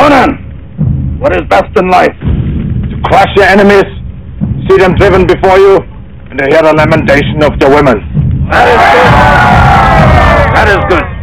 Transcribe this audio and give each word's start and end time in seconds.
Conan, 0.00 1.20
what 1.20 1.36
is 1.36 1.42
best 1.50 1.76
in 1.76 1.88
life? 1.90 2.16
To 2.88 2.96
crush 3.04 3.28
your 3.36 3.44
enemies, 3.44 3.84
see 4.66 4.78
them 4.78 4.94
driven 4.94 5.26
before 5.26 5.58
you, 5.58 5.76
and 6.30 6.38
to 6.38 6.44
hear 6.48 6.62
the 6.62 6.72
lamentation 6.72 7.44
of 7.44 7.60
the 7.60 7.68
women. 7.68 8.00
That 8.48 8.64
is 8.72 8.80
good. 8.96 9.10
That 10.56 10.68
is 10.72 10.80
good. 10.88 11.19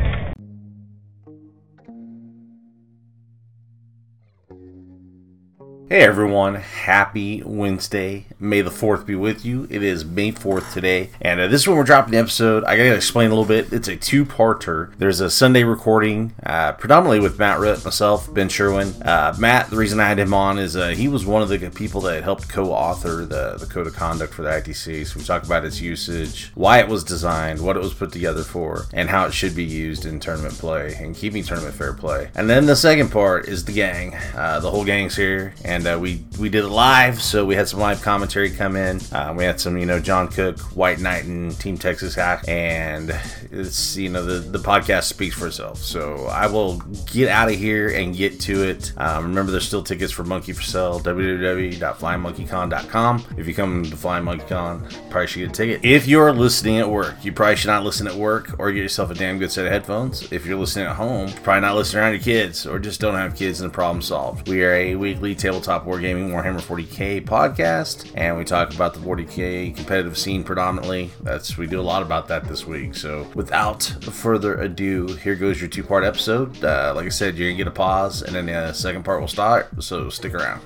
Hey 5.89 6.01
everyone, 6.01 6.55
happy 6.55 7.41
Wednesday. 7.45 8.25
May 8.41 8.59
the 8.59 8.69
4th 8.69 9.05
be 9.05 9.15
with 9.15 9.45
you. 9.45 9.67
It 9.69 9.81
is 9.81 10.03
May 10.03 10.33
4th 10.33 10.73
today, 10.73 11.11
and 11.21 11.39
uh, 11.39 11.47
this 11.47 11.61
is 11.61 11.67
when 11.69 11.77
we're 11.77 11.85
dropping 11.85 12.11
the 12.11 12.17
episode. 12.17 12.65
I 12.65 12.75
gotta 12.75 12.93
explain 12.93 13.27
a 13.27 13.29
little 13.29 13.45
bit. 13.45 13.71
It's 13.71 13.87
a 13.87 13.95
two 13.95 14.25
parter. 14.25 14.93
There's 14.97 15.21
a 15.21 15.29
Sunday 15.29 15.63
recording, 15.63 16.33
uh, 16.45 16.73
predominantly 16.73 17.21
with 17.21 17.39
Matt 17.39 17.61
Ritt, 17.61 17.85
myself, 17.85 18.31
Ben 18.33 18.49
Sherwin. 18.49 19.01
Uh, 19.01 19.33
Matt, 19.39 19.69
the 19.69 19.77
reason 19.77 20.01
I 20.01 20.09
had 20.09 20.19
him 20.19 20.33
on 20.33 20.59
is 20.59 20.75
uh, 20.75 20.89
he 20.89 21.07
was 21.07 21.25
one 21.25 21.41
of 21.41 21.47
the 21.47 21.57
people 21.69 22.01
that 22.01 22.21
helped 22.21 22.49
co 22.49 22.73
author 22.73 23.23
the, 23.23 23.55
the 23.57 23.65
code 23.65 23.87
of 23.87 23.95
conduct 23.95 24.33
for 24.33 24.41
the 24.41 24.49
ITC. 24.49 25.07
So 25.07 25.19
we 25.19 25.23
talk 25.23 25.45
about 25.45 25.63
its 25.63 25.79
usage, 25.79 26.51
why 26.55 26.79
it 26.79 26.89
was 26.89 27.05
designed, 27.05 27.61
what 27.61 27.77
it 27.77 27.81
was 27.81 27.93
put 27.93 28.11
together 28.11 28.43
for, 28.43 28.87
and 28.91 29.09
how 29.09 29.25
it 29.25 29.33
should 29.33 29.55
be 29.55 29.63
used 29.63 30.05
in 30.05 30.19
tournament 30.19 30.55
play 30.55 30.95
and 30.95 31.15
keeping 31.15 31.45
tournament 31.45 31.75
fair 31.75 31.93
play. 31.93 32.29
And 32.35 32.49
then 32.49 32.65
the 32.65 32.75
second 32.75 33.09
part 33.09 33.47
is 33.47 33.63
the 33.63 33.71
gang. 33.71 34.15
Uh, 34.35 34.59
the 34.59 34.69
whole 34.69 34.83
gang's 34.83 35.15
here, 35.15 35.53
and 35.63 35.76
uh, 35.85 35.99
we 35.99 36.23
we 36.39 36.49
did 36.49 36.63
it 36.63 36.69
live, 36.69 37.21
so 37.21 37.45
we 37.45 37.53
had 37.55 37.67
some 37.67 37.79
live 37.79 38.01
commentary 38.01 38.49
come 38.49 38.75
in. 38.75 38.99
Uh, 39.11 39.35
we 39.37 39.43
had 39.43 39.59
some, 39.59 39.77
you 39.77 39.85
know, 39.85 39.99
John 39.99 40.29
Cook, 40.29 40.57
White 40.75 40.99
Knight, 40.99 41.25
and 41.25 41.55
Team 41.59 41.77
Texas 41.77 42.15
Hack, 42.15 42.43
and 42.47 43.11
it's 43.51 43.95
you 43.97 44.09
know 44.09 44.23
the 44.23 44.39
the 44.39 44.57
podcast 44.59 45.03
speaks 45.03 45.35
for 45.35 45.45
itself. 45.47 45.77
So 45.79 46.25
I 46.27 46.47
will 46.47 46.77
get 47.11 47.27
out 47.29 47.49
of 47.49 47.55
here 47.55 47.89
and 47.89 48.15
get 48.15 48.39
to 48.41 48.63
it. 48.63 48.93
Um, 48.97 49.25
remember, 49.25 49.51
there's 49.51 49.67
still 49.67 49.83
tickets 49.83 50.13
for 50.13 50.23
Monkey 50.23 50.53
for 50.53 50.63
sale. 50.63 50.99
www.flyingmonkeycon.com. 50.99 53.25
If 53.37 53.47
you 53.47 53.53
come 53.53 53.83
to 53.83 53.95
Flying 53.97 54.23
Monkey 54.23 54.45
Con, 54.47 54.87
probably 55.09 55.27
should 55.27 55.39
get 55.39 55.49
a 55.49 55.53
ticket. 55.53 55.83
If 55.85 56.07
you're 56.07 56.31
listening 56.31 56.77
at 56.79 56.89
work, 56.89 57.15
you 57.23 57.31
probably 57.33 57.57
should 57.57 57.67
not 57.67 57.83
listen 57.83 58.07
at 58.07 58.15
work, 58.15 58.55
or 58.59 58.71
get 58.71 58.81
yourself 58.81 59.11
a 59.11 59.13
damn 59.13 59.37
good 59.37 59.51
set 59.51 59.65
of 59.65 59.71
headphones. 59.71 60.31
If 60.31 60.45
you're 60.45 60.57
listening 60.57 60.85
at 60.87 60.95
home, 60.95 61.29
probably 61.43 61.61
not 61.61 61.75
listening 61.75 62.03
around 62.03 62.13
your 62.13 62.21
kids, 62.21 62.65
or 62.65 62.79
just 62.79 62.99
don't 63.01 63.15
have 63.15 63.35
kids 63.35 63.59
and 63.61 63.69
the 63.69 63.73
problem 63.73 64.01
solved. 64.01 64.47
We 64.47 64.63
are 64.63 64.73
a 64.73 64.95
weekly 64.95 65.35
tabletop 65.35 65.66
wargaming 65.67 66.29
Warhammer 66.29 66.61
40k 66.61 67.25
podcast, 67.25 68.11
and 68.15 68.37
we 68.37 68.43
talk 68.43 68.73
about 68.73 68.93
the 68.93 68.99
40k 68.99 69.75
competitive 69.75 70.17
scene 70.17 70.43
predominantly. 70.43 71.11
That's 71.21 71.57
we 71.57 71.67
do 71.67 71.79
a 71.79 71.81
lot 71.81 72.01
about 72.01 72.27
that 72.29 72.45
this 72.45 72.65
week. 72.65 72.95
So 72.95 73.27
without 73.35 73.83
further 73.83 74.55
ado, 74.61 75.07
here 75.07 75.35
goes 75.35 75.59
your 75.59 75.69
two-part 75.69 76.03
episode. 76.03 76.63
Uh, 76.63 76.93
like 76.95 77.05
I 77.05 77.09
said, 77.09 77.37
you're 77.37 77.49
gonna 77.49 77.57
get 77.57 77.67
a 77.67 77.71
pause, 77.71 78.21
and 78.21 78.33
then 78.33 78.45
the 78.45 78.73
second 78.73 79.03
part 79.03 79.19
will 79.19 79.27
start. 79.27 79.83
So 79.83 80.09
stick 80.09 80.33
around. 80.33 80.61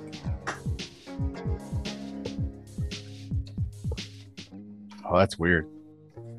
Oh, 5.06 5.18
that's 5.18 5.38
weird. 5.38 5.68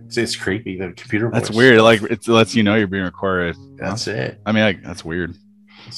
It's, 0.07 0.17
it's 0.17 0.37
creepy. 0.37 0.79
The 0.79 0.93
computer. 0.93 1.31
That's 1.31 1.49
voice. 1.49 1.57
weird. 1.57 1.81
Like 1.81 2.03
it 2.03 2.27
lets 2.29 2.55
you 2.55 2.63
know 2.63 2.77
you're 2.77 2.87
being 2.87 3.05
recorded. 3.05 3.57
That's 3.77 4.07
it. 4.07 4.41
I 4.47 4.53
mean, 4.53 4.63
like 4.63 4.83
that's 4.83 5.05
weird. 5.05 5.37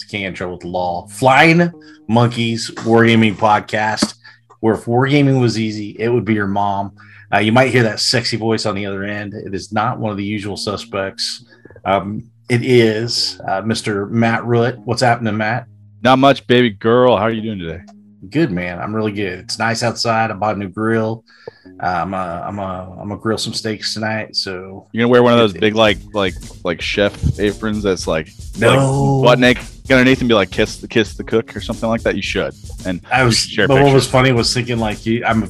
Get 0.03 0.35
trouble 0.35 0.55
with 0.55 0.63
the 0.63 0.69
law. 0.69 1.07
Flying 1.07 1.71
Monkeys 2.09 2.71
Wargaming 2.71 3.35
Podcast, 3.37 4.17
where 4.61 4.75
if 4.75 4.85
wargaming 4.85 5.41
was 5.41 5.59
easy, 5.59 5.91
it 5.99 6.09
would 6.09 6.25
be 6.25 6.35
your 6.35 6.47
mom. 6.47 6.97
Uh, 7.33 7.39
you 7.39 7.53
might 7.53 7.71
hear 7.71 7.83
that 7.85 8.01
sexy 8.01 8.37
voice 8.37 8.67
on 8.67 8.75
the 8.75 8.87
other 8.87 9.05
end. 9.05 9.35
It 9.35 9.55
is 9.55 9.73
not 9.73 9.99
one 9.99 10.11
of 10.11 10.17
the 10.17 10.25
usual 10.25 10.57
suspects. 10.57 11.45
Um, 11.85 12.31
it 12.49 12.63
is 12.65 13.41
uh, 13.49 13.63
Mr. 13.63 14.09
Matt 14.11 14.43
Rutt. 14.45 14.79
What's 14.79 15.03
happening, 15.03 15.37
Matt? 15.37 15.67
Not 16.03 16.19
much, 16.19 16.47
baby 16.47 16.71
girl. 16.71 17.17
How 17.17 17.25
are 17.25 17.31
you 17.31 17.43
doing 17.43 17.59
today? 17.59 17.83
Good 18.31 18.51
man. 18.51 18.79
I'm 18.79 18.95
really 18.95 19.13
good. 19.13 19.41
It's 19.41 19.59
nice 19.59 19.83
outside. 19.83 20.31
I 20.31 20.35
bought 20.35 20.57
a 20.57 20.59
new 20.59 20.69
grill. 20.69 21.25
Uh, 21.83 21.87
I'm 21.87 22.15
a, 22.15 22.45
I'm 22.47 22.59
a, 22.59 22.97
I'm 23.01 23.09
gonna 23.09 23.21
grill 23.21 23.37
some 23.39 23.53
steaks 23.53 23.95
tonight. 23.95 24.37
So 24.37 24.87
You're 24.93 25.03
gonna 25.03 25.09
wear 25.09 25.23
one 25.23 25.33
of 25.33 25.39
those 25.39 25.53
big 25.53 25.75
like 25.75 25.99
like 26.13 26.35
like 26.65 26.81
chef 26.81 27.39
aprons 27.39 27.83
that's 27.83 28.07
like 28.07 28.29
No. 28.59 29.17
like, 29.19 29.25
butt 29.27 29.39
naked 29.41 29.67
underneath 29.91 30.21
and 30.21 30.29
be 30.29 30.35
like 30.35 30.51
kiss 30.51 30.79
the 30.79 30.89
kiss 30.89 31.15
the 31.15 31.25
cook 31.25 31.55
or 31.57 31.61
something 31.61 31.89
like 31.89 32.03
that. 32.03 32.17
You 32.17 32.23
should. 32.23 32.55
And 32.87 33.01
I 33.13 33.25
was, 33.25 33.55
but 33.57 33.69
what 33.69 33.93
was 33.93 34.09
funny 34.09 34.33
was 34.33 34.53
thinking 34.53 34.79
like 34.79 35.05
you, 35.05 35.25
I'm, 35.25 35.45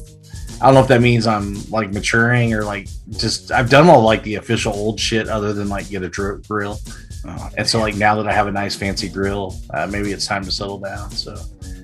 I 0.61 0.65
don't 0.65 0.73
know 0.73 0.81
if 0.81 0.87
that 0.87 1.01
means 1.01 1.27
I'm 1.27 1.57
like 1.69 1.91
maturing 1.93 2.53
or 2.53 2.63
like 2.63 2.87
just 3.11 3.51
I've 3.51 3.69
done 3.69 3.87
all 3.87 4.01
like 4.01 4.23
the 4.23 4.35
official 4.35 4.73
old 4.73 4.99
shit 4.99 5.27
other 5.27 5.53
than 5.53 5.69
like 5.69 5.89
get 5.89 6.03
a 6.03 6.09
dr- 6.09 6.47
grill, 6.47 6.79
Oh, 7.27 7.49
and 7.57 7.67
so 7.67 7.79
like 7.79 7.95
now 7.95 8.15
that 8.15 8.27
I 8.27 8.33
have 8.33 8.47
a 8.47 8.51
nice 8.51 8.75
fancy 8.75 9.09
grill, 9.09 9.55
uh, 9.71 9.87
maybe 9.87 10.11
it's 10.11 10.27
time 10.27 10.43
to 10.43 10.51
settle 10.51 10.77
down. 10.79 11.11
So 11.11 11.35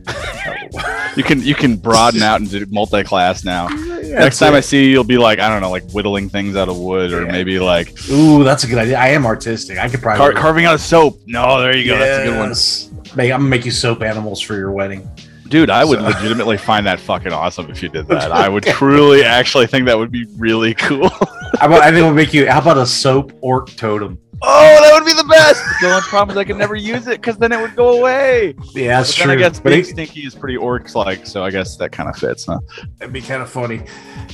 you 1.16 1.23
can 1.23 1.41
you 1.41 1.56
can 1.56 1.75
broaden 1.78 2.22
out 2.22 2.39
and 2.41 2.50
do 2.50 2.66
multi 2.69 3.03
class 3.03 3.44
now. 3.44 3.67
Next 3.67 4.39
time 4.39 4.53
it. 4.53 4.57
I 4.57 4.59
see 4.62 4.84
you, 4.85 4.89
you'll 4.91 5.03
be 5.03 5.17
like 5.17 5.39
I 5.39 5.50
don't 5.50 5.62
know, 5.62 5.69
like 5.72 5.89
whittling 5.91 6.29
things 6.29 6.56
out 6.56 6.69
of 6.69 6.78
wood 6.78 7.12
or 7.13 7.23
Yeah. 7.25 7.31
maybe 7.31 7.59
like 7.59 7.94
ooh, 8.09 8.44
that's 8.44 8.63
a 8.63 8.67
good 8.67 8.78
idea. 8.78 8.97
I 8.97 9.07
am 9.09 9.25
artistic. 9.25 9.78
I 9.78 9.89
could 9.89 10.01
probably 10.01 10.17
car- 10.19 10.34
carving 10.34 10.66
out 10.66 10.73
of 10.75 10.81
soap. 10.81 11.19
No, 11.28 11.59
there 11.62 11.75
you 11.75 11.85
go. 11.85 11.97
That's 11.97 12.28
a 12.28 12.31
good 12.31 12.38
one. 12.39 12.50
Yes. 12.50 12.89
I'm 13.13 13.28
gonna 13.28 13.39
make 13.44 13.66
you 13.66 13.72
soap 13.72 14.01
animals 14.01 14.39
for 14.41 14.56
your 14.56 14.72
wedding. 14.72 15.07
Dude, 15.47 15.69
I 15.69 15.84
would 15.84 16.00
So- 16.00 16.06
legitimately 16.06 16.57
find 16.69 16.85
that 16.85 17.00
fucking 17.00 17.33
awesome 17.33 17.69
if 17.69 17.83
you 17.83 17.89
did 17.89 18.07
that. 18.07 18.31
I 18.31 18.47
would 18.47 18.63
truly 18.66 19.23
actually 19.23 19.68
think 19.68 19.85
that 19.88 19.97
would 19.97 20.12
be 20.12 20.25
really 20.38 20.73
cool. 20.73 21.09
How 21.09 21.68
about 21.68 21.81
I 21.81 21.91
think 21.91 22.03
we'll 22.06 22.13
make 22.13 22.33
you. 22.33 22.50
How 22.50 22.59
about 22.59 22.78
a 22.78 22.85
soap 22.85 23.33
orc 23.41 23.69
totem? 23.75 24.18
Oh, 24.44 24.79
that 24.81 24.91
would 24.94 25.06
be 25.06 25.13
the 25.13 25.28
best. 25.28 25.63
The 25.81 25.88
only 25.90 26.02
problem 26.02 26.35
is 26.35 26.38
I 26.40 26.44
could 26.44 26.57
never 26.57 26.75
use 26.75 27.07
it 27.07 27.22
because 27.22 27.38
then 27.38 27.52
it 27.52 27.59
would 27.59 27.75
go 27.75 28.00
away. 28.00 28.56
Yeah, 28.74 28.97
that's 29.00 29.12
But 29.18 29.18
then 29.18 29.38
true. 29.38 29.46
I 29.46 29.50
guess 29.50 29.59
but 29.59 29.69
being 29.69 29.81
it, 29.81 29.85
stinky 29.88 30.22
is 30.22 30.35
pretty 30.35 30.57
orcs 30.57 30.96
like, 30.96 31.25
so 31.28 31.44
I 31.44 31.52
guess 31.52 31.78
that 31.78 31.91
kind 31.91 32.09
of 32.09 32.16
fits, 32.16 32.46
huh? 32.46 32.59
It'd 33.00 33.13
be 33.13 33.22
kind 33.22 33.41
of 33.41 33.50
funny. 33.50 33.81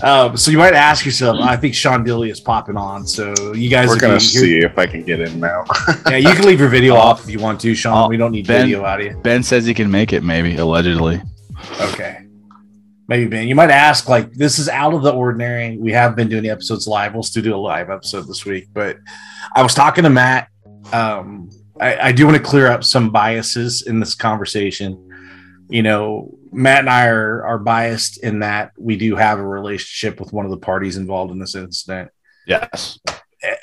Um, 0.01 0.37
so 0.37 0.51
you 0.51 0.57
might 0.57 0.73
ask 0.73 1.05
yourself. 1.05 1.37
I 1.41 1.55
think 1.57 1.73
Sean 1.75 2.03
Dilly 2.03 2.29
is 2.29 2.39
popping 2.39 2.77
on. 2.77 3.05
So 3.07 3.53
you 3.53 3.69
guys, 3.69 3.89
We're 3.89 3.95
if 3.95 4.01
gonna 4.01 4.13
you- 4.15 4.19
see 4.19 4.57
if 4.59 4.77
I 4.77 4.85
can 4.85 5.03
get 5.03 5.19
in 5.19 5.39
now. 5.39 5.65
Yeah, 6.09 6.17
you 6.17 6.33
can 6.33 6.45
leave 6.45 6.59
your 6.59 6.69
video 6.69 6.95
off 6.95 7.23
if 7.23 7.29
you 7.29 7.39
want 7.39 7.59
to, 7.61 7.75
Sean. 7.75 8.05
Oh, 8.05 8.07
we 8.07 8.17
don't 8.17 8.31
need 8.31 8.47
Ben- 8.47 8.65
video 8.65 8.85
out 8.85 8.99
of 9.01 9.05
you. 9.05 9.17
Ben 9.23 9.43
says 9.43 9.65
he 9.65 9.73
can 9.73 9.89
make 9.91 10.13
it, 10.13 10.23
maybe 10.23 10.55
allegedly. 10.57 11.21
Okay. 11.81 12.26
Maybe 13.07 13.27
Ben. 13.27 13.47
You 13.47 13.55
might 13.55 13.69
ask, 13.69 14.09
like, 14.09 14.33
this 14.33 14.59
is 14.59 14.67
out 14.67 14.93
of 14.93 15.01
the 15.01 15.13
ordinary. 15.13 15.77
We 15.77 15.93
have 15.93 16.15
been 16.15 16.27
doing 16.27 16.43
the 16.43 16.49
episodes 16.49 16.87
live. 16.87 17.13
We'll 17.13 17.23
still 17.23 17.43
do 17.43 17.55
a 17.55 17.57
live 17.57 17.89
episode 17.89 18.27
this 18.27 18.45
week. 18.45 18.67
But 18.73 18.97
I 19.55 19.63
was 19.63 19.73
talking 19.73 20.03
to 20.03 20.09
Matt. 20.09 20.49
Um, 20.91 21.49
I, 21.79 22.09
I 22.09 22.11
do 22.11 22.25
want 22.25 22.37
to 22.37 22.43
clear 22.43 22.67
up 22.67 22.83
some 22.83 23.09
biases 23.09 23.83
in 23.83 23.99
this 23.99 24.13
conversation. 24.13 25.03
You 25.69 25.83
know, 25.83 26.37
Matt 26.51 26.79
and 26.79 26.89
I 26.89 27.07
are 27.07 27.45
are 27.45 27.59
biased 27.59 28.23
in 28.23 28.39
that 28.39 28.71
we 28.77 28.97
do 28.97 29.15
have 29.15 29.39
a 29.39 29.47
relationship 29.47 30.19
with 30.19 30.33
one 30.33 30.45
of 30.45 30.51
the 30.51 30.57
parties 30.57 30.97
involved 30.97 31.31
in 31.31 31.39
this 31.39 31.55
incident. 31.55 32.11
Yes. 32.45 32.99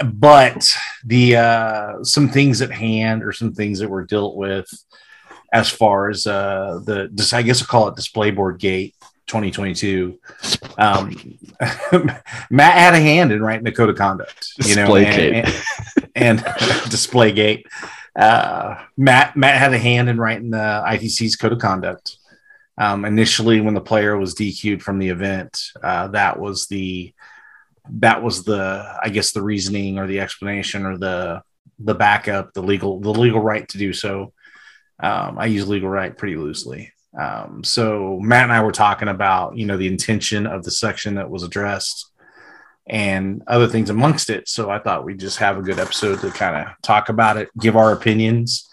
but 0.05 0.67
the 1.05 1.37
uh 1.37 2.05
some 2.05 2.29
things 2.29 2.63
at 2.63 2.71
hand 2.71 3.25
or 3.25 3.33
some 3.33 3.53
things 3.53 3.79
that 3.81 3.89
were 3.89 4.05
dealt 4.05 4.37
with 4.37 4.69
as 5.53 5.69
far 5.69 6.09
as 6.11 6.27
uh 6.27 6.81
the 6.85 7.31
i 7.33 7.43
guess 7.43 7.61
i'll 7.61 7.67
call 7.67 7.89
it 7.89 7.97
display 7.97 8.31
board 8.31 8.59
gate 8.61 8.95
2022 9.27 10.19
um 10.79 11.11
matt 12.51 12.77
had 12.77 12.95
a 12.95 13.01
hand 13.01 13.33
in 13.33 13.43
writing 13.43 13.65
the 13.65 13.73
code 13.73 13.89
of 13.89 13.97
conduct 13.97 14.53
you 14.65 14.77
know 14.77 14.97
and, 14.97 15.47
and, 16.15 16.43
and 16.43 16.45
display 16.91 17.33
gate. 17.33 17.67
Uh 18.17 18.77
matt 18.97 19.37
matt 19.37 19.57
had 19.57 19.73
a 19.73 19.79
hand 19.79 20.09
in 20.09 20.19
writing 20.19 20.51
the 20.51 20.85
itc's 20.87 21.37
code 21.37 21.53
of 21.53 21.59
conduct. 21.59 22.19
Um 22.79 23.05
initially 23.05 23.61
when 23.61 23.75
the 23.75 23.81
player 23.81 24.17
was 24.17 24.35
dq'd 24.35 24.83
from 24.83 24.99
the 24.99 25.09
event 25.09 25.71
uh 25.83 26.09
that 26.09 26.39
was 26.39 26.67
the 26.67 27.15
that 27.91 28.23
was 28.23 28.45
the 28.45 28.99
i 29.03 29.09
guess 29.09 29.33
the 29.33 29.43
reasoning 29.43 29.99
or 29.99 30.07
the 30.07 30.21
explanation 30.21 30.85
or 30.87 30.99
the 30.99 31.43
the 31.79 31.95
backup 31.95 32.53
the 32.53 32.63
legal 32.63 33.01
the 33.01 33.11
legal 33.11 33.41
right 33.41 33.69
to 33.69 33.79
do 33.79 33.93
so. 33.93 34.33
Um, 35.03 35.39
i 35.39 35.47
use 35.47 35.69
legal 35.69 35.89
right 35.89 36.17
pretty 36.17 36.37
loosely 36.37 36.93
um, 37.19 37.63
so 37.65 38.19
matt 38.21 38.45
and 38.45 38.53
i 38.53 38.63
were 38.63 38.73
talking 38.73 39.09
about 39.09 39.57
you 39.57 39.67
know 39.67 39.77
the 39.77 39.87
intention 39.87 40.47
of 40.47 40.65
the 40.65 40.71
section 40.71 41.15
that 41.15 41.31
was 41.31 41.43
addressed 41.43 42.11
and 42.87 43.43
other 43.47 43.67
things 43.67 43.91
amongst 43.91 44.31
it 44.31 44.49
so 44.49 44.71
i 44.71 44.79
thought 44.79 45.05
we'd 45.05 45.21
just 45.21 45.39
have 45.39 45.59
a 45.59 45.63
good 45.63 45.79
episode 45.79 46.21
to 46.21 46.31
kind 46.31 46.57
of 46.57 46.75
talk 46.83 47.09
about 47.09 47.37
it 47.37 47.49
give 47.59 47.77
our 47.77 47.93
opinions 47.93 48.69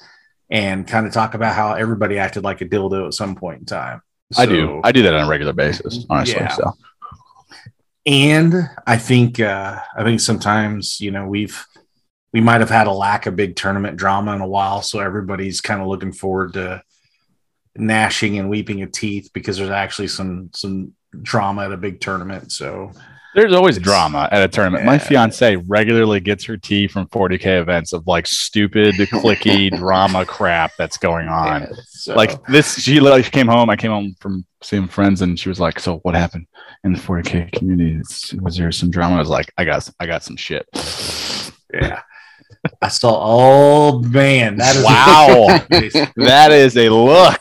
and 0.50 0.88
kind 0.88 1.08
of 1.08 1.14
talk 1.14 1.34
about 1.34 1.56
how 1.56 1.74
everybody 1.74 2.18
acted 2.18 2.44
like 2.44 2.62
a 2.62 2.66
dildo 2.66 3.08
at 3.08 3.14
some 3.14 3.36
point 3.36 3.60
in 3.60 3.66
time 3.66 4.02
I 4.38 4.46
do. 4.46 4.80
I 4.86 4.94
do 4.94 5.04
that 5.04 5.14
on 5.14 5.26
a 5.26 5.30
regular 5.30 5.52
basis, 5.52 6.06
honestly. 6.10 6.40
Yeah. 6.40 6.48
So 6.48 6.74
and 8.06 8.70
I 8.88 8.98
think 8.98 9.40
uh, 9.40 9.80
I 9.96 10.04
think 10.04 10.20
sometimes 10.20 11.00
you 11.00 11.12
know 11.12 11.28
we've 11.28 11.66
we 12.34 12.42
might 12.42 12.62
have 12.62 12.70
had 12.70 12.88
a 12.88 12.92
lack 12.92 13.26
of 13.26 13.36
big 13.36 13.56
tournament 13.56 13.98
drama 13.98 14.34
in 14.34 14.42
a 14.42 14.48
while, 14.48 14.82
so 14.82 15.00
everybody's 15.00 15.62
kind 15.62 15.82
of 15.82 15.88
looking 15.88 16.14
forward 16.14 16.54
to 16.54 16.82
gnashing 17.76 18.38
and 18.38 18.50
weeping 18.50 18.82
of 18.82 18.92
teeth 18.92 19.30
because 19.34 19.58
there's 19.58 19.70
actually 19.70 20.08
some 20.08 20.50
some 20.54 20.94
drama 21.22 21.64
at 21.66 21.72
a 21.72 21.78
big 21.78 22.00
tournament. 22.00 22.52
So 22.52 22.92
There's 23.36 23.54
always 23.54 23.78
drama 23.80 24.28
at 24.32 24.44
a 24.44 24.48
tournament. 24.48 24.86
My 24.86 24.98
fiance 24.98 25.56
regularly 25.56 26.20
gets 26.20 26.44
her 26.46 26.58
tea 26.58 26.88
from 26.88 27.08
40k 27.08 27.62
events 27.62 27.94
of 27.94 28.06
like 28.08 28.28
stupid, 28.28 28.96
cliquey 28.96 29.76
drama 29.78 30.26
crap 30.26 30.72
that's 30.78 30.98
going 30.98 31.28
on. 31.30 31.62
Yeah, 31.62 31.70
so- 31.88 32.16
Like 32.16 32.44
this, 32.48 32.80
she 32.82 33.00
like 33.00 33.26
she 33.26 33.32
came 33.32 33.48
home. 33.48 33.70
I 33.70 33.76
came 33.76 33.92
home 33.92 34.16
from 34.20 34.46
seeing 34.62 34.88
friends, 34.88 35.22
and 35.22 35.40
she 35.40 35.50
was 35.50 35.60
like, 35.60 35.80
"So 35.80 35.98
what 36.00 36.14
happened 36.16 36.46
in 36.84 36.94
the 36.94 37.00
40k 37.00 37.52
community? 37.54 38.02
Was 38.42 38.58
there 38.58 38.72
some 38.72 38.92
drama?" 38.92 39.16
I 39.16 39.20
was 39.20 39.30
like, 39.30 39.52
"I 39.58 39.64
got, 39.66 39.90
I 40.00 40.06
got 40.06 40.24
some 40.24 40.36
shit." 40.38 40.66
yeah. 41.74 42.02
I 42.84 42.88
saw. 42.88 43.20
Oh 43.22 44.00
man, 44.00 44.58
that 44.58 44.76
is 44.76 44.84
Wow. 44.84 45.60
That 46.16 46.52
is 46.52 46.76
a 46.78 46.90
look. 46.90 47.40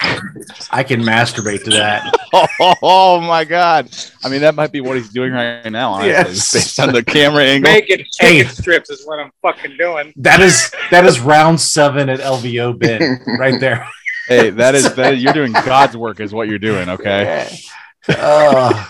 I 0.70 0.82
can 0.82 1.00
masturbate 1.00 1.64
to 1.64 1.70
that. 1.70 2.14
Oh, 2.82 3.20
my 3.20 3.44
god! 3.44 3.88
I 4.22 4.28
mean, 4.28 4.40
that 4.42 4.54
might 4.54 4.70
be 4.70 4.80
what 4.80 4.96
he's 4.96 5.08
doing 5.08 5.32
right 5.32 5.68
now. 5.68 5.92
Honestly, 5.94 6.10
Yes. 6.10 6.52
based 6.52 6.78
on 6.78 6.92
the 6.92 7.02
camera 7.02 7.42
angle. 7.42 7.72
Making 7.72 8.04
Hey. 8.20 8.38
chicken 8.42 8.54
strips 8.54 8.88
is 8.90 9.04
what 9.04 9.18
I'm 9.18 9.32
fucking 9.42 9.76
doing. 9.76 10.12
That 10.16 10.38
is 10.40 10.70
that 10.92 11.04
is 11.06 11.18
round 11.18 11.60
seven 11.60 12.08
at 12.08 12.20
LVO 12.20 12.78
bin 12.78 13.18
right 13.40 13.58
there. 13.58 13.84
Hey, 14.28 14.50
that 14.50 14.76
is 14.76 14.94
that. 14.94 15.18
You're 15.18 15.32
doing 15.32 15.52
God's 15.52 15.96
work, 15.96 16.20
is 16.20 16.32
what 16.32 16.46
you're 16.48 16.58
doing. 16.60 16.88
Okay. 16.88 17.58
Uh, 18.08 18.86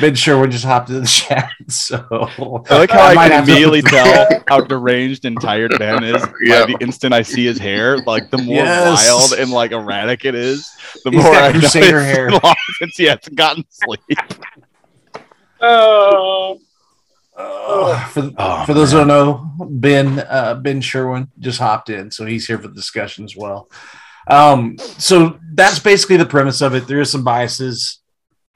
ben 0.00 0.14
Sherwin 0.14 0.50
just 0.50 0.64
hopped 0.64 0.90
in 0.90 1.00
the 1.02 1.06
chat, 1.06 1.50
so 1.68 2.04
I 2.10 2.78
like 2.78 2.90
how 2.90 3.00
I, 3.06 3.14
might 3.14 3.28
can 3.28 3.32
have 3.32 3.46
to- 3.46 3.50
immediately 3.52 3.82
tell 3.86 4.42
how 4.48 4.60
deranged 4.60 5.24
and 5.24 5.40
tired 5.40 5.72
Ben 5.78 6.02
is 6.04 6.22
Yeah. 6.42 6.60
by 6.66 6.72
the 6.72 6.78
instant 6.80 7.14
I 7.14 7.22
see 7.22 7.44
his 7.44 7.58
hair. 7.58 7.98
Like 7.98 8.30
the 8.30 8.38
more 8.38 8.56
Yes. 8.56 9.06
wild 9.08 9.40
and 9.40 9.50
like 9.50 9.70
erratic 9.72 10.24
it 10.24 10.34
is, 10.34 10.68
the 11.04 11.10
He's 11.10 11.22
more 11.22 11.32
got 11.32 11.42
I 11.44 11.52
know 11.52 11.60
Crusader 11.60 11.98
it's 12.00 12.16
hair. 12.16 12.30
long 12.30 12.54
since 12.80 12.96
he 12.96 13.04
hasn't 13.04 13.36
gotten 13.36 13.64
sleep. 13.70 14.18
Oh, 15.60 16.58
Uh, 17.36 18.04
for, 18.08 18.30
Oh, 18.36 18.64
for 18.66 18.74
those 18.74 18.90
who 18.90 18.98
don't 18.98 19.06
know, 19.08 19.48
Ben 19.70 20.18
uh, 20.28 20.54
Ben 20.54 20.80
Sherwin 20.80 21.28
just 21.38 21.60
hopped 21.60 21.88
in, 21.88 22.10
so 22.10 22.24
he's 22.26 22.46
here 22.46 22.58
for 22.58 22.66
the 22.68 22.74
discussion 22.74 23.24
as 23.24 23.36
well. 23.36 23.70
Um, 24.28 24.76
so 24.78 25.38
that's 25.54 25.78
basically 25.78 26.16
the 26.16 26.26
premise 26.26 26.60
of 26.62 26.74
it. 26.74 26.86
There 26.88 27.00
is 27.00 27.10
some 27.12 27.22
biases. 27.24 27.97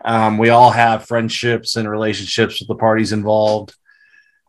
Um, 0.05 0.39
we 0.39 0.49
all 0.49 0.71
have 0.71 1.07
friendships 1.07 1.77
and 1.77 1.89
relationships 1.89 2.61
with 2.61 2.69
the 2.69 2.75
parties 2.75 3.13
involved. 3.13 3.75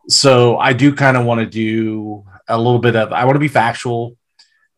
So 0.08 0.58
I 0.58 0.72
do 0.72 0.94
kind 0.94 1.16
of 1.16 1.24
want 1.24 1.40
to 1.40 1.46
do 1.46 2.24
a 2.48 2.58
little 2.58 2.78
bit 2.78 2.96
of. 2.96 3.12
I 3.12 3.24
want 3.24 3.36
to 3.36 3.40
be 3.40 3.48
factual, 3.48 4.16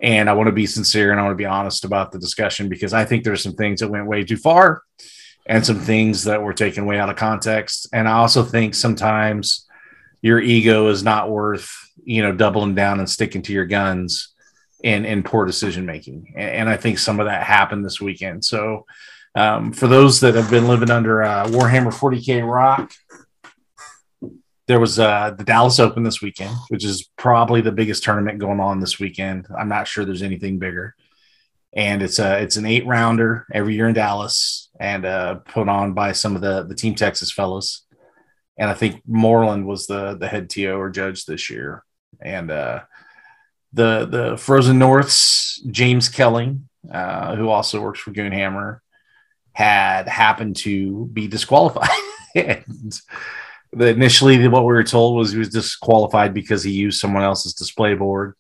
and 0.00 0.31
I 0.31 0.34
want 0.34 0.46
to 0.49 0.52
be 0.52 0.67
sincere, 0.67 1.11
and 1.11 1.19
I 1.19 1.25
want 1.25 1.32
to 1.32 1.43
be 1.43 1.46
honest 1.46 1.84
about 1.84 2.12
the 2.12 2.19
discussion 2.19 2.69
because 2.69 2.93
I 2.93 3.05
think 3.05 3.25
there's 3.25 3.43
some 3.43 3.55
things 3.55 3.81
that 3.81 3.88
went 3.88 4.06
way 4.06 4.23
too 4.23 4.37
far, 4.37 4.82
and 5.46 5.67
some 5.67 5.81
things 5.81 6.25
that 6.25 6.43
were 6.43 6.52
taken 6.52 6.87
way 6.87 6.99
out 6.99 7.11
of 7.11 7.17
context. 7.17 7.88
And 7.93 8.08
I 8.08 8.12
also 8.12 8.44
think 8.44 8.75
sometimes 8.75 9.67
your 10.22 10.40
ego 10.40 10.88
is 10.88 11.02
not 11.02 11.31
worth 11.31 11.72
you 12.05 12.22
know 12.22 12.32
doubling 12.32 12.75
down 12.75 12.99
and 12.99 13.08
sticking 13.08 13.43
to 13.43 13.52
your 13.52 13.67
guns 13.67 14.34
in 14.82 15.05
in 15.05 15.22
poor 15.22 15.46
decision 15.46 15.87
making 15.87 16.32
and, 16.37 16.50
and 16.50 16.69
i 16.69 16.76
think 16.76 16.99
some 16.99 17.20
of 17.20 17.26
that 17.26 17.43
happened 17.43 17.84
this 17.84 18.00
weekend 18.00 18.44
so 18.44 18.84
um, 19.36 19.72
for 19.72 19.86
those 19.86 20.20
that 20.20 20.34
have 20.34 20.50
been 20.50 20.66
living 20.66 20.90
under 20.90 21.22
uh, 21.22 21.46
warhammer 21.46 21.92
40k 21.92 22.44
rock 22.44 22.92
there 24.66 24.80
was 24.80 24.98
uh, 24.98 25.30
the 25.36 25.44
dallas 25.44 25.78
open 25.78 26.02
this 26.02 26.20
weekend 26.20 26.54
which 26.68 26.84
is 26.84 27.08
probably 27.16 27.60
the 27.60 27.72
biggest 27.72 28.02
tournament 28.02 28.38
going 28.38 28.60
on 28.60 28.80
this 28.80 28.98
weekend. 28.98 29.46
I'm 29.56 29.68
not 29.68 29.86
sure 29.86 30.04
there's 30.04 30.22
anything 30.22 30.58
bigger. 30.58 30.94
And 31.72 32.02
it's 32.02 32.18
a 32.18 32.40
it's 32.40 32.56
an 32.56 32.66
eight 32.66 32.86
rounder 32.86 33.46
every 33.52 33.74
year 33.74 33.86
in 33.88 33.94
dallas 33.94 34.70
and 34.80 35.04
uh, 35.04 35.36
put 35.36 35.68
on 35.68 35.92
by 35.92 36.12
some 36.12 36.34
of 36.34 36.40
the 36.40 36.64
the 36.64 36.74
team 36.74 36.94
texas 36.94 37.30
fellows 37.30 37.86
and 38.58 38.70
I 38.70 38.74
think 38.74 39.02
Moreland 39.06 39.66
was 39.66 39.86
the 39.86 40.16
the 40.16 40.28
head 40.28 40.48
TO 40.48 40.74
or 40.74 40.90
judge 40.90 41.26
this 41.26 41.50
year, 41.50 41.84
and 42.20 42.50
uh, 42.50 42.80
the 43.72 44.06
the 44.06 44.36
Frozen 44.36 44.78
North's 44.78 45.62
James 45.70 46.08
Kelling, 46.08 46.68
uh, 46.90 47.36
who 47.36 47.48
also 47.48 47.80
works 47.80 48.00
for 48.00 48.12
Goonhammer, 48.12 48.78
had 49.56 50.06
happened 50.06 50.56
to 50.56 51.06
be 51.06 51.26
disqualified. 51.26 51.88
and 52.35 53.00
initially, 53.73 54.47
what 54.49 54.62
we 54.62 54.75
were 54.75 54.85
told 54.85 55.17
was 55.17 55.32
he 55.32 55.38
was 55.38 55.49
disqualified 55.49 56.35
because 56.35 56.62
he 56.62 56.73
used 56.73 57.00
someone 57.00 57.23
else's 57.23 57.55
display 57.55 57.94
board, 57.94 58.35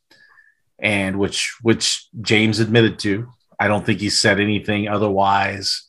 and 0.78 1.18
which 1.18 1.56
which 1.62 2.08
James 2.20 2.60
admitted 2.60 2.98
to. 3.00 3.28
I 3.58 3.68
don't 3.68 3.86
think 3.86 4.00
he 4.00 4.10
said 4.10 4.38
anything 4.40 4.88
otherwise 4.88 5.86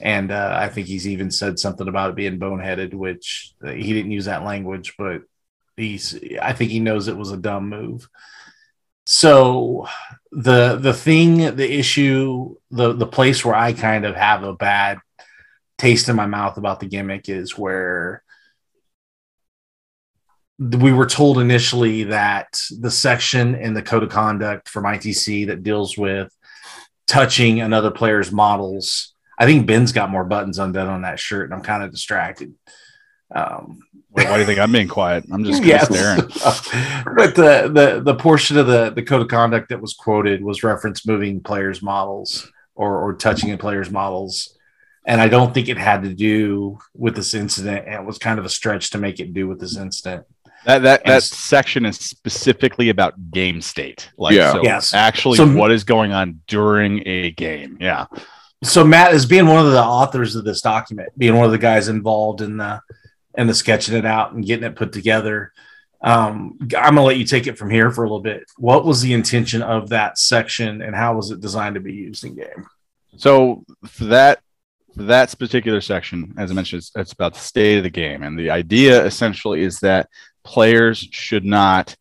and 0.00 0.30
uh, 0.30 0.56
I 0.60 0.68
think 0.68 0.86
he's 0.86 1.08
even 1.08 1.30
said 1.30 1.58
something 1.58 1.88
about 1.88 2.10
it 2.10 2.16
being 2.16 2.38
boneheaded, 2.38 2.94
which 2.94 3.54
uh, 3.64 3.70
he 3.70 3.92
didn't 3.92 4.12
use 4.12 4.26
that 4.26 4.44
language, 4.44 4.94
but 4.96 5.22
he's 5.76 6.18
I 6.40 6.52
think 6.52 6.70
he 6.70 6.80
knows 6.80 7.08
it 7.08 7.16
was 7.16 7.32
a 7.32 7.36
dumb 7.36 7.68
move. 7.68 8.08
So 9.06 9.88
the 10.32 10.76
the 10.76 10.92
thing, 10.92 11.56
the 11.56 11.78
issue, 11.78 12.56
the 12.70 12.92
the 12.92 13.06
place 13.06 13.44
where 13.44 13.54
I 13.54 13.72
kind 13.72 14.04
of 14.04 14.16
have 14.16 14.42
a 14.42 14.54
bad 14.54 14.98
taste 15.78 16.08
in 16.08 16.16
my 16.16 16.26
mouth 16.26 16.56
about 16.56 16.80
the 16.80 16.86
gimmick 16.86 17.28
is 17.28 17.56
where 17.56 18.22
we 20.58 20.92
were 20.92 21.06
told 21.06 21.38
initially 21.38 22.04
that 22.04 22.60
the 22.80 22.90
section 22.90 23.54
in 23.54 23.74
the 23.74 23.82
code 23.82 24.02
of 24.02 24.10
conduct 24.10 24.68
from 24.68 24.84
ITC 24.84 25.46
that 25.46 25.62
deals 25.62 25.96
with 25.96 26.34
touching 27.06 27.60
another 27.60 27.92
player's 27.92 28.32
models 28.32 29.14
I 29.38 29.46
think 29.46 29.66
Ben's 29.66 29.92
got 29.92 30.10
more 30.10 30.24
buttons 30.24 30.58
undone 30.58 30.88
on 30.88 31.02
that 31.02 31.20
shirt, 31.20 31.44
and 31.44 31.54
I'm 31.54 31.62
kind 31.62 31.84
of 31.84 31.92
distracted. 31.92 32.54
Um, 33.34 33.80
Wait, 34.10 34.26
why 34.26 34.34
do 34.34 34.40
you 34.40 34.46
think 34.46 34.58
I'm 34.58 34.72
being 34.72 34.88
quiet? 34.88 35.24
I'm 35.30 35.44
just 35.44 35.62
yes. 35.72 35.86
staring. 35.86 36.20
but 37.16 37.34
the, 37.34 37.70
the 37.72 38.00
the 38.02 38.14
portion 38.14 38.56
of 38.56 38.66
the 38.66 38.90
the 38.90 39.02
code 39.02 39.22
of 39.22 39.28
conduct 39.28 39.68
that 39.68 39.80
was 39.80 39.94
quoted 39.94 40.42
was 40.42 40.62
reference 40.62 41.06
moving 41.06 41.40
players' 41.40 41.82
models 41.82 42.50
or 42.74 42.98
or 43.02 43.14
touching 43.14 43.52
a 43.52 43.58
player's 43.58 43.90
models, 43.90 44.56
and 45.06 45.20
I 45.20 45.28
don't 45.28 45.52
think 45.52 45.68
it 45.68 45.76
had 45.78 46.02
to 46.04 46.14
do 46.14 46.78
with 46.94 47.14
this 47.16 47.34
incident. 47.34 47.84
And 47.86 47.94
it 47.94 48.04
was 48.06 48.18
kind 48.18 48.38
of 48.38 48.44
a 48.44 48.48
stretch 48.48 48.90
to 48.90 48.98
make 48.98 49.20
it 49.20 49.34
do 49.34 49.46
with 49.46 49.60
this 49.60 49.76
incident. 49.76 50.24
That 50.64 50.82
that 50.82 51.02
And 51.04 51.12
that 51.12 51.22
section 51.22 51.84
is 51.84 51.96
specifically 51.98 52.88
about 52.88 53.30
game 53.30 53.60
state. 53.60 54.10
Like, 54.16 54.34
Yeah. 54.34 54.52
so 54.52 54.62
Yes. 54.62 54.92
actually, 54.94 55.36
So- 55.36 55.54
what 55.54 55.70
is 55.70 55.84
going 55.84 56.12
on 56.12 56.40
during 56.48 57.06
a 57.06 57.30
game? 57.32 57.76
Yeah. 57.80 58.06
so 58.64 58.82
Matt 58.84 59.14
is 59.14 59.24
being 59.24 59.46
one 59.46 59.64
of 59.64 59.70
the 59.70 59.82
authors 59.82 60.34
of 60.34 60.44
this 60.44 60.60
document, 60.60 61.10
being 61.16 61.36
one 61.36 61.44
of 61.46 61.52
the 61.52 61.58
guys 61.58 61.88
involved 61.88 62.40
in 62.40 62.56
the 62.56 62.80
in 63.38 63.46
the 63.46 63.54
sketching 63.54 63.96
it 63.96 64.04
out 64.04 64.32
and 64.32 64.44
getting 64.44 64.64
it 64.64 64.76
put 64.76 64.92
together. 64.92 65.52
Um, 66.02 66.58
I'm 66.60 66.94
gonna 66.94 67.04
let 67.04 67.16
you 67.16 67.24
take 67.24 67.46
it 67.46 67.56
from 67.56 67.70
here 67.70 67.90
for 67.90 68.04
a 68.04 68.06
little 68.06 68.20
bit. 68.20 68.44
What 68.58 68.84
was 68.84 69.00
the 69.00 69.14
intention 69.14 69.62
of 69.62 69.88
that 69.88 70.18
section, 70.18 70.82
and 70.82 70.94
how 70.94 71.16
was 71.16 71.30
it 71.30 71.40
designed 71.40 71.76
to 71.76 71.80
be 71.80 71.94
used 71.94 72.24
in 72.24 72.34
game? 72.34 72.66
So 73.16 73.64
for 73.86 74.04
that 74.06 74.40
for 74.94 75.04
that 75.04 75.36
particular 75.38 75.80
section, 75.80 76.34
as 76.36 76.50
I 76.50 76.54
mentioned, 76.54 76.80
it's, 76.80 76.92
it's 76.96 77.12
about 77.12 77.34
the 77.34 77.40
state 77.40 77.78
of 77.78 77.84
the 77.84 77.90
game, 77.90 78.22
and 78.22 78.38
the 78.38 78.50
idea 78.50 79.04
essentially 79.04 79.62
is 79.62 79.80
that 79.80 80.08
players 80.44 80.98
should 81.10 81.44
not 81.44 81.96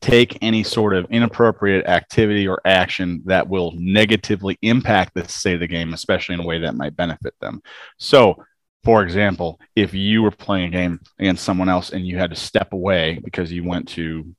take 0.00 0.38
any 0.42 0.62
sort 0.62 0.94
of 0.94 1.06
inappropriate 1.10 1.86
activity 1.86 2.46
or 2.46 2.60
action 2.64 3.20
that 3.24 3.48
will 3.48 3.72
negatively 3.76 4.56
impact 4.62 5.12
the 5.14 5.26
state 5.26 5.54
of 5.54 5.60
the 5.60 5.66
game, 5.66 5.92
especially 5.92 6.34
in 6.34 6.40
a 6.40 6.46
way 6.46 6.60
that 6.60 6.76
might 6.76 6.94
benefit 6.94 7.34
them. 7.40 7.60
So, 7.98 8.44
for 8.88 9.02
example, 9.02 9.60
if 9.76 9.92
you 9.92 10.22
were 10.22 10.30
playing 10.30 10.68
a 10.68 10.70
game 10.70 11.00
against 11.18 11.44
someone 11.44 11.68
else 11.68 11.90
and 11.90 12.06
you 12.06 12.16
had 12.16 12.30
to 12.30 12.36
step 12.36 12.72
away 12.72 13.20
because 13.22 13.52
you 13.52 13.62
went 13.62 13.86
to 13.86 14.34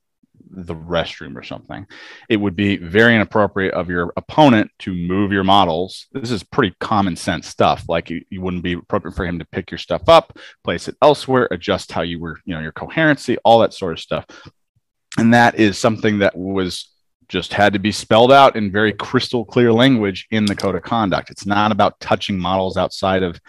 the 0.50 0.74
restroom 0.74 1.36
or 1.36 1.44
something, 1.44 1.86
it 2.28 2.36
would 2.36 2.56
be 2.56 2.76
very 2.76 3.14
inappropriate 3.14 3.74
of 3.74 3.88
your 3.88 4.12
opponent 4.16 4.68
to 4.80 4.92
move 4.92 5.30
your 5.30 5.44
models. 5.44 6.08
This 6.10 6.32
is 6.32 6.42
pretty 6.42 6.74
common 6.80 7.14
sense 7.14 7.46
stuff. 7.46 7.84
Like 7.88 8.10
you, 8.10 8.24
you 8.28 8.40
wouldn't 8.40 8.64
be 8.64 8.72
appropriate 8.72 9.14
for 9.14 9.24
him 9.24 9.38
to 9.38 9.44
pick 9.44 9.70
your 9.70 9.78
stuff 9.78 10.08
up, 10.08 10.36
place 10.64 10.88
it 10.88 10.96
elsewhere, 11.00 11.46
adjust 11.52 11.92
how 11.92 12.02
you 12.02 12.18
were, 12.18 12.40
you 12.44 12.52
know, 12.52 12.60
your 12.60 12.72
coherency, 12.72 13.38
all 13.44 13.60
that 13.60 13.72
sort 13.72 13.92
of 13.92 14.00
stuff. 14.00 14.24
And 15.16 15.32
that 15.32 15.60
is 15.60 15.78
something 15.78 16.18
that 16.18 16.36
was 16.36 16.90
just 17.28 17.52
had 17.52 17.72
to 17.74 17.78
be 17.78 17.92
spelled 17.92 18.32
out 18.32 18.56
in 18.56 18.72
very 18.72 18.94
crystal 18.94 19.44
clear 19.44 19.72
language 19.72 20.26
in 20.32 20.44
the 20.44 20.56
code 20.56 20.74
of 20.74 20.82
conduct. 20.82 21.30
It's 21.30 21.46
not 21.46 21.70
about 21.70 22.00
touching 22.00 22.36
models 22.36 22.76
outside 22.76 23.22
of 23.22 23.40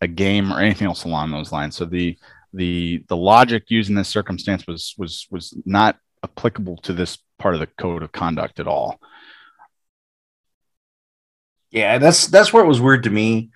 a 0.00 0.06
game 0.06 0.52
or 0.52 0.60
anything 0.60 0.86
else 0.86 1.04
along 1.04 1.30
those 1.30 1.52
lines. 1.52 1.76
So 1.76 1.84
the 1.84 2.16
the 2.52 3.04
the 3.08 3.16
logic 3.16 3.64
used 3.68 3.88
in 3.88 3.96
this 3.96 4.08
circumstance 4.08 4.66
was 4.66 4.94
was 4.98 5.26
was 5.30 5.56
not 5.64 5.98
applicable 6.22 6.78
to 6.78 6.92
this 6.92 7.18
part 7.38 7.54
of 7.54 7.60
the 7.60 7.66
code 7.66 8.02
of 8.02 8.12
conduct 8.12 8.60
at 8.60 8.66
all. 8.66 9.00
Yeah, 11.70 11.98
that's 11.98 12.26
that's 12.26 12.52
where 12.52 12.64
it 12.64 12.68
was 12.68 12.80
weird 12.80 13.04
to 13.04 13.10
me. 13.10 13.50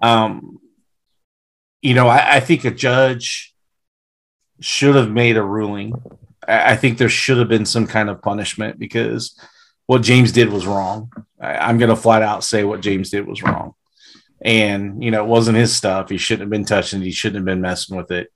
Um, 0.00 0.58
you 1.82 1.94
know, 1.94 2.08
I, 2.08 2.36
I 2.36 2.40
think 2.40 2.64
a 2.64 2.70
judge 2.70 3.54
should 4.60 4.94
have 4.94 5.10
made 5.10 5.36
a 5.36 5.42
ruling. 5.42 5.94
I, 6.46 6.72
I 6.72 6.76
think 6.76 6.98
there 6.98 7.08
should 7.08 7.38
have 7.38 7.48
been 7.48 7.66
some 7.66 7.86
kind 7.86 8.08
of 8.08 8.22
punishment 8.22 8.78
because 8.78 9.38
what 9.86 10.02
James 10.02 10.32
did 10.32 10.50
was 10.50 10.66
wrong. 10.66 11.12
I, 11.40 11.56
I'm 11.56 11.78
going 11.78 11.90
to 11.90 11.96
flat 11.96 12.22
out 12.22 12.44
say 12.44 12.64
what 12.64 12.80
James 12.80 13.10
did 13.10 13.26
was 13.26 13.42
wrong. 13.42 13.74
And, 14.44 15.02
you 15.02 15.10
know, 15.10 15.24
it 15.24 15.28
wasn't 15.28 15.56
his 15.56 15.74
stuff. 15.74 16.10
He 16.10 16.18
shouldn't 16.18 16.42
have 16.42 16.50
been 16.50 16.66
touching 16.66 17.00
it. 17.00 17.06
He 17.06 17.10
shouldn't 17.10 17.36
have 17.38 17.44
been 17.46 17.62
messing 17.62 17.96
with 17.96 18.10
it. 18.10 18.28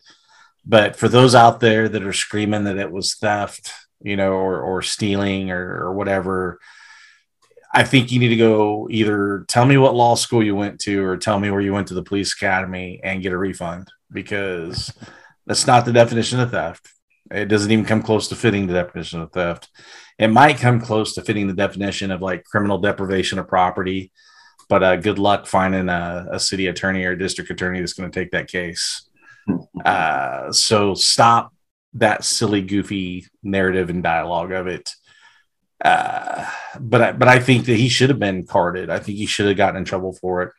But 0.64 0.96
for 0.96 1.08
those 1.08 1.34
out 1.34 1.60
there 1.60 1.88
that 1.88 2.02
are 2.02 2.12
screaming 2.12 2.64
that 2.64 2.78
it 2.78 2.90
was 2.90 3.14
theft, 3.14 3.72
you 4.02 4.16
know, 4.16 4.32
or, 4.32 4.60
or 4.60 4.82
stealing 4.82 5.50
or, 5.50 5.84
or 5.84 5.92
whatever, 5.92 6.58
I 7.72 7.84
think 7.84 8.10
you 8.10 8.18
need 8.18 8.28
to 8.28 8.36
go 8.36 8.88
either 8.90 9.44
tell 9.48 9.66
me 9.66 9.76
what 9.76 9.94
law 9.94 10.14
school 10.14 10.42
you 10.42 10.56
went 10.56 10.80
to 10.80 11.04
or 11.04 11.16
tell 11.16 11.38
me 11.38 11.50
where 11.50 11.60
you 11.60 11.72
went 11.72 11.88
to 11.88 11.94
the 11.94 12.02
police 12.02 12.34
academy 12.34 13.00
and 13.04 13.22
get 13.22 13.32
a 13.32 13.38
refund 13.38 13.88
because 14.10 14.92
that's 15.46 15.66
not 15.66 15.84
the 15.84 15.92
definition 15.92 16.40
of 16.40 16.50
theft. 16.50 16.88
It 17.30 17.46
doesn't 17.46 17.70
even 17.70 17.84
come 17.84 18.02
close 18.02 18.28
to 18.28 18.36
fitting 18.36 18.66
the 18.66 18.72
definition 18.72 19.20
of 19.20 19.32
theft. 19.32 19.68
It 20.18 20.28
might 20.28 20.58
come 20.58 20.80
close 20.80 21.14
to 21.14 21.22
fitting 21.22 21.46
the 21.46 21.52
definition 21.52 22.10
of 22.10 22.22
like 22.22 22.44
criminal 22.44 22.78
deprivation 22.78 23.38
of 23.38 23.48
property, 23.48 24.12
but 24.68 24.82
uh, 24.82 24.96
good 24.96 25.18
luck 25.18 25.46
finding 25.46 25.88
a, 25.88 26.26
a 26.32 26.40
city 26.40 26.66
attorney 26.66 27.04
or 27.04 27.16
district 27.16 27.50
attorney 27.50 27.80
that's 27.80 27.94
going 27.94 28.10
to 28.10 28.20
take 28.20 28.32
that 28.32 28.48
case. 28.48 29.08
Uh, 29.84 30.52
so 30.52 30.94
stop 30.94 31.54
that 31.94 32.25
silly, 32.25 32.62
goofy 32.62 33.26
narrative 33.42 33.90
and 33.90 34.02
dialogue 34.02 34.52
of 34.52 34.66
it. 34.66 34.94
Uh, 35.82 36.44
but 36.78 37.00
I, 37.00 37.12
but 37.12 37.28
I 37.28 37.38
think 37.38 37.66
that 37.66 37.76
he 37.76 37.88
should 37.88 38.10
have 38.10 38.18
been 38.18 38.46
carded. 38.46 38.90
I 38.90 38.98
think 38.98 39.16
he 39.18 39.26
should 39.26 39.46
have 39.46 39.56
gotten 39.56 39.76
in 39.76 39.84
trouble 39.84 40.12
for 40.12 40.42
it. 40.42 40.52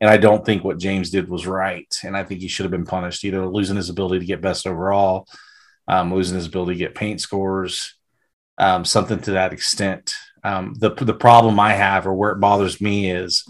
And 0.00 0.08
I 0.08 0.16
don't 0.16 0.44
think 0.44 0.64
what 0.64 0.78
James 0.78 1.10
did 1.10 1.28
was 1.28 1.46
right. 1.46 1.94
And 2.02 2.16
I 2.16 2.24
think 2.24 2.40
he 2.40 2.48
should 2.48 2.64
have 2.64 2.70
been 2.70 2.86
punished, 2.86 3.22
either 3.24 3.46
losing 3.46 3.76
his 3.76 3.90
ability 3.90 4.20
to 4.20 4.24
get 4.26 4.40
best 4.40 4.66
overall, 4.66 5.28
um, 5.86 6.12
losing 6.12 6.36
his 6.36 6.46
ability 6.46 6.72
to 6.72 6.78
get 6.78 6.94
paint 6.94 7.20
scores, 7.20 7.94
um, 8.56 8.84
something 8.84 9.20
to 9.20 9.32
that 9.32 9.52
extent. 9.52 10.14
Um, 10.42 10.74
the 10.78 10.90
the 10.90 11.14
problem 11.14 11.60
I 11.60 11.72
have, 11.72 12.06
or 12.06 12.14
where 12.14 12.32
it 12.32 12.40
bothers 12.40 12.80
me, 12.80 13.10
is 13.10 13.46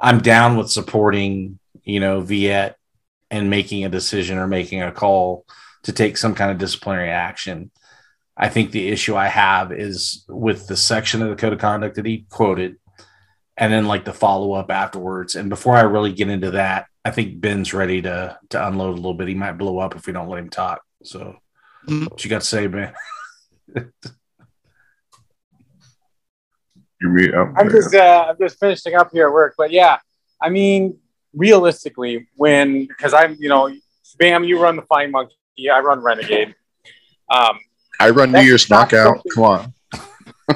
I'm 0.00 0.20
down 0.20 0.56
with 0.56 0.70
supporting, 0.70 1.58
you 1.84 2.00
know, 2.00 2.20
Viet 2.20 2.76
and 3.30 3.50
making 3.50 3.84
a 3.84 3.88
decision 3.88 4.38
or 4.38 4.46
making 4.46 4.82
a 4.82 4.92
call 4.92 5.44
to 5.84 5.92
take 5.92 6.16
some 6.16 6.34
kind 6.34 6.50
of 6.50 6.58
disciplinary 6.58 7.10
action. 7.10 7.70
I 8.36 8.48
think 8.48 8.70
the 8.70 8.88
issue 8.88 9.16
I 9.16 9.26
have 9.26 9.72
is 9.72 10.24
with 10.28 10.66
the 10.66 10.76
section 10.76 11.22
of 11.22 11.28
the 11.28 11.36
code 11.36 11.52
of 11.52 11.58
conduct 11.58 11.96
that 11.96 12.06
he 12.06 12.26
quoted, 12.30 12.76
and 13.56 13.72
then 13.72 13.86
like 13.86 14.04
the 14.04 14.14
follow 14.14 14.52
up 14.52 14.70
afterwards. 14.70 15.34
And 15.34 15.50
before 15.50 15.76
I 15.76 15.82
really 15.82 16.12
get 16.12 16.30
into 16.30 16.52
that, 16.52 16.86
I 17.04 17.10
think 17.10 17.40
Ben's 17.40 17.74
ready 17.74 18.02
to 18.02 18.38
to 18.50 18.66
unload 18.66 18.94
a 18.94 18.96
little 18.96 19.14
bit. 19.14 19.28
He 19.28 19.34
might 19.34 19.58
blow 19.58 19.78
up 19.78 19.94
if 19.94 20.06
we 20.06 20.12
don't 20.12 20.28
let 20.28 20.38
him 20.38 20.50
talk. 20.50 20.82
So, 21.02 21.36
mm-hmm. 21.86 22.04
what 22.04 22.24
you 22.24 22.30
got 22.30 22.42
to 22.42 22.46
say, 22.46 22.66
Ben? 22.66 22.94
You're 27.00 27.58
I'm 27.58 27.70
just 27.70 27.94
uh, 27.94 28.26
I'm 28.28 28.36
just 28.38 28.58
finishing 28.58 28.94
up 28.94 29.10
here 29.12 29.26
at 29.28 29.32
work, 29.32 29.54
but 29.56 29.70
yeah, 29.70 29.98
I 30.40 30.50
mean, 30.50 30.98
realistically, 31.34 32.28
when 32.36 32.86
because 32.86 33.14
I'm 33.14 33.36
you 33.40 33.48
know, 33.48 33.74
Bam, 34.18 34.44
you 34.44 34.60
run 34.60 34.76
the 34.76 34.82
Flying 34.82 35.10
Monkey, 35.10 35.34
I 35.72 35.80
run 35.80 36.00
Renegade. 36.00 36.54
Um, 37.30 37.58
I 37.98 38.10
run 38.10 38.32
New 38.32 38.40
Year's 38.40 38.68
Knockout. 38.68 39.24
Come 39.34 39.44
on. 39.44 39.74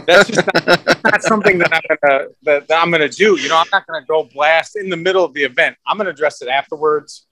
That's 0.06 0.28
just 0.28 0.46
not, 0.66 1.04
not, 1.04 1.22
something 1.22 1.58
that 1.58 1.72
I'm 1.72 1.82
gonna 1.88 2.26
that, 2.42 2.68
that 2.68 2.82
I'm 2.82 2.90
gonna 2.90 3.08
do. 3.08 3.38
You 3.38 3.48
know, 3.48 3.56
I'm 3.56 3.68
not 3.72 3.86
gonna 3.86 4.04
go 4.04 4.24
blast 4.24 4.76
in 4.76 4.90
the 4.90 4.96
middle 4.96 5.24
of 5.24 5.32
the 5.34 5.44
event. 5.44 5.76
I'm 5.86 5.96
gonna 5.96 6.10
address 6.10 6.42
it 6.42 6.48
afterwards, 6.48 7.26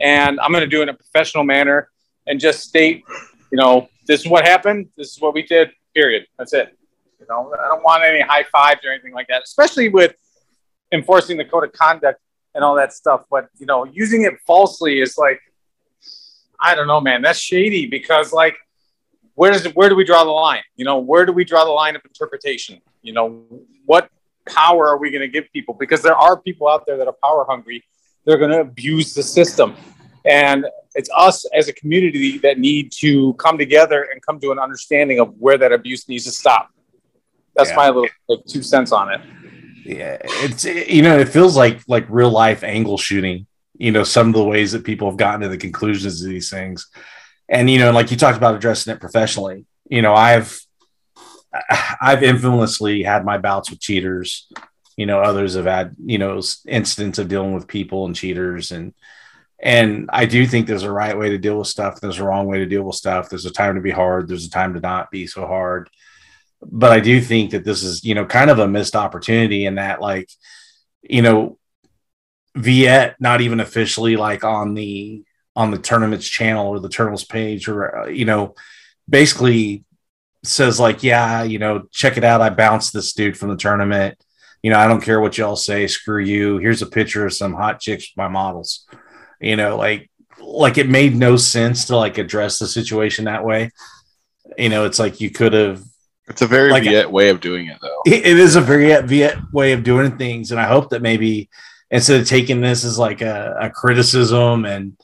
and 0.00 0.38
I'm 0.40 0.52
gonna 0.52 0.66
do 0.66 0.80
it 0.80 0.84
in 0.84 0.88
a 0.90 0.94
professional 0.94 1.44
manner 1.44 1.90
and 2.26 2.40
just 2.40 2.60
state, 2.60 3.04
you 3.50 3.58
know, 3.58 3.88
this 4.06 4.20
is 4.20 4.28
what 4.28 4.44
happened. 4.44 4.88
This 4.96 5.12
is 5.12 5.20
what 5.20 5.34
we 5.34 5.42
did. 5.42 5.70
Period. 5.94 6.26
That's 6.38 6.52
it. 6.52 6.75
You 7.20 7.26
know, 7.28 7.54
I 7.58 7.68
don't 7.68 7.82
want 7.82 8.04
any 8.04 8.20
high 8.20 8.44
fives 8.44 8.84
or 8.84 8.92
anything 8.92 9.14
like 9.14 9.28
that, 9.28 9.42
especially 9.42 9.88
with 9.88 10.14
enforcing 10.92 11.36
the 11.36 11.44
code 11.44 11.64
of 11.64 11.72
conduct 11.72 12.20
and 12.54 12.62
all 12.62 12.74
that 12.76 12.92
stuff. 12.92 13.24
But 13.30 13.48
you 13.58 13.66
know, 13.66 13.84
using 13.84 14.22
it 14.22 14.34
falsely 14.46 15.00
is 15.00 15.16
like, 15.16 15.40
I 16.60 16.74
don't 16.74 16.86
know, 16.86 17.00
man. 17.00 17.22
That's 17.22 17.38
shady 17.38 17.86
because 17.86 18.32
like 18.32 18.56
where 19.34 19.52
does 19.52 19.64
where 19.74 19.88
do 19.88 19.94
we 19.94 20.04
draw 20.04 20.24
the 20.24 20.30
line? 20.30 20.62
You 20.76 20.84
know, 20.84 20.98
where 20.98 21.24
do 21.24 21.32
we 21.32 21.44
draw 21.44 21.64
the 21.64 21.70
line 21.70 21.94
of 21.94 22.02
interpretation? 22.04 22.80
You 23.02 23.12
know, 23.12 23.44
what 23.84 24.10
power 24.46 24.88
are 24.88 24.98
we 24.98 25.10
going 25.10 25.20
to 25.20 25.28
give 25.28 25.50
people? 25.52 25.74
Because 25.74 26.02
there 26.02 26.16
are 26.16 26.40
people 26.40 26.68
out 26.68 26.84
there 26.86 26.96
that 26.96 27.06
are 27.06 27.16
power 27.22 27.46
hungry. 27.48 27.84
They're 28.24 28.38
going 28.38 28.50
to 28.50 28.60
abuse 28.60 29.14
the 29.14 29.22
system, 29.22 29.76
and 30.24 30.66
it's 30.94 31.10
us 31.16 31.44
as 31.54 31.68
a 31.68 31.72
community 31.72 32.38
that 32.38 32.58
need 32.58 32.90
to 32.92 33.34
come 33.34 33.56
together 33.56 34.08
and 34.10 34.20
come 34.20 34.40
to 34.40 34.50
an 34.50 34.58
understanding 34.58 35.20
of 35.20 35.34
where 35.38 35.58
that 35.58 35.70
abuse 35.72 36.08
needs 36.08 36.24
to 36.24 36.32
stop. 36.32 36.70
That's 37.56 37.70
yeah. 37.70 37.76
my 37.76 37.86
little 37.88 38.08
like, 38.28 38.44
two 38.46 38.62
cents 38.62 38.92
on 38.92 39.12
it. 39.12 39.20
Yeah, 39.84 40.18
it's 40.22 40.64
you 40.64 41.02
know, 41.02 41.18
it 41.18 41.28
feels 41.28 41.56
like 41.56 41.80
like 41.88 42.06
real 42.08 42.30
life 42.30 42.62
angle 42.64 42.98
shooting. 42.98 43.46
You 43.78 43.92
know, 43.92 44.04
some 44.04 44.28
of 44.28 44.34
the 44.34 44.44
ways 44.44 44.72
that 44.72 44.84
people 44.84 45.08
have 45.10 45.18
gotten 45.18 45.42
to 45.42 45.48
the 45.48 45.58
conclusions 45.58 46.22
of 46.22 46.28
these 46.28 46.50
things 46.50 46.88
and 47.48 47.70
you 47.70 47.78
know, 47.78 47.92
like 47.92 48.10
you 48.10 48.16
talked 48.16 48.36
about 48.36 48.54
addressing 48.54 48.92
it 48.92 49.00
professionally. 49.00 49.64
You 49.88 50.02
know, 50.02 50.14
I've 50.14 50.60
I've 52.00 52.22
infamously 52.22 53.02
had 53.02 53.24
my 53.24 53.38
bouts 53.38 53.70
with 53.70 53.80
cheaters. 53.80 54.50
You 54.96 55.06
know, 55.06 55.20
others 55.20 55.54
have 55.54 55.66
had 55.66 55.94
you 56.04 56.18
know 56.18 56.40
incidents 56.66 57.18
of 57.18 57.28
dealing 57.28 57.54
with 57.54 57.68
people 57.68 58.06
and 58.06 58.16
cheaters, 58.16 58.72
and 58.72 58.94
and 59.60 60.10
I 60.12 60.26
do 60.26 60.46
think 60.46 60.66
there's 60.66 60.82
a 60.82 60.92
right 60.92 61.16
way 61.16 61.30
to 61.30 61.38
deal 61.38 61.58
with 61.58 61.68
stuff. 61.68 62.00
There's 62.00 62.18
a 62.18 62.24
wrong 62.24 62.46
way 62.46 62.58
to 62.58 62.66
deal 62.66 62.82
with 62.82 62.96
stuff. 62.96 63.28
There's 63.28 63.46
a 63.46 63.52
time 63.52 63.76
to 63.76 63.80
be 63.80 63.90
hard. 63.90 64.28
There's 64.28 64.46
a 64.46 64.50
time 64.50 64.74
to 64.74 64.80
not 64.80 65.10
be 65.10 65.26
so 65.26 65.46
hard. 65.46 65.88
But 66.68 66.92
I 66.92 67.00
do 67.00 67.20
think 67.20 67.52
that 67.52 67.64
this 67.64 67.82
is 67.82 68.04
you 68.04 68.14
know 68.14 68.26
kind 68.26 68.50
of 68.50 68.58
a 68.58 68.68
missed 68.68 68.96
opportunity 68.96 69.66
in 69.66 69.76
that 69.76 70.00
like 70.00 70.28
you 71.02 71.22
know 71.22 71.58
Viet 72.56 73.16
not 73.20 73.40
even 73.40 73.60
officially 73.60 74.16
like 74.16 74.44
on 74.44 74.74
the 74.74 75.24
on 75.54 75.70
the 75.70 75.78
tournament's 75.78 76.28
channel 76.28 76.68
or 76.68 76.80
the 76.80 76.88
tournament's 76.88 77.24
page 77.24 77.68
or 77.68 77.98
uh, 77.98 78.06
you 78.06 78.24
know 78.24 78.54
basically 79.08 79.84
says 80.42 80.80
like 80.80 81.02
yeah 81.02 81.42
you 81.42 81.58
know 81.58 81.84
check 81.92 82.16
it 82.16 82.24
out. 82.24 82.40
I 82.40 82.50
bounced 82.50 82.92
this 82.92 83.12
dude 83.12 83.38
from 83.38 83.50
the 83.50 83.56
tournament. 83.56 84.18
You 84.62 84.70
know 84.70 84.78
i 84.78 84.88
don't 84.88 85.02
care 85.02 85.20
what 85.20 85.38
y'all 85.38 85.56
say. 85.56 85.86
Screw 85.86 86.22
you. 86.22 86.58
Here's 86.58 86.82
a 86.82 86.86
picture 86.86 87.26
of 87.26 87.32
some 87.32 87.54
hot 87.54 87.80
chicks 87.80 88.12
my 88.16 88.28
models. 88.28 88.86
You 89.40 89.56
know 89.56 89.76
like 89.76 90.10
like 90.40 90.78
it 90.78 90.88
made 90.88 91.14
no 91.14 91.36
sense 91.36 91.86
to 91.86 91.96
like 91.96 92.18
address 92.18 92.58
the 92.58 92.66
situation 92.66 93.26
that 93.26 93.44
way. 93.44 93.70
You 94.58 94.68
know 94.68 94.84
it's 94.84 94.98
like 94.98 95.20
you 95.20 95.30
could 95.30 95.52
have 95.52 95.84
it's 96.28 96.42
a 96.42 96.46
very 96.46 96.70
like, 96.70 96.82
Viet 96.82 97.10
way 97.10 97.28
of 97.28 97.40
doing 97.40 97.68
it 97.68 97.78
though. 97.80 98.02
it, 98.06 98.26
it 98.26 98.38
is 98.38 98.56
a 98.56 98.60
very 98.60 99.00
Viet 99.02 99.38
way 99.52 99.72
of 99.72 99.82
doing 99.82 100.16
things 100.16 100.50
and 100.50 100.60
i 100.60 100.64
hope 100.64 100.90
that 100.90 101.02
maybe 101.02 101.48
instead 101.90 102.20
of 102.20 102.26
taking 102.26 102.60
this 102.60 102.84
as 102.84 102.98
like 102.98 103.22
a, 103.22 103.56
a 103.60 103.70
criticism 103.70 104.64
and 104.64 104.96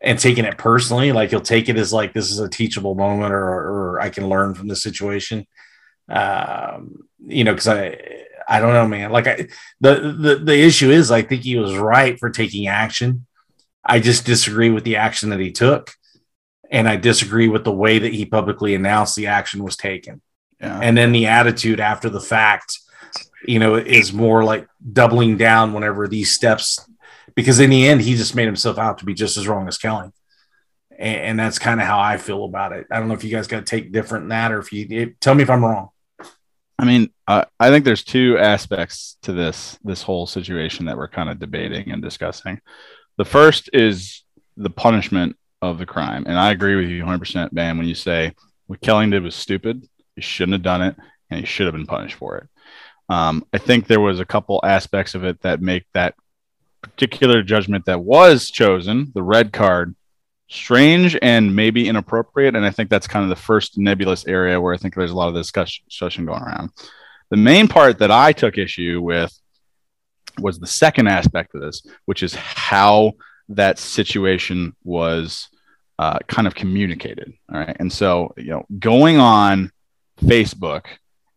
and 0.00 0.18
taking 0.18 0.44
it 0.44 0.58
personally 0.58 1.12
like 1.12 1.32
you'll 1.32 1.40
take 1.40 1.68
it 1.68 1.76
as 1.76 1.92
like 1.92 2.12
this 2.12 2.30
is 2.30 2.38
a 2.38 2.48
teachable 2.48 2.94
moment 2.94 3.32
or, 3.32 3.44
or 3.44 4.00
i 4.00 4.10
can 4.10 4.28
learn 4.28 4.54
from 4.54 4.68
the 4.68 4.76
situation. 4.76 5.46
Um 6.08 7.08
you 7.26 7.44
know 7.44 7.52
because 7.52 7.68
i 7.68 7.98
i 8.48 8.60
don't 8.60 8.74
know 8.74 8.86
man. 8.86 9.10
Like 9.10 9.26
i 9.26 9.48
the, 9.80 10.14
the 10.16 10.36
the 10.36 10.60
issue 10.60 10.90
is 10.90 11.10
i 11.10 11.22
think 11.22 11.42
he 11.42 11.56
was 11.56 11.76
right 11.76 12.18
for 12.18 12.30
taking 12.30 12.68
action. 12.68 13.26
I 13.84 14.00
just 14.00 14.26
disagree 14.26 14.70
with 14.70 14.84
the 14.84 14.96
action 14.96 15.30
that 15.30 15.40
he 15.40 15.52
took 15.52 15.92
and 16.70 16.88
i 16.88 16.96
disagree 16.96 17.48
with 17.48 17.64
the 17.64 17.72
way 17.72 17.98
that 17.98 18.12
he 18.12 18.24
publicly 18.24 18.74
announced 18.74 19.14
the 19.14 19.28
action 19.28 19.62
was 19.62 19.76
taken 19.76 20.20
yeah. 20.60 20.80
and 20.82 20.96
then 20.96 21.12
the 21.12 21.26
attitude 21.26 21.80
after 21.80 22.08
the 22.08 22.20
fact 22.20 22.78
you 23.46 23.58
know 23.58 23.76
is 23.76 24.12
more 24.12 24.44
like 24.44 24.66
doubling 24.92 25.36
down 25.36 25.72
whenever 25.72 26.08
these 26.08 26.34
steps 26.34 26.80
because 27.36 27.60
in 27.60 27.70
the 27.70 27.86
end, 27.86 28.00
he 28.00 28.16
just 28.16 28.34
made 28.34 28.46
himself 28.46 28.78
out 28.78 28.98
to 28.98 29.04
be 29.04 29.14
just 29.14 29.36
as 29.36 29.46
wrong 29.46 29.68
as 29.68 29.78
Kelly. 29.78 30.10
And, 30.98 31.16
and 31.16 31.38
that's 31.38 31.58
kind 31.60 31.80
of 31.80 31.86
how 31.86 32.00
I 32.00 32.16
feel 32.16 32.44
about 32.44 32.72
it. 32.72 32.86
I 32.90 32.98
don't 32.98 33.06
know 33.06 33.14
if 33.14 33.22
you 33.22 33.30
guys 33.30 33.46
got 33.46 33.60
to 33.60 33.64
take 33.64 33.92
different 33.92 34.24
than 34.24 34.30
that, 34.30 34.50
or 34.50 34.58
if 34.58 34.72
you 34.72 34.86
it, 34.90 35.20
tell 35.20 35.34
me 35.34 35.44
if 35.44 35.50
I'm 35.50 35.64
wrong. 35.64 35.90
I 36.78 36.84
mean, 36.84 37.10
uh, 37.28 37.44
I 37.60 37.70
think 37.70 37.84
there's 37.84 38.04
two 38.04 38.36
aspects 38.38 39.16
to 39.22 39.32
this 39.32 39.78
this 39.84 40.02
whole 40.02 40.26
situation 40.26 40.86
that 40.86 40.96
we're 40.96 41.08
kind 41.08 41.30
of 41.30 41.38
debating 41.38 41.90
and 41.90 42.02
discussing. 42.02 42.60
The 43.18 43.24
first 43.24 43.70
is 43.72 44.24
the 44.56 44.70
punishment 44.70 45.36
of 45.62 45.78
the 45.78 45.86
crime, 45.86 46.24
and 46.26 46.38
I 46.38 46.50
agree 46.50 46.76
with 46.76 46.88
you 46.88 47.04
100%, 47.04 47.52
Ben. 47.52 47.78
When 47.78 47.86
you 47.86 47.94
say 47.94 48.34
what 48.66 48.80
Kelly 48.80 49.08
did 49.10 49.22
was 49.22 49.34
stupid, 49.34 49.86
he 50.16 50.22
shouldn't 50.22 50.54
have 50.54 50.62
done 50.62 50.82
it, 50.82 50.96
and 51.30 51.40
he 51.40 51.46
should 51.46 51.66
have 51.66 51.74
been 51.74 51.86
punished 51.86 52.16
for 52.16 52.38
it. 52.38 52.48
Um, 53.08 53.46
I 53.52 53.58
think 53.58 53.86
there 53.86 54.00
was 54.00 54.18
a 54.18 54.24
couple 54.24 54.60
aspects 54.64 55.14
of 55.14 55.24
it 55.24 55.42
that 55.42 55.62
make 55.62 55.84
that 55.94 56.14
particular 56.82 57.42
judgment 57.42 57.84
that 57.86 58.00
was 58.00 58.50
chosen, 58.50 59.12
the 59.14 59.22
red 59.22 59.52
card, 59.52 59.94
strange 60.48 61.16
and 61.22 61.54
maybe 61.54 61.88
inappropriate. 61.88 62.54
And 62.54 62.64
I 62.64 62.70
think 62.70 62.90
that's 62.90 63.08
kind 63.08 63.24
of 63.24 63.28
the 63.28 63.36
first 63.36 63.78
nebulous 63.78 64.26
area 64.26 64.60
where 64.60 64.74
I 64.74 64.76
think 64.76 64.94
there's 64.94 65.10
a 65.10 65.16
lot 65.16 65.28
of 65.28 65.34
discussion 65.34 66.26
going 66.26 66.42
around. 66.42 66.70
The 67.30 67.36
main 67.36 67.66
part 67.66 67.98
that 67.98 68.10
I 68.10 68.32
took 68.32 68.56
issue 68.56 69.00
with 69.02 69.36
was 70.38 70.58
the 70.58 70.66
second 70.66 71.08
aspect 71.08 71.54
of 71.54 71.62
this, 71.62 71.84
which 72.04 72.22
is 72.22 72.34
how 72.34 73.12
that 73.48 73.78
situation 73.78 74.76
was 74.84 75.48
uh, 75.98 76.18
kind 76.28 76.46
of 76.46 76.54
communicated. 76.54 77.32
All 77.52 77.58
right. 77.58 77.76
And 77.80 77.92
so, 77.92 78.34
you 78.36 78.50
know, 78.50 78.66
going 78.78 79.18
on 79.18 79.72
Facebook 80.20 80.86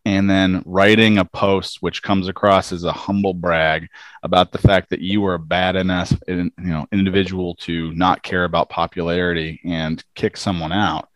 and 0.05 0.29
then 0.29 0.63
writing 0.65 1.17
a 1.17 1.25
post 1.25 1.81
which 1.81 2.01
comes 2.01 2.27
across 2.27 2.71
as 2.71 2.83
a 2.83 2.91
humble 2.91 3.33
brag 3.33 3.88
about 4.24 4.51
the 4.51 4.57
fact 4.57 4.89
that 4.89 5.01
you 5.01 5.25
are 5.25 5.36
a 5.36 5.39
bad 5.39 5.75
enough 5.75 6.13
you 6.27 6.51
know 6.57 6.88
individual 6.91 7.53
to 7.55 7.93
not 7.93 8.24
care 8.24 8.45
about 8.45 8.69
popularity 8.69 9.59
and 9.65 10.03
kick 10.15 10.38
someone 10.38 10.71
out 10.71 11.09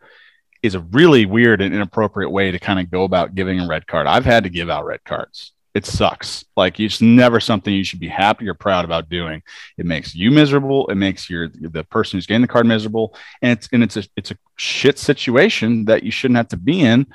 is 0.64 0.74
a 0.74 0.80
really 0.80 1.26
weird 1.26 1.60
and 1.60 1.74
inappropriate 1.74 2.30
way 2.30 2.50
to 2.50 2.58
kind 2.58 2.80
of 2.80 2.90
go 2.90 3.04
about 3.04 3.34
giving 3.34 3.60
a 3.60 3.66
red 3.66 3.86
card. 3.86 4.06
I've 4.06 4.24
had 4.24 4.44
to 4.44 4.50
give 4.50 4.70
out 4.70 4.86
red 4.86 5.04
cards. 5.04 5.52
It 5.74 5.84
sucks. 5.84 6.46
Like 6.56 6.80
it's 6.80 7.02
never 7.02 7.38
something 7.38 7.74
you 7.74 7.84
should 7.84 8.00
be 8.00 8.08
happy 8.08 8.48
or 8.48 8.54
proud 8.54 8.86
about 8.86 9.10
doing. 9.10 9.42
It 9.76 9.84
makes 9.84 10.14
you 10.14 10.30
miserable. 10.30 10.86
It 10.86 10.94
makes 10.94 11.28
your 11.28 11.48
the 11.48 11.84
person 11.84 12.16
who's 12.16 12.26
getting 12.26 12.40
the 12.40 12.48
card 12.48 12.66
miserable, 12.66 13.14
and 13.42 13.52
it's 13.52 13.68
and 13.72 13.82
it's 13.82 13.98
a 13.98 14.04
it's 14.16 14.30
a 14.30 14.38
shit 14.56 14.98
situation 14.98 15.84
that 15.84 16.02
you 16.02 16.10
shouldn't 16.10 16.38
have 16.38 16.48
to 16.48 16.56
be 16.56 16.80
in 16.80 17.06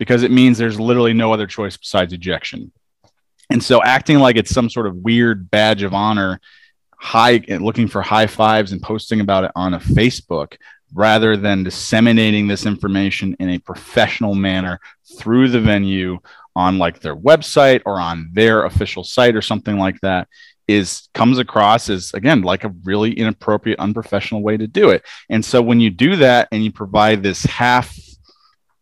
because 0.00 0.22
it 0.22 0.30
means 0.30 0.56
there's 0.56 0.80
literally 0.80 1.12
no 1.12 1.30
other 1.30 1.46
choice 1.46 1.76
besides 1.76 2.14
ejection. 2.14 2.72
And 3.50 3.62
so 3.62 3.82
acting 3.82 4.18
like 4.18 4.36
it's 4.36 4.50
some 4.50 4.70
sort 4.70 4.86
of 4.86 4.96
weird 4.96 5.50
badge 5.50 5.82
of 5.82 5.92
honor, 5.92 6.40
high 6.96 7.42
looking 7.48 7.86
for 7.86 8.00
high 8.00 8.26
fives 8.26 8.72
and 8.72 8.80
posting 8.80 9.20
about 9.20 9.44
it 9.44 9.52
on 9.54 9.74
a 9.74 9.78
Facebook 9.78 10.56
rather 10.94 11.36
than 11.36 11.64
disseminating 11.64 12.48
this 12.48 12.64
information 12.64 13.36
in 13.40 13.50
a 13.50 13.58
professional 13.58 14.34
manner 14.34 14.80
through 15.18 15.48
the 15.48 15.60
venue 15.60 16.18
on 16.56 16.78
like 16.78 17.00
their 17.00 17.14
website 17.14 17.82
or 17.84 18.00
on 18.00 18.30
their 18.32 18.64
official 18.64 19.04
site 19.04 19.36
or 19.36 19.42
something 19.42 19.76
like 19.78 20.00
that 20.00 20.28
is 20.66 21.08
comes 21.14 21.38
across 21.38 21.90
as 21.90 22.12
again 22.14 22.40
like 22.42 22.64
a 22.64 22.74
really 22.84 23.12
inappropriate 23.12 23.78
unprofessional 23.78 24.42
way 24.42 24.56
to 24.56 24.66
do 24.66 24.90
it 24.90 25.04
and 25.28 25.44
so 25.44 25.60
when 25.60 25.80
you 25.80 25.90
do 25.90 26.16
that 26.16 26.48
and 26.52 26.64
you 26.64 26.72
provide 26.72 27.22
this 27.22 27.44
half 27.44 27.94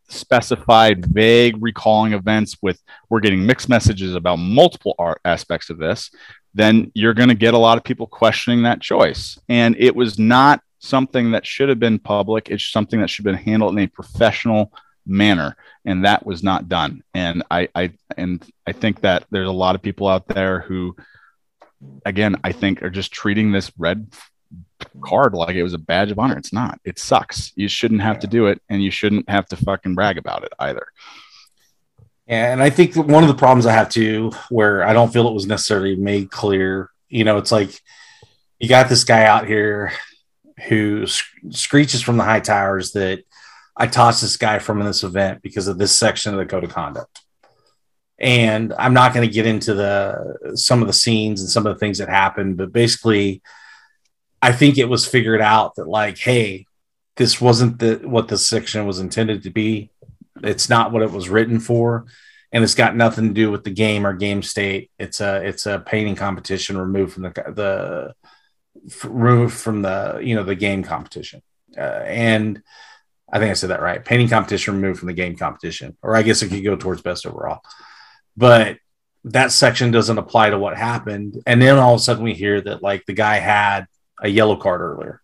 specified 0.08 1.04
vague 1.06 1.56
recalling 1.60 2.14
events 2.14 2.56
with 2.62 2.82
we're 3.10 3.20
getting 3.20 3.44
mixed 3.44 3.68
messages 3.68 4.14
about 4.14 4.36
multiple 4.36 4.94
art 4.98 5.20
aspects 5.24 5.68
of 5.70 5.78
this 5.78 6.10
then 6.54 6.90
you're 6.94 7.14
going 7.14 7.28
to 7.28 7.34
get 7.34 7.54
a 7.54 7.58
lot 7.58 7.78
of 7.78 7.84
people 7.84 8.06
questioning 8.06 8.62
that 8.62 8.80
choice. 8.80 9.38
And 9.48 9.76
it 9.78 9.94
was 9.94 10.18
not 10.18 10.60
something 10.80 11.32
that 11.32 11.46
should 11.46 11.68
have 11.68 11.78
been 11.78 11.98
public. 11.98 12.48
It's 12.48 12.64
something 12.64 13.00
that 13.00 13.10
should 13.10 13.24
have 13.24 13.34
been 13.34 13.44
handled 13.44 13.72
in 13.72 13.84
a 13.84 13.88
professional 13.88 14.72
manner. 15.06 15.56
And 15.84 16.04
that 16.04 16.26
was 16.26 16.42
not 16.42 16.68
done. 16.68 17.02
And 17.14 17.42
i 17.50 17.68
i 17.74 17.92
and 18.16 18.44
i 18.66 18.72
think 18.72 19.00
that 19.00 19.24
there's 19.30 19.48
a 19.48 19.52
lot 19.52 19.74
of 19.74 19.82
people 19.82 20.06
out 20.06 20.28
there 20.28 20.60
who 20.60 20.96
again 22.04 22.36
i 22.44 22.52
think 22.52 22.82
are 22.82 22.90
just 22.90 23.12
treating 23.12 23.52
this 23.52 23.70
red 23.78 24.12
card 25.00 25.34
like 25.34 25.56
it 25.56 25.62
was 25.62 25.74
a 25.74 25.78
badge 25.78 26.10
of 26.10 26.18
honor. 26.18 26.36
It's 26.36 26.52
not. 26.52 26.80
It 26.84 26.98
sucks. 26.98 27.52
You 27.56 27.68
shouldn't 27.68 28.02
have 28.02 28.20
to 28.20 28.26
do 28.26 28.46
it, 28.46 28.60
and 28.68 28.82
you 28.82 28.90
shouldn't 28.90 29.28
have 29.28 29.46
to 29.46 29.56
fucking 29.56 29.94
brag 29.94 30.18
about 30.18 30.44
it 30.44 30.52
either. 30.58 30.86
And 32.26 32.62
I 32.62 32.70
think 32.70 32.94
one 32.94 33.24
of 33.24 33.28
the 33.28 33.34
problems 33.34 33.64
I 33.64 33.72
have 33.72 33.88
too, 33.88 34.32
where 34.50 34.86
I 34.86 34.92
don't 34.92 35.12
feel 35.12 35.26
it 35.28 35.34
was 35.34 35.46
necessarily 35.46 35.96
made 35.96 36.30
clear, 36.30 36.90
you 37.08 37.24
know, 37.24 37.38
it's 37.38 37.52
like 37.52 37.70
you 38.58 38.68
got 38.68 38.88
this 38.88 39.04
guy 39.04 39.24
out 39.24 39.46
here 39.46 39.92
who 40.68 41.06
screeches 41.06 42.02
from 42.02 42.16
the 42.18 42.24
high 42.24 42.40
towers 42.40 42.92
that 42.92 43.22
I 43.76 43.86
tossed 43.86 44.20
this 44.20 44.36
guy 44.36 44.58
from 44.58 44.80
this 44.80 45.04
event 45.04 45.40
because 45.40 45.68
of 45.68 45.78
this 45.78 45.96
section 45.96 46.34
of 46.34 46.38
the 46.38 46.46
code 46.46 46.64
of 46.64 46.70
conduct. 46.70 47.22
And 48.18 48.74
I'm 48.76 48.94
not 48.94 49.14
going 49.14 49.26
to 49.26 49.32
get 49.32 49.46
into 49.46 49.74
the 49.74 50.54
some 50.54 50.82
of 50.82 50.88
the 50.88 50.92
scenes 50.92 51.40
and 51.40 51.48
some 51.48 51.66
of 51.66 51.74
the 51.74 51.78
things 51.78 51.98
that 51.98 52.08
happened, 52.08 52.56
but 52.56 52.72
basically, 52.72 53.40
I 54.40 54.52
think 54.52 54.78
it 54.78 54.88
was 54.88 55.06
figured 55.06 55.40
out 55.40 55.74
that 55.76 55.88
like, 55.88 56.18
hey, 56.18 56.66
this 57.16 57.40
wasn't 57.40 57.78
the 57.78 57.96
what 58.04 58.28
the 58.28 58.38
section 58.38 58.86
was 58.86 59.00
intended 59.00 59.42
to 59.42 59.50
be. 59.50 59.90
It's 60.42 60.68
not 60.68 60.92
what 60.92 61.02
it 61.02 61.10
was 61.10 61.28
written 61.28 61.58
for, 61.58 62.06
and 62.52 62.62
it's 62.62 62.76
got 62.76 62.96
nothing 62.96 63.28
to 63.28 63.34
do 63.34 63.50
with 63.50 63.64
the 63.64 63.70
game 63.70 64.06
or 64.06 64.12
game 64.12 64.42
state. 64.42 64.90
It's 64.98 65.20
a 65.20 65.44
it's 65.44 65.66
a 65.66 65.80
painting 65.80 66.14
competition 66.14 66.78
removed 66.78 67.14
from 67.14 67.24
the 67.24 67.30
the 67.54 69.08
removed 69.08 69.54
from 69.54 69.82
the 69.82 70.20
you 70.22 70.36
know 70.36 70.44
the 70.44 70.54
game 70.54 70.84
competition, 70.84 71.42
uh, 71.76 71.80
and 71.80 72.62
I 73.30 73.40
think 73.40 73.50
I 73.50 73.54
said 73.54 73.70
that 73.70 73.82
right. 73.82 74.04
Painting 74.04 74.28
competition 74.28 74.74
removed 74.74 75.00
from 75.00 75.08
the 75.08 75.14
game 75.14 75.36
competition, 75.36 75.96
or 76.02 76.16
I 76.16 76.22
guess 76.22 76.42
it 76.42 76.48
could 76.48 76.64
go 76.64 76.76
towards 76.76 77.02
best 77.02 77.26
overall, 77.26 77.62
but 78.36 78.78
that 79.24 79.52
section 79.52 79.90
doesn't 79.90 80.18
apply 80.18 80.50
to 80.50 80.58
what 80.58 80.76
happened. 80.76 81.42
And 81.46 81.60
then 81.60 81.78
all 81.78 81.94
of 81.94 82.00
a 82.00 82.02
sudden 82.02 82.22
we 82.22 82.34
hear 82.34 82.60
that 82.60 82.82
like 82.82 83.04
the 83.06 83.12
guy 83.12 83.36
had 83.36 83.86
a 84.22 84.28
yellow 84.28 84.56
card 84.56 84.80
earlier. 84.80 85.22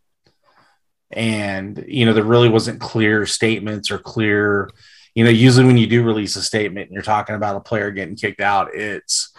And, 1.11 1.85
you 1.87 2.07
know, 2.07 2.13
there 2.13 2.25
really 2.25 2.49
wasn't 2.49 2.81
clear 2.81 3.25
statements 3.27 3.91
or 3.91 3.99
clear, 3.99 4.71
you 5.15 5.23
know, 5.25 5.31
usually 5.31 5.67
when 5.67 5.77
you 5.77 5.87
do 5.87 6.03
release 6.03 6.35
a 6.37 6.43
statement 6.43 6.89
and 6.89 6.95
you're 6.95 7.03
talking 7.03 7.37
about 7.37 7.57
a 7.57 7.61
player 7.61 7.91
getting 7.91 8.17
kicked 8.17 8.41
out, 8.41 8.75
it's, 8.75 9.33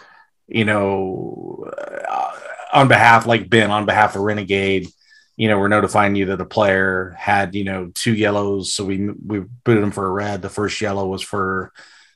you 0.46 0.64
know, 0.64 1.70
uh, 2.08 2.32
on 2.72 2.88
behalf, 2.88 3.26
like 3.26 3.50
Ben, 3.50 3.70
on 3.70 3.84
behalf 3.84 4.16
of 4.16 4.22
Renegade, 4.22 4.88
you 5.36 5.48
know, 5.48 5.58
we're 5.58 5.68
notifying 5.68 6.16
you 6.16 6.26
that 6.26 6.40
a 6.40 6.46
player 6.46 7.14
had, 7.18 7.54
you 7.54 7.64
know, 7.64 7.90
two 7.94 8.14
yellows. 8.14 8.72
So 8.72 8.84
we, 8.84 9.10
we 9.10 9.42
put 9.64 9.76
him 9.76 9.90
for 9.90 10.06
a 10.06 10.10
red. 10.10 10.40
The 10.40 10.48
first 10.48 10.80
yellow 10.80 11.06
was 11.06 11.22
for, 11.22 11.72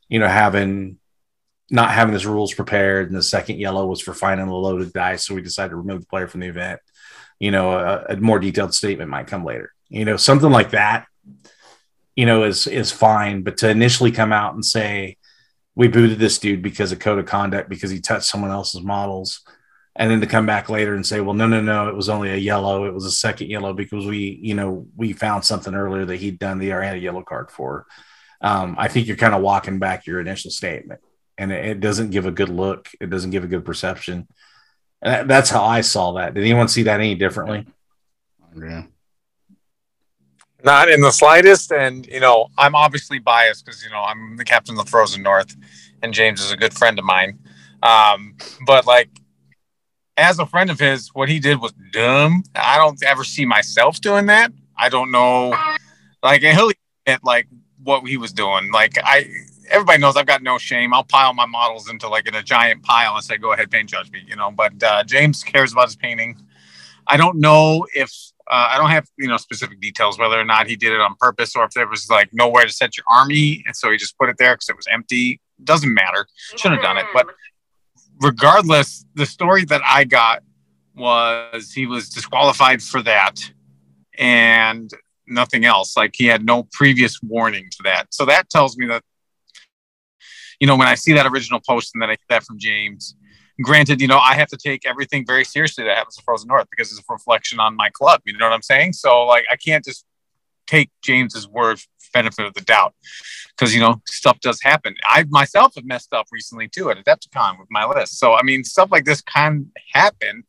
you 0.08 0.18
know, 0.18 0.28
having, 0.28 0.98
not 1.70 1.90
having 1.90 2.14
his 2.14 2.26
rules 2.26 2.54
prepared. 2.54 3.08
And 3.08 3.16
the 3.16 3.22
second 3.22 3.58
yellow 3.58 3.86
was 3.86 4.00
for 4.00 4.14
finding 4.14 4.48
a 4.48 4.56
loaded 4.56 4.94
dice. 4.94 5.26
So 5.26 5.34
we 5.34 5.42
decided 5.42 5.70
to 5.70 5.76
remove 5.76 6.00
the 6.00 6.06
player 6.06 6.28
from 6.28 6.40
the 6.40 6.46
event 6.46 6.80
you 7.40 7.50
know 7.50 7.72
a, 7.72 8.04
a 8.10 8.16
more 8.16 8.38
detailed 8.38 8.74
statement 8.74 9.10
might 9.10 9.26
come 9.26 9.44
later. 9.44 9.72
You 9.88 10.04
know 10.04 10.16
something 10.16 10.50
like 10.50 10.70
that 10.70 11.06
you 12.14 12.26
know 12.26 12.44
is 12.44 12.66
is 12.66 12.92
fine. 12.92 13.42
But 13.42 13.56
to 13.58 13.68
initially 13.70 14.12
come 14.12 14.32
out 14.32 14.54
and 14.54 14.64
say 14.64 15.16
we 15.74 15.88
booted 15.88 16.18
this 16.18 16.38
dude 16.38 16.62
because 16.62 16.92
of 16.92 16.98
code 16.98 17.18
of 17.18 17.26
conduct 17.26 17.68
because 17.68 17.90
he 17.90 18.00
touched 18.00 18.26
someone 18.26 18.50
else's 18.50 18.82
models 18.82 19.40
and 19.96 20.10
then 20.10 20.20
to 20.20 20.26
come 20.26 20.46
back 20.46 20.68
later 20.68 20.94
and 20.94 21.06
say 21.06 21.20
well 21.20 21.34
no 21.34 21.46
no 21.48 21.60
no 21.60 21.88
it 21.88 21.96
was 21.96 22.08
only 22.08 22.30
a 22.30 22.36
yellow. 22.36 22.84
It 22.84 22.94
was 22.94 23.06
a 23.06 23.10
second 23.10 23.48
yellow 23.48 23.72
because 23.72 24.06
we 24.06 24.38
you 24.42 24.54
know 24.54 24.86
we 24.94 25.12
found 25.12 25.44
something 25.44 25.74
earlier 25.74 26.04
that 26.04 26.20
he'd 26.20 26.38
done 26.38 26.58
the 26.58 26.68
had 26.68 26.96
a 26.96 26.98
yellow 26.98 27.22
card 27.22 27.50
for. 27.50 27.86
Um, 28.42 28.76
i 28.78 28.88
think 28.88 29.06
you're 29.06 29.18
kind 29.18 29.34
of 29.34 29.42
walking 29.42 29.78
back 29.78 30.06
your 30.06 30.18
initial 30.18 30.50
statement 30.50 31.00
and 31.36 31.52
it, 31.52 31.64
it 31.64 31.80
doesn't 31.80 32.10
give 32.10 32.26
a 32.26 32.30
good 32.30 32.50
look. 32.50 32.88
It 33.00 33.10
doesn't 33.10 33.30
give 33.30 33.44
a 33.44 33.48
good 33.48 33.64
perception 33.64 34.28
that's 35.02 35.50
how 35.50 35.64
I 35.64 35.80
saw 35.80 36.12
that. 36.12 36.34
Did 36.34 36.44
anyone 36.44 36.68
see 36.68 36.82
that 36.84 37.00
any 37.00 37.14
differently? 37.14 37.66
Yeah. 38.56 38.84
Not 40.62 40.90
in 40.90 41.00
the 41.00 41.10
slightest. 41.10 41.72
And, 41.72 42.06
you 42.06 42.20
know, 42.20 42.48
I'm 42.58 42.74
obviously 42.74 43.18
biased 43.18 43.64
because, 43.64 43.82
you 43.82 43.90
know, 43.90 44.02
I'm 44.02 44.36
the 44.36 44.44
captain 44.44 44.78
of 44.78 44.84
the 44.84 44.90
Frozen 44.90 45.22
North 45.22 45.56
and 46.02 46.12
James 46.12 46.40
is 46.40 46.50
a 46.50 46.56
good 46.56 46.74
friend 46.74 46.98
of 46.98 47.04
mine. 47.04 47.38
Um, 47.82 48.36
but, 48.66 48.86
like, 48.86 49.08
as 50.18 50.38
a 50.38 50.44
friend 50.44 50.70
of 50.70 50.78
his, 50.78 51.08
what 51.14 51.30
he 51.30 51.40
did 51.40 51.60
was 51.60 51.72
dumb. 51.92 52.44
I 52.54 52.76
don't 52.76 53.02
ever 53.02 53.24
see 53.24 53.46
myself 53.46 54.00
doing 54.00 54.26
that. 54.26 54.52
I 54.76 54.90
don't 54.90 55.10
know. 55.10 55.56
Like, 56.22 56.42
he'll 56.42 56.70
admit, 57.06 57.24
like, 57.24 57.48
what 57.82 58.06
he 58.06 58.18
was 58.18 58.32
doing. 58.34 58.70
Like, 58.70 58.98
I, 59.02 59.26
everybody 59.70 59.98
knows 59.98 60.16
I've 60.16 60.26
got 60.26 60.42
no 60.42 60.58
shame. 60.58 60.92
I'll 60.92 61.04
pile 61.04 61.32
my 61.32 61.46
models 61.46 61.88
into 61.88 62.08
like 62.08 62.28
in 62.28 62.34
a 62.34 62.42
giant 62.42 62.82
pile 62.82 63.14
and 63.14 63.24
say, 63.24 63.38
"Go 63.38 63.52
ahead, 63.52 63.70
paint 63.70 63.88
judge 63.88 64.10
me," 64.10 64.22
you 64.26 64.36
know. 64.36 64.50
But 64.50 64.82
uh, 64.82 65.04
James 65.04 65.42
cares 65.42 65.72
about 65.72 65.86
his 65.86 65.96
painting. 65.96 66.40
I 67.06 67.16
don't 67.16 67.38
know 67.38 67.86
if 67.94 68.12
uh, 68.50 68.68
I 68.70 68.78
don't 68.78 68.90
have 68.90 69.06
you 69.18 69.28
know 69.28 69.36
specific 69.36 69.80
details 69.80 70.18
whether 70.18 70.38
or 70.38 70.44
not 70.44 70.66
he 70.66 70.76
did 70.76 70.92
it 70.92 71.00
on 71.00 71.14
purpose 71.18 71.54
or 71.56 71.64
if 71.64 71.70
there 71.70 71.88
was 71.88 72.10
like 72.10 72.30
nowhere 72.32 72.64
to 72.64 72.72
set 72.72 72.96
your 72.96 73.04
army 73.08 73.62
and 73.66 73.74
so 73.74 73.90
he 73.90 73.96
just 73.96 74.18
put 74.18 74.28
it 74.28 74.36
there 74.38 74.54
because 74.54 74.68
it 74.68 74.76
was 74.76 74.86
empty. 74.90 75.40
Doesn't 75.62 75.92
matter. 75.92 76.26
Shouldn't 76.56 76.82
have 76.82 76.82
done 76.82 76.98
it. 76.98 77.06
But 77.12 77.26
regardless, 78.20 79.04
the 79.14 79.26
story 79.26 79.64
that 79.66 79.82
I 79.86 80.04
got 80.04 80.42
was 80.94 81.72
he 81.72 81.86
was 81.86 82.08
disqualified 82.08 82.82
for 82.82 83.02
that 83.02 83.52
and 84.18 84.90
nothing 85.26 85.64
else. 85.64 85.96
Like 85.96 86.14
he 86.16 86.26
had 86.26 86.44
no 86.44 86.64
previous 86.72 87.20
warning 87.22 87.68
to 87.70 87.82
that. 87.84 88.12
So 88.12 88.24
that 88.26 88.50
tells 88.50 88.76
me 88.76 88.86
that 88.86 89.02
you 90.60 90.66
know, 90.66 90.76
when 90.76 90.88
I 90.88 90.94
see 90.94 91.12
that 91.14 91.26
original 91.26 91.60
post 91.66 91.92
and 91.94 92.02
then 92.02 92.10
I 92.10 92.12
get 92.12 92.28
that 92.28 92.44
from 92.44 92.58
James, 92.58 93.16
granted, 93.62 94.00
you 94.00 94.06
know, 94.06 94.18
I 94.18 94.34
have 94.34 94.48
to 94.48 94.56
take 94.56 94.86
everything 94.86 95.26
very 95.26 95.44
seriously 95.44 95.84
that 95.84 95.96
happens 95.96 96.16
to 96.16 96.22
Frozen 96.22 96.48
North 96.48 96.68
because 96.70 96.92
it's 96.92 97.00
a 97.00 97.12
reflection 97.12 97.58
on 97.58 97.74
my 97.76 97.90
club. 97.90 98.20
You 98.24 98.36
know 98.38 98.46
what 98.46 98.54
I'm 98.54 98.62
saying? 98.62 98.92
So 98.92 99.24
like, 99.24 99.44
I 99.50 99.56
can't 99.56 99.84
just 99.84 100.04
take 100.66 100.90
James's 101.02 101.48
word 101.48 101.80
for 101.80 101.88
benefit 102.12 102.46
of 102.46 102.54
the 102.54 102.60
doubt 102.62 102.94
because 103.56 103.74
you 103.74 103.80
know 103.80 104.00
stuff 104.06 104.40
does 104.40 104.60
happen. 104.62 104.94
I 105.04 105.24
myself 105.28 105.74
have 105.76 105.84
messed 105.84 106.12
up 106.12 106.26
recently 106.32 106.68
too 106.68 106.90
at 106.90 106.98
Adepticon 106.98 107.58
with 107.58 107.68
my 107.70 107.86
list. 107.86 108.18
So 108.18 108.34
I 108.34 108.42
mean, 108.42 108.64
stuff 108.64 108.90
like 108.90 109.04
this 109.04 109.20
can 109.20 109.70
happen. 109.92 110.44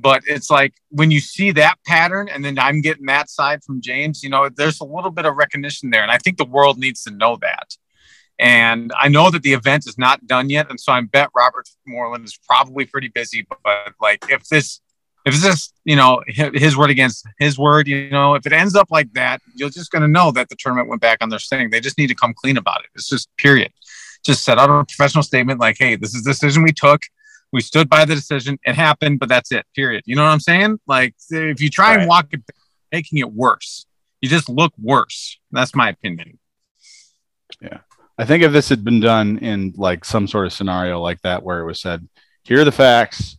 But 0.00 0.22
it's 0.26 0.48
like 0.48 0.74
when 0.90 1.10
you 1.10 1.18
see 1.18 1.50
that 1.52 1.76
pattern, 1.84 2.28
and 2.28 2.44
then 2.44 2.56
I'm 2.58 2.80
getting 2.80 3.06
that 3.06 3.28
side 3.28 3.64
from 3.64 3.80
James. 3.80 4.22
You 4.22 4.30
know, 4.30 4.48
there's 4.48 4.80
a 4.80 4.84
little 4.84 5.10
bit 5.10 5.26
of 5.26 5.34
recognition 5.36 5.90
there, 5.90 6.02
and 6.02 6.12
I 6.12 6.18
think 6.18 6.36
the 6.36 6.44
world 6.44 6.78
needs 6.78 7.02
to 7.04 7.10
know 7.10 7.36
that. 7.40 7.76
And 8.38 8.92
I 8.96 9.08
know 9.08 9.30
that 9.30 9.42
the 9.42 9.52
event 9.52 9.86
is 9.86 9.98
not 9.98 10.26
done 10.26 10.48
yet, 10.48 10.70
and 10.70 10.78
so 10.78 10.92
I 10.92 11.00
bet 11.00 11.30
Robert 11.34 11.68
Moreland 11.86 12.24
is 12.24 12.38
probably 12.48 12.86
pretty 12.86 13.08
busy. 13.08 13.46
But 13.64 13.94
like, 14.00 14.24
if 14.30 14.48
this, 14.48 14.80
if 15.26 15.34
this, 15.42 15.72
you 15.84 15.96
know, 15.96 16.22
his 16.26 16.76
word 16.76 16.90
against 16.90 17.26
his 17.40 17.58
word, 17.58 17.88
you 17.88 18.10
know, 18.10 18.34
if 18.34 18.46
it 18.46 18.52
ends 18.52 18.76
up 18.76 18.88
like 18.90 19.12
that, 19.14 19.42
you're 19.56 19.70
just 19.70 19.90
going 19.90 20.02
to 20.02 20.08
know 20.08 20.30
that 20.32 20.48
the 20.48 20.56
tournament 20.56 20.88
went 20.88 21.02
back 21.02 21.18
on 21.20 21.30
their 21.30 21.40
thing. 21.40 21.70
They 21.70 21.80
just 21.80 21.98
need 21.98 22.06
to 22.08 22.14
come 22.14 22.32
clean 22.32 22.56
about 22.56 22.80
it. 22.80 22.90
It's 22.94 23.08
just 23.08 23.28
period. 23.38 23.72
just 24.24 24.44
set 24.44 24.58
out 24.58 24.70
a 24.70 24.84
professional 24.84 25.22
statement 25.22 25.58
like, 25.60 25.76
hey, 25.78 25.96
this 25.96 26.14
is 26.14 26.22
the 26.22 26.30
decision 26.30 26.62
we 26.62 26.72
took. 26.72 27.02
We 27.52 27.60
stood 27.60 27.88
by 27.88 28.04
the 28.04 28.14
decision. 28.14 28.58
It 28.64 28.74
happened, 28.74 29.20
but 29.20 29.28
that's 29.28 29.50
it. 29.52 29.64
Period. 29.74 30.02
You 30.06 30.16
know 30.16 30.22
what 30.22 30.30
I'm 30.30 30.40
saying? 30.40 30.80
Like 30.86 31.14
if 31.30 31.60
you 31.60 31.70
try 31.70 31.90
right. 31.90 32.00
and 32.00 32.08
walk 32.08 32.28
it, 32.32 32.42
making 32.92 33.18
it 33.18 33.32
worse, 33.32 33.86
you 34.20 34.28
just 34.28 34.48
look 34.48 34.72
worse. 34.78 35.38
That's 35.50 35.74
my 35.74 35.88
opinion. 35.88 36.38
Yeah. 37.60 37.78
I 38.18 38.24
think 38.24 38.42
if 38.42 38.52
this 38.52 38.68
had 38.68 38.84
been 38.84 39.00
done 39.00 39.38
in 39.38 39.74
like 39.76 40.04
some 40.04 40.26
sort 40.26 40.46
of 40.46 40.52
scenario 40.52 41.00
like 41.00 41.22
that, 41.22 41.42
where 41.42 41.60
it 41.60 41.66
was 41.66 41.80
said, 41.80 42.08
here 42.42 42.60
are 42.60 42.64
the 42.64 42.72
facts, 42.72 43.38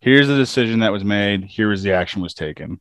here's 0.00 0.28
the 0.28 0.36
decision 0.36 0.80
that 0.80 0.92
was 0.92 1.04
made, 1.04 1.44
here 1.44 1.72
is 1.72 1.82
the 1.82 1.92
action 1.92 2.20
was 2.20 2.34
taken, 2.34 2.80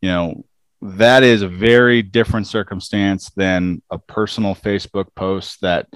you 0.00 0.08
know, 0.08 0.44
that 0.82 1.22
is 1.22 1.42
a 1.42 1.48
very 1.48 2.02
different 2.02 2.46
circumstance 2.46 3.30
than 3.30 3.82
a 3.90 3.98
personal 3.98 4.54
Facebook 4.54 5.06
post 5.14 5.60
that, 5.62 5.86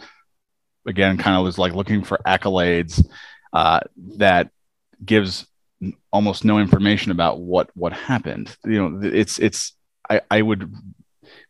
again, 0.86 1.16
kind 1.16 1.36
of 1.36 1.44
was 1.44 1.58
like 1.58 1.74
looking 1.74 2.02
for 2.02 2.18
accolades 2.26 3.04
uh, 3.52 3.80
that 4.16 4.50
gives 5.04 5.46
almost 6.12 6.44
no 6.44 6.58
information 6.58 7.10
about 7.10 7.40
what 7.40 7.70
what 7.74 7.92
happened. 7.92 8.54
You 8.64 8.90
know, 8.90 9.00
it's 9.02 9.38
it's 9.38 9.74
I, 10.08 10.20
I 10.30 10.42
would 10.42 10.72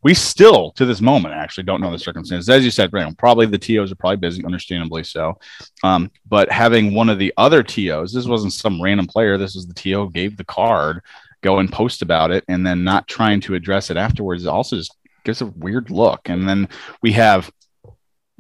we 0.03 0.15
still 0.15 0.73
to 0.73 0.85
this 0.85 1.01
moment 1.01 1.35
actually 1.35 1.65
don't 1.65 1.81
know 1.81 1.91
the 1.91 1.99
circumstances. 1.99 2.49
As 2.49 2.65
you 2.65 2.71
said 2.71 2.91
probably 3.17 3.47
the 3.47 3.59
tos 3.59 3.93
are 3.93 3.97
probably 3.97 4.17
busy 4.17 4.45
understandably 4.45 5.05
so. 5.05 5.39
Um, 5.83 6.11
but 6.29 6.51
having 6.51 6.95
one 6.95 7.09
of 7.09 7.19
the 7.19 7.33
other 7.37 7.63
tos 7.63 8.13
this 8.13 8.27
wasn't 8.27 8.53
some 8.53 8.81
random 8.81 9.07
player 9.07 9.37
this 9.37 9.55
was 9.55 9.67
the 9.67 9.75
to 9.75 10.09
gave 10.09 10.37
the 10.37 10.45
card 10.45 11.03
go 11.43 11.59
and 11.59 11.73
post 11.73 12.03
about 12.03 12.31
it 12.31 12.45
and 12.49 12.67
then 12.67 12.85
not 12.85 13.09
trying 13.09 13.41
to 13.41 13.55
address 13.55 13.91
it 13.91 13.97
afterwards 13.97 14.47
also 14.47 14.77
just 14.77 14.95
gives 15.25 15.41
a 15.41 15.47
weird 15.47 15.91
look. 15.91 16.29
And 16.29 16.49
then 16.49 16.69
we 17.03 17.13
have 17.13 17.51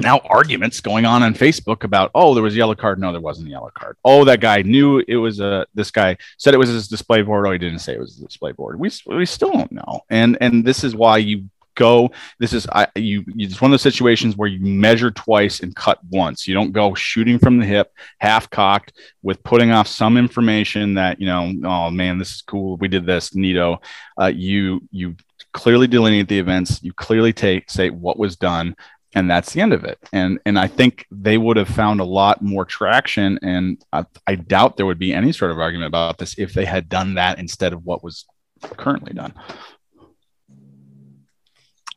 now 0.02 0.18
arguments 0.20 0.80
going 0.80 1.04
on 1.04 1.22
on 1.22 1.34
Facebook 1.34 1.84
about, 1.84 2.10
oh, 2.14 2.34
there 2.34 2.42
was 2.42 2.54
a 2.54 2.58
yellow 2.58 2.74
card. 2.74 2.98
No, 2.98 3.12
there 3.12 3.20
wasn't 3.20 3.48
a 3.48 3.50
yellow 3.50 3.70
card. 3.74 3.96
Oh, 4.04 4.24
that 4.24 4.40
guy 4.40 4.62
knew 4.62 5.02
it 5.06 5.16
was 5.16 5.40
a. 5.40 5.66
This 5.74 5.90
guy 5.90 6.16
said 6.38 6.54
it 6.54 6.58
was 6.58 6.68
his 6.68 6.88
display 6.88 7.22
board. 7.22 7.46
Oh, 7.46 7.52
he 7.52 7.58
didn't 7.58 7.80
say 7.80 7.94
it 7.94 8.00
was 8.00 8.18
a 8.18 8.24
display 8.24 8.52
board. 8.52 8.78
We 8.78 8.90
we 9.06 9.26
still 9.26 9.52
don't 9.52 9.72
know. 9.72 10.00
And 10.10 10.36
and 10.40 10.64
this 10.64 10.84
is 10.84 10.94
why 10.94 11.18
you 11.18 11.48
go. 11.74 12.10
This 12.38 12.52
is 12.52 12.66
I 12.70 12.86
you. 12.94 13.24
It's 13.36 13.60
one 13.60 13.70
of 13.70 13.72
those 13.72 13.82
situations 13.82 14.36
where 14.36 14.48
you 14.48 14.60
measure 14.60 15.10
twice 15.10 15.60
and 15.60 15.74
cut 15.74 15.98
once. 16.10 16.46
You 16.46 16.54
don't 16.54 16.72
go 16.72 16.94
shooting 16.94 17.38
from 17.38 17.58
the 17.58 17.66
hip, 17.66 17.92
half 18.18 18.48
cocked, 18.50 18.92
with 19.22 19.42
putting 19.42 19.70
off 19.70 19.88
some 19.88 20.16
information 20.16 20.94
that 20.94 21.20
you 21.20 21.26
know. 21.26 21.52
Oh 21.64 21.90
man, 21.90 22.18
this 22.18 22.34
is 22.34 22.42
cool. 22.42 22.76
We 22.76 22.88
did 22.88 23.06
this, 23.06 23.30
neato. 23.30 23.78
Uh, 24.20 24.26
you 24.26 24.82
you 24.90 25.16
clearly 25.52 25.86
delineate 25.86 26.28
the 26.28 26.38
events. 26.38 26.82
You 26.82 26.92
clearly 26.92 27.32
take 27.32 27.70
say 27.70 27.90
what 27.90 28.18
was 28.18 28.36
done 28.36 28.76
and 29.14 29.30
that's 29.30 29.52
the 29.52 29.60
end 29.60 29.72
of 29.72 29.84
it. 29.84 29.98
And 30.12 30.38
and 30.46 30.58
I 30.58 30.66
think 30.66 31.06
they 31.10 31.36
would 31.36 31.56
have 31.56 31.68
found 31.68 32.00
a 32.00 32.04
lot 32.04 32.42
more 32.42 32.64
traction. 32.64 33.38
And 33.42 33.82
I, 33.92 34.04
I, 34.26 34.36
doubt 34.36 34.76
there 34.76 34.86
would 34.86 34.98
be 34.98 35.12
any 35.12 35.32
sort 35.32 35.50
of 35.50 35.58
argument 35.58 35.88
about 35.88 36.18
this 36.18 36.38
if 36.38 36.54
they 36.54 36.64
had 36.64 36.88
done 36.88 37.14
that 37.14 37.38
instead 37.38 37.72
of 37.72 37.84
what 37.84 38.04
was 38.04 38.26
currently 38.62 39.12
done. 39.12 39.34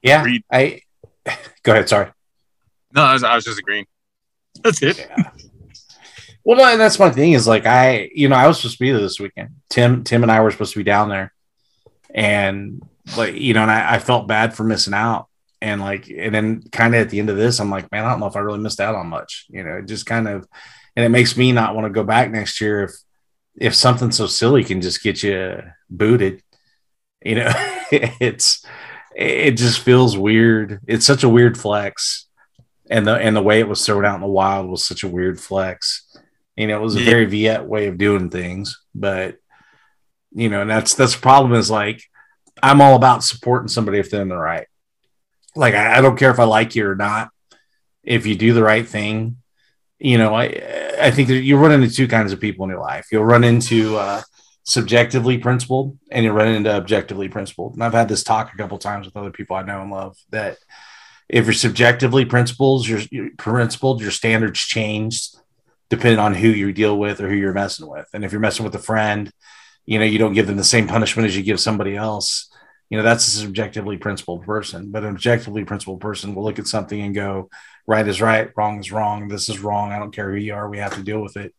Yeah, 0.01 0.25
I 0.51 0.81
go 1.63 1.73
ahead. 1.73 1.87
Sorry. 1.87 2.11
No, 2.93 3.03
I 3.03 3.13
was, 3.13 3.23
I 3.23 3.35
was 3.35 3.45
just 3.45 3.59
agreeing. 3.59 3.85
That's 4.63 4.81
it. 4.81 4.97
Yeah. 4.97 5.31
Well, 6.43 6.57
no, 6.57 6.65
and 6.65 6.79
that's 6.79 6.99
my 6.99 7.09
thing 7.09 7.31
is 7.31 7.47
like 7.47 7.65
I, 7.65 8.09
you 8.13 8.27
know, 8.27 8.35
I 8.35 8.47
was 8.47 8.57
supposed 8.57 8.77
to 8.77 8.83
be 8.83 8.91
there 8.91 9.01
this 9.01 9.19
weekend. 9.19 9.49
Tim, 9.69 10.03
Tim, 10.03 10.23
and 10.23 10.31
I 10.31 10.41
were 10.41 10.51
supposed 10.51 10.73
to 10.73 10.79
be 10.79 10.83
down 10.83 11.09
there, 11.09 11.33
and 12.13 12.83
like 13.15 13.35
you 13.35 13.53
know, 13.53 13.61
and 13.61 13.71
I, 13.71 13.95
I 13.95 13.99
felt 13.99 14.27
bad 14.27 14.53
for 14.53 14.63
missing 14.63 14.93
out 14.93 15.27
and 15.63 15.81
like 15.81 16.09
and 16.09 16.35
then 16.35 16.61
kind 16.71 16.93
of 16.93 17.01
at 17.01 17.09
the 17.09 17.19
end 17.19 17.29
of 17.29 17.37
this 17.37 17.59
i'm 17.59 17.69
like 17.69 17.91
man 17.91 18.05
i 18.05 18.09
don't 18.09 18.19
know 18.19 18.27
if 18.27 18.35
i 18.35 18.39
really 18.39 18.59
missed 18.59 18.79
out 18.79 18.95
on 18.95 19.07
much 19.07 19.45
you 19.49 19.63
know 19.63 19.77
it 19.77 19.87
just 19.87 20.05
kind 20.05 20.27
of 20.27 20.47
and 20.95 21.05
it 21.05 21.09
makes 21.09 21.35
me 21.35 21.51
not 21.51 21.73
want 21.73 21.85
to 21.85 21.89
go 21.89 22.03
back 22.03 22.29
next 22.29 22.61
year 22.61 22.83
if 22.83 22.91
if 23.55 23.73
something 23.73 24.11
so 24.11 24.27
silly 24.27 24.63
can 24.63 24.81
just 24.81 25.01
get 25.01 25.23
you 25.23 25.59
booted 25.89 26.43
you 27.23 27.35
know? 27.35 27.51
It's 27.91 28.65
it 29.15 29.51
just 29.51 29.81
feels 29.81 30.17
weird. 30.17 30.79
It's 30.87 31.05
such 31.05 31.23
a 31.23 31.29
weird 31.29 31.59
flex 31.59 32.25
and 32.89 33.05
the 33.05 33.13
and 33.13 33.35
the 33.35 33.41
way 33.41 33.59
it 33.59 33.67
was 33.67 33.85
thrown 33.85 34.03
out 34.03 34.15
in 34.15 34.21
the 34.21 34.27
wild 34.27 34.67
was 34.67 34.83
such 34.83 35.03
a 35.03 35.07
weird 35.07 35.39
flex. 35.39 36.17
You 36.55 36.65
know 36.65 36.77
it 36.77 36.81
was 36.81 36.95
a 36.95 37.03
very 37.03 37.25
viet 37.25 37.65
way 37.65 37.85
of 37.87 37.99
doing 37.99 38.31
things 38.31 38.79
but 38.95 39.37
you 40.31 40.49
know 40.49 40.61
and 40.61 40.69
that's 40.69 40.95
that's 40.95 41.15
the 41.15 41.21
problem 41.21 41.53
is 41.53 41.69
like 41.69 42.03
i'm 42.61 42.81
all 42.81 42.95
about 42.95 43.23
supporting 43.23 43.67
somebody 43.67 43.97
if 43.97 44.09
they're 44.09 44.21
in 44.21 44.29
the 44.29 44.37
right 44.37 44.67
like 45.55 45.73
I, 45.73 45.97
I 45.97 46.01
don't 46.01 46.17
care 46.17 46.31
if 46.31 46.39
I 46.39 46.45
like 46.45 46.75
you 46.75 46.87
or 46.87 46.95
not. 46.95 47.29
If 48.03 48.25
you 48.25 48.35
do 48.35 48.53
the 48.53 48.63
right 48.63 48.87
thing, 48.87 49.37
you 49.99 50.17
know, 50.17 50.33
I 50.33 50.45
I 50.99 51.11
think 51.11 51.27
that 51.29 51.41
you 51.41 51.57
run 51.57 51.71
into 51.71 51.93
two 51.93 52.07
kinds 52.07 52.33
of 52.33 52.39
people 52.39 52.65
in 52.65 52.71
your 52.71 52.81
life. 52.81 53.07
You'll 53.11 53.25
run 53.25 53.43
into 53.43 53.97
uh, 53.97 54.21
subjectively 54.63 55.37
principled, 55.37 55.97
and 56.11 56.25
you'll 56.25 56.35
run 56.35 56.49
into 56.49 56.73
objectively 56.73 57.29
principled. 57.29 57.73
And 57.73 57.83
I've 57.83 57.93
had 57.93 58.09
this 58.09 58.23
talk 58.23 58.53
a 58.53 58.57
couple 58.57 58.77
times 58.77 59.05
with 59.05 59.15
other 59.15 59.31
people 59.31 59.55
I 59.55 59.63
know 59.63 59.81
and 59.81 59.91
love 59.91 60.17
that 60.29 60.57
if 61.29 61.45
you're 61.45 61.53
subjectively 61.53 62.25
principled, 62.25 62.87
your, 62.87 62.99
your 63.11 63.29
principled, 63.37 64.01
your 64.01 64.11
standards 64.11 64.59
change 64.59 65.29
depending 65.89 66.19
on 66.19 66.33
who 66.33 66.47
you 66.47 66.73
deal 66.73 66.97
with 66.97 67.21
or 67.21 67.29
who 67.29 67.35
you're 67.35 67.53
messing 67.53 67.87
with. 67.87 68.07
And 68.13 68.25
if 68.25 68.31
you're 68.31 68.41
messing 68.41 68.65
with 68.65 68.73
a 68.75 68.79
friend, 68.79 69.31
you 69.85 69.99
know, 69.99 70.05
you 70.05 70.17
don't 70.17 70.33
give 70.33 70.47
them 70.47 70.57
the 70.57 70.63
same 70.63 70.87
punishment 70.87 71.27
as 71.27 71.37
you 71.37 71.43
give 71.43 71.59
somebody 71.59 71.95
else 71.95 72.49
you 72.93 72.97
know 72.97 73.03
that's 73.03 73.27
a 73.27 73.31
subjectively 73.31 73.97
principled 73.97 74.43
person 74.43 74.91
but 74.91 75.01
an 75.01 75.09
objectively 75.09 75.65
principled 75.65 75.99
person 75.99 76.35
will 76.35 76.43
look 76.43 76.59
at 76.59 76.67
something 76.67 77.01
and 77.01 77.15
go 77.15 77.49
right 77.87 78.07
is 78.07 78.21
right 78.21 78.51
wrong 78.55 78.79
is 78.79 78.91
wrong 78.91 79.27
this 79.27 79.49
is 79.49 79.59
wrong 79.59 79.91
i 79.91 79.97
don't 79.97 80.13
care 80.13 80.29
who 80.29 80.37
you 80.37 80.53
are 80.53 80.69
we 80.69 80.77
have 80.77 80.93
to 80.93 81.01
deal 81.01 81.19
with 81.19 81.35
it. 81.35 81.55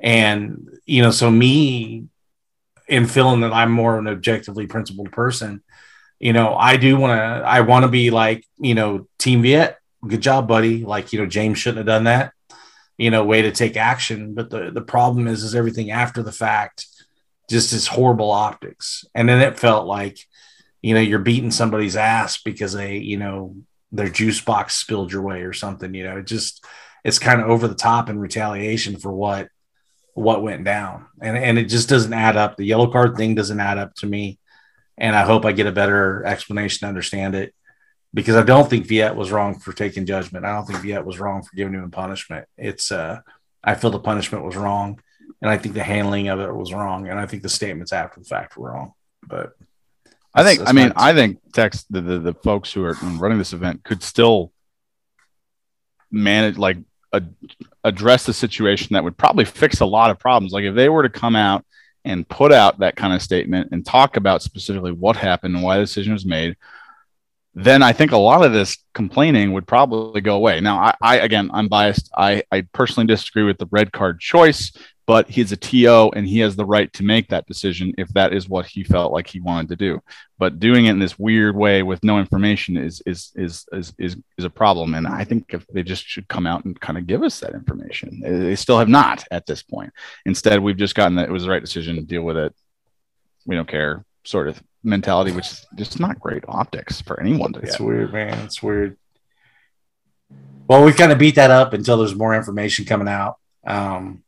And 0.00 0.68
you 0.84 1.02
know 1.02 1.12
so 1.12 1.30
me 1.30 2.06
in 2.88 3.06
feeling 3.06 3.42
that 3.42 3.52
i'm 3.52 3.70
more 3.70 3.94
of 3.94 4.04
an 4.04 4.12
objectively 4.12 4.66
principled 4.66 5.12
person 5.12 5.62
you 6.18 6.32
know 6.32 6.56
i 6.56 6.76
do 6.76 6.96
want 6.96 7.16
to 7.16 7.48
i 7.48 7.60
want 7.60 7.84
to 7.84 7.88
be 7.88 8.10
like 8.10 8.44
you 8.58 8.74
know 8.74 9.06
team 9.20 9.42
viet 9.42 9.76
good 10.04 10.20
job 10.20 10.48
buddy. 10.48 10.84
Like 10.84 11.12
you 11.12 11.20
know 11.20 11.26
james 11.26 11.58
shouldn't 11.58 11.78
have 11.78 11.86
done 11.86 12.04
that 12.04 12.32
you 12.98 13.12
know 13.12 13.24
way 13.24 13.42
to 13.42 13.52
take 13.52 13.76
action. 13.76 14.34
But 14.34 14.50
the 14.50 14.72
the 14.72 14.82
problem 14.82 15.28
is 15.28 15.44
is 15.44 15.54
everything 15.54 15.92
after 15.92 16.24
the 16.24 16.32
fact 16.32 16.88
just 17.48 17.72
is 17.72 17.86
horrible 17.86 18.32
optics. 18.32 19.04
And 19.14 19.28
then 19.28 19.40
it 19.40 19.60
felt 19.60 19.86
like 19.86 20.18
you 20.86 20.94
know 20.94 21.00
you're 21.00 21.18
beating 21.18 21.50
somebody's 21.50 21.96
ass 21.96 22.42
because 22.42 22.72
they 22.72 22.98
you 22.98 23.16
know 23.16 23.56
their 23.92 24.08
juice 24.08 24.40
box 24.40 24.74
spilled 24.74 25.12
your 25.12 25.22
way 25.22 25.42
or 25.42 25.52
something 25.52 25.94
you 25.94 26.04
know 26.04 26.18
it 26.18 26.26
just 26.26 26.64
it's 27.04 27.18
kind 27.18 27.40
of 27.40 27.48
over 27.48 27.68
the 27.68 27.74
top 27.74 28.08
in 28.08 28.18
retaliation 28.18 28.96
for 28.96 29.12
what 29.12 29.48
what 30.16 30.42
went 30.42 30.64
down. 30.64 31.06
And 31.20 31.36
and 31.36 31.58
it 31.58 31.66
just 31.66 31.88
doesn't 31.88 32.12
add 32.12 32.36
up. 32.36 32.56
The 32.56 32.64
yellow 32.64 32.90
card 32.90 33.16
thing 33.16 33.34
doesn't 33.34 33.60
add 33.60 33.78
up 33.78 33.94
to 33.96 34.06
me. 34.06 34.38
And 34.98 35.14
i 35.14 35.22
hope 35.22 35.44
i 35.44 35.52
get 35.52 35.66
a 35.66 35.72
better 35.72 36.24
explanation 36.24 36.80
to 36.80 36.88
understand 36.88 37.34
it 37.34 37.54
because 38.14 38.34
i 38.34 38.42
don't 38.42 38.68
think 38.68 38.86
viet 38.86 39.14
was 39.14 39.30
wrong 39.30 39.58
for 39.58 39.74
taking 39.74 40.06
judgment. 40.06 40.46
I 40.46 40.54
don't 40.54 40.64
think 40.64 40.80
viet 40.80 41.04
was 41.04 41.20
wrong 41.20 41.42
for 41.42 41.54
giving 41.54 41.74
him 41.74 41.90
punishment. 41.90 42.48
It's 42.56 42.90
uh 42.90 43.20
i 43.62 43.74
feel 43.74 43.90
the 43.90 43.98
punishment 43.98 44.42
was 44.42 44.56
wrong 44.56 45.00
and 45.42 45.50
i 45.50 45.58
think 45.58 45.74
the 45.74 45.82
handling 45.82 46.28
of 46.28 46.40
it 46.40 46.54
was 46.54 46.72
wrong 46.72 47.08
and 47.08 47.20
i 47.20 47.26
think 47.26 47.42
the 47.42 47.48
statements 47.48 47.92
after 47.92 48.20
the 48.20 48.26
fact 48.26 48.56
were 48.56 48.70
wrong 48.70 48.92
but 49.26 49.52
I 50.36 50.44
think. 50.44 50.68
I 50.68 50.72
mean, 50.72 50.92
I 50.96 51.14
think 51.14 51.38
Tex 51.52 51.84
the, 51.90 52.00
the, 52.00 52.18
the 52.18 52.34
folks 52.34 52.72
who 52.72 52.84
are 52.84 52.94
running 53.02 53.38
this 53.38 53.54
event 53.54 53.82
could 53.82 54.02
still 54.02 54.52
manage 56.10 56.58
like 56.58 56.76
a, 57.12 57.22
address 57.82 58.26
the 58.26 58.32
situation 58.32 58.94
that 58.94 59.02
would 59.02 59.16
probably 59.16 59.44
fix 59.44 59.80
a 59.80 59.86
lot 59.86 60.10
of 60.10 60.18
problems. 60.18 60.52
Like 60.52 60.64
if 60.64 60.74
they 60.74 60.88
were 60.88 61.02
to 61.02 61.08
come 61.08 61.34
out 61.34 61.64
and 62.04 62.28
put 62.28 62.52
out 62.52 62.78
that 62.78 62.96
kind 62.96 63.14
of 63.14 63.22
statement 63.22 63.70
and 63.72 63.84
talk 63.84 64.16
about 64.16 64.42
specifically 64.42 64.92
what 64.92 65.16
happened 65.16 65.54
and 65.56 65.64
why 65.64 65.76
the 65.76 65.84
decision 65.84 66.12
was 66.12 66.26
made, 66.26 66.56
then 67.54 67.82
I 67.82 67.92
think 67.92 68.12
a 68.12 68.18
lot 68.18 68.44
of 68.44 68.52
this 68.52 68.76
complaining 68.92 69.52
would 69.54 69.66
probably 69.66 70.20
go 70.20 70.36
away. 70.36 70.60
Now, 70.60 70.78
I, 70.78 70.94
I 71.00 71.16
again, 71.18 71.50
I'm 71.52 71.68
biased. 71.68 72.10
I, 72.16 72.42
I 72.52 72.66
personally 72.72 73.06
disagree 73.06 73.44
with 73.44 73.58
the 73.58 73.68
red 73.70 73.92
card 73.92 74.20
choice 74.20 74.72
but 75.06 75.28
he's 75.30 75.52
a 75.52 75.56
TO 75.56 76.10
and 76.16 76.26
he 76.26 76.40
has 76.40 76.56
the 76.56 76.64
right 76.64 76.92
to 76.94 77.04
make 77.04 77.28
that 77.28 77.46
decision 77.46 77.94
if 77.96 78.08
that 78.08 78.32
is 78.32 78.48
what 78.48 78.66
he 78.66 78.82
felt 78.82 79.12
like 79.12 79.28
he 79.28 79.40
wanted 79.40 79.68
to 79.68 79.76
do. 79.76 80.00
But 80.38 80.58
doing 80.58 80.86
it 80.86 80.90
in 80.90 80.98
this 80.98 81.18
weird 81.18 81.54
way 81.56 81.82
with 81.84 82.02
no 82.02 82.18
information 82.18 82.76
is 82.76 83.00
is 83.06 83.30
is 83.36 83.64
is 83.72 83.94
is, 83.98 84.16
is 84.36 84.44
a 84.44 84.50
problem. 84.50 84.94
And 84.94 85.06
I 85.06 85.22
think 85.24 85.54
if 85.54 85.64
they 85.68 85.84
just 85.84 86.04
should 86.04 86.26
come 86.26 86.46
out 86.46 86.64
and 86.64 86.78
kind 86.80 86.98
of 86.98 87.06
give 87.06 87.22
us 87.22 87.38
that 87.40 87.54
information. 87.54 88.20
They 88.20 88.56
still 88.56 88.78
have 88.78 88.88
not 88.88 89.24
at 89.30 89.46
this 89.46 89.62
point. 89.62 89.92
Instead, 90.24 90.60
we've 90.60 90.76
just 90.76 90.96
gotten 90.96 91.14
that 91.16 91.28
it 91.28 91.32
was 91.32 91.44
the 91.44 91.50
right 91.50 91.62
decision 91.62 91.96
to 91.96 92.02
deal 92.02 92.22
with 92.22 92.36
it. 92.36 92.52
We 93.46 93.54
don't 93.54 93.68
care 93.68 94.04
sort 94.24 94.48
of 94.48 94.60
mentality, 94.82 95.30
which 95.30 95.46
is 95.52 95.66
just 95.76 96.00
not 96.00 96.18
great 96.18 96.42
optics 96.48 97.00
for 97.00 97.20
anyone 97.20 97.52
to 97.52 97.60
It's 97.60 97.76
get. 97.76 97.86
weird, 97.86 98.12
man. 98.12 98.38
It's 98.44 98.60
weird. 98.60 98.96
Well, 100.68 100.84
we 100.84 100.92
kind 100.92 101.12
of 101.12 101.18
beat 101.18 101.36
that 101.36 101.52
up 101.52 101.74
until 101.74 101.98
there's 101.98 102.16
more 102.16 102.34
information 102.34 102.84
coming 102.86 103.06
out. 103.06 103.36
Um, 103.64 104.24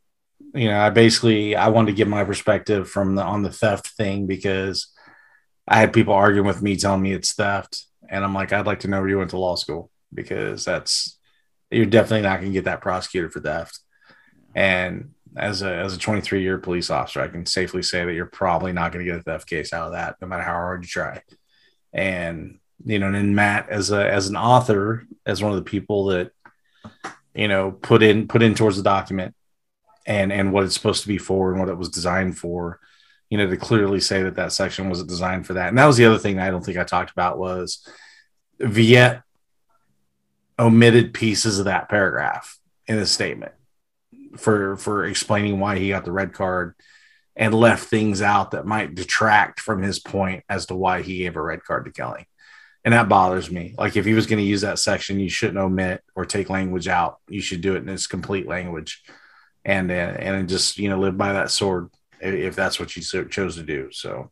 you 0.55 0.69
know, 0.69 0.79
I 0.79 0.91
basically 0.91 1.57
I 1.57 1.69
wanted 1.69 1.93
to 1.93 1.97
give 1.97 2.09
my 2.09 2.25
perspective 2.25 2.89
from 2.89 3.15
the 3.15 3.23
on 3.23 3.43
the 3.43 3.53
theft 3.53 3.89
thing 3.89 4.27
because 4.27 4.89
I 5.67 5.79
had 5.79 5.93
people 5.93 6.15
arguing 6.15 6.47
with 6.47 6.63
me 6.63 6.77
telling 6.77 7.03
me 7.03 7.13
it's 7.13 7.35
theft, 7.35 7.85
and 8.09 8.25
I'm 8.25 8.35
like, 8.35 8.53
I'd 8.53 8.67
like 8.67 8.81
to 8.81 8.89
know 8.89 9.01
where 9.01 9.09
you 9.09 9.19
went 9.19 9.31
to 9.31 9.39
law 9.39 9.57
school 9.57 9.91
because 10.13 10.65
that's 10.65 11.19
you're 11.71 11.87
definitely 11.87 12.23
not 12.23 12.41
going 12.41 12.51
to 12.51 12.57
get 12.57 12.65
that 12.65 12.81
prosecuted 12.81 13.33
for 13.33 13.41
theft. 13.41 13.79
And 14.55 15.11
as 15.37 15.61
a 15.63 15.73
as 15.73 15.95
a 15.95 15.99
23 15.99 16.43
year 16.43 16.59
police 16.59 16.89
officer, 16.91 17.21
I 17.21 17.29
can 17.29 17.45
safely 17.45 17.83
say 17.83 18.05
that 18.05 18.15
you're 18.15 18.27
probably 18.27 18.73
not 18.73 18.93
going 18.93 19.05
to 19.05 19.11
get 19.11 19.21
a 19.21 19.23
theft 19.23 19.49
case 19.49 19.73
out 19.73 19.87
of 19.87 19.93
that, 19.93 20.17
no 20.21 20.29
matter 20.29 20.43
how 20.43 20.53
hard 20.53 20.85
you 20.85 20.89
try. 20.89 21.23
And 21.93 22.59
you 22.85 22.99
know, 22.99 23.07
and 23.07 23.15
then 23.15 23.35
Matt 23.35 23.69
as 23.69 23.91
a 23.91 24.11
as 24.11 24.29
an 24.29 24.37
author, 24.37 25.07
as 25.27 25.43
one 25.43 25.53
of 25.53 25.59
the 25.59 25.71
people 25.71 26.07
that 26.07 26.31
you 27.35 27.49
know 27.49 27.71
put 27.71 28.03
in 28.03 28.29
put 28.29 28.43
in 28.43 28.55
towards 28.55 28.79
the 28.79 28.83
document 28.83 29.35
and 30.09 30.33
and 30.33 30.53
what 30.53 30.65
it's 30.65 30.75
supposed 30.75 31.03
to 31.03 31.09
be 31.09 31.19
for 31.19 31.53
and 31.53 31.61
what 31.61 31.69
it 31.69 31.77
was 31.77 31.91
designed 31.91 32.37
for 32.37 32.81
you 33.31 33.39
know 33.39 33.49
to 33.49 33.57
clearly 33.57 34.01
say 34.01 34.23
that 34.23 34.35
that 34.35 34.53
section 34.53 34.89
wasn't 34.89 35.09
designed 35.09 35.47
for 35.47 35.53
that 35.53 35.69
and 35.69 35.79
that 35.79 35.87
was 35.87 35.97
the 35.97 36.07
other 36.07 36.19
thing 36.19 36.41
i 36.41 36.51
don't 36.51 36.65
think 36.65 36.79
i 36.79 36.83
talked 36.83 37.13
about 37.13 37.39
was 37.39 37.87
viet 38.59 39.23
omitted 40.59 41.15
pieces 41.15 41.61
of 41.61 41.67
that 41.67 41.89
paragraph 41.89 42.59
in 42.87 42.97
the 42.97 43.07
statement 43.07 43.53
for 44.37 44.77
for 44.77 45.05
explaining 45.05 45.61
why 45.61 45.79
he 45.79 45.91
got 45.91 46.05
the 46.05 46.11
red 46.11 46.33
card 46.33 46.75
and 47.37 47.55
left 47.55 47.89
things 47.89 48.21
out 48.21 48.51
that 48.51 48.67
might 48.67 48.97
detract 48.97 49.61
from 49.61 49.83
his 49.83 50.01
point 50.01 50.43
as 50.49 50.67
to 50.67 50.75
why 50.75 51.03
he 51.03 51.19
gave 51.19 51.37
a 51.37 51.43
red 51.43 51.63
card 51.63 51.85
to 51.85 51.93
kelly 51.93 52.27
and 52.85 52.95
that 52.95 53.09
bothers 53.09 53.51
me. 53.51 53.75
Like 53.77 53.97
if 53.97 54.07
he 54.07 54.15
was 54.15 54.27
going 54.27 54.39
to 54.39 54.49
use 54.49 54.63
that 54.63 54.79
section, 54.79 55.21
you 55.21 55.29
shouldn't 55.29 55.59
omit 55.59 56.03
or 56.15 56.25
take 56.25 56.49
language 56.49 56.89
out. 56.89 57.19
You 57.29 57.43
should 57.43 57.61
do 57.61 57.75
it 57.75 57.83
in 57.83 57.89
its 57.89 58.07
complete 58.07 58.47
language, 58.47 59.03
and 59.69 59.91
and 59.93 60.49
just 60.49 60.79
you 60.79 60.89
know 60.89 60.99
live 60.99 61.17
by 61.17 61.33
that 61.33 61.51
sword 61.51 61.91
if 62.21 62.57
that's 62.57 62.81
what 62.81 62.97
you 62.97 63.03
chose 63.03 63.57
to 63.57 63.63
do. 63.63 63.89
So, 63.93 64.31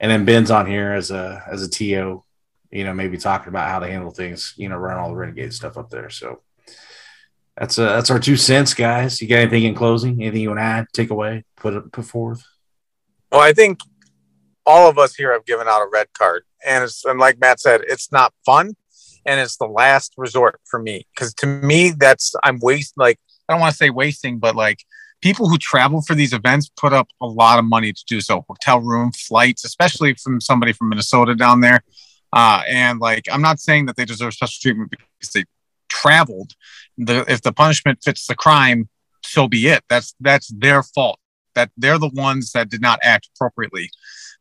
and 0.00 0.10
then 0.10 0.24
Ben's 0.24 0.50
on 0.50 0.66
here 0.66 0.92
as 0.92 1.10
a 1.10 1.42
as 1.50 1.62
a 1.62 1.68
to, 1.68 2.24
you 2.70 2.84
know, 2.84 2.94
maybe 2.94 3.18
talking 3.18 3.48
about 3.48 3.68
how 3.68 3.78
to 3.80 3.86
handle 3.86 4.10
things. 4.10 4.54
You 4.56 4.68
know, 4.68 4.76
run 4.76 4.98
all 4.98 5.10
the 5.10 5.16
renegade 5.16 5.52
stuff 5.52 5.76
up 5.76 5.90
there. 5.90 6.10
So. 6.10 6.40
That's 7.56 7.78
uh, 7.78 7.84
that's 7.84 8.10
our 8.10 8.18
two 8.18 8.36
cents, 8.36 8.74
guys. 8.74 9.22
You 9.22 9.28
got 9.28 9.36
anything 9.36 9.62
in 9.62 9.76
closing? 9.76 10.20
Anything 10.20 10.40
you 10.40 10.48
want 10.48 10.58
to 10.58 10.64
add, 10.64 10.86
take 10.92 11.10
away, 11.10 11.44
put 11.56 11.92
put 11.92 12.04
forth? 12.04 12.42
Well, 13.30 13.42
I 13.42 13.52
think 13.52 13.78
all 14.66 14.90
of 14.90 14.98
us 14.98 15.14
here 15.14 15.32
have 15.32 15.46
given 15.46 15.68
out 15.68 15.80
a 15.80 15.86
red 15.88 16.08
card 16.14 16.42
and 16.64 16.84
it's 16.84 17.04
and 17.04 17.20
like 17.20 17.38
Matt 17.38 17.60
said, 17.60 17.82
it's 17.86 18.10
not 18.10 18.32
fun, 18.44 18.74
and 19.24 19.40
it's 19.40 19.56
the 19.56 19.66
last 19.66 20.14
resort 20.16 20.60
for 20.64 20.80
me 20.80 21.06
because 21.14 21.34
to 21.34 21.46
me 21.46 21.90
that's 21.90 22.34
I'm 22.42 22.58
waste 22.60 22.94
like 22.96 23.18
I 23.48 23.52
don't 23.52 23.60
want 23.60 23.72
to 23.72 23.76
say 23.76 23.90
wasting, 23.90 24.38
but 24.38 24.56
like 24.56 24.84
people 25.20 25.48
who 25.48 25.58
travel 25.58 26.02
for 26.02 26.14
these 26.14 26.32
events 26.32 26.70
put 26.76 26.92
up 26.92 27.08
a 27.20 27.26
lot 27.26 27.58
of 27.58 27.64
money 27.64 27.92
to 27.92 28.04
do 28.06 28.20
so. 28.20 28.44
Hotel 28.48 28.80
room 28.80 29.12
flights 29.12 29.64
especially 29.64 30.14
from 30.14 30.40
somebody 30.40 30.72
from 30.72 30.88
minnesota 30.88 31.34
down 31.34 31.60
there. 31.60 31.82
Uh, 32.32 32.62
and 32.68 32.98
like 32.98 33.24
i'm 33.30 33.42
not 33.42 33.60
saying 33.60 33.86
that 33.86 33.96
they 33.96 34.04
deserve 34.04 34.34
special 34.34 34.58
treatment 34.60 34.90
because 34.90 35.32
they 35.32 35.44
traveled. 35.88 36.52
The, 36.98 37.24
if 37.28 37.42
the 37.42 37.52
punishment 37.52 38.00
fits 38.02 38.26
the 38.26 38.34
crime 38.34 38.88
so 39.24 39.48
be 39.48 39.66
it. 39.66 39.82
That's 39.88 40.14
that's 40.20 40.48
their 40.48 40.82
fault 40.82 41.18
that 41.54 41.70
they're 41.76 41.98
the 41.98 42.08
ones 42.08 42.52
that 42.52 42.68
did 42.68 42.80
not 42.80 42.98
act 43.02 43.28
appropriately. 43.34 43.90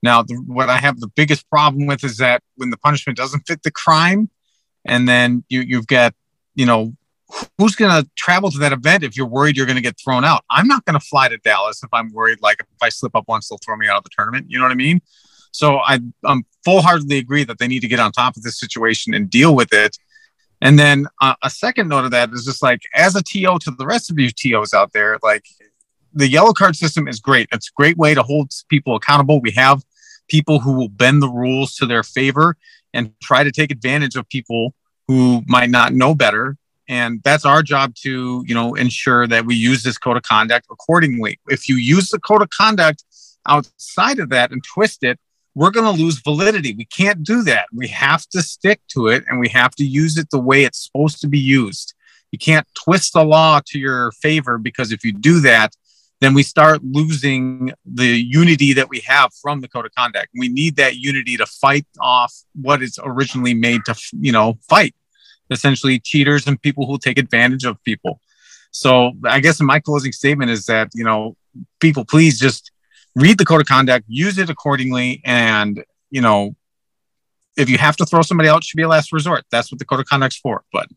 Now, 0.01 0.23
the, 0.23 0.35
what 0.35 0.69
I 0.69 0.77
have 0.77 0.99
the 0.99 1.07
biggest 1.07 1.49
problem 1.49 1.85
with 1.85 2.03
is 2.03 2.17
that 2.17 2.43
when 2.55 2.69
the 2.69 2.77
punishment 2.77 3.17
doesn't 3.17 3.47
fit 3.47 3.63
the 3.63 3.71
crime, 3.71 4.29
and 4.85 5.07
then 5.07 5.43
you, 5.47 5.61
you've 5.61 5.87
got, 5.87 6.13
you 6.55 6.65
know, 6.65 6.93
who's 7.57 7.75
going 7.75 8.03
to 8.03 8.09
travel 8.15 8.51
to 8.51 8.57
that 8.59 8.73
event 8.73 9.03
if 9.03 9.15
you're 9.15 9.27
worried 9.27 9.57
you're 9.57 9.65
going 9.65 9.75
to 9.75 9.81
get 9.81 9.99
thrown 10.03 10.23
out? 10.23 10.43
I'm 10.49 10.67
not 10.67 10.86
going 10.86 10.99
to 10.99 11.05
fly 11.05 11.29
to 11.29 11.38
Dallas 11.38 11.83
if 11.83 11.89
I'm 11.93 12.12
worried, 12.12 12.39
like 12.41 12.57
if 12.59 12.67
I 12.81 12.89
slip 12.89 13.15
up 13.15 13.25
once, 13.27 13.49
they'll 13.49 13.59
throw 13.63 13.75
me 13.75 13.88
out 13.88 13.97
of 13.97 14.03
the 14.03 14.09
tournament. 14.15 14.47
You 14.49 14.59
know 14.59 14.65
what 14.65 14.71
I 14.71 14.75
mean? 14.75 15.01
So 15.51 15.77
I, 15.77 15.99
I'm 16.23 16.43
full 16.65 16.81
heartedly 16.81 17.19
agree 17.19 17.43
that 17.43 17.59
they 17.59 17.67
need 17.67 17.81
to 17.81 17.88
get 17.88 17.99
on 17.99 18.12
top 18.12 18.36
of 18.36 18.43
this 18.43 18.59
situation 18.59 19.13
and 19.13 19.29
deal 19.29 19.55
with 19.55 19.71
it. 19.71 19.97
And 20.62 20.79
then 20.79 21.07
uh, 21.21 21.36
a 21.43 21.49
second 21.49 21.89
note 21.89 22.05
of 22.05 22.12
that 22.12 22.31
is 22.31 22.45
just 22.45 22.63
like, 22.63 22.81
as 22.95 23.15
a 23.15 23.21
TO 23.21 23.59
to 23.59 23.71
the 23.71 23.86
rest 23.86 24.09
of 24.09 24.17
you 24.17 24.29
TOs 24.29 24.73
out 24.73 24.93
there, 24.93 25.19
like 25.21 25.45
the 26.13 26.27
yellow 26.27 26.53
card 26.53 26.75
system 26.75 27.07
is 27.07 27.19
great. 27.19 27.49
It's 27.51 27.67
a 27.67 27.73
great 27.75 27.97
way 27.97 28.13
to 28.13 28.23
hold 28.23 28.51
people 28.69 28.95
accountable. 28.95 29.41
We 29.41 29.51
have 29.51 29.83
people 30.27 30.59
who 30.59 30.73
will 30.73 30.89
bend 30.89 31.21
the 31.21 31.29
rules 31.29 31.75
to 31.75 31.86
their 31.86 32.03
favor 32.03 32.55
and 32.93 33.12
try 33.21 33.43
to 33.43 33.51
take 33.51 33.71
advantage 33.71 34.15
of 34.15 34.27
people 34.29 34.73
who 35.07 35.43
might 35.47 35.69
not 35.69 35.93
know 35.93 36.15
better 36.15 36.57
and 36.93 37.23
that's 37.23 37.43
our 37.43 37.63
job 37.63 37.95
to 37.95 38.43
you 38.45 38.53
know 38.53 38.75
ensure 38.75 39.25
that 39.27 39.45
we 39.45 39.56
use 39.56 39.82
this 39.84 39.97
code 39.97 40.17
of 40.17 40.23
conduct 40.23 40.67
accordingly. 40.69 41.39
If 41.47 41.67
you 41.67 41.75
use 41.75 42.10
the 42.10 42.19
code 42.19 42.43
of 42.43 42.49
conduct 42.49 43.03
outside 43.47 44.19
of 44.19 44.29
that 44.29 44.51
and 44.51 44.63
twist 44.63 45.03
it 45.03 45.19
we're 45.56 45.69
going 45.69 45.86
to 45.86 46.03
lose 46.03 46.17
validity. 46.19 46.73
We 46.73 46.86
can't 46.86 47.21
do 47.21 47.43
that. 47.43 47.67
We 47.71 47.88
have 47.89 48.25
to 48.29 48.41
stick 48.41 48.82
to 48.93 49.08
it 49.08 49.23
and 49.27 49.39
we 49.39 49.49
have 49.49 49.75
to 49.75 49.86
use 49.86 50.17
it 50.17 50.32
the 50.32 50.39
way 50.39 50.63
it's 50.63 50.86
supposed 50.86 51.21
to 51.21 51.27
be 51.27 51.38
used. 51.38 51.93
You 52.32 52.39
can't 52.39 52.67
twist 52.73 53.13
the 53.13 53.23
law 53.23 53.62
to 53.67 53.77
your 53.77 54.12
favor 54.13 54.58
because 54.58 54.91
if 54.91 55.03
you 55.03 55.13
do 55.13 55.39
that 55.41 55.75
then 56.21 56.34
we 56.34 56.41
start 56.41 56.79
losing 56.84 57.73
the 57.86 58.08
unity 58.08 58.71
that 58.71 58.88
we 58.88 59.01
have 59.01 59.29
from 59.41 59.60
the 59.60 59.67
code 59.67 59.86
of 59.86 59.93
conduct. 59.93 60.29
We 60.34 60.47
need 60.47 60.77
that 60.77 60.95
unity 60.95 61.36
to 61.36 61.45
fight 61.45 61.86
off 61.99 62.34
what 62.56 62.82
it's 62.82 62.97
originally 63.03 63.53
made 63.53 63.82
to, 63.88 63.95
you 64.13 64.32
know, 64.32 64.58
fight 64.69 64.95
essentially 65.53 65.99
cheaters 65.99 66.47
and 66.47 66.61
people 66.61 66.85
who 66.85 66.97
take 66.97 67.17
advantage 67.17 67.63
of 67.63 67.81
people. 67.83 68.19
So 68.71 69.11
I 69.25 69.39
guess 69.39 69.61
my 69.61 69.79
closing 69.79 70.11
statement 70.11 70.51
is 70.51 70.65
that, 70.65 70.89
you 70.93 71.03
know, 71.03 71.37
people 71.79 72.05
please 72.05 72.39
just 72.39 72.71
read 73.15 73.37
the 73.37 73.45
code 73.45 73.61
of 73.61 73.67
conduct, 73.67 74.05
use 74.07 74.37
it 74.37 74.49
accordingly. 74.49 75.21
And, 75.23 75.83
you 76.09 76.21
know, 76.21 76.55
if 77.55 77.69
you 77.69 77.77
have 77.77 77.95
to 77.97 78.05
throw 78.05 78.23
somebody 78.23 78.49
out, 78.49 78.57
it 78.57 78.63
should 78.63 78.77
be 78.77 78.83
a 78.83 78.87
last 78.87 79.13
resort. 79.13 79.45
That's 79.51 79.71
what 79.71 79.79
the 79.79 79.85
code 79.85 79.99
of 79.99 80.07
conduct's 80.07 80.37
for. 80.37 80.63
But 80.73 80.87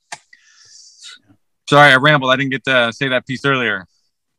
sorry, 1.68 1.92
I 1.92 1.96
rambled. 1.96 2.32
I 2.32 2.36
didn't 2.36 2.52
get 2.52 2.64
to 2.64 2.92
say 2.92 3.08
that 3.08 3.26
piece 3.26 3.44
earlier. 3.44 3.86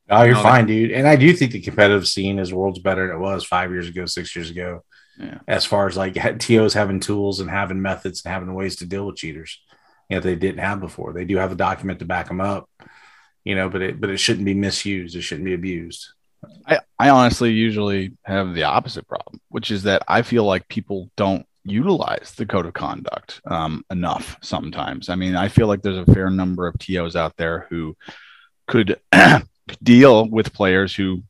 Oh, 0.09 0.23
you're 0.23 0.35
fine, 0.35 0.65
dude. 0.65 0.91
And 0.91 1.05
I 1.05 1.17
do 1.17 1.33
think 1.33 1.51
the 1.51 1.59
competitive 1.59 2.07
scene 2.07 2.39
is 2.39 2.53
worlds 2.53 2.79
better 2.79 3.07
than 3.07 3.17
it 3.17 3.19
was 3.19 3.43
five 3.43 3.71
years 3.71 3.89
ago, 3.89 4.05
six 4.05 4.35
years 4.35 4.49
ago. 4.49 4.83
Yeah. 5.19 5.39
As 5.47 5.65
far 5.65 5.87
as 5.87 5.97
like 5.97 6.13
TOs 6.39 6.73
having 6.73 6.99
tools 6.99 7.39
and 7.39 7.49
having 7.49 7.81
methods 7.81 8.23
and 8.23 8.33
having 8.33 8.53
ways 8.53 8.77
to 8.77 8.85
deal 8.85 9.05
with 9.05 9.17
cheaters, 9.17 9.59
you 10.09 10.17
know, 10.17 10.21
they 10.21 10.35
didn't 10.35 10.59
have 10.59 10.79
before. 10.79 11.13
They 11.13 11.25
do 11.25 11.37
have 11.37 11.51
a 11.51 11.55
document 11.55 11.99
to 11.99 12.05
back 12.05 12.27
them 12.27 12.41
up, 12.41 12.69
you 13.43 13.55
know, 13.55 13.69
but 13.69 13.81
it 13.81 13.99
but 13.99 14.09
it 14.09 14.17
shouldn't 14.17 14.45
be 14.45 14.53
misused. 14.53 15.15
It 15.15 15.21
shouldn't 15.21 15.45
be 15.45 15.53
abused. 15.53 16.09
I, 16.65 16.79
I 16.99 17.09
honestly 17.09 17.51
usually 17.51 18.13
have 18.23 18.53
the 18.53 18.63
opposite 18.63 19.07
problem, 19.07 19.41
which 19.49 19.71
is 19.71 19.83
that 19.83 20.03
I 20.07 20.21
feel 20.21 20.43
like 20.43 20.67
people 20.67 21.09
don't 21.17 21.45
utilize 21.63 22.33
the 22.37 22.45
code 22.45 22.65
of 22.65 22.73
conduct 22.73 23.41
um, 23.45 23.83
enough 23.89 24.37
sometimes. 24.41 25.09
I 25.09 25.15
mean, 25.15 25.35
I 25.35 25.49
feel 25.49 25.67
like 25.67 25.81
there's 25.81 26.07
a 26.07 26.13
fair 26.13 26.29
number 26.29 26.67
of 26.67 26.77
TOs 26.77 27.15
out 27.15 27.35
there 27.37 27.67
who 27.69 27.97
could 28.67 28.99
deal 29.83 30.29
with 30.29 30.53
players 30.53 30.95
who 30.95 31.23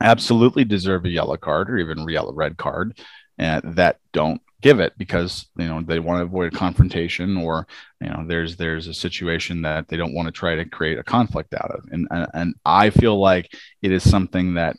absolutely 0.00 0.64
deserve 0.64 1.04
a 1.04 1.10
yellow 1.10 1.36
card 1.36 1.70
or 1.70 1.78
even 1.78 1.98
a 1.98 2.32
red 2.32 2.56
card 2.56 2.98
that 3.40 3.98
don't 4.12 4.40
give 4.60 4.78
it 4.78 4.92
because 4.98 5.46
you 5.56 5.66
know 5.66 5.80
they 5.80 5.98
want 5.98 6.20
to 6.20 6.24
avoid 6.24 6.52
a 6.52 6.56
confrontation 6.56 7.36
or 7.36 7.66
you 8.00 8.08
know 8.08 8.24
there's 8.26 8.56
there's 8.56 8.86
a 8.86 8.94
situation 8.94 9.62
that 9.62 9.88
they 9.88 9.96
don't 9.96 10.12
want 10.12 10.26
to 10.26 10.32
try 10.32 10.54
to 10.54 10.64
create 10.64 10.98
a 10.98 11.02
conflict 11.02 11.54
out 11.54 11.70
of. 11.70 11.84
And 11.90 12.06
and, 12.10 12.26
and 12.34 12.54
i 12.64 12.90
feel 12.90 13.18
like 13.18 13.52
it 13.82 13.90
is 13.92 14.08
something 14.08 14.54
that 14.54 14.76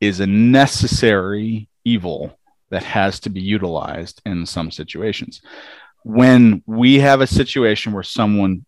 is 0.00 0.20
a 0.20 0.26
necessary 0.26 1.68
evil 1.84 2.38
that 2.70 2.82
has 2.82 3.20
to 3.20 3.30
be 3.30 3.40
utilized 3.40 4.20
in 4.26 4.46
some 4.46 4.70
situations. 4.70 5.40
When 6.02 6.62
we 6.66 6.98
have 6.98 7.20
a 7.20 7.26
situation 7.26 7.92
where 7.92 8.02
someone 8.02 8.66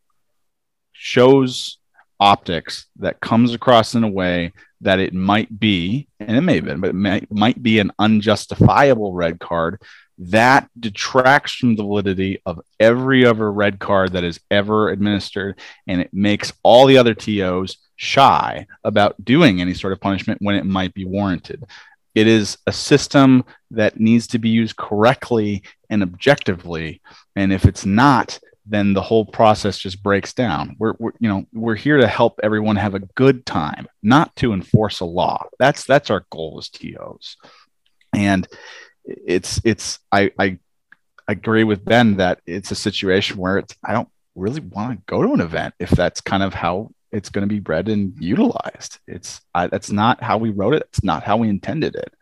shows 0.93 1.79
optics 2.21 2.87
that 2.97 3.21
comes 3.21 3.53
across 3.55 3.95
in 3.95 4.05
a 4.05 4.09
way 4.09 4.53
that 4.81 4.99
it 4.99 5.15
might 5.15 5.59
be, 5.59 6.09
and 6.21 6.37
it 6.37 6.43
may 6.43 6.57
have 6.57 6.65
been, 6.65 6.81
but 6.81 6.91
it 6.91 6.95
might, 6.95 7.31
might 7.33 7.63
be 7.63 7.79
an 7.79 7.93
unjustifiable 7.99 9.13
red 9.13 9.41
card, 9.41 9.81
that 10.19 10.69
detracts 10.79 11.55
from 11.55 11.77
the 11.77 11.83
validity 11.83 12.41
of 12.47 12.61
every 12.81 13.27
other 13.27 13.53
red 13.53 13.79
card 13.79 14.13
that 14.13 14.25
is 14.25 14.41
ever 14.51 14.89
administered. 14.89 15.59
And 15.87 16.01
it 16.01 16.13
makes 16.13 16.53
all 16.63 16.87
the 16.87 16.99
other 16.99 17.15
TOs 17.15 17.77
shy 17.97 18.67
about 18.85 19.23
doing 19.25 19.61
any 19.61 19.75
sort 19.75 19.93
of 19.93 20.01
punishment 20.01 20.41
when 20.43 20.57
it 20.57 20.65
might 20.65 20.95
be 20.95 21.05
warranted. 21.05 21.65
It 22.15 22.27
is 22.27 22.57
a 22.67 22.73
system 22.73 23.45
that 23.73 24.01
needs 24.01 24.27
to 24.29 24.39
be 24.39 24.49
used 24.49 24.77
correctly 24.77 25.63
and 25.91 26.03
objectively. 26.03 27.03
And 27.35 27.53
if 27.53 27.67
it's 27.67 27.85
not, 27.85 28.39
then 28.67 28.93
the 28.93 29.03
whole 29.03 29.25
process 29.25 29.79
just 29.79 30.03
breaks 30.03 30.33
down. 30.33 30.77
We're, 30.79 30.95
we're, 30.99 31.13
you 31.21 31.29
know 31.29 31.47
we're 31.53 31.77
here 31.77 31.99
to 31.99 32.07
help 32.07 32.41
everyone 32.43 32.77
have 32.77 32.95
a 32.95 33.01
good 33.01 33.47
time, 33.47 33.87
not 34.03 34.35
to 34.37 34.53
enforce 34.53 35.01
a 35.01 35.05
law. 35.05 35.47
That's 35.59 35.85
that's 35.85 36.11
our 36.11 36.27
goal 36.31 36.57
as 36.59 36.69
TOs. 36.69 37.37
And 38.13 38.47
it's 39.05 39.61
it's 39.65 39.99
I 40.11 40.33
I 40.39 40.59
agree 41.29 41.65
with 41.65 41.85
Ben 41.85 42.17
that 42.17 42.41
it's 42.47 42.71
a 42.71 42.77
situation 42.77 43.37
where 43.37 43.59
it's 43.59 43.75
I 43.85 43.93
don't 43.93 44.09
really 44.35 44.61
want 44.61 44.99
to 44.99 45.03
go 45.07 45.23
to 45.23 45.33
an 45.33 45.41
event 45.41 45.75
if 45.79 45.91
that's 45.91 46.21
kind 46.21 46.43
of 46.43 46.55
how 46.55 46.91
it's 47.13 47.31
going 47.31 47.49
to 47.49 47.53
be 47.53 47.61
bred 47.61 47.89
and 47.89 48.15
utilized. 48.21 48.99
It's 49.07 49.41
I, 49.55 49.69
that's 49.69 49.91
not 49.91 50.23
how 50.23 50.39
we 50.39 50.51
wrote 50.51 50.75
it. 50.75 50.85
It's 50.89 51.05
not 51.05 51.23
how 51.23 51.37
we 51.37 51.49
intended 51.49 51.95
it. 51.95 52.13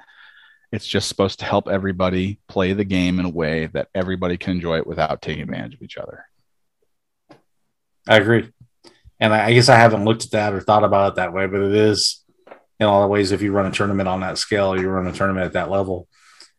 It's 0.73 0.87
just 0.87 1.09
supposed 1.09 1.39
to 1.39 1.45
help 1.45 1.69
everybody 1.69 2.41
play 2.49 2.73
the 2.73 2.85
game 2.85 3.19
in 3.19 3.27
a 3.27 3.31
way 3.31 3.67
that 3.69 3.89
everybody 3.95 4.37
can 4.37 4.53
enjoy 4.53 4.79
it 4.79 4.87
without 4.87 5.23
taking 5.23 5.43
advantage 5.43 5.75
of 5.75 5.83
each 5.83 5.97
other. 5.97 6.25
I 8.09 8.17
agree, 8.19 8.51
and 9.21 9.33
I, 9.33 9.47
I 9.47 9.53
guess 9.55 9.69
I 9.69 9.77
haven't 9.77 10.05
looked 10.05 10.25
at 10.25 10.31
that 10.33 10.55
or 10.55 10.61
thought 10.61 10.85
about 10.85 11.13
it 11.13 11.17
that 11.17 11.33
way, 11.33 11.47
but 11.47 11.61
it 11.61 11.75
is 11.75 12.25
in 12.79 12.87
all 12.87 13.03
the 13.03 13.09
ways. 13.09 13.33
If 13.33 13.43
you 13.43 13.53
run 13.53 13.67
a 13.67 13.73
tournament 13.73 14.09
on 14.09 14.21
that 14.21 14.39
scale, 14.39 14.79
you 14.79 14.89
run 14.89 15.07
a 15.07 15.13
tournament 15.13 15.47
at 15.47 15.53
that 15.55 15.71
level. 15.71 16.09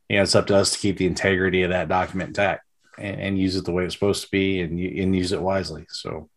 You 0.10 0.17
know, 0.17 0.23
it's 0.23 0.36
up 0.36 0.47
to 0.47 0.55
us 0.55 0.71
to 0.71 0.79
keep 0.79 0.97
the 0.97 1.08
integrity 1.08 1.63
of 1.63 1.71
that 1.71 1.89
document 1.89 2.29
intact 2.29 2.63
and, 2.97 3.19
and 3.19 3.39
use 3.39 3.55
it 3.55 3.65
the 3.65 3.71
way 3.71 3.86
it's 3.86 3.93
supposed 3.93 4.23
to 4.23 4.31
be, 4.31 4.62
and 4.62 4.79
and 4.79 5.15
use 5.15 5.31
it 5.31 5.41
wisely. 5.41 5.86
So, 5.89 6.29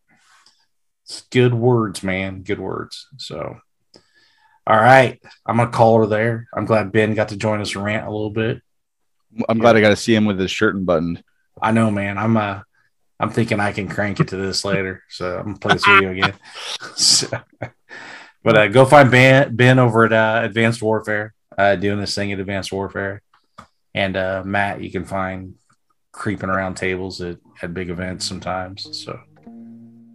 it's 1.05 1.21
good 1.31 1.53
words, 1.53 2.03
man. 2.03 2.43
Good 2.43 2.59
words. 2.59 3.07
So. 3.17 3.59
All 4.67 4.77
right, 4.77 5.19
I'm 5.47 5.57
gonna 5.57 5.71
call 5.71 5.97
her 5.97 6.05
there. 6.05 6.47
I'm 6.53 6.65
glad 6.65 6.91
Ben 6.91 7.15
got 7.15 7.29
to 7.29 7.35
join 7.35 7.59
us 7.59 7.75
rant 7.75 8.05
a 8.05 8.11
little 8.11 8.29
bit. 8.29 8.61
I'm 9.47 9.57
glad 9.57 9.75
I 9.75 9.81
got 9.81 9.89
to 9.89 9.95
see 9.95 10.13
him 10.13 10.25
with 10.25 10.39
his 10.39 10.51
shirt 10.51 10.75
and 10.75 10.81
unbuttoned. 10.81 11.23
I 11.61 11.71
know, 11.71 11.89
man. 11.89 12.19
I'm 12.19 12.37
uh, 12.37 12.61
I'm 13.19 13.29
thinking 13.29 13.59
I 13.59 13.71
can 13.71 13.87
crank 13.87 14.19
it 14.19 14.29
to 14.29 14.37
this 14.37 14.63
later, 14.63 15.03
so 15.09 15.37
I'm 15.37 15.45
gonna 15.45 15.59
play 15.59 15.73
this 15.73 15.85
video 15.85 16.11
again. 16.11 16.33
So, 16.95 17.27
but 18.43 18.57
uh, 18.57 18.67
go 18.67 18.85
find 18.85 19.11
Ben 19.11 19.55
Ben 19.55 19.79
over 19.79 20.05
at 20.05 20.13
uh, 20.13 20.41
Advanced 20.45 20.81
Warfare, 20.81 21.33
uh, 21.57 21.75
doing 21.75 21.99
this 21.99 22.15
thing 22.15 22.31
at 22.31 22.39
Advanced 22.39 22.71
Warfare, 22.71 23.21
and 23.93 24.15
uh, 24.15 24.43
Matt 24.45 24.81
you 24.81 24.91
can 24.91 25.05
find 25.05 25.55
creeping 26.11 26.49
around 26.49 26.75
tables 26.75 27.21
at, 27.21 27.37
at 27.61 27.73
big 27.73 27.89
events 27.89 28.25
sometimes. 28.25 28.87
So 28.97 29.19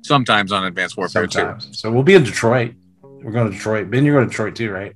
sometimes 0.03 0.53
on 0.53 0.65
Advanced 0.65 0.97
Warfare 0.97 1.29
sometimes. 1.31 1.67
too. 1.67 1.73
So 1.75 1.91
we'll 1.91 2.03
be 2.03 2.15
in 2.15 2.25
Detroit. 2.25 2.75
We're 3.03 3.33
going 3.33 3.51
to 3.51 3.57
Detroit. 3.57 3.91
Ben, 3.91 4.05
you're 4.05 4.15
going 4.15 4.27
to 4.27 4.31
Detroit 4.31 4.55
too, 4.55 4.71
right? 4.71 4.95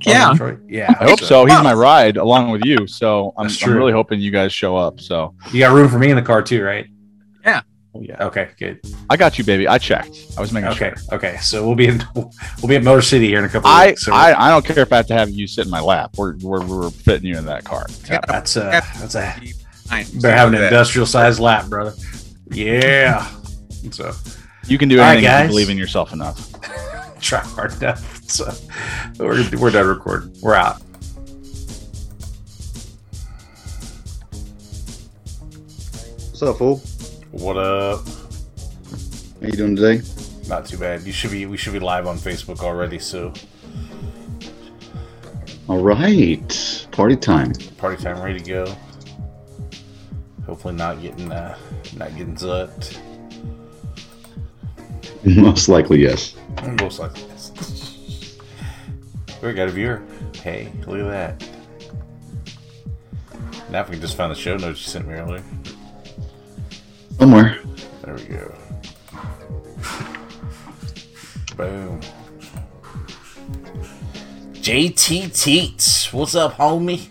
Yeah. 0.00 0.32
Detroit? 0.32 0.60
Yeah. 0.66 0.94
I 0.98 1.04
hope 1.04 1.20
so. 1.20 1.44
He's 1.44 1.62
my 1.62 1.74
ride 1.74 2.16
along 2.16 2.50
with 2.50 2.64
you. 2.64 2.86
So 2.86 3.34
I'm, 3.36 3.48
I'm, 3.62 3.72
really 3.72 3.92
hoping 3.92 4.20
you 4.20 4.30
guys 4.30 4.52
show 4.52 4.76
up. 4.76 5.00
So 5.00 5.34
you 5.52 5.60
got 5.60 5.74
room 5.74 5.88
for 5.88 5.98
me 5.98 6.10
in 6.10 6.16
the 6.16 6.22
car 6.22 6.42
too, 6.42 6.62
right? 6.62 6.86
Yeah. 7.44 7.62
Oh, 7.94 8.00
yeah. 8.00 8.24
Okay. 8.24 8.48
Good. 8.58 8.80
I 9.08 9.16
got 9.16 9.38
you, 9.38 9.44
baby. 9.44 9.68
I 9.68 9.78
checked. 9.78 10.32
I 10.36 10.40
was 10.40 10.52
making 10.52 10.70
okay. 10.70 10.78
Sure. 10.78 11.14
Okay. 11.14 11.28
Okay. 11.28 11.36
So 11.38 11.64
we'll 11.64 11.76
be 11.76 11.86
in 11.86 12.02
we'll 12.14 12.30
be 12.66 12.76
at 12.76 12.82
Motor 12.82 13.02
City 13.02 13.28
here 13.28 13.38
in 13.38 13.44
a 13.44 13.48
couple. 13.48 13.70
I 13.70 13.88
weeks, 13.88 14.02
so 14.02 14.12
I, 14.12 14.46
I 14.46 14.50
don't 14.50 14.64
care 14.64 14.80
if 14.80 14.92
I 14.92 14.96
have 14.96 15.06
to 15.08 15.14
have 15.14 15.30
you 15.30 15.46
sit 15.46 15.66
in 15.66 15.70
my 15.70 15.80
lap. 15.80 16.14
We're 16.16 16.36
we're, 16.38 16.64
we're 16.66 16.90
fitting 16.90 17.26
you 17.26 17.38
in 17.38 17.46
that 17.46 17.64
car. 17.64 17.86
Yeah, 18.10 18.20
that's 18.26 18.56
a 18.56 18.82
that's 18.98 19.14
a 19.14 19.34
better 20.20 20.36
have 20.36 20.48
an 20.48 20.54
industrial 20.54 21.06
sized 21.06 21.38
lap, 21.38 21.68
brother. 21.68 21.94
Yeah. 22.50 23.30
So 23.90 24.12
you 24.66 24.78
can 24.78 24.88
do 24.88 24.98
anything 24.98 25.30
right, 25.30 25.40
if 25.40 25.44
you 25.44 25.48
believe 25.50 25.70
in 25.70 25.78
yourself 25.78 26.12
enough. 26.12 26.50
Try 27.20 27.40
hard 27.40 27.74
enough. 27.74 28.22
So 28.28 28.52
we're, 29.18 29.48
we're 29.56 29.70
done 29.70 29.86
recording. 29.86 30.34
We're 30.42 30.54
out. 30.54 30.80
What's 36.30 36.42
up, 36.42 36.58
fool? 36.58 36.82
What 37.34 37.56
up? 37.56 38.06
How 38.06 39.46
you 39.48 39.50
doing 39.50 39.74
today? 39.74 40.02
Not 40.46 40.66
too 40.66 40.78
bad. 40.78 41.02
You 41.02 41.12
should 41.12 41.32
be. 41.32 41.46
We 41.46 41.56
should 41.56 41.72
be 41.72 41.80
live 41.80 42.06
on 42.06 42.16
Facebook 42.16 42.60
already. 42.60 43.00
So. 43.00 43.32
All 45.66 45.82
right, 45.82 46.86
party 46.92 47.16
time. 47.16 47.52
Party 47.76 48.00
time, 48.00 48.22
ready 48.22 48.38
to 48.38 48.44
go. 48.48 48.76
Hopefully, 50.46 50.74
not 50.74 51.02
getting 51.02 51.32
uh, 51.32 51.58
not 51.96 52.16
getting 52.16 52.36
zucked. 52.36 53.00
Most 55.24 55.68
likely, 55.68 56.02
yes. 56.02 56.36
Most 56.80 57.00
likely, 57.00 57.24
yes. 57.30 58.38
We 59.42 59.52
got 59.54 59.68
a 59.68 59.72
viewer. 59.72 60.04
Hey, 60.36 60.70
look 60.86 61.00
at 61.00 61.38
that. 61.40 61.48
Now 63.70 63.80
if 63.80 63.88
we 63.88 63.94
can 63.94 64.02
just 64.02 64.16
find 64.16 64.30
the 64.30 64.36
show 64.36 64.56
notes 64.56 64.78
you 64.78 64.86
sent 64.86 65.08
me 65.08 65.14
earlier. 65.14 65.42
Somewhere. 67.18 67.58
There 68.02 68.14
we 68.14 68.24
go. 68.24 68.54
Boom. 71.56 72.00
JT 74.54 75.40
Teats. 75.40 76.12
What's 76.12 76.34
up, 76.34 76.54
homie? 76.56 77.08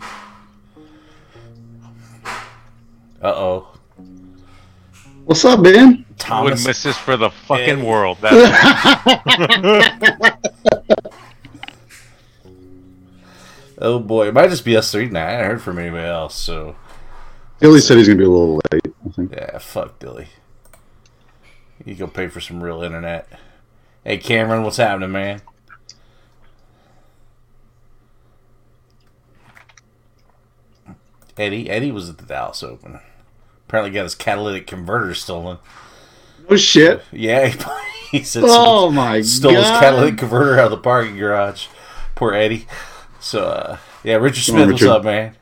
Uh 3.21 3.27
oh. 3.27 3.67
What's 5.25 5.45
up, 5.45 5.63
Ben? 5.63 6.05
Thomas. 6.17 6.31
I 6.31 6.43
wouldn't 6.43 6.67
miss 6.67 6.83
this 6.83 6.97
for 6.97 7.15
the 7.15 7.29
fucking 7.29 7.79
hey. 7.79 7.85
world. 7.85 8.17
That's 8.21 8.43
Oh 13.85 13.99
boy, 13.99 14.29
it 14.29 14.33
might 14.33 14.49
just 14.49 14.63
be 14.63 14.77
us 14.77 14.91
three 14.91 15.07
tonight. 15.07 15.27
I 15.27 15.31
haven't 15.31 15.47
heard 15.47 15.61
from 15.61 15.77
anybody 15.77 16.07
else, 16.07 16.35
so. 16.35 16.75
Dilly 17.59 17.79
said 17.79 17.97
he's 17.97 18.07
gonna 18.07 18.17
be 18.17 18.25
a 18.25 18.29
little 18.29 18.59
late. 18.71 18.93
I 19.05 19.09
think. 19.09 19.31
Yeah, 19.31 19.57
fuck 19.57 19.99
Dilly. 19.99 20.27
You 21.85 21.95
go 21.95 22.07
pay 22.07 22.27
for 22.27 22.39
some 22.39 22.63
real 22.63 22.81
internet. 22.81 23.27
Hey 24.03 24.17
Cameron, 24.17 24.63
what's 24.63 24.77
happening, 24.77 25.11
man? 25.11 25.41
Eddie, 31.37 31.69
Eddie 31.69 31.91
was 31.91 32.09
at 32.09 32.17
the 32.17 32.25
Dallas 32.25 32.61
Open. 32.61 32.99
Apparently, 33.67 33.91
got 33.91 34.03
his 34.03 34.15
catalytic 34.15 34.67
converter 34.67 35.13
stolen. 35.13 35.57
Oh 36.49 36.57
shit! 36.57 37.01
Yeah, 37.11 37.47
he, 38.11 38.19
he 38.19 38.23
said. 38.23 38.43
Oh 38.45 38.91
my 38.91 39.21
stole 39.21 39.51
god! 39.51 39.61
Stole 39.61 39.71
his 39.71 39.79
catalytic 39.79 40.17
converter 40.19 40.59
out 40.59 40.65
of 40.65 40.71
the 40.71 40.77
parking 40.77 41.17
garage. 41.17 41.67
Poor 42.15 42.33
Eddie. 42.33 42.67
So 43.19 43.45
uh, 43.45 43.77
yeah, 44.03 44.15
Richard 44.15 44.43
Smith, 44.43 44.63
on, 44.63 44.69
Richard. 44.69 44.87
what's 44.87 44.97
up, 44.99 45.03
man? 45.05 45.35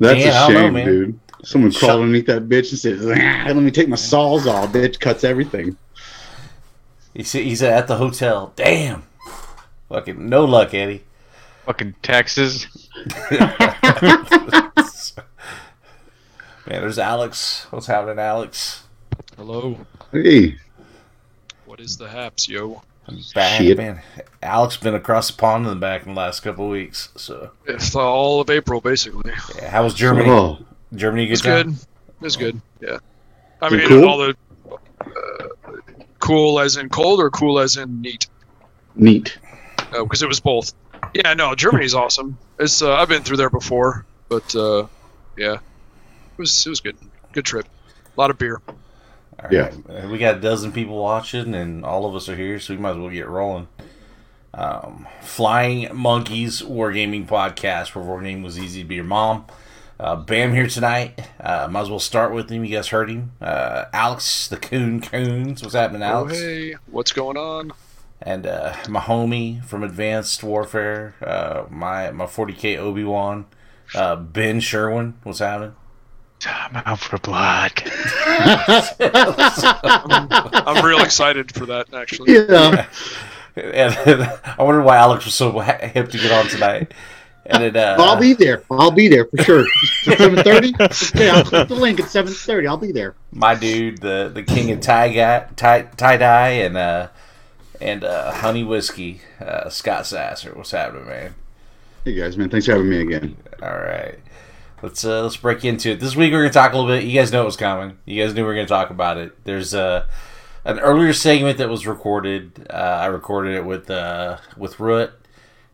That's 0.00 0.24
a 0.24 0.46
shame, 0.52 0.72
know, 0.72 0.84
dude. 0.84 1.20
Someone 1.44 1.70
Shut 1.70 1.80
crawled 1.80 2.02
underneath 2.02 2.26
that 2.26 2.48
bitch 2.48 2.70
and 2.70 2.78
said, 2.78 2.98
ah, 3.02 3.44
"Let 3.46 3.56
me 3.56 3.70
take 3.70 3.88
my 3.88 3.96
saws 3.96 4.46
off." 4.46 4.72
Bitch 4.72 4.98
cuts 4.98 5.24
everything. 5.24 5.76
He's 7.14 7.32
he's 7.32 7.62
at 7.62 7.86
the 7.86 7.96
hotel. 7.96 8.52
Damn, 8.56 9.04
fucking 9.88 10.28
no 10.28 10.44
luck, 10.44 10.74
Eddie. 10.74 11.04
Fucking 11.66 11.94
Texas. 12.02 12.88
man, 13.30 14.72
there's 16.66 16.98
Alex. 16.98 17.66
What's 17.70 17.86
happening, 17.86 18.18
Alex? 18.18 18.84
Hello. 19.36 19.78
Hey. 20.12 20.56
What 21.66 21.78
is 21.80 21.96
the 21.96 22.08
haps, 22.08 22.48
yo? 22.48 22.82
Back, 23.34 23.58
Shit. 23.58 23.76
man. 23.76 24.00
Alex 24.42 24.76
been 24.76 24.94
across 24.94 25.30
the 25.30 25.36
pond 25.36 25.66
in 25.66 25.70
the 25.70 25.76
back 25.76 26.06
in 26.06 26.14
the 26.14 26.20
last 26.20 26.40
couple 26.40 26.66
of 26.66 26.70
weeks. 26.70 27.10
So 27.16 27.50
it's 27.66 27.94
all 27.94 28.40
of 28.40 28.50
April, 28.50 28.80
basically. 28.80 29.32
Yeah, 29.56 29.70
how 29.70 29.84
was 29.84 29.94
Germany? 29.94 30.30
Oh. 30.30 30.58
Germany, 30.94 31.26
good. 31.26 31.32
It's 31.32 31.42
good. 31.42 31.74
It's 32.22 32.36
good. 32.36 32.60
Yeah. 32.80 32.98
I 33.62 33.70
mean, 33.70 33.86
cool? 33.86 34.08
all 34.08 34.18
the 34.18 34.36
uh, 35.00 35.72
cool 36.18 36.60
as 36.60 36.76
in 36.76 36.88
cold 36.88 37.20
or 37.20 37.30
cool 37.30 37.58
as 37.58 37.76
in 37.76 38.00
neat. 38.00 38.26
Neat. 38.94 39.38
Oh, 39.92 40.04
because 40.04 40.22
it 40.22 40.28
was 40.28 40.40
both. 40.40 40.72
Yeah, 41.14 41.34
no, 41.34 41.54
Germany's 41.54 41.94
awesome. 41.94 42.38
It's 42.58 42.82
uh, 42.82 42.94
I've 42.94 43.08
been 43.08 43.22
through 43.22 43.36
there 43.38 43.50
before, 43.50 44.04
but 44.28 44.54
uh, 44.54 44.86
yeah, 45.36 45.54
it 45.54 46.38
was 46.38 46.66
it 46.66 46.68
was 46.68 46.80
good. 46.80 46.96
Good 47.32 47.44
trip. 47.44 47.66
A 48.16 48.20
lot 48.20 48.30
of 48.30 48.38
beer. 48.38 48.60
Yeah. 49.50 50.06
We 50.06 50.18
got 50.18 50.36
a 50.36 50.40
dozen 50.40 50.72
people 50.72 51.00
watching, 51.00 51.54
and 51.54 51.84
all 51.84 52.06
of 52.06 52.14
us 52.14 52.28
are 52.28 52.36
here, 52.36 52.58
so 52.58 52.74
we 52.74 52.80
might 52.80 52.90
as 52.92 52.96
well 52.98 53.10
get 53.10 53.28
rolling. 53.28 53.68
Um, 54.52 55.06
Flying 55.22 55.88
Monkeys 55.96 56.60
Wargaming 56.62 57.26
Podcast, 57.26 57.94
where 57.94 58.04
Wargaming 58.04 58.42
was 58.42 58.58
easy 58.58 58.82
to 58.82 58.88
be 58.88 58.96
your 58.96 59.04
mom. 59.04 59.46
Uh, 59.98 60.16
Bam 60.16 60.54
here 60.54 60.66
tonight. 60.66 61.28
Uh, 61.38 61.68
might 61.70 61.82
as 61.82 61.90
well 61.90 62.00
start 62.00 62.32
with 62.32 62.50
him. 62.50 62.64
You 62.64 62.74
guys 62.76 62.88
heard 62.88 63.10
him. 63.10 63.32
Uh, 63.40 63.84
Alex, 63.92 64.48
the 64.48 64.56
Coon 64.56 65.00
Coons. 65.00 65.62
What's 65.62 65.74
happening, 65.74 66.02
Alex? 66.02 66.32
Oh, 66.34 66.40
hey, 66.40 66.74
what's 66.86 67.12
going 67.12 67.36
on? 67.36 67.72
And 68.22 68.46
uh, 68.46 68.74
my 68.88 69.00
homie 69.00 69.64
from 69.64 69.82
Advanced 69.82 70.42
Warfare, 70.42 71.14
uh, 71.22 71.64
my 71.70 72.10
my 72.10 72.26
40k 72.26 72.76
Obi 72.78 73.04
Wan, 73.04 73.46
uh, 73.94 74.16
Ben 74.16 74.60
Sherwin. 74.60 75.14
What's 75.22 75.38
happening? 75.38 75.74
I'm 76.46 76.82
out 76.86 76.98
for 76.98 77.18
blood. 77.18 77.72
I'm, 78.96 80.28
I'm 80.66 80.84
real 80.84 81.00
excited 81.00 81.54
for 81.54 81.66
that, 81.66 81.92
actually. 81.92 82.32
Yeah. 82.32 82.86
And, 83.56 83.96
and 84.06 84.22
I 84.58 84.62
wonder 84.62 84.82
why 84.82 84.96
Alex 84.96 85.24
was 85.24 85.34
so 85.34 85.58
hip 85.60 86.10
to 86.10 86.18
get 86.18 86.32
on 86.32 86.48
tonight. 86.48 86.92
And 87.46 87.64
it, 87.64 87.76
uh, 87.76 87.96
I'll 87.98 88.20
be 88.20 88.34
there. 88.34 88.62
I'll 88.70 88.90
be 88.90 89.08
there 89.08 89.24
for 89.24 89.38
sure. 89.38 89.64
Seven 90.02 90.44
thirty. 90.44 90.72
Okay, 90.78 91.30
I'll 91.30 91.42
click 91.42 91.68
the 91.68 91.74
link 91.74 91.98
at 91.98 92.08
seven 92.08 92.32
thirty. 92.32 92.66
I'll 92.66 92.76
be 92.76 92.92
there. 92.92 93.16
My 93.32 93.56
dude, 93.56 94.02
the 94.02 94.30
the 94.32 94.42
king 94.42 94.70
of 94.70 94.80
tie 94.80 95.08
guy, 95.08 95.48
tie 95.56 95.82
tie 95.96 96.18
dye, 96.18 96.50
and 96.50 96.76
uh, 96.76 97.08
and 97.80 98.04
uh, 98.04 98.30
honey 98.30 98.62
whiskey, 98.62 99.22
uh, 99.40 99.68
Scott 99.68 100.06
Sasser. 100.06 100.52
What's 100.54 100.70
happening, 100.70 101.08
man? 101.08 101.34
Hey 102.04 102.14
guys, 102.14 102.36
man. 102.36 102.50
Thanks 102.50 102.66
for 102.66 102.72
having 102.72 102.90
me 102.90 103.00
again. 103.00 103.36
All 103.62 103.70
right 103.70 104.18
let's 104.82 105.04
uh, 105.04 105.22
let's 105.22 105.36
break 105.36 105.64
into 105.64 105.90
it. 105.90 106.00
This 106.00 106.16
week 106.16 106.32
we're 106.32 106.42
gonna 106.42 106.52
talk 106.52 106.72
a 106.72 106.76
little 106.76 106.90
bit. 106.90 107.04
You 107.04 107.18
guys 107.18 107.32
know 107.32 107.42
it 107.42 107.46
was 107.46 107.56
coming. 107.56 107.98
You 108.04 108.22
guys 108.22 108.34
knew 108.34 108.42
we 108.42 108.48
were 108.48 108.54
gonna 108.54 108.66
talk 108.66 108.90
about 108.90 109.16
it. 109.16 109.44
There's 109.44 109.74
uh, 109.74 110.06
an 110.64 110.78
earlier 110.78 111.12
segment 111.12 111.58
that 111.58 111.68
was 111.68 111.86
recorded. 111.86 112.66
Uh, 112.70 112.72
I 112.72 113.06
recorded 113.06 113.54
it 113.54 113.64
with 113.64 113.90
uh, 113.90 114.38
with 114.56 114.80
Root 114.80 115.12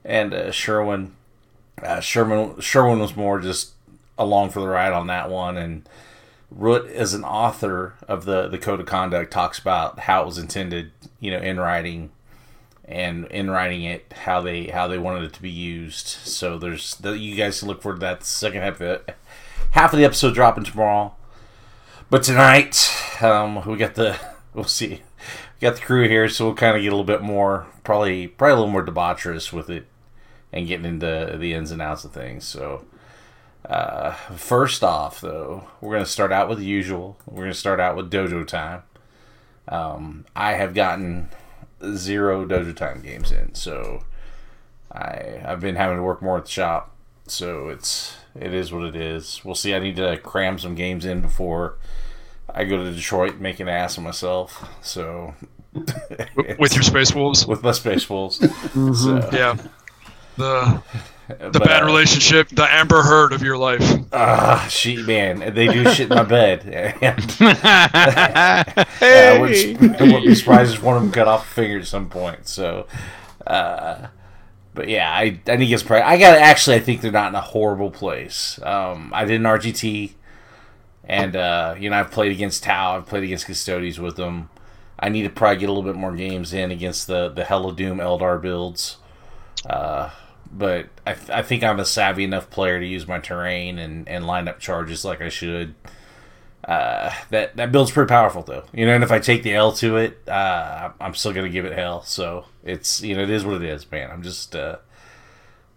and 0.04 0.34
uh, 0.34 0.50
Sherwin. 0.50 1.12
Uh, 1.82 2.00
Sherman 2.00 2.60
Sherwin 2.60 2.98
was 2.98 3.16
more 3.16 3.40
just 3.40 3.72
along 4.18 4.50
for 4.50 4.60
the 4.60 4.68
ride 4.68 4.92
on 4.92 5.06
that 5.08 5.30
one, 5.30 5.56
and 5.56 5.88
Root, 6.50 6.90
as 6.90 7.12
an 7.12 7.24
author 7.24 7.94
of 8.08 8.24
the 8.24 8.48
the 8.48 8.58
code 8.58 8.80
of 8.80 8.86
conduct, 8.86 9.32
talks 9.32 9.58
about 9.58 10.00
how 10.00 10.22
it 10.22 10.26
was 10.26 10.38
intended, 10.38 10.92
you 11.20 11.30
know, 11.30 11.38
in 11.38 11.58
writing, 11.58 12.10
and 12.88 13.26
in 13.26 13.50
writing 13.50 13.82
it, 13.82 14.12
how 14.12 14.40
they 14.40 14.66
how 14.66 14.86
they 14.86 14.98
wanted 14.98 15.24
it 15.24 15.32
to 15.34 15.42
be 15.42 15.50
used. 15.50 16.06
So 16.06 16.58
there's 16.58 16.94
the, 16.96 17.18
you 17.18 17.34
guys 17.34 17.58
can 17.58 17.68
look 17.68 17.82
forward 17.82 18.00
to 18.00 18.06
that 18.06 18.24
second 18.24 18.62
half 18.62 18.76
of 18.76 18.82
it. 18.82 19.16
Half 19.72 19.92
of 19.92 19.98
the 19.98 20.04
episode 20.04 20.34
dropping 20.34 20.64
tomorrow, 20.64 21.14
but 22.08 22.22
tonight 22.22 22.90
um, 23.20 23.66
we 23.66 23.76
got 23.76 23.94
the 23.94 24.18
we'll 24.54 24.64
see. 24.64 25.02
We 25.60 25.68
got 25.68 25.76
the 25.76 25.82
crew 25.82 26.08
here, 26.08 26.28
so 26.28 26.46
we'll 26.46 26.54
kind 26.54 26.76
of 26.76 26.82
get 26.82 26.88
a 26.88 26.96
little 26.96 27.04
bit 27.04 27.22
more, 27.22 27.66
probably 27.82 28.28
probably 28.28 28.52
a 28.52 28.56
little 28.56 28.72
more 28.72 28.84
debaucherous 28.84 29.52
with 29.52 29.68
it, 29.68 29.86
and 30.52 30.68
getting 30.68 30.86
into 30.86 31.36
the 31.38 31.54
ins 31.54 31.70
and 31.70 31.82
outs 31.82 32.04
of 32.04 32.12
things. 32.12 32.44
So. 32.44 32.84
Uh, 33.68 34.12
first 34.36 34.84
off, 34.84 35.20
though, 35.20 35.66
we're 35.80 35.90
going 35.90 36.04
to 36.04 36.08
start 36.08 36.30
out 36.30 36.48
with 36.48 36.58
the 36.58 36.64
usual. 36.64 37.18
We're 37.26 37.42
going 37.42 37.52
to 37.52 37.58
start 37.58 37.80
out 37.80 37.96
with 37.96 38.12
Dojo 38.12 38.46
Time. 38.46 38.84
Um, 39.66 40.24
I 40.36 40.52
have 40.52 40.72
gotten 40.72 41.30
zero 41.94 42.46
Dojo 42.46 42.74
Time 42.74 43.00
games 43.02 43.32
in, 43.32 43.54
so 43.54 44.04
I 44.92 45.40
I've 45.44 45.60
been 45.60 45.76
having 45.76 45.96
to 45.96 46.02
work 46.02 46.22
more 46.22 46.38
at 46.38 46.44
the 46.46 46.50
shop. 46.50 46.92
So 47.26 47.68
it's 47.68 48.16
it 48.38 48.54
is 48.54 48.72
what 48.72 48.84
it 48.84 48.96
is. 48.96 49.40
We'll 49.44 49.54
see. 49.54 49.74
I 49.74 49.78
need 49.78 49.96
to 49.96 50.18
cram 50.18 50.58
some 50.58 50.74
games 50.74 51.04
in 51.04 51.20
before 51.20 51.76
I 52.48 52.64
go 52.64 52.76
to 52.82 52.92
Detroit 52.92 53.32
and 53.32 53.40
make 53.40 53.60
an 53.60 53.68
ass 53.68 53.96
of 53.96 54.04
myself. 54.04 54.68
So 54.82 55.34
with 56.58 56.74
your 56.74 56.82
Space 56.82 57.14
Wolves, 57.14 57.46
with 57.48 57.62
my 57.62 57.72
Space 57.72 58.08
Wolves, 58.08 58.38
mm-hmm. 58.38 58.92
so, 58.92 59.28
yeah. 59.32 59.56
The 60.36 60.82
the 61.28 61.60
bad 61.60 61.82
uh, 61.82 61.86
relationship, 61.86 62.48
the 62.50 62.72
Amber 62.72 63.02
Heard 63.02 63.32
of 63.32 63.42
your 63.42 63.58
life. 63.58 63.82
Ah, 64.12 64.64
uh, 64.64 64.68
she 64.68 65.02
man, 65.02 65.54
they 65.54 65.66
do 65.66 65.90
shit 65.90 66.10
in 66.10 66.16
my 66.16 66.22
bed. 66.22 66.66
And, 66.66 67.30
hey. 67.32 69.36
I, 69.36 69.40
wouldn't, 69.40 70.00
I 70.00 70.04
wouldn't 70.04 70.26
be 70.26 70.34
surprised 70.34 70.74
if 70.74 70.82
one 70.82 70.96
of 70.96 71.02
them 71.02 71.12
cut 71.12 71.26
off 71.26 71.50
a 71.50 71.54
finger 71.54 71.78
at 71.80 71.86
some 71.86 72.08
point. 72.08 72.46
So, 72.46 72.86
uh, 73.46 74.08
but 74.74 74.88
yeah, 74.88 75.10
I 75.10 75.40
I 75.46 75.56
think 75.56 75.70
it's 75.70 75.82
probably 75.82 76.02
I 76.02 76.18
got 76.18 76.38
actually 76.38 76.76
I 76.76 76.80
think 76.80 77.00
they're 77.00 77.10
not 77.10 77.28
in 77.28 77.34
a 77.34 77.40
horrible 77.40 77.90
place. 77.90 78.60
Um, 78.62 79.10
I 79.12 79.24
did 79.24 79.40
an 79.40 79.46
RGT, 79.46 80.12
and 81.04 81.34
uh, 81.34 81.74
you 81.78 81.90
know 81.90 81.98
I've 81.98 82.12
played 82.12 82.30
against 82.30 82.62
Tau, 82.62 82.96
I've 82.96 83.06
played 83.06 83.24
against 83.24 83.46
Custodes 83.46 83.98
with 83.98 84.16
them. 84.16 84.50
I 84.98 85.08
need 85.08 85.22
to 85.22 85.30
probably 85.30 85.58
get 85.58 85.68
a 85.68 85.72
little 85.72 85.90
bit 85.90 85.98
more 85.98 86.14
games 86.14 86.52
in 86.52 86.70
against 86.70 87.08
the 87.08 87.28
the 87.28 87.44
Hail 87.44 87.68
of 87.68 87.76
Doom 87.76 87.98
Eldar 87.98 88.40
builds. 88.40 88.98
Uh, 89.68 90.10
but 90.52 90.88
I, 91.06 91.14
th- 91.14 91.30
I 91.30 91.42
think 91.42 91.62
I'm 91.62 91.80
a 91.80 91.84
savvy 91.84 92.24
enough 92.24 92.50
player 92.50 92.80
to 92.80 92.86
use 92.86 93.06
my 93.06 93.18
terrain 93.18 93.78
and, 93.78 94.08
and 94.08 94.26
line 94.26 94.48
up 94.48 94.58
charges 94.58 95.04
like 95.04 95.20
I 95.20 95.28
should. 95.28 95.74
Uh, 96.64 97.12
that 97.30 97.56
that 97.56 97.70
build's 97.70 97.92
pretty 97.92 98.08
powerful 98.08 98.42
though, 98.42 98.64
you 98.72 98.84
know. 98.84 98.92
And 98.92 99.04
if 99.04 99.12
I 99.12 99.20
take 99.20 99.44
the 99.44 99.54
L 99.54 99.70
to 99.74 99.96
it, 99.98 100.28
uh, 100.28 100.90
I'm 101.00 101.14
still 101.14 101.32
gonna 101.32 101.48
give 101.48 101.64
it 101.64 101.72
hell. 101.72 102.02
So 102.02 102.46
it's 102.64 103.02
you 103.02 103.16
know 103.16 103.22
it 103.22 103.30
is 103.30 103.44
what 103.44 103.62
it 103.62 103.62
is, 103.62 103.88
man. 103.90 104.10
I'm 104.10 104.22
just 104.22 104.56
uh, 104.56 104.78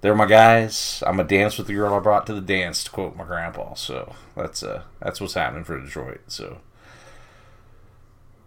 they're 0.01 0.15
my 0.15 0.25
guys. 0.25 1.03
I'm 1.05 1.19
a 1.19 1.23
dance 1.23 1.57
with 1.57 1.67
the 1.67 1.73
girl 1.73 1.93
I 1.93 1.99
brought 1.99 2.25
to 2.27 2.33
the 2.33 2.41
dance, 2.41 2.83
to 2.85 2.91
quote 2.91 3.15
my 3.15 3.25
grandpa. 3.25 3.75
So 3.75 4.15
that's 4.35 4.63
uh 4.63 4.83
that's 4.99 5.21
what's 5.21 5.33
happening 5.35 5.63
for 5.63 5.79
Detroit. 5.79 6.21
So 6.27 6.57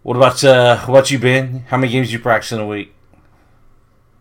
what 0.01 0.17
about 0.17 0.43
uh 0.43 0.79
what 0.85 1.11
you, 1.11 1.19
Ben? 1.19 1.65
How 1.69 1.77
many 1.77 1.91
games 1.91 2.11
you 2.11 2.19
practice 2.19 2.51
in 2.51 2.59
a 2.59 2.67
week? 2.67 2.93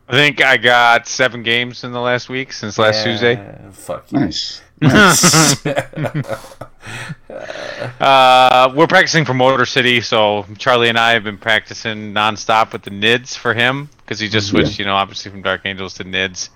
I 0.08 0.12
think 0.12 0.44
I 0.44 0.56
got 0.56 1.06
seven 1.06 1.42
games 1.42 1.84
in 1.84 1.92
the 1.92 2.00
last 2.00 2.28
week 2.28 2.52
since 2.52 2.78
last 2.78 2.98
yeah, 2.98 3.12
Tuesday. 3.12 3.58
Fuck 3.72 4.10
you. 4.12 4.20
Nice. 4.20 4.62
nice. 4.80 5.62
uh, 8.00 8.72
we're 8.74 8.86
practicing 8.86 9.24
for 9.24 9.34
Motor 9.34 9.64
City, 9.64 10.00
so 10.00 10.44
Charlie 10.58 10.88
and 10.88 10.98
I 10.98 11.12
have 11.12 11.24
been 11.24 11.38
practicing 11.38 12.12
nonstop 12.12 12.72
with 12.72 12.82
the 12.82 12.90
NIDS 12.90 13.36
for 13.36 13.54
him 13.54 13.88
because 13.98 14.18
he 14.18 14.28
just 14.28 14.48
switched, 14.48 14.78
yeah. 14.78 14.82
you 14.82 14.86
know, 14.86 14.94
obviously 14.94 15.30
from 15.30 15.42
Dark 15.42 15.62
Angels 15.64 15.94
to 15.94 16.04
NIDS. 16.04 16.50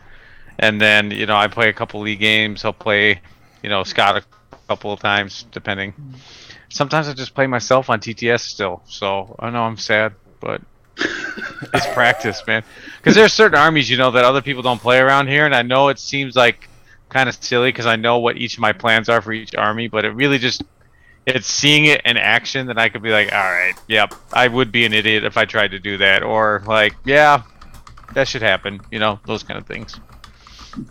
And 0.59 0.81
then, 0.81 1.11
you 1.11 1.27
know, 1.27 1.37
I 1.37 1.49
play 1.49 1.69
a 1.69 1.73
couple 1.73 2.01
league 2.01 2.21
games. 2.21 2.63
He'll 2.63 2.73
play, 2.73 3.21
you 3.63 3.69
know, 3.69 3.85
Scott 3.85 4.17
a 4.17 4.57
couple 4.69 4.93
of 4.93 5.01
times, 5.01 5.45
depending. 5.53 5.95
Sometimes 6.69 7.09
I 7.09 7.13
just 7.13 7.35
play 7.35 7.47
myself 7.47 7.91
on 7.91 8.01
TTS 8.01 8.41
still, 8.41 8.83
so 8.87 9.37
I 9.39 9.51
know 9.51 9.63
I'm 9.63 9.77
sad, 9.77 10.15
but 10.41 10.63
it's 10.99 11.87
practice, 11.95 12.43
man. 12.47 12.63
Because 12.99 13.15
there's 13.15 13.33
certain 13.33 13.59
armies, 13.59 13.89
you 13.91 13.97
know, 13.97 14.11
that 14.11 14.25
other 14.25 14.43
people 14.43 14.63
don't 14.63 14.81
play 14.81 14.99
around 14.99 15.29
here, 15.29 15.47
and 15.47 15.55
I 15.55 15.63
know 15.63 15.89
it 15.89 15.99
seems 15.99 16.37
like 16.37 16.69
kind 17.09 17.29
of 17.29 17.37
silly 17.43 17.69
because 17.69 17.87
I 17.87 17.97
know 17.97 18.19
what 18.19 18.37
each 18.37 18.55
of 18.55 18.61
my 18.61 18.73
plans 18.73 19.09
are 19.09 19.23
for 19.23 19.33
each 19.33 19.55
army, 19.55 19.89
but 19.89 20.05
it 20.05 20.11
really 20.11 20.39
just 20.39 20.63
it's 21.27 21.49
seeing 21.49 21.87
it 21.87 22.01
in 22.05 22.17
action 22.17 22.69
that 22.69 22.79
I 22.79 22.89
could 22.89 23.03
be 23.03 23.11
like, 23.11 23.33
all 23.33 23.39
right, 23.39 23.75
yep, 23.89 24.15
I 24.33 24.47
would 24.47 24.71
be 24.71 24.85
an 24.87 24.93
idiot 24.93 25.25
if 25.25 25.37
I 25.37 25.45
tried 25.45 25.73
to 25.73 25.79
do 25.79 25.99
that, 25.99 26.23
or 26.23 26.63
like, 26.67 26.95
yeah, 27.05 27.43
that 28.15 28.29
should 28.29 28.43
happen, 28.43 28.81
you 28.91 28.99
know, 28.99 29.19
those 29.27 29.43
kind 29.43 29.59
of 29.59 29.67
things. 29.67 29.99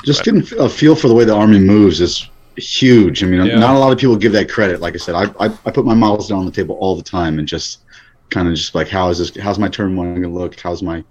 Just 0.04 0.26
but, 0.26 0.26
getting 0.26 0.60
a 0.60 0.70
feel 0.70 0.96
for 0.96 1.08
the 1.08 1.14
way 1.14 1.24
the 1.24 1.36
army 1.36 1.60
moves 1.60 2.02
is 2.02 2.30
huge. 2.58 3.24
I 3.24 3.28
mean, 3.28 3.46
yeah. 3.46 3.60
not 3.60 3.76
a 3.76 3.80
lot 3.80 3.92
of 3.92 3.98
people 3.98 4.16
give 4.16 4.32
that 4.34 4.50
credit. 4.50 4.82
Like 4.82 4.94
I 4.94 4.98
said, 4.98 5.16
I, 5.16 5.24
I, 5.40 5.46
I 5.66 5.72
put 5.72 5.86
my 5.86 5.94
models 5.94 6.28
down 6.28 6.40
on 6.40 6.46
the 6.46 6.52
table 6.52 6.76
all 6.80 6.96
the 6.96 7.04
time 7.04 7.40
and 7.40 7.48
just 7.48 7.85
kind 8.30 8.48
of 8.48 8.56
just 8.56 8.76
like 8.76 8.88
how 8.88 9.10
is 9.10 9.20
this? 9.20 9.36
How's 9.42 9.60
my 9.60 9.68
turn 9.68 9.96
one 9.96 10.10
going 10.10 10.24
to 10.24 10.30
look? 10.30 10.60
How's 10.60 10.82
my 10.82 11.04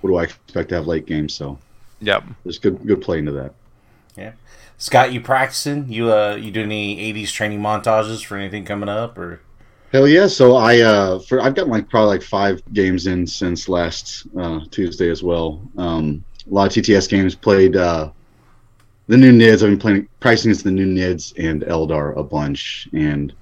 what 0.00 0.10
do 0.10 0.16
I 0.16 0.24
expect 0.24 0.70
to 0.70 0.76
have 0.76 0.86
late 0.86 1.06
game? 1.06 1.28
So, 1.28 1.58
yep, 2.00 2.24
there's 2.44 2.58
good 2.58 2.84
good 2.86 3.00
play 3.00 3.18
into 3.18 3.32
that. 3.32 3.54
Yeah, 4.16 4.32
Scott, 4.78 5.12
you 5.12 5.20
practicing? 5.20 5.90
You 5.90 6.12
uh, 6.12 6.36
you 6.36 6.50
do 6.50 6.62
any 6.62 7.12
'80s 7.12 7.32
training 7.32 7.60
montages 7.60 8.24
for 8.24 8.36
anything 8.36 8.64
coming 8.64 8.88
up 8.88 9.18
or? 9.18 9.40
Hell 9.92 10.08
yeah! 10.08 10.26
So 10.26 10.56
I 10.56 10.80
uh, 10.80 11.18
for 11.20 11.40
I've 11.40 11.54
got 11.54 11.68
like 11.68 11.88
probably 11.88 12.08
like 12.08 12.22
five 12.22 12.62
games 12.72 13.06
in 13.06 13.26
since 13.26 13.68
last 13.68 14.26
uh, 14.38 14.60
Tuesday 14.70 15.10
as 15.10 15.22
well. 15.22 15.62
Um, 15.76 16.24
a 16.50 16.54
lot 16.54 16.76
of 16.76 16.84
TTS 16.84 17.08
games 17.08 17.34
played. 17.34 17.76
Uh, 17.76 18.10
the 19.08 19.16
new 19.16 19.32
Nids. 19.32 19.62
I've 19.62 19.70
been 19.70 19.78
playing 19.78 20.08
pricing 20.20 20.50
is 20.50 20.62
the 20.62 20.70
new 20.70 20.86
Nids 20.86 21.34
and 21.38 21.62
Eldar 21.62 22.16
a 22.16 22.22
bunch, 22.22 22.88
and 22.94 23.32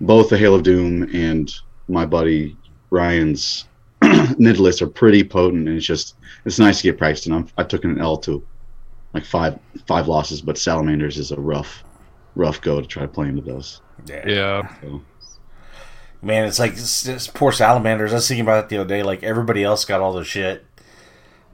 both 0.00 0.30
the 0.30 0.38
Hail 0.38 0.54
of 0.54 0.64
Doom 0.64 1.08
and 1.14 1.52
my 1.88 2.04
buddy 2.04 2.56
Ryan's 2.90 3.66
nid 4.38 4.58
lists 4.58 4.82
are 4.82 4.86
pretty 4.86 5.24
potent, 5.24 5.68
and 5.68 5.76
it's 5.76 5.86
just 5.86 6.16
it's 6.44 6.58
nice 6.58 6.78
to 6.78 6.84
get 6.84 6.98
priced. 6.98 7.26
And 7.26 7.34
I'm, 7.34 7.48
I 7.56 7.64
took 7.64 7.84
an 7.84 7.98
L 7.98 8.16
to 8.18 8.42
like 9.14 9.24
five 9.24 9.58
five 9.86 10.08
losses, 10.08 10.42
but 10.42 10.58
Salamanders 10.58 11.18
is 11.18 11.32
a 11.32 11.40
rough 11.40 11.84
rough 12.34 12.60
go 12.60 12.80
to 12.80 12.86
try 12.86 13.02
to 13.02 13.08
play 13.08 13.28
into 13.28 13.42
those. 13.42 13.80
Yeah. 14.06 14.28
yeah. 14.28 14.74
So. 14.80 15.02
Man, 16.22 16.46
it's 16.46 16.58
like 16.58 16.72
it's, 16.72 17.06
it's 17.06 17.26
poor 17.26 17.52
Salamanders. 17.52 18.12
I 18.12 18.16
was 18.16 18.28
thinking 18.28 18.44
about 18.44 18.64
it 18.64 18.68
the 18.68 18.78
other 18.78 18.88
day. 18.88 19.02
Like 19.02 19.22
everybody 19.22 19.64
else 19.64 19.84
got 19.84 20.00
all 20.00 20.12
the 20.12 20.24
shit, 20.24 20.66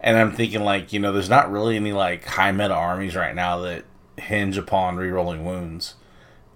and 0.01 0.16
I'm 0.16 0.32
thinking 0.32 0.62
like 0.62 0.93
you 0.93 1.01
know, 1.01 1.12
there's 1.12 1.28
not 1.30 1.51
really 1.51 1.76
any 1.76 1.93
like 1.93 2.24
high 2.24 2.53
meta 2.53 2.74
armies 2.74 3.14
right 3.14 3.34
now 3.34 3.61
that 3.61 3.84
hinge 4.16 4.57
upon 4.57 4.97
rerolling 4.97 5.45
wounds. 5.45 5.95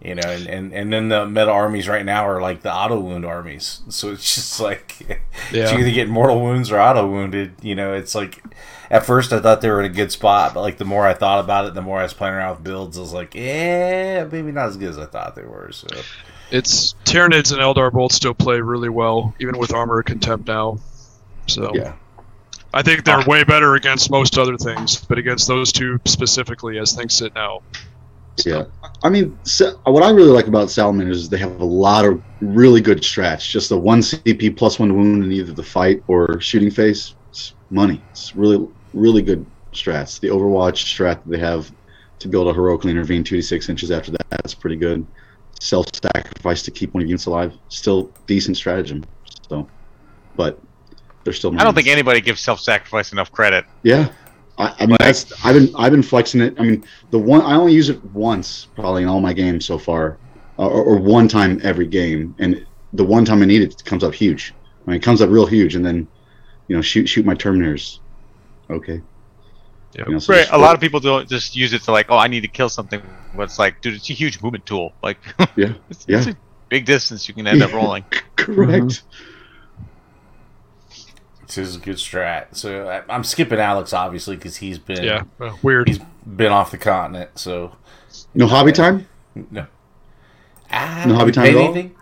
You 0.02 0.14
know, 0.14 0.28
and, 0.28 0.46
and, 0.46 0.72
and 0.72 0.92
then 0.92 1.08
the 1.10 1.26
meta 1.26 1.50
armies 1.50 1.86
right 1.86 2.04
now 2.04 2.26
are 2.26 2.40
like 2.40 2.62
the 2.62 2.72
auto 2.72 2.98
wound 2.98 3.26
armies. 3.26 3.82
So 3.90 4.12
it's 4.12 4.34
just 4.34 4.58
like 4.58 4.98
yeah. 5.52 5.70
you 5.72 5.78
either 5.78 5.90
get 5.90 6.08
mortal 6.08 6.40
wounds 6.40 6.70
or 6.70 6.80
auto 6.80 7.06
wounded. 7.06 7.52
You 7.60 7.74
know, 7.74 7.92
it's 7.92 8.14
like 8.14 8.42
at 8.90 9.04
first 9.04 9.32
I 9.32 9.40
thought 9.40 9.60
they 9.60 9.68
were 9.68 9.80
in 9.80 9.90
a 9.90 9.94
good 9.94 10.10
spot, 10.10 10.54
but 10.54 10.62
like 10.62 10.78
the 10.78 10.86
more 10.86 11.06
I 11.06 11.12
thought 11.12 11.44
about 11.44 11.66
it, 11.66 11.74
the 11.74 11.82
more 11.82 11.98
I 11.98 12.04
was 12.04 12.14
playing 12.14 12.34
around 12.34 12.56
with 12.56 12.64
builds, 12.64 12.96
I 12.96 13.00
was 13.02 13.12
like, 13.12 13.34
yeah, 13.34 14.24
maybe 14.24 14.52
not 14.52 14.68
as 14.68 14.78
good 14.78 14.88
as 14.88 14.98
I 14.98 15.04
thought 15.04 15.36
they 15.36 15.42
were. 15.42 15.70
So 15.70 15.86
it's 16.50 16.94
Tyranids 17.04 17.52
and 17.52 17.60
Eldar 17.60 17.92
both 17.92 18.12
still 18.12 18.34
play 18.34 18.60
really 18.60 18.88
well, 18.88 19.34
even 19.38 19.58
with 19.58 19.74
armor 19.74 20.02
contempt 20.02 20.48
now. 20.48 20.78
So 21.46 21.74
yeah. 21.74 21.92
I 22.72 22.82
think 22.82 23.04
they're 23.04 23.24
way 23.26 23.44
better 23.44 23.74
against 23.74 24.10
most 24.10 24.38
other 24.38 24.56
things, 24.56 25.04
but 25.04 25.18
against 25.18 25.48
those 25.48 25.72
two 25.72 26.00
specifically, 26.04 26.78
as 26.78 26.92
things 26.92 27.14
sit 27.14 27.34
now, 27.34 27.62
yeah, 28.46 28.56
uh, 28.82 28.88
I 29.02 29.08
mean, 29.08 29.38
so, 29.44 29.78
what 29.84 30.02
I 30.02 30.10
really 30.10 30.30
like 30.30 30.46
about 30.46 30.70
Salamanders 30.70 31.18
is 31.18 31.28
they 31.28 31.38
have 31.38 31.60
a 31.60 31.64
lot 31.64 32.04
of 32.04 32.22
really 32.40 32.80
good 32.80 32.98
strats. 32.98 33.48
Just 33.48 33.70
a 33.70 33.76
one 33.76 34.00
CP 34.00 34.56
plus 34.56 34.78
one 34.78 34.96
wound 34.96 35.24
in 35.24 35.32
either 35.32 35.52
the 35.52 35.62
fight 35.62 36.02
or 36.06 36.40
shooting 36.40 36.70
phase. 36.70 37.14
It's 37.30 37.54
money. 37.70 38.02
It's 38.10 38.36
really, 38.36 38.66
really 38.92 39.22
good 39.22 39.46
strats. 39.72 40.20
The 40.20 40.28
Overwatch 40.28 40.84
strat 40.84 41.22
that 41.22 41.30
they 41.30 41.38
have 41.38 41.72
to 42.18 42.28
build 42.28 42.48
a 42.48 42.52
heroically 42.52 42.90
intervene 42.90 43.24
two 43.24 43.36
to 43.36 43.42
six 43.42 43.68
inches 43.68 43.90
after 43.90 44.10
that. 44.12 44.26
That's 44.30 44.54
pretty 44.54 44.76
good. 44.76 45.06
Self-sacrifice 45.60 46.62
to 46.62 46.70
keep 46.70 46.94
one 46.94 47.02
of 47.02 47.06
your 47.06 47.10
units 47.10 47.26
alive. 47.26 47.54
Still 47.68 48.10
decent 48.26 48.56
stratagem. 48.56 49.04
So, 49.48 49.68
but 50.36 50.60
they're 51.24 51.32
still. 51.32 51.58
I 51.58 51.64
don't 51.64 51.74
think 51.74 51.88
anybody 51.88 52.20
gives 52.20 52.40
self-sacrifice 52.40 53.12
enough 53.12 53.32
credit. 53.32 53.64
Yeah, 53.82 54.10
I, 54.60 54.74
I 54.80 54.86
mean, 54.86 54.96
that's 55.00 55.32
I've 55.44 55.54
been 55.54 55.74
I've 55.74 55.90
been 55.90 56.02
flexing 56.02 56.40
it. 56.42 56.54
I 56.58 56.62
mean, 56.62 56.84
the 57.10 57.18
one 57.18 57.40
I 57.40 57.54
only 57.54 57.72
use 57.72 57.88
it 57.88 58.04
once 58.12 58.66
probably 58.74 59.02
in 59.02 59.08
all 59.08 59.20
my 59.20 59.32
games 59.32 59.64
so 59.64 59.78
far, 59.78 60.18
uh, 60.58 60.68
or, 60.68 60.84
or, 60.84 60.98
one 60.98 61.28
time 61.28 61.60
every 61.62 61.86
game, 61.86 62.34
and 62.38 62.66
the 62.92 63.04
one 63.04 63.24
time 63.24 63.42
I 63.42 63.46
need 63.46 63.62
it, 63.62 63.72
it 63.72 63.84
comes 63.84 64.04
up 64.04 64.14
huge. 64.14 64.54
I 64.86 64.90
mean, 64.90 64.96
it 64.98 65.02
comes 65.02 65.22
up 65.22 65.30
real 65.30 65.46
huge, 65.46 65.76
and 65.76 65.84
then 65.84 66.06
you 66.68 66.76
know, 66.76 66.82
shoot 66.82 67.08
shoot 67.08 67.24
my 67.24 67.34
terminators. 67.34 68.00
Okay. 68.68 69.00
Yeah, 69.94 70.04
you 70.06 70.12
know, 70.12 70.18
so 70.18 70.34
right. 70.34 70.48
A 70.50 70.58
lot 70.58 70.74
of 70.74 70.80
people 70.80 71.00
don't 71.00 71.28
just 71.28 71.56
use 71.56 71.72
it 71.72 71.82
to 71.82 71.92
like, 71.92 72.06
oh, 72.10 72.18
I 72.18 72.28
need 72.28 72.42
to 72.42 72.48
kill 72.48 72.68
something. 72.68 73.02
But 73.34 73.44
it's 73.44 73.58
like, 73.58 73.80
dude, 73.80 73.94
it's 73.94 74.10
a 74.10 74.12
huge 74.12 74.42
movement 74.42 74.66
tool. 74.66 74.92
Like, 75.02 75.18
yeah, 75.56 75.72
it's, 75.88 76.04
yeah. 76.06 76.18
It's 76.18 76.26
a, 76.28 76.36
big 76.68 76.84
distance 76.84 77.26
you 77.26 77.34
can 77.34 77.46
end 77.48 77.62
up 77.62 77.72
rolling. 77.72 78.04
Correct. 78.36 79.02
This 81.54 81.68
is 81.68 81.76
a 81.76 81.80
good 81.80 81.96
strat. 81.96 82.54
So 82.56 82.88
I, 82.88 83.02
I'm 83.12 83.24
skipping 83.24 83.58
Alex 83.58 83.92
obviously 83.92 84.36
because 84.36 84.56
he's 84.56 84.78
been 84.78 85.02
Yeah, 85.04 85.24
uh, 85.40 85.56
weird. 85.62 85.88
he's 85.88 85.98
been 86.26 86.52
off 86.52 86.70
the 86.70 86.78
continent. 86.78 87.30
So 87.38 87.76
No 88.34 88.46
hobby 88.46 88.72
time. 88.72 89.06
no. 89.50 89.66
Ah, 90.70 91.04
No 91.06 91.14
hobby 91.14 91.32
time 91.32 91.46
at 91.46 91.54
all? 91.56 91.64
anything? 91.64 91.94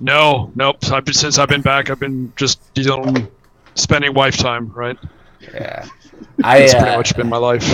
No, 0.00 0.52
nope. 0.54 0.76
I've 0.92 1.04
been, 1.04 1.14
since 1.14 1.38
I've 1.38 1.48
been 1.48 1.62
back, 1.62 1.88
I've 1.88 1.98
been 2.00 2.32
just 2.36 2.60
dealing, 2.74 3.28
spending 3.74 4.12
wife 4.12 4.36
time. 4.36 4.70
Right. 4.72 4.98
Yeah. 5.40 5.86
I 6.44 6.58
That's 6.60 6.74
pretty 6.74 6.90
uh, 6.90 6.96
much 6.98 7.16
been 7.16 7.28
my 7.28 7.38
life. 7.38 7.64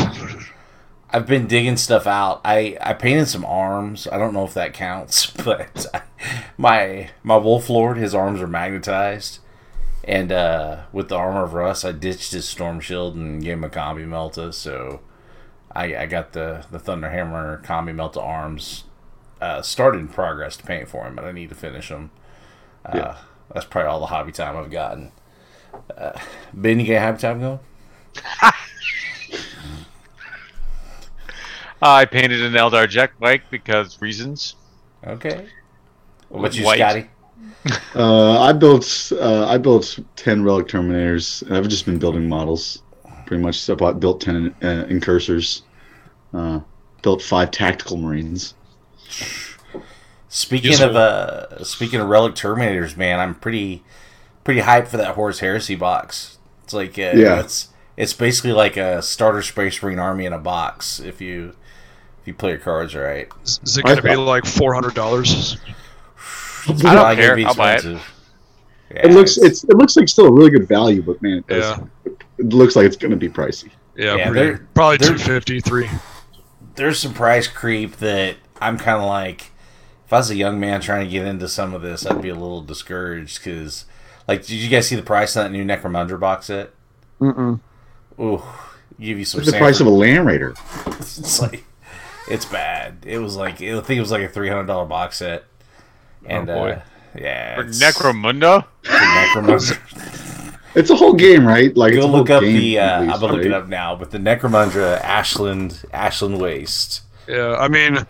I've 1.10 1.26
been 1.26 1.46
digging 1.46 1.76
stuff 1.76 2.06
out. 2.06 2.40
I 2.44 2.76
I 2.80 2.94
painted 2.94 3.26
some 3.28 3.44
arms. 3.44 4.06
I 4.10 4.18
don't 4.18 4.32
know 4.32 4.44
if 4.44 4.54
that 4.54 4.72
counts, 4.72 5.26
but 5.44 5.84
my 6.56 7.10
my 7.22 7.36
wolf 7.36 7.68
lord, 7.68 7.96
his 7.98 8.14
arms 8.14 8.40
are 8.40 8.46
magnetized, 8.46 9.40
and 10.04 10.32
uh, 10.32 10.82
with 10.92 11.08
the 11.08 11.16
armor 11.16 11.44
of 11.44 11.54
Russ, 11.54 11.84
I 11.84 11.92
ditched 11.92 12.32
his 12.32 12.48
storm 12.48 12.80
shield 12.80 13.14
and 13.16 13.42
gave 13.42 13.54
him 13.54 13.64
a 13.64 13.68
combi 13.68 14.06
melta. 14.06 14.52
So 14.52 15.00
I 15.72 15.96
I 15.96 16.06
got 16.06 16.32
the 16.32 16.64
the 16.70 16.78
thunderhammer 16.78 17.62
combi 17.64 17.94
melta 17.94 18.22
arms 18.22 18.84
uh, 19.40 19.62
started 19.62 19.98
in 20.00 20.08
progress 20.08 20.56
to 20.58 20.64
paint 20.64 20.88
for 20.88 21.04
him, 21.06 21.14
but 21.16 21.24
I 21.24 21.32
need 21.32 21.48
to 21.48 21.54
finish 21.54 21.88
them. 21.88 22.10
Uh, 22.84 22.92
Yeah. 22.94 23.16
That's 23.52 23.66
probably 23.66 23.88
all 23.90 24.00
the 24.00 24.06
hobby 24.06 24.32
time 24.32 24.56
I've 24.56 24.70
gotten. 24.70 25.12
Uh, 25.94 26.18
ben, 26.54 26.80
you 26.80 26.86
got 26.86 27.02
hobby 27.02 27.18
time 27.18 27.40
going? 27.40 27.60
I 31.82 32.04
painted 32.04 32.42
an 32.42 32.52
Eldar 32.52 32.88
Jet 32.88 33.10
bike 33.18 33.42
because 33.50 34.00
reasons. 34.00 34.54
Okay. 35.06 35.48
What 36.28 36.38
about 36.38 36.54
you, 36.56 36.64
White. 36.64 36.78
Scotty? 36.78 37.10
Uh, 37.94 38.40
I 38.40 38.52
built 38.52 39.12
uh, 39.20 39.46
I 39.46 39.58
built 39.58 39.98
ten 40.16 40.42
relic 40.42 40.66
terminators. 40.66 41.42
and 41.42 41.56
I've 41.56 41.68
just 41.68 41.86
been 41.86 41.98
building 41.98 42.28
models, 42.28 42.82
pretty 43.26 43.42
much. 43.42 43.60
So 43.60 43.74
I 43.74 43.76
bought, 43.76 44.00
built 44.00 44.20
ten 44.20 44.54
uh, 44.62 44.86
incursors, 44.88 45.62
uh, 46.34 46.60
built 47.02 47.22
five 47.22 47.50
tactical 47.50 47.96
marines. 47.98 48.54
Speaking 50.28 50.70
Useful. 50.70 50.90
of 50.90 50.96
uh, 50.96 51.64
speaking 51.64 52.00
of 52.00 52.08
relic 52.08 52.34
terminators, 52.34 52.96
man, 52.96 53.20
I'm 53.20 53.34
pretty 53.34 53.84
pretty 54.44 54.62
hyped 54.62 54.88
for 54.88 54.96
that 54.96 55.14
Horus 55.14 55.40
Heresy 55.40 55.74
box. 55.74 56.38
It's 56.64 56.72
like 56.72 56.98
uh, 56.98 57.12
Yeah. 57.14 57.40
it's 57.40 57.68
it's 57.96 58.14
basically 58.14 58.52
like 58.52 58.76
a 58.76 59.02
starter 59.02 59.42
Space 59.42 59.82
Marine 59.82 59.98
army 59.98 60.24
in 60.24 60.32
a 60.32 60.38
box 60.38 60.98
if 60.98 61.20
you 61.20 61.54
if 62.22 62.26
you 62.26 62.34
play 62.34 62.50
your 62.50 62.58
cards 62.58 62.94
right. 62.94 63.28
Is, 63.44 63.60
is 63.62 63.76
it 63.76 63.84
going 63.84 63.96
to 63.96 64.02
be 64.02 64.16
like 64.16 64.46
four 64.46 64.72
hundred 64.74 64.94
dollars? 64.94 65.58
I 66.68 66.94
don't 66.94 67.16
care. 67.16 67.38
I'll 67.46 67.54
buy 67.54 67.72
it. 67.72 67.74
expensive. 67.76 68.12
Yeah, 68.94 69.06
it 69.06 69.12
looks 69.12 69.38
it's 69.38 69.64
it 69.64 69.76
looks 69.76 69.96
like 69.96 70.08
still 70.08 70.26
a 70.26 70.32
really 70.32 70.50
good 70.50 70.68
value, 70.68 71.02
but 71.02 71.20
man, 71.22 71.38
it, 71.38 71.46
does, 71.46 71.78
Yeah, 71.78 72.12
it 72.38 72.52
looks 72.52 72.76
like 72.76 72.84
it's 72.86 72.96
going 72.96 73.10
to 73.10 73.16
be 73.16 73.28
pricey. 73.28 73.70
yeah, 73.96 74.16
Yeah, 74.16 74.30
pretty- 74.30 74.46
they're- 74.50 74.68
probably 74.74 74.96
they're- 74.98 75.12
two 75.16 75.18
fifty 75.18 75.60
three. 75.60 75.88
there's 76.74 76.98
some 76.98 77.14
price 77.14 77.46
creep 77.46 77.96
that 77.96 78.36
I'm 78.60 78.78
kind 78.78 79.00
of 79.00 79.06
like. 79.08 79.50
If 80.06 80.12
I 80.12 80.18
was 80.18 80.30
a 80.30 80.36
young 80.36 80.60
man 80.60 80.82
trying 80.82 81.06
to 81.06 81.10
get 81.10 81.26
into 81.26 81.48
some 81.48 81.72
of 81.72 81.80
this, 81.80 82.04
I'd 82.04 82.20
be 82.20 82.28
a 82.28 82.34
little 82.34 82.60
discouraged 82.60 83.42
because, 83.42 83.86
like, 84.28 84.42
did 84.42 84.50
you 84.56 84.68
guys 84.68 84.86
see 84.86 84.94
the 84.96 85.02
price 85.02 85.34
of 85.36 85.44
that 85.44 85.50
new 85.50 85.64
Necromundra 85.64 86.20
box 86.20 86.46
set? 86.46 86.70
Mm-mm. 87.18 87.60
Ooh, 88.20 88.42
give 89.00 89.18
you 89.18 89.24
some. 89.24 89.38
What's 89.40 89.50
the 89.50 89.56
price 89.56 89.80
of 89.80 89.86
a 89.86 89.90
Land 89.90 90.26
Raider? 90.26 90.54
it's 90.86 91.40
like 91.40 91.64
it's 92.28 92.44
bad. 92.44 92.98
It 93.06 93.18
was 93.20 93.36
like 93.36 93.54
I 93.62 93.80
think 93.80 93.90
it 93.96 94.00
was 94.00 94.10
like 94.10 94.20
a 94.22 94.28
three 94.28 94.48
hundred 94.50 94.66
dollar 94.66 94.84
box 94.84 95.16
set, 95.16 95.44
and 96.26 96.48
Oh, 96.50 96.54
boy. 96.54 96.70
uh, 96.72 96.80
yeah, 97.18 97.54
For 97.56 97.60
it's- 97.62 97.82
Necromundo? 97.82 98.64
for 98.82 98.90
Necromundra. 98.92 99.78
It's 100.74 100.88
a 100.88 100.96
whole 100.96 101.12
game, 101.12 101.46
right? 101.46 101.76
Like 101.76 101.92
it's 101.92 102.00
Go 102.00 102.06
a 102.06 102.10
whole 102.10 102.20
look 102.20 102.30
up 102.30 102.40
game, 102.42 102.56
the. 102.56 102.78
Uh, 102.78 102.82
at 102.82 103.00
I'm 103.00 103.06
least, 103.08 103.20
gonna 103.20 103.32
look 103.34 103.44
it 103.44 103.52
up 103.52 103.68
now, 103.68 103.94
but 103.94 104.10
the 104.10 104.16
Necromunda 104.16 104.98
Ashland 105.02 105.84
Ashland 105.92 106.38
Waste. 106.40 107.02
Yeah, 107.28 107.56
I 107.60 107.68
mean, 107.68 108.06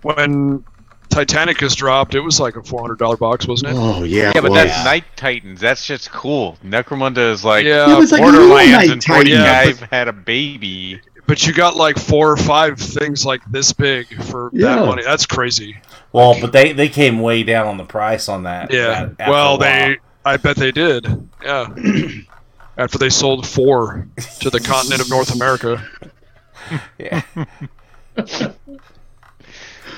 when 0.00 0.64
Titanicus 1.10 1.76
dropped, 1.76 2.14
it 2.14 2.20
was 2.20 2.40
like 2.40 2.56
a 2.56 2.62
four 2.62 2.80
hundred 2.80 2.98
dollar 3.00 3.18
box, 3.18 3.46
wasn't 3.46 3.72
it? 3.72 3.76
Oh 3.78 4.02
yeah, 4.04 4.32
Yeah, 4.34 4.40
but 4.40 4.50
was. 4.52 4.62
that's 4.64 4.82
Night 4.82 5.04
Titans. 5.16 5.60
That's 5.60 5.86
just 5.86 6.10
cool. 6.10 6.56
Necromunda 6.64 7.30
is 7.32 7.44
like 7.44 7.66
Yeah. 7.66 7.86
Yeah, 7.88 7.94
but 7.96 8.02
it's 8.04 8.12
like 8.12 8.22
a 8.22 8.24
little 8.24 8.48
Borderlands 8.48 8.72
Night 8.78 8.90
and 8.90 9.02
Titan. 9.02 9.36
45 9.76 9.80
had 9.90 10.08
a 10.08 10.12
baby. 10.14 11.02
But 11.30 11.46
you 11.46 11.52
got 11.52 11.76
like 11.76 11.96
four 11.96 12.32
or 12.32 12.36
five 12.36 12.76
things 12.80 13.24
like 13.24 13.40
this 13.48 13.72
big 13.72 14.08
for 14.24 14.50
Yeah. 14.52 14.74
that 14.74 14.84
money. 14.86 15.04
That's 15.04 15.26
crazy. 15.26 15.76
Well, 16.12 16.36
but 16.40 16.50
they 16.50 16.72
they 16.72 16.88
came 16.88 17.20
way 17.20 17.44
down 17.44 17.68
on 17.68 17.76
the 17.76 17.84
price 17.84 18.28
on 18.28 18.42
that. 18.42 18.72
Yeah. 18.72 19.10
that 19.16 19.28
Well, 19.28 19.56
they. 19.56 19.98
I 20.24 20.38
bet 20.38 20.56
they 20.56 20.72
did. 20.72 21.06
Yeah. 21.40 21.68
After 22.76 22.98
they 22.98 23.10
sold 23.10 23.46
four 23.46 24.08
to 24.40 24.50
the 24.50 24.58
continent 24.58 25.02
of 25.02 25.08
North 25.08 25.32
America. 25.32 25.86
Yeah. 26.98 27.22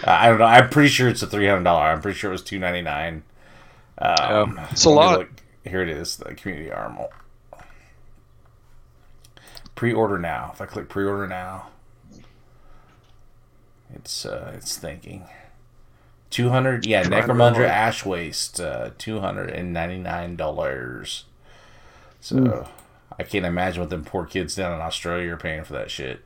I 0.04 0.28
don't 0.28 0.38
know. 0.38 0.44
I'm 0.44 0.68
pretty 0.68 0.90
sure 0.90 1.08
it's 1.08 1.22
a 1.22 1.26
three 1.26 1.46
hundred 1.48 1.64
dollar. 1.64 1.84
I'm 1.84 2.02
pretty 2.02 2.18
sure 2.18 2.30
it 2.30 2.34
was 2.34 2.42
two 2.42 2.58
ninety 2.58 2.82
nine. 2.82 3.22
Um, 3.98 4.56
Yeah, 4.56 4.68
it's 4.70 4.84
a 4.84 4.90
lot. 4.90 5.18
look. 5.18 5.30
Here 5.64 5.80
it 5.82 5.88
is. 5.88 6.16
The 6.16 6.34
community 6.34 6.70
armor. 6.70 7.08
Pre-order 9.82 10.16
now. 10.16 10.50
If 10.54 10.60
I 10.60 10.66
click 10.66 10.88
pre-order 10.88 11.26
now, 11.26 11.66
it's 13.92 14.24
uh, 14.24 14.52
it's 14.54 14.76
thinking. 14.76 15.24
Two 16.30 16.50
hundred. 16.50 16.86
Yeah, 16.86 17.02
Trying 17.02 17.26
to 17.26 17.32
Necromundra 17.32 17.54
load. 17.58 17.64
Ash 17.64 18.06
Waste. 18.06 18.60
Uh, 18.60 18.90
Two 18.96 19.18
hundred 19.18 19.50
and 19.50 19.72
ninety 19.72 19.98
nine 19.98 20.36
dollars. 20.36 21.24
So 22.20 22.36
Hmm. 22.36 22.72
I 23.18 23.24
can't 23.24 23.44
imagine 23.44 23.80
what 23.80 23.90
them 23.90 24.04
poor 24.04 24.24
kids 24.24 24.54
down 24.54 24.72
in 24.72 24.80
Australia 24.80 25.32
are 25.32 25.36
paying 25.36 25.64
for 25.64 25.72
that 25.72 25.90
shit. 25.90 26.20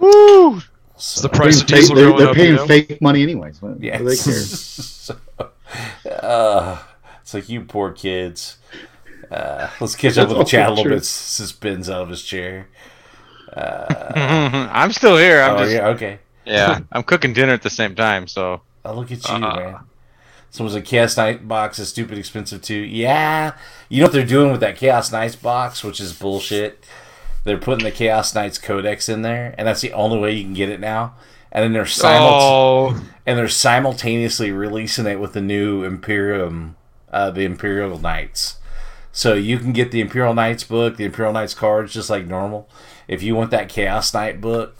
Woo! 0.00 0.60
It's 0.96 1.20
the 1.22 1.28
price 1.28 1.60
of 1.62 1.68
They're, 1.68 1.78
diesel 1.78 1.94
they're, 1.94 2.12
they're 2.18 2.28
up. 2.30 2.34
paying 2.34 2.50
you 2.54 2.56
know? 2.56 2.66
fake 2.66 3.00
money 3.00 3.22
anyways. 3.22 3.62
What, 3.62 3.80
Yeah. 3.80 3.98
they 3.98 4.16
care? 4.16 4.34
So, 4.42 5.16
uh, 6.10 6.82
it's 7.22 7.34
like 7.34 7.48
you 7.48 7.60
poor 7.60 7.92
kids. 7.92 8.56
Uh, 9.34 9.68
let's 9.80 9.96
catch 9.96 10.16
up 10.16 10.28
with 10.28 10.38
the 10.38 10.44
chat 10.44 10.68
a 10.68 10.72
little 10.72 10.92
bit 10.92 11.04
since 11.04 11.50
Ben's 11.52 11.90
out 11.90 12.02
of 12.02 12.08
his 12.08 12.22
chair. 12.22 12.68
I'm 13.56 14.92
still 14.92 15.16
here. 15.16 15.40
I'm 15.42 15.56
oh 15.56 15.58
just 15.58 15.72
yeah, 15.72 15.88
okay. 15.88 16.18
yeah. 16.44 16.80
I'm 16.92 17.02
cooking 17.02 17.32
dinner 17.32 17.52
at 17.52 17.62
the 17.62 17.70
same 17.70 17.94
time, 17.94 18.26
so 18.26 18.62
Oh 18.84 18.94
look 18.94 19.10
at 19.10 19.26
you, 19.28 19.34
Uh-uh. 19.34 19.56
man. 19.56 19.76
Someone's 20.50 20.74
like 20.76 20.84
Chaos 20.84 21.16
Knight 21.16 21.48
box 21.48 21.78
is 21.80 21.88
stupid 21.88 22.16
expensive 22.18 22.62
too. 22.62 22.78
Yeah, 22.78 23.54
you 23.88 24.00
know 24.00 24.06
what 24.06 24.12
they're 24.12 24.24
doing 24.26 24.52
with 24.52 24.60
that 24.60 24.76
Chaos 24.76 25.10
Knights 25.10 25.36
box, 25.36 25.82
which 25.82 26.00
is 26.00 26.12
bullshit. 26.12 26.84
They're 27.42 27.58
putting 27.58 27.84
the 27.84 27.90
Chaos 27.90 28.34
Knights 28.34 28.58
Codex 28.58 29.08
in 29.08 29.22
there, 29.22 29.54
and 29.58 29.66
that's 29.66 29.80
the 29.80 29.92
only 29.92 30.18
way 30.18 30.32
you 30.32 30.44
can 30.44 30.54
get 30.54 30.68
it 30.68 30.80
now. 30.80 31.14
And 31.50 31.62
then 31.64 31.72
they're 31.72 31.86
simul- 31.86 32.28
Oh, 32.40 33.00
and 33.26 33.38
they're 33.38 33.48
simultaneously 33.48 34.50
releasing 34.52 35.06
it 35.06 35.20
with 35.20 35.32
the 35.34 35.40
new 35.40 35.82
Imperium, 35.84 36.76
uh, 37.12 37.30
the 37.30 37.44
Imperial 37.44 37.98
Knights. 37.98 38.56
So 39.14 39.34
you 39.34 39.58
can 39.58 39.72
get 39.72 39.92
the 39.92 40.00
Imperial 40.00 40.34
Knights 40.34 40.64
book, 40.64 40.96
the 40.96 41.04
Imperial 41.04 41.32
Knights 41.32 41.54
cards, 41.54 41.94
just 41.94 42.10
like 42.10 42.26
normal. 42.26 42.68
If 43.06 43.22
you 43.22 43.36
want 43.36 43.52
that 43.52 43.68
Chaos 43.68 44.12
Knight 44.12 44.40
book, 44.40 44.74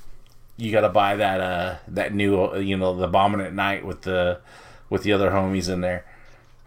you 0.56 0.72
got 0.72 0.80
to 0.80 0.88
buy 0.88 1.14
that 1.16 1.40
uh 1.40 1.76
that 1.88 2.12
new 2.12 2.44
uh, 2.44 2.56
you 2.58 2.76
know 2.76 2.96
the 2.96 3.06
Abominant 3.08 3.54
Knight 3.54 3.86
with 3.86 4.02
the 4.02 4.40
with 4.90 5.04
the 5.04 5.12
other 5.12 5.30
homies 5.30 5.72
in 5.72 5.82
there. 5.82 6.04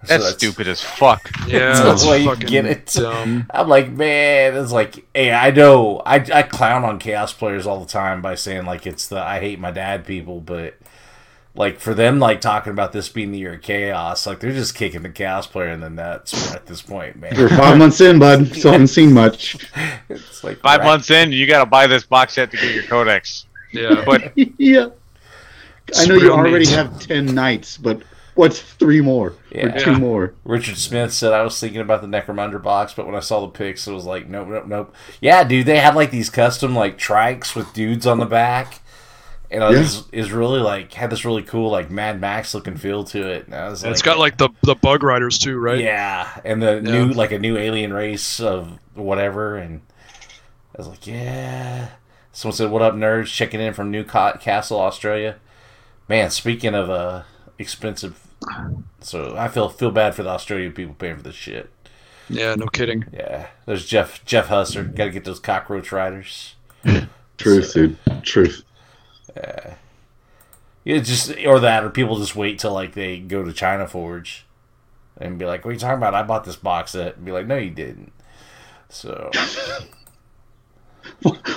So 0.06 0.18
that's, 0.18 0.36
stupid 0.36 0.70
as 0.70 0.82
fuck. 0.82 1.30
yeah. 1.46 1.74
So 1.74 1.84
that's 1.84 2.04
That's 2.04 2.06
why 2.06 2.16
you 2.16 2.36
get 2.38 2.66
it. 2.66 2.86
Dumb. 2.86 3.48
I'm 3.54 3.68
like, 3.68 3.90
man, 3.90 4.56
it's 4.56 4.72
like, 4.72 5.06
hey, 5.14 5.34
I 5.34 5.52
know, 5.52 6.02
I, 6.06 6.16
I 6.34 6.44
clown 6.44 6.86
on 6.86 7.00
chaos 7.00 7.34
players 7.34 7.68
all 7.68 7.80
the 7.82 7.92
time 7.92 8.22
by 8.22 8.36
saying 8.36 8.66
like 8.66 8.88
it's 8.88 9.10
the 9.10 9.20
I 9.20 9.40
hate 9.42 9.60
my 9.60 9.72
dad 9.72 10.06
people, 10.06 10.40
but 10.40 10.76
like 11.58 11.80
for 11.80 11.94
them 11.94 12.20
like 12.20 12.40
talking 12.40 12.72
about 12.72 12.94
this 12.94 13.10
being 13.10 13.32
the 13.32 13.40
year 13.40 13.56
of 13.56 13.62
chaos, 13.62 14.26
like 14.28 14.40
they're 14.40 14.52
just 14.54 14.76
kicking 14.76 15.02
the 15.02 15.10
chaos 15.10 15.48
player 15.48 15.70
in 15.70 15.82
the 15.82 15.90
nuts 15.90 16.54
at 16.54 16.68
this 16.68 16.82
point, 16.82 17.20
man. 17.20 17.36
You're 17.36 17.50
five 17.50 17.78
months 17.80 18.00
in, 18.00 18.20
bud. 18.20 18.48
Still 18.56 18.72
haven't 18.74 18.88
seen 18.88 19.12
much. 19.14 19.58
It's 20.08 20.44
like 20.44 20.60
Five 20.60 20.80
right- 20.82 20.86
months 20.86 21.10
in, 21.12 21.32
you 21.32 21.48
got 21.48 21.60
to 21.64 21.66
buy 21.70 21.88
this 21.88 22.06
box 22.06 22.34
set 22.34 22.52
to 22.52 22.58
get 22.58 22.74
your 22.76 22.84
codex. 22.84 23.46
Yeah. 23.74 24.04
But 24.06 24.32
yeah. 24.58 24.90
I 25.98 26.06
know 26.06 26.16
you 26.16 26.32
already 26.32 26.66
neat. 26.66 26.70
have 26.76 27.00
ten 27.00 27.26
Knights, 27.34 27.78
but 27.78 28.02
what's 28.36 28.60
three 28.62 29.02
more 29.02 29.34
Yeah. 29.52 29.68
or 29.76 29.80
two 29.80 29.92
Yeah. 29.92 29.98
more? 29.98 30.34
Richard 30.44 30.78
Smith 30.78 31.12
said 31.14 31.34
I 31.34 31.42
was 31.44 31.60
thinking 31.60 31.82
about 31.82 32.02
the 32.02 32.08
Necromunda 32.08 32.62
box, 32.62 32.94
but 32.94 33.06
when 33.06 33.16
I 33.16 33.20
saw 33.22 33.42
the 33.42 33.48
pics, 33.48 33.88
it 33.88 33.94
was 33.94 34.06
like, 34.06 34.28
nope, 34.28 34.48
nope, 34.50 34.68
nope. 34.68 34.96
Yeah, 35.22 35.44
dude, 35.44 35.66
they 35.66 35.80
had 35.80 35.96
like 35.96 36.12
these 36.12 36.30
custom 36.30 36.76
like 36.76 36.98
trikes 36.98 37.56
with 37.56 37.74
dudes 37.74 38.06
on 38.06 38.20
the 38.20 38.26
back, 38.26 38.82
and 39.50 39.64
it 39.64 39.68
was, 39.68 40.10
is 40.12 40.32
really 40.32 40.60
like 40.60 40.94
had 40.94 41.10
this 41.10 41.26
really 41.26 41.44
cool 41.44 41.72
like 41.72 41.90
Mad 41.90 42.20
Max 42.20 42.54
looking 42.54 42.78
feel 42.78 43.04
to 43.06 43.30
it. 43.30 43.46
And 43.46 43.56
I 43.56 43.70
was 43.70 43.84
And 43.84 43.92
it's 43.92 44.02
like, 44.02 44.06
got 44.06 44.20
like 44.20 44.38
the 44.38 44.50
the 44.64 44.76
bug 44.76 45.04
riders 45.04 45.38
too, 45.38 45.58
right? 45.58 45.80
Yeah, 45.80 46.30
and 46.44 46.62
the 46.62 46.82
new 46.82 47.08
like 47.10 47.32
a 47.32 47.40
new 47.40 47.58
alien 47.58 47.94
race 47.94 48.40
of 48.40 48.78
whatever, 48.94 49.58
and 49.58 49.82
I 50.76 50.80
was 50.80 50.88
like, 50.88 51.08
yeah. 51.08 51.90
Someone 52.32 52.56
said, 52.56 52.70
"What 52.70 52.82
up, 52.82 52.94
nerds? 52.94 53.28
Checking 53.28 53.60
in 53.60 53.74
from 53.74 53.90
Newcastle, 53.90 54.80
Australia." 54.80 55.38
Man, 56.08 56.30
speaking 56.30 56.76
of 56.76 56.90
uh 56.90 57.24
expensive 57.58 58.28
So 59.00 59.36
I 59.38 59.48
feel 59.48 59.70
feel 59.70 59.92
bad 59.92 60.16
for 60.16 60.24
the 60.24 60.30
Australian 60.30 60.74
people 60.74 60.96
paying 60.96 61.18
for 61.18 61.24
this 61.24 61.36
shit. 61.36 61.70
Yeah, 62.30 62.56
no 62.56 62.68
kidding. 62.68 63.06
Yeah, 63.14 63.48
there's 63.66 63.86
Jeff 63.86 64.24
Jeff 64.26 64.50
Husser. 64.50 64.94
Got 64.94 65.06
to 65.06 65.12
get 65.12 65.24
those 65.24 65.40
cockroach 65.40 65.92
riders. 65.92 66.56
Truth, 67.38 67.74
dude. 67.74 67.98
Truth. 68.24 68.64
Yeah. 69.38 69.74
Yeah, 70.84 71.00
just 71.00 71.34
or 71.46 71.60
that, 71.60 71.84
or 71.84 71.90
people 71.90 72.18
just 72.18 72.36
wait 72.36 72.60
till 72.60 72.72
like 72.74 72.94
they 72.94 73.20
go 73.20 73.44
to 73.44 73.52
China 73.52 73.88
Forge 73.88 74.46
and 75.18 75.38
be 75.38 75.46
like, 75.46 75.66
"What 75.66 75.72
are 75.72 75.74
you 75.74 75.80
talking 75.80 75.98
about? 75.98 76.14
I 76.16 76.24
bought 76.24 76.46
this 76.46 76.56
box 76.56 76.92
set." 76.92 77.18
And 77.18 77.26
be 77.26 77.32
like, 77.34 77.46
"No, 77.46 77.58
you 77.58 77.72
didn't." 77.72 78.14
So 78.90 79.30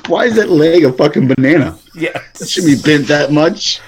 Why 0.08 0.24
is 0.24 0.36
that 0.36 0.48
leg 0.50 0.84
a 0.84 0.92
fucking 0.92 1.28
banana? 1.28 1.78
yeah, 1.94 2.20
It 2.40 2.48
should 2.48 2.64
be 2.64 2.80
bent 2.80 3.06
that 3.08 3.30
much. 3.32 3.80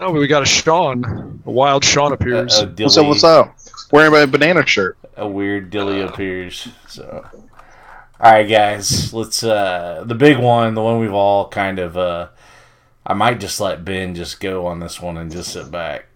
Oh, 0.00 0.12
we 0.12 0.26
got 0.26 0.42
a 0.42 0.46
Sean. 0.46 1.40
A 1.46 1.50
wild 1.50 1.84
Sean 1.84 2.12
appears. 2.12 2.58
a, 2.58 2.66
a 2.66 2.70
What's 2.70 2.96
up? 2.96 3.06
What's 3.06 3.24
up? 3.24 3.56
Wearing 3.90 4.12
my 4.12 4.26
banana 4.26 4.66
shirt. 4.66 4.98
a 5.16 5.26
weird 5.26 5.70
dilly 5.70 6.00
appears. 6.02 6.68
So, 6.88 7.26
all 8.20 8.32
right, 8.32 8.44
guys, 8.48 9.12
let's 9.14 9.42
uh 9.42 10.04
the 10.06 10.14
big 10.14 10.38
one, 10.38 10.74
the 10.74 10.82
one 10.82 10.98
we've 11.00 11.12
all 11.12 11.48
kind 11.48 11.78
of 11.78 11.96
uh 11.96 12.28
I 13.06 13.14
might 13.14 13.40
just 13.40 13.60
let 13.60 13.84
Ben 13.84 14.14
just 14.14 14.40
go 14.40 14.66
on 14.66 14.80
this 14.80 15.00
one 15.00 15.16
and 15.16 15.30
just 15.30 15.52
sit 15.52 15.70
back. 15.70 16.06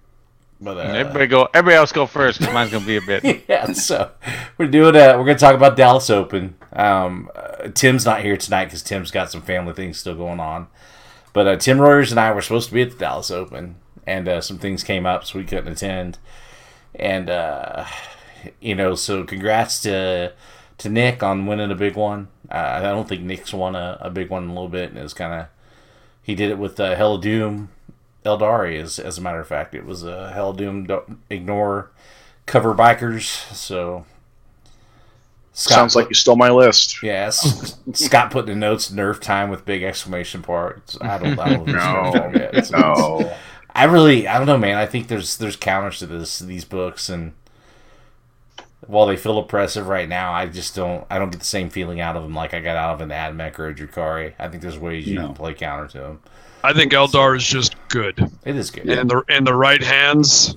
But 0.61 0.79
uh, 0.79 0.81
everybody 0.81 1.27
go. 1.27 1.49
Everybody 1.53 1.77
else 1.77 1.93
go 1.93 2.07
first 2.07 2.39
because 2.39 2.55
mine's 2.55 2.71
gonna 2.71 2.87
be 2.87 2.97
a 2.97 3.03
bit. 3.03 3.45
yeah, 3.49 3.73
so 3.73 4.11
we're 4.57 4.69
doing 4.69 4.97
uh 4.97 5.17
we're 5.19 5.27
gonna 5.27 5.39
talk 5.39 5.55
about 5.55 5.77
Dallas 5.77 6.09
Open. 6.09 6.55
Um, 6.73 7.31
uh, 7.35 7.69
Tim's 7.75 8.07
not 8.07 8.23
here 8.23 8.37
tonight 8.37 8.67
because 8.67 8.83
Tim's 8.83 9.11
got 9.11 9.31
some 9.31 9.43
family 9.43 9.75
things 9.75 9.99
still 9.99 10.15
going 10.15 10.41
on. 10.41 10.69
But 11.35 11.47
uh, 11.47 11.57
Tim 11.57 11.77
Reuters 11.79 12.11
and 12.11 12.19
I 12.19 12.33
were 12.33 12.41
supposed 12.41 12.69
to 12.69 12.75
be 12.75 12.81
at 12.81 12.93
the 12.93 12.97
Dallas 12.97 13.31
Open, 13.31 13.77
and 14.07 14.27
uh, 14.27 14.41
some 14.41 14.59
things 14.59 14.83
came 14.83 15.05
up, 15.05 15.25
so 15.25 15.39
we 15.39 15.45
couldn't 15.45 15.71
attend. 15.71 16.17
And 16.95 17.29
uh, 17.29 17.85
you 18.59 18.75
know, 18.75 18.95
so 18.95 19.25
congrats 19.25 19.81
to 19.83 20.33
to 20.79 20.89
Nick 20.89 21.23
on 21.23 21.45
winning 21.45 21.71
a 21.71 21.75
big 21.75 21.97
one. 21.97 22.29
Uh, 22.51 22.79
I 22.79 22.81
don't 22.81 23.07
think 23.07 23.23
Nick's 23.23 23.53
won 23.53 23.77
a, 23.77 23.99
a 24.01 24.11
big 24.11 24.31
one 24.31 24.45
in 24.45 24.49
a 24.49 24.55
little 24.55 24.71
bit, 24.71 24.89
and 24.89 24.99
it 24.99 25.03
was 25.03 25.13
kind 25.13 25.35
of 25.35 25.49
he 26.27 26.35
did 26.35 26.51
it 26.51 26.59
with 26.59 26.81
uh, 26.81 26.97
Hell 26.97 27.19
Doom 27.19 27.69
Eldari, 28.25 28.83
as 28.83 28.99
as 28.99 29.17
a 29.17 29.21
matter 29.21 29.39
of 29.39 29.47
fact, 29.47 29.77
it 29.77 29.87
was 29.87 30.03
a 30.03 30.13
uh, 30.13 30.33
Hell 30.33 30.53
Doom 30.53 31.21
ignore 31.31 31.93
cover 32.47 32.75
bikers. 32.75 33.23
So 33.55 34.05
Scott 35.53 35.77
Sounds 35.77 35.95
like 35.95 36.09
you 36.09 36.17
stole 36.17 36.35
my 36.35 36.51
list. 36.51 37.01
Yes, 37.01 37.79
Scott 37.93 38.33
put 38.33 38.49
in 38.49 38.59
the 38.59 38.67
notes 38.67 38.91
nerf 38.91 39.21
time 39.21 39.51
with 39.51 39.65
big 39.65 39.85
exclamation 39.85 40.43
parts. 40.43 40.99
I 41.01 41.17
don't, 41.19 41.39
I 41.39 41.51
don't 41.55 41.67
know 41.69 42.13
if 42.15 42.15
it's 42.15 42.17
nerf 42.17 42.33
time 42.33 42.35
yet. 42.35 42.67
So 42.67 42.77
No. 42.79 43.37
I 43.73 43.85
really, 43.85 44.27
I 44.27 44.39
don't 44.39 44.49
know, 44.49 44.59
man. 44.59 44.79
I 44.79 44.87
think 44.87 45.07
there's 45.07 45.37
there's 45.37 45.55
counters 45.55 46.01
to 46.01 46.07
this 46.07 46.41
these 46.41 46.65
books, 46.65 47.09
and 47.09 47.35
while 48.87 49.07
they 49.07 49.17
feel 49.17 49.39
oppressive 49.39 49.87
right 49.89 50.09
now, 50.09 50.33
I 50.33 50.47
just 50.47 50.75
don't 50.75 51.07
I 51.11 51.19
don't 51.19 51.31
get 51.31 51.41
the 51.41 51.47
same 51.47 51.71
feeling 51.71 52.01
out 52.01 52.17
of 52.17 52.23
them 52.23 52.35
like 52.35 52.55
I 52.55 52.61
got 52.61 52.77
out 52.77 52.95
of 52.95 53.01
an 53.01 53.11
Admech 53.11 53.59
or 53.59 53.69
a 53.69 53.75
Drukhari. 53.75 54.35
I 54.39 54.49
think 54.49 54.63
there's 54.63 54.79
ways 54.79 55.07
you 55.07 55.15
No. 55.17 55.27
can 55.27 55.35
play 55.35 55.55
counter 55.55 55.87
to 55.89 55.99
them. 55.99 56.21
I 56.65 56.73
think 56.73 56.93
Eldar 56.93 57.37
is 57.37 57.47
just 57.47 57.77
good. 57.89 58.19
It 58.45 58.57
is 58.57 58.71
good, 58.71 58.89
And 58.89 59.01
in 59.01 59.09
the 59.09 59.23
in 59.29 59.45
the 59.45 59.55
right 59.55 59.83
hands, 59.83 60.57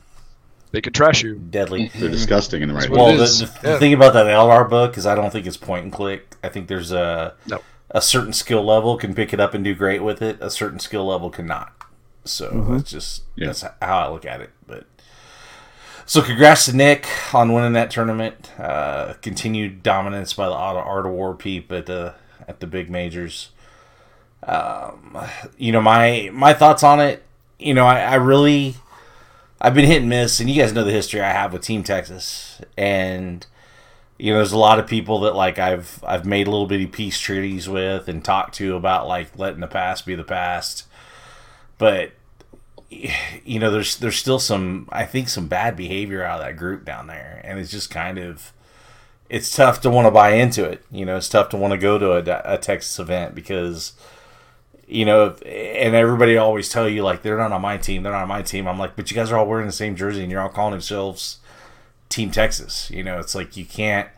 they 0.71 0.81
can 0.81 0.93
trash 0.93 1.23
you. 1.23 1.35
deadly. 1.35 1.91
They're 1.95 2.09
disgusting 2.09 2.61
in 2.61 2.69
the 2.69 2.75
right 2.75 2.83
That's 2.89 2.91
Well, 2.97 3.09
it 3.09 3.17
the, 3.17 3.23
is. 3.23 3.39
the, 3.39 3.59
the 3.63 3.79
thing 3.79 3.93
about 3.93 4.13
that 4.13 4.25
Eldar 4.27 4.69
book 4.69 4.97
is 4.97 5.05
I 5.05 5.15
don't 5.15 5.31
think 5.31 5.45
it's 5.45 5.57
point 5.57 5.83
and 5.83 5.93
click. 5.93 6.35
I 6.43 6.49
think 6.49 6.67
there's 6.67 6.91
a 6.91 7.33
No. 7.47 7.59
a 7.91 8.01
certain 8.01 8.33
skill 8.33 8.63
level 8.63 8.97
can 8.97 9.13
pick 9.13 9.33
it 9.33 9.39
up 9.39 9.53
and 9.53 9.63
do 9.63 9.73
great 9.75 10.01
with 10.03 10.21
it. 10.21 10.37
A 10.41 10.49
certain 10.49 10.79
skill 10.79 11.05
level 11.05 11.29
cannot. 11.29 11.73
So 12.25 12.49
mm-hmm. 12.51 12.77
that's 12.77 12.91
just 12.91 13.23
Yeah. 13.35 13.47
that's 13.47 13.61
how 13.81 13.97
I 13.99 14.09
look 14.09 14.25
at 14.25 14.41
it. 14.41 14.49
But 14.67 14.85
so 16.09 16.23
congrats 16.23 16.65
to 16.65 16.75
Nick 16.75 17.07
on 17.35 17.53
winning 17.53 17.73
that 17.73 17.91
tournament. 17.91 18.51
Uh, 18.59 19.13
continued 19.21 19.83
dominance 19.83 20.33
by 20.33 20.47
the 20.47 20.53
Art 20.53 21.05
of 21.05 21.11
War 21.11 21.35
peep 21.35 21.71
at 21.71 21.85
the 21.85 22.15
at 22.47 22.59
the 22.61 22.65
big 22.65 22.89
majors. 22.89 23.51
Um, 24.41 25.19
you 25.59 25.71
know 25.71 25.81
my 25.81 26.31
my 26.33 26.55
thoughts 26.55 26.81
on 26.81 26.99
it. 26.99 27.21
You 27.59 27.75
know 27.75 27.85
I, 27.85 27.99
I 27.99 28.15
really 28.15 28.73
I've 29.61 29.75
been 29.75 29.85
hit 29.85 30.01
and 30.01 30.09
miss, 30.09 30.39
and 30.39 30.49
you 30.49 30.59
guys 30.59 30.73
know 30.73 30.83
the 30.83 30.91
history 30.91 31.21
I 31.21 31.31
have 31.31 31.53
with 31.53 31.61
Team 31.61 31.83
Texas, 31.83 32.59
and 32.75 33.45
you 34.17 34.31
know, 34.33 34.39
there's 34.39 34.51
a 34.51 34.57
lot 34.57 34.79
of 34.79 34.87
people 34.87 35.19
that 35.19 35.35
like 35.35 35.59
I've 35.59 36.03
I've 36.03 36.25
made 36.25 36.47
a 36.47 36.49
little 36.49 36.65
bitty 36.65 36.87
peace 36.87 37.19
treaties 37.19 37.69
with 37.69 38.07
and 38.07 38.25
talked 38.25 38.55
to 38.55 38.75
about 38.75 39.07
like 39.07 39.37
letting 39.37 39.59
the 39.59 39.67
past 39.67 40.07
be 40.07 40.15
the 40.15 40.23
past, 40.23 40.87
but 41.77 42.13
you 42.89 43.59
know, 43.59 43.71
there's 43.71 43.97
there's 43.97 44.15
still 44.15 44.39
some 44.39 44.87
I 44.91 45.05
think 45.05 45.29
some 45.29 45.47
bad 45.47 45.75
behavior 45.75 46.23
out 46.23 46.39
of 46.39 46.45
that 46.45 46.57
group 46.57 46.85
down 46.85 47.07
there, 47.07 47.41
and 47.43 47.59
it's 47.59 47.71
just 47.71 47.89
kind 47.89 48.17
of 48.17 48.51
it's 49.29 49.55
tough 49.55 49.81
to 49.81 49.89
want 49.89 50.07
to 50.07 50.11
buy 50.11 50.31
into 50.31 50.63
it. 50.63 50.83
You 50.91 51.05
know, 51.05 51.17
it's 51.17 51.29
tough 51.29 51.49
to 51.49 51.57
want 51.57 51.71
to 51.71 51.77
go 51.77 51.97
to 51.97 52.13
a, 52.13 52.55
a 52.55 52.57
Texas 52.57 52.97
event 52.99 53.35
because 53.35 53.93
you 54.87 55.05
know, 55.05 55.35
and 55.45 55.93
everybody 55.93 56.35
always 56.35 56.67
tell 56.67 56.89
you 56.89 57.03
like 57.03 57.21
they're 57.21 57.37
not 57.37 57.51
on 57.51 57.61
my 57.61 57.77
team, 57.77 58.01
they're 58.01 58.11
not 58.11 58.23
on 58.23 58.27
my 58.27 58.41
team. 58.41 58.67
I'm 58.67 58.79
like, 58.79 58.95
but 58.95 59.11
you 59.11 59.15
guys 59.15 59.31
are 59.31 59.37
all 59.37 59.45
wearing 59.45 59.67
the 59.67 59.71
same 59.71 59.95
jersey 59.95 60.23
and 60.23 60.31
you're 60.31 60.41
all 60.41 60.49
calling 60.49 60.73
yourselves 60.73 61.37
Team 62.09 62.31
Texas. 62.31 62.89
You 62.89 63.03
know, 63.03 63.19
it's 63.19 63.35
like 63.35 63.55
you 63.55 63.65
can't 63.65 64.09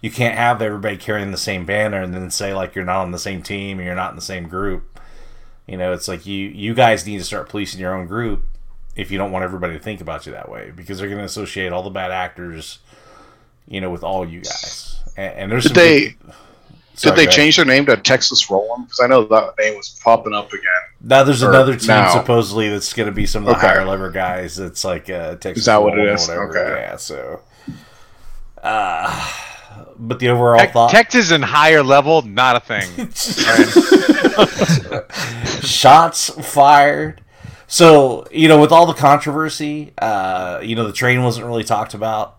you 0.00 0.10
can't 0.10 0.38
have 0.38 0.62
everybody 0.62 0.96
carrying 0.96 1.32
the 1.32 1.36
same 1.36 1.66
banner 1.66 2.00
and 2.00 2.14
then 2.14 2.30
say 2.30 2.54
like 2.54 2.76
you're 2.76 2.84
not 2.84 3.02
on 3.02 3.10
the 3.10 3.18
same 3.18 3.42
team 3.42 3.78
and 3.78 3.86
you're 3.86 3.96
not 3.96 4.10
in 4.10 4.16
the 4.16 4.22
same 4.22 4.48
group. 4.48 4.89
You 5.70 5.76
know, 5.76 5.92
it's 5.92 6.08
like 6.08 6.26
you 6.26 6.48
you 6.48 6.74
guys 6.74 7.06
need 7.06 7.18
to 7.18 7.24
start 7.24 7.48
policing 7.48 7.80
your 7.80 7.94
own 7.94 8.06
group 8.08 8.42
if 8.96 9.10
you 9.12 9.18
don't 9.18 9.30
want 9.30 9.44
everybody 9.44 9.74
to 9.74 9.78
think 9.78 10.00
about 10.00 10.26
you 10.26 10.32
that 10.32 10.50
way 10.50 10.72
because 10.74 10.98
they're 10.98 11.06
going 11.06 11.20
to 11.20 11.24
associate 11.24 11.72
all 11.72 11.84
the 11.84 11.90
bad 11.90 12.10
actors, 12.10 12.80
you 13.68 13.80
know, 13.80 13.88
with 13.88 14.02
all 14.02 14.28
you 14.28 14.40
guys. 14.40 15.00
And, 15.16 15.32
and 15.38 15.52
there's 15.52 15.64
Did 15.64 15.74
they- 15.74 15.98
big- 16.08 16.16
Sorry, 16.96 17.16
Did 17.16 17.28
they 17.28 17.32
change 17.32 17.56
their 17.56 17.64
name 17.64 17.86
to 17.86 17.96
Texas 17.96 18.46
Roll'em? 18.48 18.82
Because 18.84 19.00
I 19.00 19.06
know 19.06 19.24
that 19.24 19.54
name 19.58 19.74
was 19.76 19.98
popping 20.04 20.34
up 20.34 20.52
again. 20.52 20.60
Now 21.00 21.22
there's 21.24 21.40
another 21.40 21.74
team 21.76 21.86
now? 21.86 22.10
supposedly 22.12 22.68
that's 22.68 22.92
going 22.92 23.06
to 23.06 23.12
be 23.12 23.24
some 23.24 23.44
of 23.44 23.46
the 23.46 23.56
Okay. 23.56 23.68
higher 23.68 23.86
level 23.86 24.10
guys. 24.10 24.56
That's 24.56 24.84
like 24.84 25.08
uh, 25.08 25.36
Texas. 25.36 25.60
Is 25.60 25.64
that 25.66 25.82
what 25.82 25.98
it 25.98 26.28
or. 26.28 26.50
Okay. 26.50 26.80
Yeah. 26.82 26.96
So, 26.96 27.40
uh, 28.62 29.32
but 29.98 30.18
the 30.18 30.28
overall 30.28 30.58
Tex- 30.58 30.72
thought. 30.72 30.90
Texas 30.90 31.30
and 31.30 31.44
higher 31.44 31.82
level, 31.82 32.22
not 32.22 32.56
a 32.56 32.60
thing. 32.60 33.10
shots 35.62 36.30
fired. 36.50 37.20
So 37.66 38.26
you 38.30 38.48
know, 38.48 38.60
with 38.60 38.72
all 38.72 38.86
the 38.86 38.94
controversy, 38.94 39.92
uh, 39.98 40.60
you 40.62 40.74
know, 40.74 40.86
the 40.86 40.92
terrain 40.92 41.22
wasn't 41.22 41.46
really 41.46 41.64
talked 41.64 41.94
about. 41.94 42.36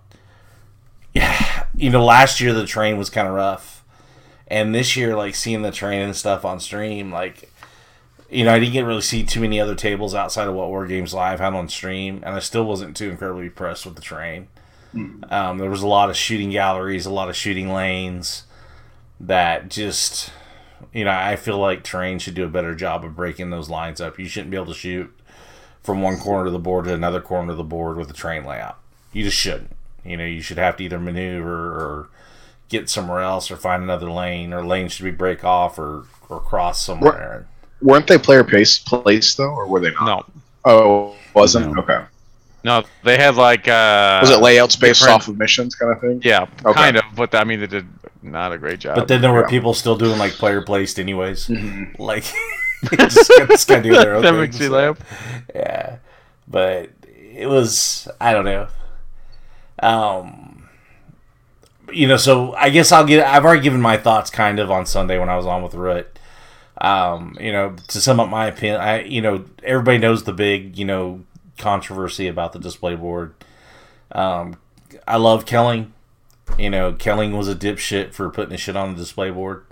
Yeah, 1.13 1.65
you 1.75 1.89
know, 1.89 2.03
last 2.03 2.41
year 2.41 2.53
the 2.53 2.65
terrain 2.65 2.97
was 2.97 3.09
kind 3.09 3.27
of 3.27 3.33
rough, 3.33 3.83
and 4.47 4.73
this 4.73 4.95
year, 4.95 5.15
like 5.15 5.35
seeing 5.35 5.61
the 5.61 5.71
terrain 5.71 6.01
and 6.01 6.15
stuff 6.15 6.45
on 6.45 6.59
stream, 6.59 7.11
like 7.11 7.51
you 8.31 8.45
know, 8.45 8.53
I 8.53 8.59
didn't 8.59 8.73
get 8.73 8.85
really 8.85 9.01
see 9.01 9.23
too 9.23 9.41
many 9.41 9.59
other 9.59 9.75
tables 9.75 10.15
outside 10.15 10.47
of 10.47 10.55
what 10.55 10.69
War 10.69 10.87
Games 10.87 11.13
Live 11.13 11.39
had 11.39 11.53
on 11.53 11.67
stream, 11.67 12.23
and 12.25 12.33
I 12.33 12.39
still 12.39 12.63
wasn't 12.63 12.95
too 12.95 13.09
incredibly 13.09 13.47
impressed 13.47 13.85
with 13.85 13.95
the 13.95 14.01
terrain. 14.01 14.47
Um, 14.93 15.57
there 15.57 15.69
was 15.69 15.81
a 15.81 15.87
lot 15.87 16.09
of 16.09 16.17
shooting 16.17 16.49
galleries, 16.51 17.05
a 17.05 17.11
lot 17.11 17.29
of 17.29 17.35
shooting 17.35 17.69
lanes 17.71 18.43
that 19.19 19.69
just, 19.69 20.31
you 20.93 21.05
know, 21.05 21.11
I 21.11 21.35
feel 21.35 21.57
like 21.57 21.83
terrain 21.83 22.19
should 22.19 22.33
do 22.35 22.43
a 22.43 22.49
better 22.49 22.75
job 22.75 23.05
of 23.05 23.15
breaking 23.15 23.49
those 23.51 23.69
lines 23.69 24.01
up. 24.01 24.19
You 24.19 24.27
shouldn't 24.27 24.51
be 24.51 24.57
able 24.57 24.67
to 24.67 24.73
shoot 24.73 25.13
from 25.81 26.01
one 26.01 26.17
corner 26.17 26.47
of 26.47 26.53
the 26.53 26.59
board 26.59 26.85
to 26.85 26.93
another 26.93 27.21
corner 27.21 27.51
of 27.51 27.57
the 27.57 27.63
board 27.63 27.97
with 27.97 28.09
a 28.09 28.13
terrain 28.13 28.45
layout. 28.45 28.79
You 29.13 29.23
just 29.23 29.37
shouldn't. 29.37 29.71
You 30.03 30.17
know, 30.17 30.25
you 30.25 30.41
should 30.41 30.57
have 30.57 30.77
to 30.77 30.83
either 30.83 30.99
maneuver 30.99 31.53
or 31.53 32.09
get 32.69 32.89
somewhere 32.89 33.21
else 33.21 33.51
or 33.51 33.55
find 33.55 33.83
another 33.83 34.09
lane, 34.09 34.51
or 34.53 34.65
lanes 34.65 34.93
should 34.93 35.03
be 35.05 35.11
break 35.11 35.43
off 35.43 35.77
or 35.77 36.05
or 36.29 36.39
cross 36.39 36.83
somewhere. 36.83 37.45
Weren't 37.81 38.07
they 38.07 38.17
player 38.17 38.43
pace 38.43 38.79
placed 38.79 39.37
though, 39.37 39.49
or 39.49 39.67
were 39.67 39.79
they 39.79 39.91
not? 39.91 40.29
No, 40.31 40.35
Oh, 40.65 41.15
wasn't 41.33 41.73
No. 41.73 41.81
okay. 41.81 42.03
No, 42.63 42.83
they 43.03 43.17
had 43.17 43.35
like 43.35 43.67
uh, 43.67 44.19
Was 44.21 44.29
it 44.31 44.39
layouts 44.41 44.75
based 44.75 45.01
different- 45.01 45.21
off 45.21 45.27
of 45.27 45.37
missions 45.37 45.75
kind 45.75 45.91
of 45.91 45.99
thing? 46.01 46.21
Yeah, 46.23 46.45
Okay. 46.65 46.73
kind 46.79 46.97
of, 46.97 47.03
but 47.15 47.33
I 47.35 47.43
mean 47.43 47.59
they 47.59 47.67
did 47.67 47.87
not 48.21 48.51
a 48.53 48.57
great 48.57 48.79
job. 48.79 48.95
But 48.95 49.07
then 49.07 49.21
there 49.21 49.33
were 49.33 49.41
Yeah. 49.41 49.47
people 49.49 49.73
still 49.73 49.95
doing 49.97 50.17
like 50.19 50.33
player 50.33 50.61
placed 50.61 50.99
anyways. 50.99 51.47
Mhm. 51.47 51.97
Like 51.99 52.23
just, 52.99 53.31
just 53.47 53.67
gotta 53.67 53.81
do 53.83 53.93
their 53.93 54.15
own 54.15 54.21
that 54.23 54.31
thing, 54.31 54.41
makes 54.41 54.59
me 54.59 54.65
so- 54.67 54.71
laugh. 54.71 54.97
Yeah, 55.55 55.97
but 56.47 56.89
it 57.35 57.47
was 57.47 58.07
I 58.19 58.33
don't 58.33 58.45
know. 58.45 58.67
Um, 59.79 60.69
you 61.91 62.07
know, 62.07 62.17
so 62.17 62.53
I 62.53 62.69
guess 62.69 62.91
I'll 62.91 63.05
get. 63.05 63.25
I've 63.25 63.43
already 63.43 63.61
given 63.61 63.81
my 63.81 63.97
thoughts 63.97 64.29
kind 64.29 64.59
of 64.59 64.71
on 64.71 64.85
Sunday 64.85 65.17
when 65.19 65.29
I 65.29 65.35
was 65.35 65.45
on 65.45 65.61
with 65.63 65.73
Root. 65.73 66.07
Um, 66.79 67.35
you 67.39 67.51
know, 67.51 67.75
to 67.89 68.01
sum 68.01 68.19
up 68.19 68.29
my 68.29 68.47
opinion, 68.47 68.79
I 68.79 69.01
you 69.03 69.21
know 69.21 69.45
everybody 69.63 69.97
knows 69.97 70.23
the 70.23 70.33
big 70.33 70.77
you 70.77 70.85
know 70.85 71.21
controversy 71.61 72.27
about 72.27 72.53
the 72.53 72.59
display 72.59 72.95
board. 72.95 73.33
Um, 74.11 74.57
I 75.07 75.17
love 75.17 75.45
Kelling. 75.45 75.93
You 76.57 76.69
know, 76.69 76.93
Kelling 76.93 77.37
was 77.37 77.47
a 77.47 77.55
dipshit 77.55 78.13
for 78.13 78.29
putting 78.29 78.49
the 78.51 78.57
shit 78.57 78.75
on 78.75 78.93
the 78.93 78.99
display 78.99 79.29
board. 79.29 79.65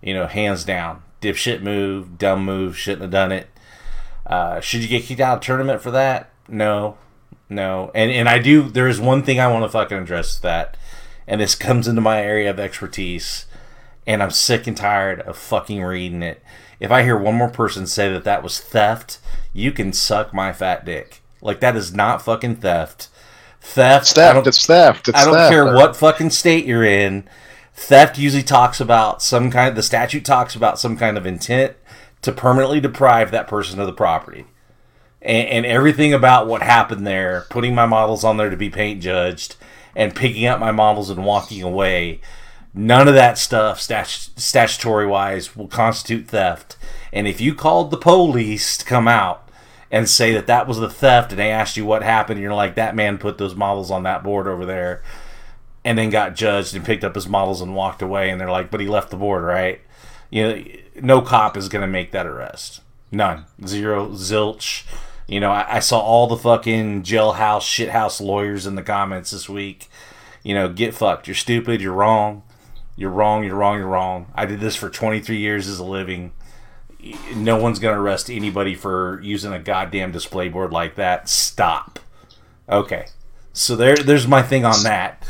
You 0.00 0.14
know, 0.14 0.26
hands 0.26 0.64
down, 0.64 1.02
dipshit 1.20 1.62
move, 1.62 2.18
dumb 2.18 2.44
move, 2.44 2.76
shouldn't 2.76 3.02
have 3.02 3.10
done 3.10 3.32
it. 3.32 3.48
Uh, 4.26 4.60
should 4.60 4.82
you 4.82 4.88
get 4.88 5.04
kicked 5.04 5.20
out 5.20 5.38
of 5.38 5.44
tournament 5.44 5.80
for 5.80 5.90
that? 5.90 6.30
No, 6.48 6.96
no, 7.48 7.90
and 7.94 8.10
and 8.10 8.28
I 8.28 8.38
do. 8.38 8.68
There 8.68 8.88
is 8.88 9.00
one 9.00 9.22
thing 9.22 9.40
I 9.40 9.48
want 9.48 9.64
to 9.64 9.68
fucking 9.68 9.98
address 9.98 10.38
that, 10.38 10.76
and 11.26 11.40
this 11.40 11.54
comes 11.54 11.88
into 11.88 12.00
my 12.00 12.20
area 12.20 12.50
of 12.50 12.60
expertise, 12.60 13.46
and 14.06 14.22
I'm 14.22 14.30
sick 14.30 14.66
and 14.66 14.76
tired 14.76 15.20
of 15.20 15.36
fucking 15.36 15.82
reading 15.82 16.22
it. 16.22 16.42
If 16.80 16.90
I 16.90 17.04
hear 17.04 17.16
one 17.16 17.36
more 17.36 17.50
person 17.50 17.86
say 17.86 18.12
that 18.12 18.24
that 18.24 18.42
was 18.42 18.60
theft, 18.60 19.18
you 19.52 19.70
can 19.70 19.92
suck 19.92 20.34
my 20.34 20.52
fat 20.52 20.84
dick. 20.84 21.21
Like 21.42 21.60
that 21.60 21.76
is 21.76 21.94
not 21.94 22.22
fucking 22.22 22.56
theft. 22.56 23.08
Theft. 23.60 24.02
It's 24.02 24.12
theft. 24.12 24.46
It's 24.46 24.66
theft. 24.66 25.08
It's 25.08 25.18
I 25.18 25.24
don't 25.24 25.34
theft. 25.34 25.50
care 25.50 25.74
what 25.74 25.96
fucking 25.96 26.30
state 26.30 26.64
you're 26.64 26.84
in. 26.84 27.24
Theft 27.74 28.18
usually 28.18 28.42
talks 28.42 28.80
about 28.80 29.22
some 29.22 29.50
kind. 29.50 29.76
The 29.76 29.82
statute 29.82 30.24
talks 30.24 30.54
about 30.54 30.78
some 30.78 30.96
kind 30.96 31.18
of 31.18 31.26
intent 31.26 31.74
to 32.22 32.32
permanently 32.32 32.80
deprive 32.80 33.30
that 33.30 33.48
person 33.48 33.80
of 33.80 33.86
the 33.86 33.92
property, 33.92 34.46
and, 35.20 35.48
and 35.48 35.66
everything 35.66 36.12
about 36.14 36.46
what 36.46 36.62
happened 36.62 37.06
there. 37.06 37.46
Putting 37.50 37.74
my 37.74 37.86
models 37.86 38.24
on 38.24 38.36
there 38.36 38.50
to 38.50 38.56
be 38.56 38.70
paint 38.70 39.02
judged, 39.02 39.56
and 39.96 40.14
picking 40.14 40.46
up 40.46 40.60
my 40.60 40.70
models 40.70 41.10
and 41.10 41.24
walking 41.24 41.62
away. 41.62 42.20
None 42.74 43.06
of 43.06 43.14
that 43.14 43.36
stuff, 43.36 43.80
stat- 43.80 44.30
statutory 44.36 45.06
wise, 45.06 45.54
will 45.54 45.68
constitute 45.68 46.28
theft. 46.28 46.76
And 47.12 47.28
if 47.28 47.38
you 47.38 47.54
called 47.54 47.90
the 47.90 47.98
police 47.98 48.78
to 48.78 48.84
come 48.86 49.06
out 49.06 49.41
and 49.92 50.08
say 50.08 50.32
that 50.32 50.46
that 50.46 50.66
was 50.66 50.78
the 50.78 50.88
theft, 50.88 51.30
and 51.30 51.38
they 51.38 51.50
asked 51.50 51.76
you 51.76 51.84
what 51.84 52.02
happened, 52.02 52.38
and 52.38 52.42
you're 52.42 52.54
like, 52.54 52.74
that 52.74 52.96
man 52.96 53.18
put 53.18 53.36
those 53.36 53.54
models 53.54 53.90
on 53.90 54.04
that 54.04 54.24
board 54.24 54.48
over 54.48 54.64
there, 54.64 55.02
and 55.84 55.98
then 55.98 56.08
got 56.08 56.34
judged 56.34 56.74
and 56.74 56.84
picked 56.84 57.04
up 57.04 57.14
his 57.14 57.28
models 57.28 57.60
and 57.60 57.76
walked 57.76 58.00
away, 58.00 58.30
and 58.30 58.40
they're 58.40 58.50
like, 58.50 58.70
but 58.70 58.80
he 58.80 58.88
left 58.88 59.10
the 59.10 59.16
board, 59.16 59.44
right? 59.44 59.82
You 60.30 60.42
know, 60.42 60.64
no 61.02 61.20
cop 61.20 61.58
is 61.58 61.68
going 61.68 61.82
to 61.82 61.86
make 61.86 62.10
that 62.12 62.26
arrest. 62.26 62.80
None. 63.12 63.44
Zero. 63.66 64.08
Zilch. 64.08 64.84
You 65.28 65.40
know, 65.40 65.50
I, 65.50 65.76
I 65.76 65.78
saw 65.80 66.00
all 66.00 66.26
the 66.26 66.38
fucking 66.38 67.02
jailhouse, 67.02 67.60
shithouse 67.60 68.18
lawyers 68.20 68.66
in 68.66 68.74
the 68.74 68.82
comments 68.82 69.30
this 69.30 69.48
week. 69.48 69.90
You 70.42 70.54
know, 70.54 70.72
get 70.72 70.94
fucked. 70.94 71.28
You're 71.28 71.34
stupid. 71.34 71.82
You're 71.82 71.92
wrong. 71.92 72.42
You're 72.96 73.10
wrong. 73.10 73.44
You're 73.44 73.56
wrong. 73.56 73.78
You're 73.78 73.88
wrong. 73.88 74.32
I 74.34 74.46
did 74.46 74.60
this 74.60 74.74
for 74.74 74.88
23 74.88 75.36
years 75.36 75.68
as 75.68 75.78
a 75.78 75.84
living. 75.84 76.32
No 77.34 77.56
one's 77.56 77.78
going 77.78 77.94
to 77.94 78.00
arrest 78.00 78.30
anybody 78.30 78.74
for 78.74 79.20
using 79.22 79.52
a 79.52 79.58
goddamn 79.58 80.12
display 80.12 80.48
board 80.48 80.72
like 80.72 80.94
that. 80.96 81.28
Stop. 81.28 81.98
Okay. 82.68 83.06
So 83.52 83.74
there, 83.76 83.96
there's 83.96 84.26
my 84.28 84.42
thing 84.42 84.64
on 84.64 84.82
that. 84.84 85.26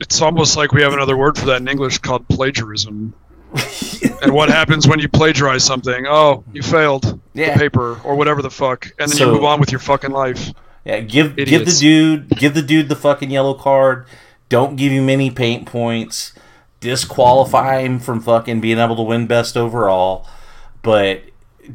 It's 0.00 0.20
almost 0.20 0.56
like 0.56 0.72
we 0.72 0.82
have 0.82 0.92
another 0.92 1.16
word 1.16 1.38
for 1.38 1.46
that 1.46 1.60
in 1.60 1.68
English 1.68 1.98
called 1.98 2.26
plagiarism. 2.28 3.14
and 4.22 4.32
what 4.32 4.48
happens 4.48 4.86
when 4.88 4.98
you 4.98 5.08
plagiarize 5.08 5.64
something? 5.64 6.06
Oh, 6.06 6.44
you 6.52 6.62
failed 6.62 7.18
Yeah. 7.32 7.52
the 7.54 7.58
paper 7.58 8.00
or 8.04 8.14
whatever 8.16 8.42
the 8.42 8.50
fuck, 8.50 8.86
and 8.98 9.10
then 9.10 9.16
So- 9.16 9.26
you 9.26 9.32
move 9.32 9.44
on 9.44 9.60
with 9.60 9.70
your 9.70 9.78
fucking 9.78 10.10
life. 10.10 10.50
Yeah, 10.84 11.00
give 11.00 11.34
give 11.36 11.64
the 11.66 11.72
dude 11.80 12.28
give 12.30 12.54
the 12.54 12.62
dude 12.62 12.88
the 12.88 12.94
fucking 12.96 13.30
yellow 13.30 13.54
card. 13.54 14.06
Don't 14.48 14.76
give 14.76 14.92
him 14.92 15.08
any 15.08 15.30
paint 15.30 15.66
points. 15.66 16.32
Disqualify 16.78 17.80
him 17.80 17.98
from 17.98 18.20
fucking 18.20 18.60
being 18.60 18.78
able 18.78 18.94
to 18.96 19.02
win 19.02 19.26
best 19.26 19.56
overall. 19.56 20.26
But 20.86 21.22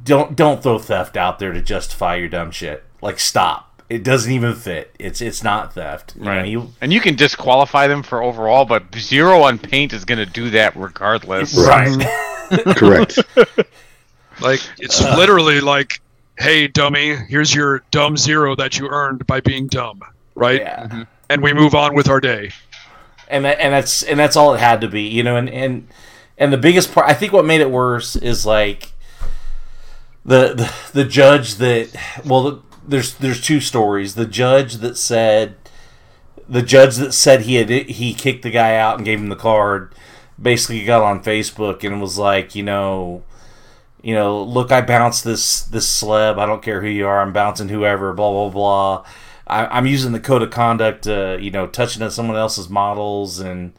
don't 0.06 0.38
don't 0.38 0.64
throw 0.64 0.80
theft 0.80 1.18
out 1.18 1.38
there 1.38 1.52
to 1.52 1.62
justify 1.62 2.16
your 2.16 2.30
dumb 2.30 2.50
shit. 2.52 2.86
Like 3.02 3.20
stop. 3.20 3.68
It 3.90 4.06
doesn't 4.06 4.32
even 4.32 4.56
fit. 4.56 4.96
It's 4.98 5.20
it's 5.20 5.44
not 5.44 5.74
theft. 5.74 6.14
You 6.18 6.24
know, 6.24 6.32
Right. 6.32 6.48
you- 6.48 6.74
And 6.80 6.94
you 6.94 7.02
can 7.02 7.16
disqualify 7.16 7.88
them 7.88 8.04
for 8.04 8.24
overall, 8.24 8.64
but 8.64 8.84
zero 8.96 9.42
on 9.42 9.60
paint 9.60 9.92
is 9.92 10.06
going 10.06 10.18
to 10.20 10.26
do 10.26 10.50
that 10.52 10.78
regardless. 10.78 11.54
right. 11.58 12.08
Correct. 12.78 13.20
Like 14.40 14.62
it's 14.80 15.02
literally 15.02 15.62
like, 15.62 16.02
hey, 16.40 16.68
dummy, 16.68 17.16
here's 17.16 17.54
your 17.54 17.84
dumb 17.92 18.18
zero 18.18 18.56
that 18.56 18.80
you 18.80 18.88
earned 18.90 19.28
by 19.28 19.40
being 19.42 19.68
dumb, 19.68 20.02
right? 20.36 20.62
yeah. 20.62 20.84
Mm-hmm. 20.88 21.02
And 21.30 21.44
we 21.44 21.54
move 21.54 21.76
on 21.76 21.94
with 21.94 22.10
our 22.10 22.20
day. 22.20 22.52
and 23.28 23.46
that, 23.46 23.60
and 23.60 23.72
that's 23.74 24.02
and 24.04 24.20
that's 24.20 24.36
all 24.36 24.54
it 24.56 24.60
had 24.60 24.82
to 24.82 24.88
be, 24.88 25.04
you 25.04 25.22
know. 25.22 25.36
And 25.36 25.48
and 25.50 25.88
and 26.40 26.52
the 26.52 26.58
biggest 26.58 26.92
part, 26.94 27.08
I 27.08 27.14
think, 27.14 27.34
what 27.34 27.46
made 27.46 27.62
it 27.62 27.70
worse 27.70 28.16
is 28.16 28.46
like 28.46 28.91
the 30.26 30.72
the, 30.94 31.06
judge 31.06 31.56
that 31.56 31.96
well, 32.26 32.64
there's 32.88 33.16
there's 33.16 33.42
two 33.42 33.60
stories. 33.60 34.16
The 34.16 34.26
judge 34.26 34.76
that 34.76 34.98
said 34.98 35.56
the 36.48 36.62
judge 36.62 36.98
that 36.98 37.14
said 37.14 37.42
he 37.42 37.56
had 37.56 37.70
he 37.70 38.14
kicked 38.14 38.44
the 38.44 38.52
guy 38.52 38.76
out 38.76 38.98
and 38.98 39.06
gave 39.06 39.20
him 39.20 39.30
the 39.30 39.36
card 39.36 39.94
basically 40.42 40.84
got 40.84 41.04
on 41.04 41.24
Facebook 41.24 41.84
and 41.84 42.02
was 42.02 42.18
like, 42.18 42.56
you 42.56 42.64
know. 42.64 43.24
You 44.04 44.16
know, 44.16 44.42
look, 44.42 44.72
I 44.72 44.82
bounced 44.82 45.24
this 45.24 45.62
this 45.62 45.86
celeb. 45.86 46.40
I 46.40 46.48
don't 46.48 46.64
care 46.64 46.82
who 46.82 46.88
you 46.88 47.06
are. 47.06 47.22
I'm 47.22 47.34
bouncing 47.34 47.70
whoever. 47.70 48.14
Blah 48.14 48.32
blah 48.32 48.50
blah. 48.50 49.06
I, 49.52 49.68
I'm 49.68 49.86
using 49.86 50.14
the 50.14 50.20
code 50.20 50.42
of 50.42 50.50
conduct, 50.50 51.06
uh, 51.06 51.38
you 51.40 51.52
know, 51.52 51.68
touching 51.68 52.02
on 52.02 52.10
someone 52.10 52.38
else's 52.38 52.70
models 52.70 53.40
and, 53.40 53.74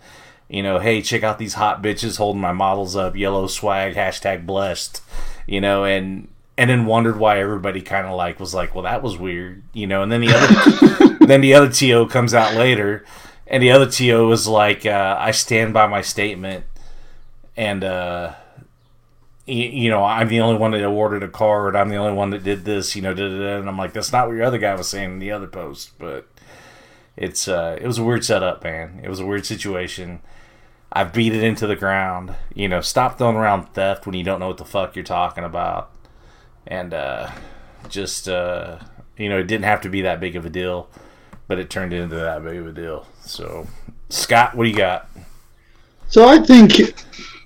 you 0.48 0.62
know, 0.62 0.78
hey, 0.78 1.00
check 1.00 1.22
out 1.22 1.38
these 1.38 1.54
hot 1.54 1.82
bitches 1.82 2.18
holding 2.18 2.42
my 2.42 2.52
models 2.52 2.94
up, 2.94 3.16
yellow 3.16 3.46
swag, 3.46 3.94
hashtag 3.94 4.44
blessed, 4.44 5.00
you 5.46 5.60
know, 5.60 5.84
and 5.84 6.28
and 6.58 6.68
then 6.70 6.86
wondered 6.86 7.18
why 7.18 7.38
everybody 7.38 7.80
kind 7.80 8.06
of 8.06 8.14
like 8.14 8.38
was 8.38 8.54
like, 8.54 8.74
well, 8.74 8.84
that 8.84 9.02
was 9.02 9.16
weird, 9.16 9.62
you 9.72 9.86
know, 9.86 10.02
and 10.02 10.12
then 10.12 10.20
the 10.20 10.34
other 10.34 11.16
then 11.26 11.40
the 11.40 11.54
other 11.54 11.70
to 11.70 12.06
comes 12.08 12.34
out 12.34 12.54
later, 12.54 13.04
and 13.46 13.62
the 13.62 13.70
other 13.70 13.86
to 13.90 14.26
was 14.26 14.46
like, 14.46 14.84
uh, 14.86 15.16
I 15.18 15.30
stand 15.30 15.72
by 15.72 15.86
my 15.86 16.02
statement, 16.02 16.64
and 17.56 17.84
uh, 17.84 18.34
y- 19.46 19.54
you 19.54 19.90
know, 19.90 20.04
I'm 20.04 20.28
the 20.28 20.40
only 20.40 20.58
one 20.58 20.72
that 20.72 20.82
awarded 20.84 21.22
a 21.22 21.28
card. 21.28 21.76
I'm 21.76 21.88
the 21.88 21.96
only 21.96 22.14
one 22.14 22.30
that 22.30 22.42
did 22.44 22.64
this, 22.64 22.94
you 22.96 23.02
know, 23.02 23.14
da, 23.14 23.28
da, 23.28 23.38
da. 23.38 23.58
and 23.58 23.68
I'm 23.68 23.78
like, 23.78 23.92
that's 23.92 24.12
not 24.12 24.26
what 24.28 24.34
your 24.34 24.44
other 24.44 24.58
guy 24.58 24.74
was 24.74 24.88
saying 24.88 25.12
in 25.12 25.18
the 25.18 25.30
other 25.32 25.46
post, 25.46 25.98
but 25.98 26.26
it's 27.16 27.48
uh, 27.48 27.78
it 27.80 27.86
was 27.86 27.98
a 27.98 28.04
weird 28.04 28.24
setup, 28.24 28.64
man. 28.64 29.00
It 29.02 29.08
was 29.08 29.20
a 29.20 29.26
weird 29.26 29.46
situation. 29.46 30.20
I've 30.94 31.12
beat 31.12 31.34
it 31.34 31.42
into 31.42 31.66
the 31.66 31.76
ground. 31.76 32.34
You 32.54 32.68
know, 32.68 32.80
stop 32.82 33.16
throwing 33.16 33.36
around 33.36 33.68
theft 33.74 34.04
when 34.06 34.14
you 34.14 34.24
don't 34.24 34.40
know 34.40 34.48
what 34.48 34.58
the 34.58 34.64
fuck 34.64 34.94
you're 34.94 35.04
talking 35.04 35.44
about, 35.44 35.90
and 36.66 36.94
uh, 36.94 37.30
just 37.88 38.28
uh, 38.28 38.78
you 39.16 39.28
know, 39.28 39.38
it 39.38 39.46
didn't 39.46 39.64
have 39.64 39.80
to 39.82 39.88
be 39.88 40.02
that 40.02 40.20
big 40.20 40.36
of 40.36 40.44
a 40.44 40.50
deal, 40.50 40.88
but 41.48 41.58
it 41.58 41.70
turned 41.70 41.92
into 41.92 42.16
that 42.16 42.42
big 42.42 42.56
of 42.56 42.66
a 42.66 42.72
deal. 42.72 43.06
So, 43.22 43.66
Scott, 44.08 44.54
what 44.56 44.64
do 44.64 44.70
you 44.70 44.76
got? 44.76 45.08
So 46.08 46.28
I 46.28 46.38
think, 46.38 46.78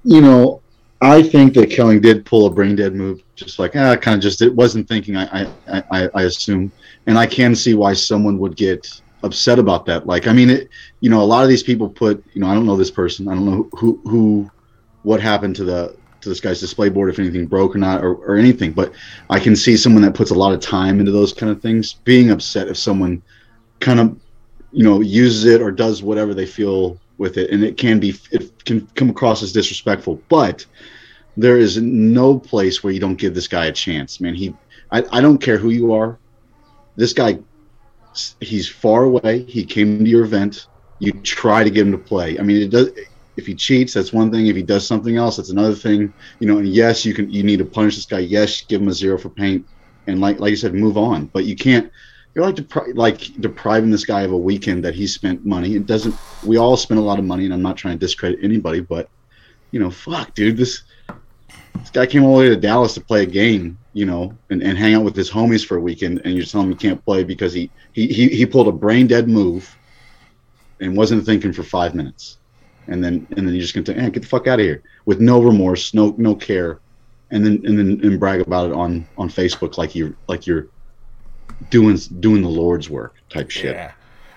you 0.05 0.21
know, 0.21 0.61
I 1.01 1.23
think 1.23 1.55
that 1.55 1.71
Kelly 1.71 2.01
did 2.01 2.25
pull 2.25 2.47
a 2.47 2.51
brain 2.51 2.77
dead 2.77 2.95
move, 2.95 3.23
just 3.35 3.59
like 3.59 3.77
ah, 3.77 3.97
kind 3.97 4.17
of 4.17 4.23
just 4.23 4.43
it 4.43 4.55
wasn't 4.55 4.89
thinking. 4.89 5.17
I 5.17 5.45
I, 5.69 5.83
I 5.91 6.11
I 6.15 6.23
assume, 6.23 6.73
and 7.07 7.19
I 7.19 7.27
can 7.27 7.55
see 7.55 7.75
why 7.75 7.93
someone 7.93 8.39
would 8.39 8.57
get 8.57 9.01
upset 9.23 9.59
about 9.59 9.87
that. 9.87 10.07
Like, 10.07 10.27
I 10.27 10.33
mean, 10.33 10.51
it, 10.51 10.69
you 11.01 11.11
know, 11.11 11.21
a 11.21 11.25
lot 11.25 11.43
of 11.43 11.49
these 11.49 11.63
people 11.63 11.89
put, 11.89 12.25
you 12.33 12.41
know, 12.41 12.49
I 12.49 12.55
don't 12.55 12.67
know 12.67 12.77
this 12.77 12.91
person, 12.91 13.29
I 13.29 13.35
don't 13.35 13.45
know 13.45 13.69
who 13.79 14.01
who, 14.05 14.51
what 15.03 15.21
happened 15.21 15.55
to 15.57 15.65
the 15.65 15.97
to 16.27 16.31
this 16.31 16.41
guy's 16.41 16.61
display 16.61 16.89
board, 16.89 17.09
if 17.09 17.19
anything 17.19 17.47
broke 17.47 17.75
or 17.75 17.79
not, 17.79 18.05
or, 18.05 18.15
or 18.17 18.37
anything. 18.37 18.73
But 18.73 18.93
I 19.31 19.39
can 19.39 19.57
see 19.57 19.77
someone 19.77 20.03
that 20.03 20.15
puts 20.15 20.31
a 20.31 20.35
lot 20.35 20.53
of 20.53 20.61
time 20.61 21.01
into 21.01 21.13
those 21.13 21.33
kind 21.33 21.51
of 21.51 21.63
things 21.63 21.95
being 22.05 22.31
upset 22.31 22.69
if 22.69 22.77
someone 22.77 23.23
kind 23.81 24.01
of 24.01 24.17
you 24.73 24.83
know 24.83 25.01
uses 25.01 25.45
it 25.45 25.63
or 25.63 25.71
does 25.71 26.03
whatever 26.03 26.35
they 26.35 26.47
feel 26.47 26.99
with 27.19 27.39
it 27.39 27.51
and 27.51 27.65
it 27.65 27.77
can 27.77 27.99
be 27.99 28.15
it 28.31 28.65
can 28.65 28.87
come 28.95 29.09
across 29.09 29.43
as 29.43 29.53
disrespectful 29.53 30.21
but 30.29 30.67
there 31.37 31.57
is 31.57 31.79
no 31.79 32.39
place 32.39 32.83
where 32.83 32.93
you 32.93 33.01
don't 33.01 33.17
give 33.17 33.35
this 33.35 33.49
guy 33.49 33.67
a 33.67 33.73
chance 33.73 34.21
man. 34.21 34.35
He 34.35 34.55
i, 34.91 35.05
I 35.13 35.21
don't 35.21 35.39
care 35.39 35.59
who 35.59 35.71
you 35.71 35.93
are. 35.93 36.19
This 36.97 37.13
guy 37.13 37.39
he's 38.41 38.69
far 38.69 39.05
away. 39.05 39.43
He 39.43 39.65
came 39.65 39.99
to 39.99 40.11
your 40.11 40.25
event. 40.25 40.67
You 40.99 41.13
try 41.13 41.63
to 41.63 41.71
get 41.71 41.87
him 41.87 41.93
to 41.93 41.99
play. 41.99 42.39
I 42.39 42.43
mean 42.43 42.63
it 42.63 42.71
does 42.71 42.91
if 43.37 43.47
he 43.47 43.55
cheats 43.55 43.95
that's 43.95 44.13
one 44.13 44.31
thing. 44.31 44.47
If 44.47 44.57
he 44.57 44.63
does 44.63 44.87
something 44.87 45.17
else 45.17 45.37
that's 45.37 45.51
another 45.51 45.75
thing. 45.75 46.13
You 46.41 46.47
know 46.47 46.59
and 46.59 46.69
yes 46.69 47.05
you 47.05 47.15
can 47.15 47.31
you 47.31 47.43
need 47.43 47.59
to 47.59 47.65
punish 47.65 47.97
this 47.97 48.07
guy. 48.07 48.21
Yes 48.21 48.63
give 48.63 48.81
him 48.81 48.89
a 48.89 48.93
zero 48.93 49.19
for 49.19 49.31
paint. 49.31 49.67
And 50.07 50.21
like 50.21 50.41
like 50.41 50.51
you 50.51 50.57
said 50.57 50.75
move 50.75 50.97
on. 50.97 51.27
But 51.27 51.45
you 51.45 51.57
can't 51.57 51.91
you're 52.37 52.45
like 52.45 52.57
depri- 52.57 52.95
like 52.95 53.19
depriving 53.41 53.91
this 53.91 54.05
guy 54.05 54.21
of 54.21 54.33
a 54.33 54.37
weekend 54.37 54.85
that 54.85 54.95
he 54.95 55.07
spent 55.07 55.47
money. 55.47 55.75
It 55.75 55.87
doesn't. 55.87 56.15
We 56.43 56.59
all 56.59 56.77
spend 56.77 57.01
a 57.01 57.03
lot 57.03 57.19
of 57.19 57.25
money, 57.25 57.47
and 57.47 57.55
I'm 57.55 57.63
not 57.63 57.79
trying 57.79 57.99
to 57.99 57.99
discredit 57.99 58.41
anybody, 58.43 58.81
but 58.81 59.09
you 59.73 59.81
know, 59.81 59.91
fuck, 59.91 60.35
dude, 60.35 60.59
this 60.59 60.83
this 61.09 61.91
guy 61.91 62.05
came 62.05 62.25
all 62.25 62.37
the 62.37 62.41
way 62.41 62.49
to 62.51 62.57
Dallas 62.57 62.93
to 62.95 63.01
play 63.01 63.23
a 63.23 63.27
game, 63.27 63.79
you 63.95 64.05
know, 64.05 64.37
and, 64.51 64.63
and 64.63 64.77
hang 64.77 64.93
out 64.95 65.05
with 65.05 65.17
his 65.17 65.31
homies 65.31 65.67
for 65.67 65.79
a 65.79 65.81
weekend, 65.81 66.21
and 66.25 66.35
you're 66.35 66.45
telling 66.45 66.67
him 66.67 66.73
he 66.73 66.79
can't 66.79 67.05
play 67.07 67.25
because 67.25 67.55
he 67.55 67.71
he 67.93 68.07
he, 68.09 68.29
he 68.29 68.45
pulled 68.45 68.69
a 68.69 68.73
brain 68.73 69.07
dead 69.07 69.29
move 69.29 69.75
and 70.79 70.95
wasn't 70.95 71.25
thinking 71.25 71.55
for 71.55 71.63
five 71.63 71.95
minutes, 71.95 72.37
and 72.89 73.03
then 73.03 73.27
and 73.37 73.47
then 73.47 73.55
you're 73.55 73.63
just 73.63 73.75
gonna 73.75 73.85
take, 73.85 73.97
eh, 73.97 74.09
get 74.11 74.23
the 74.23 74.29
fuck 74.29 74.47
out 74.47 74.61
of 74.61 74.65
here 74.65 74.83
with 75.05 75.21
no 75.21 75.43
remorse, 75.43 75.95
no 75.95 76.15
no 76.19 76.35
care, 76.35 76.81
and 77.31 77.45
then 77.45 77.63
and 77.65 77.79
then 77.79 78.01
and 78.03 78.21
brag 78.21 78.41
about 78.41 78.71
it 78.71 78.73
on 78.75 79.07
on 79.19 79.29
Facebook 79.29 79.79
like 79.79 79.95
you 79.95 80.17
like 80.29 80.47
you're 80.47 80.69
doing 81.71 81.97
doing 82.21 82.43
the 82.43 82.49
Lord's 82.49 82.89
work 82.91 83.15
type 83.29 83.51
shit. 83.51 83.75
Yeah. 83.75 83.93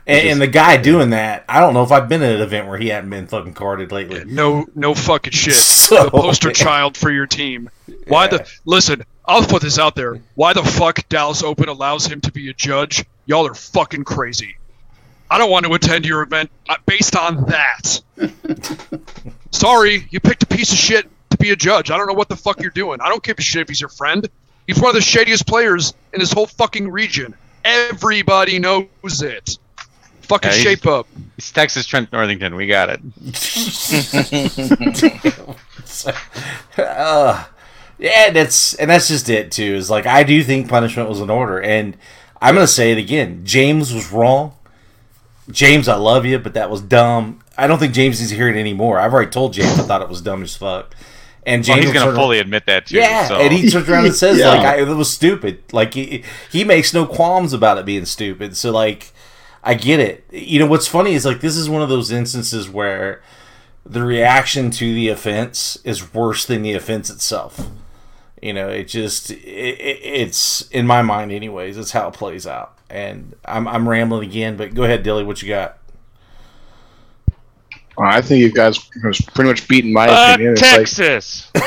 And, 0.07 0.27
and 0.27 0.41
the 0.41 0.47
guy 0.47 0.77
doing 0.77 1.11
that, 1.11 1.45
I 1.47 1.59
don't 1.59 1.75
know 1.75 1.83
if 1.83 1.91
I've 1.91 2.09
been 2.09 2.23
at 2.23 2.33
an 2.33 2.41
event 2.41 2.67
where 2.67 2.79
he 2.79 2.87
hadn't 2.87 3.11
been 3.11 3.27
fucking 3.27 3.53
carded 3.53 3.91
lately. 3.91 4.23
No, 4.25 4.65
no 4.73 4.95
fucking 4.95 5.33
shit. 5.33 5.53
So- 5.53 6.05
the 6.05 6.09
poster 6.09 6.51
child 6.51 6.97
for 6.97 7.11
your 7.11 7.27
team. 7.27 7.69
Why 8.07 8.27
the? 8.27 8.49
Listen, 8.65 9.03
I'll 9.25 9.45
put 9.45 9.61
this 9.61 9.77
out 9.77 9.95
there. 9.95 10.19
Why 10.33 10.53
the 10.53 10.63
fuck 10.63 11.07
Dallas 11.09 11.43
Open 11.43 11.69
allows 11.69 12.07
him 12.07 12.21
to 12.21 12.31
be 12.31 12.49
a 12.49 12.53
judge? 12.53 13.05
y'all 13.29 13.45
are 13.47 13.53
fucking 13.53 14.03
crazy. 14.03 14.57
I 15.29 15.37
don't 15.37 15.51
want 15.51 15.65
to 15.65 15.73
attend 15.73 16.05
your 16.05 16.21
event 16.21 16.49
uh, 16.67 16.75
based 16.85 17.15
on 17.15 17.45
that. 17.45 18.01
Sorry, 19.51 20.07
you 20.09 20.19
picked 20.19 20.43
a 20.43 20.47
piece 20.47 20.71
of 20.71 20.77
shit 20.77 21.07
to 21.29 21.37
be 21.37 21.51
a 21.51 21.55
judge. 21.55 21.91
I 21.91 21.97
don't 21.97 22.07
know 22.07 22.13
what 22.13 22.29
the 22.29 22.35
fuck 22.35 22.61
you're 22.61 22.71
doing. 22.71 22.99
I 23.01 23.09
don't 23.09 23.23
give 23.23 23.37
a 23.37 23.41
shit 23.41 23.61
if 23.61 23.67
he's 23.67 23.81
your 23.81 23.89
friend. 23.89 24.27
He's 24.67 24.79
one 24.79 24.89
of 24.89 24.95
the 24.95 25.01
shadiest 25.01 25.47
players 25.47 25.93
in 26.13 26.19
this 26.19 26.31
whole 26.31 26.47
fucking 26.47 26.89
region. 26.89 27.35
Everybody 27.63 28.59
knows 28.59 28.87
it. 29.21 29.57
Fucking 30.21 30.51
Yeah, 30.51 30.57
shape 30.57 30.85
up. 30.85 31.07
It's 31.37 31.51
Texas 31.51 31.87
Trent 31.87 32.11
Northington. 32.11 32.55
We 32.55 32.67
got 32.67 32.89
it. 32.89 32.99
uh, 36.77 37.45
yeah, 37.97 38.29
that's 38.29 38.75
and 38.75 38.91
that's 38.91 39.07
just 39.07 39.27
it 39.29 39.51
too. 39.51 39.75
Is 39.75 39.89
like 39.89 40.05
I 40.05 40.23
do 40.23 40.43
think 40.43 40.69
punishment 40.69 41.09
was 41.09 41.19
in 41.19 41.31
order, 41.31 41.59
and 41.59 41.97
I'm 42.41 42.53
gonna 42.53 42.67
say 42.67 42.91
it 42.91 42.99
again. 42.99 43.41
James 43.43 43.91
was 43.93 44.11
wrong. 44.11 44.53
James, 45.51 45.87
I 45.87 45.95
love 45.95 46.25
you, 46.25 46.39
but 46.39 46.53
that 46.53 46.69
was 46.69 46.81
dumb. 46.81 47.39
I 47.57 47.67
don't 47.67 47.79
think 47.79 47.93
James 47.93 48.19
needs 48.19 48.31
to 48.31 48.35
hear 48.37 48.49
it 48.49 48.55
anymore. 48.57 48.99
I've 48.99 49.13
already 49.13 49.31
told 49.31 49.53
James 49.53 49.79
I 49.79 49.83
thought 49.83 50.01
it 50.01 50.09
was 50.09 50.21
dumb 50.21 50.43
as 50.43 50.55
fuck. 50.55 50.95
And 51.45 51.61
Well, 51.67 51.75
James 51.77 51.85
he's 51.85 51.93
gonna 51.93 52.05
turned- 52.07 52.17
fully 52.17 52.39
admit 52.39 52.65
that 52.67 52.87
too. 52.87 52.97
yeah, 52.97 53.27
so. 53.27 53.35
and 53.37 53.51
he 53.53 53.69
turns 53.69 53.89
around 53.89 54.05
and 54.05 54.13
says 54.15 54.37
Yeah. 54.37 54.49
like 54.49 54.59
I, 54.61 54.79
it 54.81 54.87
was 54.87 55.11
stupid. 55.11 55.63
Like 55.71 55.93
he 55.93 56.23
he 56.51 56.63
makes 56.63 56.93
no 56.93 57.05
qualms 57.05 57.53
about 57.53 57.77
it 57.77 57.85
being 57.85 58.05
stupid. 58.05 58.55
So 58.57 58.71
like 58.71 59.11
I 59.63 59.73
get 59.73 59.99
it. 59.99 60.25
You 60.31 60.59
know 60.59 60.67
what's 60.67 60.87
funny 60.87 61.13
is 61.13 61.25
like 61.25 61.39
this 61.41 61.55
is 61.57 61.69
one 61.69 61.81
of 61.81 61.89
those 61.89 62.11
instances 62.11 62.69
where 62.69 63.21
the 63.85 64.03
reaction 64.03 64.69
to 64.71 64.93
the 64.93 65.07
offense 65.09 65.77
is 65.83 66.13
worse 66.13 66.45
than 66.45 66.61
the 66.61 66.73
offense 66.73 67.09
itself. 67.09 67.67
You 68.41 68.53
know, 68.53 68.69
it 68.69 68.83
just 68.87 69.31
it, 69.31 69.35
it, 69.37 69.99
it's 70.03 70.61
in 70.69 70.85
my 70.87 71.01
mind, 71.01 71.31
anyways. 71.31 71.77
It's 71.77 71.91
how 71.91 72.07
it 72.09 72.13
plays 72.13 72.45
out. 72.45 72.77
And 72.89 73.35
I'm 73.45 73.67
I'm 73.67 73.87
rambling 73.87 74.27
again, 74.27 74.57
but 74.57 74.73
go 74.73 74.83
ahead, 74.83 75.03
Dilly. 75.03 75.23
What 75.23 75.41
you 75.41 75.49
got? 75.49 75.77
Well, 77.97 78.09
I 78.09 78.21
think 78.21 78.41
you 78.41 78.51
guys 78.51 78.77
have 79.03 79.13
pretty 79.33 79.49
much 79.49 79.67
beaten 79.67 79.91
my 79.91 80.07
Uh, 80.07 80.33
opinion. 80.33 80.53
It's 80.53 80.61
like, 80.61 80.71
Texas. 80.87 81.51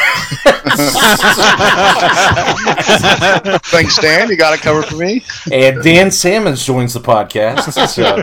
thanks, 3.71 3.99
Dan. 3.99 4.29
You 4.31 4.37
got 4.37 4.55
it 4.55 4.61
covered 4.61 4.87
for 4.87 4.97
me. 4.97 5.23
And 5.53 5.83
Dan 5.83 6.11
Sammons 6.11 6.65
joins 6.65 6.95
the 6.95 7.01
podcast. 7.01 7.73
So 7.89 8.23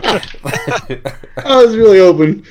I 1.44 1.56
was 1.64 1.76
really 1.76 1.98
hoping 1.98 2.44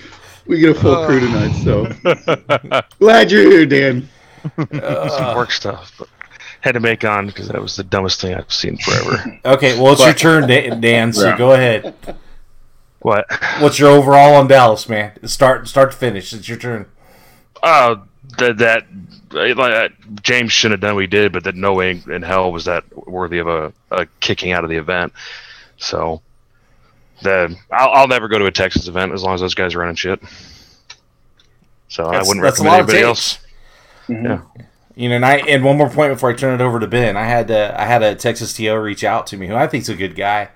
we 0.45 0.59
get 0.59 0.75
a 0.75 0.79
full 0.79 1.05
crew 1.05 1.19
tonight. 1.19 1.53
So 1.63 2.81
glad 2.99 3.31
you're 3.31 3.49
here, 3.51 3.65
Dan. 3.65 4.07
some 4.71 5.35
work 5.35 5.51
stuff, 5.51 5.93
but 5.99 6.07
had 6.61 6.73
to 6.73 6.79
make 6.79 7.03
on 7.05 7.27
because 7.27 7.47
that 7.49 7.61
was 7.61 7.75
the 7.75 7.83
dumbest 7.83 8.21
thing 8.21 8.33
I've 8.35 8.51
seen 8.51 8.77
forever. 8.77 9.39
okay, 9.45 9.79
well 9.79 9.93
it's 9.93 10.03
your 10.03 10.13
turn, 10.13 10.47
Dan. 10.47 10.81
Dan, 10.81 11.13
So 11.13 11.27
Yeah. 11.29 11.37
go 11.37 11.53
ahead. 11.53 11.93
what? 12.99 13.25
What's 13.59 13.79
your 13.79 13.89
overall 13.89 14.35
on 14.35 14.47
Dallas, 14.47 14.89
man? 14.89 15.11
Start 15.27 15.67
start 15.67 15.91
to 15.91 15.97
finish. 15.97 16.33
It's 16.33 16.47
your 16.49 16.57
turn. 16.57 16.85
Uh, 17.63 17.97
that 18.37 18.57
that 18.57 18.85
like, 19.31 19.57
uh, 19.59 19.89
James 20.21 20.51
shouldn't 20.51 20.81
have 20.81 20.87
done 20.87 20.95
what 20.95 21.01
he 21.01 21.07
did, 21.07 21.31
but 21.31 21.43
that 21.43 21.55
no 21.55 21.73
way 21.73 22.01
in 22.09 22.21
hell 22.21 22.51
was 22.51 22.65
that 22.65 22.83
worthy 23.07 23.37
of 23.39 23.47
a, 23.47 23.71
a 23.91 24.05
kicking 24.19 24.51
out 24.51 24.63
of 24.63 24.69
the 24.69 24.77
event. 24.77 25.13
So, 25.77 26.21
the 27.21 27.55
I'll, 27.71 27.89
I'll 27.91 28.07
never 28.07 28.27
go 28.27 28.37
to 28.39 28.45
a 28.45 28.51
Texas 28.51 28.87
event 28.87 29.13
as 29.13 29.23
long 29.23 29.35
as 29.35 29.41
those 29.41 29.55
guys 29.55 29.75
are 29.75 29.79
running 29.79 29.95
shit. 29.95 30.19
So 31.89 32.05
I 32.05 32.19
wouldn't 32.19 32.41
recommend 32.41 32.67
lot 32.71 32.79
of 32.81 32.89
anybody 32.89 32.97
takes. 32.99 33.07
else. 33.07 33.39
Yeah. 34.09 34.41
You 34.99 35.07
know, 35.07 35.15
and 35.15 35.25
I 35.25 35.37
and 35.37 35.63
one 35.63 35.77
more 35.77 35.89
point 35.89 36.11
before 36.11 36.29
I 36.29 36.33
turn 36.33 36.59
it 36.59 36.61
over 36.61 36.77
to 36.77 36.85
Ben. 36.85 37.15
I 37.15 37.23
had 37.23 37.49
uh, 37.49 37.73
I 37.77 37.85
had 37.85 38.03
a 38.03 38.15
Texas 38.15 38.51
TO 38.51 38.77
reach 38.77 39.05
out 39.05 39.27
to 39.27 39.37
me, 39.37 39.47
who 39.47 39.55
I 39.55 39.65
think's 39.65 39.87
a 39.87 39.95
good 39.95 40.13
guy, 40.13 40.49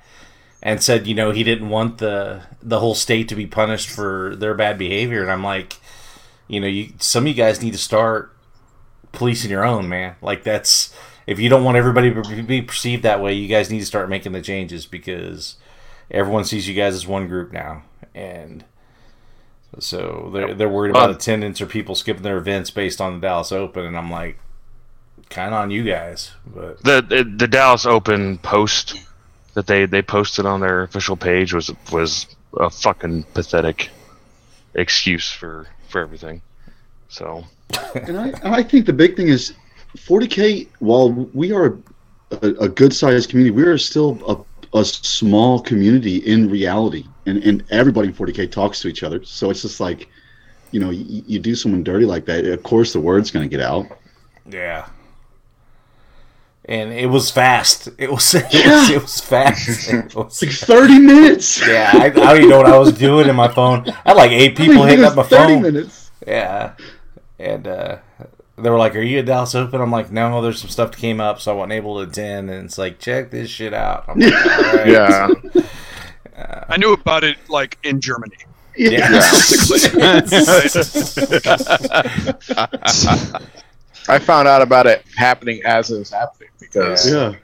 and 0.62 0.84
said, 0.84 1.08
you 1.08 1.16
know, 1.16 1.32
he 1.32 1.46
didn't 1.46 1.70
want 1.70 2.00
the 2.00 2.42
the 2.62 2.82
whole 2.82 2.94
state 2.94 3.30
to 3.30 3.36
be 3.36 3.48
punished 3.48 3.90
for 3.90 4.36
their 4.36 4.54
bad 4.54 4.78
behavior. 4.78 5.22
And 5.22 5.32
I'm 5.32 5.46
like, 5.46 5.80
you 6.50 6.60
know, 6.60 6.68
you 6.68 6.90
some 7.00 7.24
of 7.24 7.30
you 7.30 7.34
guys 7.36 7.64
need 7.64 7.72
to 7.72 7.78
start 7.78 8.36
policing 9.14 9.50
your 9.50 9.64
own, 9.64 9.88
man. 9.88 10.18
Like 10.22 10.44
that's 10.44 10.94
if 11.26 11.40
you 11.40 11.48
don't 11.48 11.64
want 11.64 11.78
everybody 11.78 12.14
to 12.14 12.44
be 12.44 12.62
perceived 12.62 13.04
that 13.04 13.22
way, 13.22 13.32
you 13.32 13.48
guys 13.48 13.72
need 13.72 13.80
to 13.80 13.86
start 13.86 14.10
making 14.10 14.34
the 14.34 14.42
changes 14.42 14.86
because 14.86 15.56
everyone 16.12 16.44
sees 16.44 16.68
you 16.68 16.74
guys 16.74 16.96
as 16.96 17.08
one 17.08 17.30
group 17.30 17.54
now, 17.54 17.84
and 18.14 18.66
so 19.80 20.30
they're 20.34 20.54
they're 20.54 20.70
worried 20.70 20.92
about 20.92 21.10
Um, 21.10 21.16
attendance 21.16 21.62
or 21.62 21.66
people 21.66 21.96
skipping 21.96 22.24
their 22.24 22.38
events 22.38 22.70
based 22.72 23.02
on 23.02 23.16
the 23.16 23.20
Dallas 23.28 23.52
Open, 23.52 23.86
and 23.86 23.98
I'm 23.98 24.12
like, 24.12 24.38
kind 25.30 25.54
of 25.54 25.62
on 25.62 25.72
you 25.72 25.84
guys, 25.84 26.32
but 26.46 26.82
The, 26.84 27.02
the 27.02 27.24
the 27.38 27.48
Dallas 27.48 27.86
Open 27.86 28.38
post 28.40 28.96
that 29.54 29.68
they 29.68 29.86
they 29.86 30.02
posted 30.02 30.46
on 30.46 30.60
their 30.62 30.84
official 30.84 31.16
page 31.16 31.54
was 31.54 31.72
was 31.92 32.28
a 32.60 32.70
fucking 32.70 33.24
pathetic 33.34 33.90
excuse 34.76 35.30
for 35.32 35.68
for 35.90 36.02
everything. 36.02 36.42
So 37.10 37.44
And 37.96 38.18
I, 38.18 38.34
I 38.44 38.64
think 38.64 38.86
the 38.86 38.94
big 38.94 39.16
thing 39.16 39.28
is 39.28 39.54
40k. 39.98 40.68
While 40.80 41.12
we 41.12 41.52
are 41.52 41.78
a, 42.32 42.48
a 42.62 42.70
good 42.70 42.94
sized 42.94 43.30
community, 43.30 43.52
we 43.52 43.64
are 43.64 43.78
still 43.78 44.20
a, 44.28 44.53
a 44.74 44.84
small 44.84 45.60
community 45.62 46.18
in 46.18 46.50
reality, 46.50 47.06
and 47.26 47.44
and 47.44 47.64
everybody 47.70 48.08
in 48.10 48.14
40k 48.14 48.52
talks 48.52 48.82
to 48.82 48.88
each 48.88 49.04
other. 49.04 49.24
So 49.24 49.50
it's 49.50 49.62
just 49.62 49.80
like, 49.80 50.08
you 50.72 50.80
know, 50.80 50.90
you, 50.90 51.24
you 51.28 51.40
do 51.40 51.56
someone 51.56 51.84
dirty 51.84 52.06
like 52.06 52.26
that, 52.26 52.46
of 52.46 52.64
course 52.64 52.94
the 52.94 53.00
word's 53.00 53.32
going 53.32 53.48
to 53.50 53.58
get 53.58 53.64
out. 53.66 53.86
yeah. 54.50 54.88
And 56.66 56.94
it 56.94 57.08
was 57.08 57.30
fast. 57.30 57.90
It 57.98 58.10
was 58.10 58.34
it 58.36 58.44
was, 58.46 58.54
Yeah. 58.54 58.92
it 58.92 59.02
was 59.02 59.20
fast. 59.20 59.90
It 59.94 60.16
was- 60.16 60.42
like 60.42 60.52
30 60.52 61.00
minutes. 61.00 61.60
yeah, 61.68 61.92
I, 61.94 62.06
I 62.06 62.10
don't 62.10 62.38
even 62.38 62.50
know 62.50 62.58
what 62.58 62.68
I 62.68 62.78
was 62.78 62.94
doing 62.94 63.28
in 63.28 63.36
my 63.36 63.50
phone. 63.50 63.84
I 63.90 63.94
had 64.06 64.14
like 64.18 64.32
eight 64.32 64.54
I 64.54 64.56
people 64.56 64.76
mean, 64.76 64.88
hitting 64.88 65.06
up 65.06 65.16
my 65.16 65.24
was 65.24 65.30
30 65.30 65.54
phone. 65.56 65.62
minutes. 65.62 66.12
Yeah, 66.26 66.74
and 67.38 67.68
uh, 67.68 67.98
they 68.64 68.70
were 68.70 68.78
like, 68.78 68.96
"Are 68.96 69.02
you 69.02 69.20
at 69.20 69.26
Dallas 69.26 69.54
Open?" 69.56 69.80
I'm 69.82 69.92
like, 69.92 70.12
"No, 70.12 70.42
there's 70.42 70.60
some 70.60 70.70
stuff 70.70 70.92
that 70.92 70.98
came 71.00 71.20
up, 71.22 71.40
so 71.42 71.52
I 71.52 71.56
wasn't 71.56 71.74
able 71.74 71.98
to 72.04 72.10
attend." 72.10 72.50
And 72.50 72.66
it's 72.66 72.78
like, 72.78 73.00
"Check 73.00 73.30
this 73.32 73.50
shit 73.50 73.74
out." 73.74 74.06
I'm 74.08 74.20
like, 74.20 74.34
"All 74.46 74.74
right." 74.74 74.88
Yeah. 74.88 75.28
Uh, 76.36 76.66
I 76.70 76.78
knew 76.78 76.94
about 76.94 77.24
it 77.24 77.38
like 77.50 77.78
in 77.84 78.02
Germany. 78.02 78.36
yeah. 78.76 79.08
I 84.10 84.20
found 84.20 84.48
out 84.48 84.62
about 84.62 84.88
it 84.88 85.06
happening 85.16 85.62
as 85.66 85.92
it 85.92 85.98
was 86.00 86.10
happening 86.10 86.50
because 86.60 87.10
Yeah. 87.12 87.36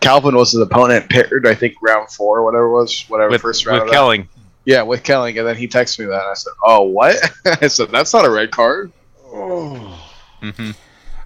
Calvin 0.00 0.36
was 0.36 0.52
his 0.52 0.60
opponent 0.60 1.08
paired, 1.10 1.46
I 1.46 1.54
think 1.54 1.74
round 1.82 2.10
four 2.10 2.38
or 2.38 2.44
whatever 2.44 2.64
it 2.66 2.72
was, 2.72 3.04
whatever 3.08 3.30
with, 3.30 3.40
first 3.40 3.64
round. 3.66 3.84
with. 3.84 3.92
Kelling. 3.92 4.28
Yeah, 4.64 4.82
with 4.82 5.02
Kelling, 5.04 5.38
and 5.38 5.46
then 5.46 5.56
he 5.56 5.66
texted 5.68 6.00
me 6.00 6.06
that. 6.06 6.20
And 6.22 6.30
I 6.30 6.34
said, 6.34 6.52
"Oh, 6.64 6.82
what?" 6.82 7.16
I 7.62 7.68
said, 7.68 7.90
"That's 7.90 8.12
not 8.12 8.24
a 8.24 8.30
red 8.30 8.50
card." 8.50 8.92
Oh. 9.26 10.02
Hmm 10.40 10.70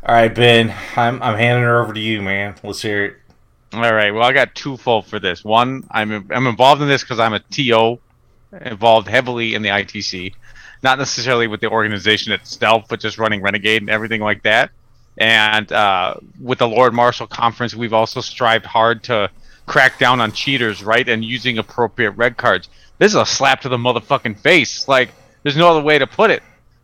All 0.07 0.15
right, 0.15 0.35
Ben, 0.35 0.75
I'm 0.97 1.23
I'm 1.23 1.37
handing 1.37 1.65
her 1.65 1.83
over 1.83 1.93
to 1.93 2.01
you, 2.01 2.23
man. 2.23 2.55
Let's 2.63 2.83
hear 2.83 3.05
it. 3.05 3.17
All 3.73 3.81
right. 3.81 4.11
Well, 4.11 4.25
I 4.25 4.33
got 4.33 4.55
twofold 4.55 5.07
for 5.07 5.21
this. 5.21 5.45
One, 5.45 5.85
I'm 5.91 6.27
I'm 6.33 6.47
involved 6.47 6.83
in 6.83 6.89
this 6.89 7.03
because 7.03 7.21
I'm 7.21 7.35
a 7.35 7.41
TO, 7.41 7.99
involved 8.53 9.09
heavily 9.09 9.55
in 9.55 9.63
the 9.63 9.69
ITC, 9.69 10.35
not 10.83 10.99
necessarily 10.99 11.47
with 11.47 11.61
the 11.61 11.71
organization 11.71 12.33
itself, 12.33 12.87
but 12.89 13.01
just 13.01 13.19
running 13.19 13.43
Renegade 13.43 13.83
and 13.83 13.91
everything 13.91 14.21
like 14.21 14.43
that. 14.43 14.71
And 15.19 15.71
uh, 15.71 16.15
with 16.41 16.59
the 16.59 16.69
Lord 16.69 16.95
Marshal 16.95 17.27
Conference, 17.27 17.75
we've 17.75 17.93
also 17.93 18.21
strived 18.21 18.65
hard 18.67 19.05
to 19.05 19.31
crack 19.67 19.99
down 19.99 20.21
on 20.21 20.33
cheaters, 20.33 20.83
right, 20.83 21.09
and 21.09 21.25
using 21.25 21.59
appropriate 21.59 22.13
red 22.13 22.37
cards. 22.37 22.69
This 22.99 23.13
is 23.13 23.17
a 23.17 23.27
slap 23.27 23.61
to 23.63 23.69
the 23.69 23.77
motherfucking 23.77 24.39
face. 24.41 24.89
Like, 24.89 25.11
there's 25.43 25.57
no 25.57 25.71
other 25.71 25.83
way 25.83 25.99
to 25.99 26.07
put 26.07 26.31
it. 26.31 26.43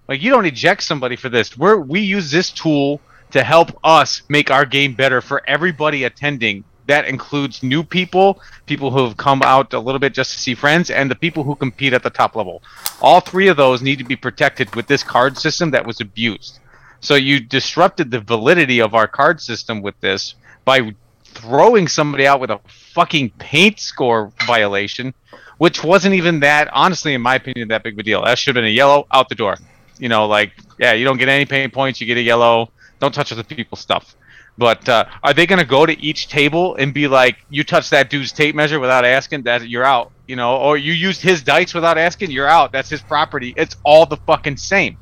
Like, 0.08 0.22
you 0.22 0.30
don't 0.30 0.46
eject 0.46 0.82
somebody 0.82 1.16
for 1.16 1.28
this. 1.28 1.56
We're 1.56 1.76
we 1.76 2.00
use 2.00 2.30
this 2.30 2.50
tool 2.50 3.00
to 3.32 3.42
help 3.42 3.78
us 3.82 4.22
make 4.28 4.50
our 4.50 4.64
game 4.64 4.94
better 4.94 5.20
for 5.20 5.42
everybody 5.46 6.04
attending. 6.04 6.64
That 6.86 7.06
includes 7.06 7.64
new 7.64 7.82
people, 7.82 8.40
people 8.66 8.92
who 8.92 9.04
have 9.04 9.16
come 9.16 9.42
out 9.42 9.74
a 9.74 9.80
little 9.80 9.98
bit 9.98 10.14
just 10.14 10.32
to 10.34 10.38
see 10.38 10.54
friends, 10.54 10.90
and 10.90 11.10
the 11.10 11.16
people 11.16 11.42
who 11.42 11.56
compete 11.56 11.92
at 11.92 12.04
the 12.04 12.10
top 12.10 12.36
level. 12.36 12.62
All 13.02 13.20
three 13.20 13.48
of 13.48 13.56
those 13.56 13.82
need 13.82 13.98
to 13.98 14.04
be 14.04 14.14
protected 14.14 14.72
with 14.76 14.86
this 14.86 15.02
card 15.02 15.36
system 15.36 15.72
that 15.72 15.84
was 15.84 16.00
abused. 16.00 16.60
So 17.00 17.16
you 17.16 17.40
disrupted 17.40 18.10
the 18.10 18.20
validity 18.20 18.80
of 18.80 18.94
our 18.94 19.08
card 19.08 19.40
system 19.40 19.82
with 19.82 20.00
this 20.00 20.36
by 20.64 20.94
throwing 21.24 21.88
somebody 21.88 22.26
out 22.26 22.40
with 22.40 22.50
a 22.50 22.60
fucking 22.94 23.30
paint 23.38 23.80
score 23.80 24.32
violation, 24.46 25.12
which 25.58 25.82
wasn't 25.82 26.14
even 26.14 26.40
that, 26.40 26.68
honestly, 26.72 27.14
in 27.14 27.20
my 27.20 27.34
opinion, 27.34 27.68
that 27.68 27.82
big 27.82 27.94
of 27.94 27.98
a 27.98 28.02
deal. 28.04 28.24
That 28.24 28.38
should 28.38 28.54
have 28.54 28.62
been 28.62 28.70
a 28.70 28.74
yellow 28.74 29.06
out 29.12 29.28
the 29.28 29.34
door. 29.34 29.56
You 29.98 30.08
know, 30.08 30.26
like, 30.26 30.52
yeah, 30.78 30.92
you 30.92 31.04
don't 31.04 31.18
get 31.18 31.28
any 31.28 31.46
paint 31.46 31.72
points, 31.72 32.00
you 32.00 32.06
get 32.06 32.16
a 32.16 32.22
yellow. 32.22 32.70
Don't 33.00 33.12
touch 33.12 33.32
other 33.32 33.44
people's 33.44 33.80
stuff. 33.80 34.16
But 34.58 34.88
uh, 34.88 35.04
are 35.22 35.34
they 35.34 35.46
going 35.46 35.58
to 35.58 35.66
go 35.66 35.84
to 35.84 36.00
each 36.00 36.28
table 36.28 36.76
and 36.76 36.94
be 36.94 37.08
like, 37.08 37.36
"You 37.50 37.62
touched 37.62 37.90
that 37.90 38.08
dude's 38.08 38.32
tape 38.32 38.54
measure 38.54 38.80
without 38.80 39.04
asking, 39.04 39.42
that 39.42 39.68
you're 39.68 39.84
out," 39.84 40.12
you 40.26 40.36
know, 40.36 40.56
or 40.56 40.76
you 40.78 40.92
used 40.92 41.20
his 41.20 41.42
dice 41.42 41.74
without 41.74 41.98
asking, 41.98 42.30
you're 42.30 42.48
out. 42.48 42.72
That's 42.72 42.88
his 42.88 43.02
property. 43.02 43.52
It's 43.56 43.76
all 43.84 44.06
the 44.06 44.16
fucking 44.16 44.56
same. 44.56 44.96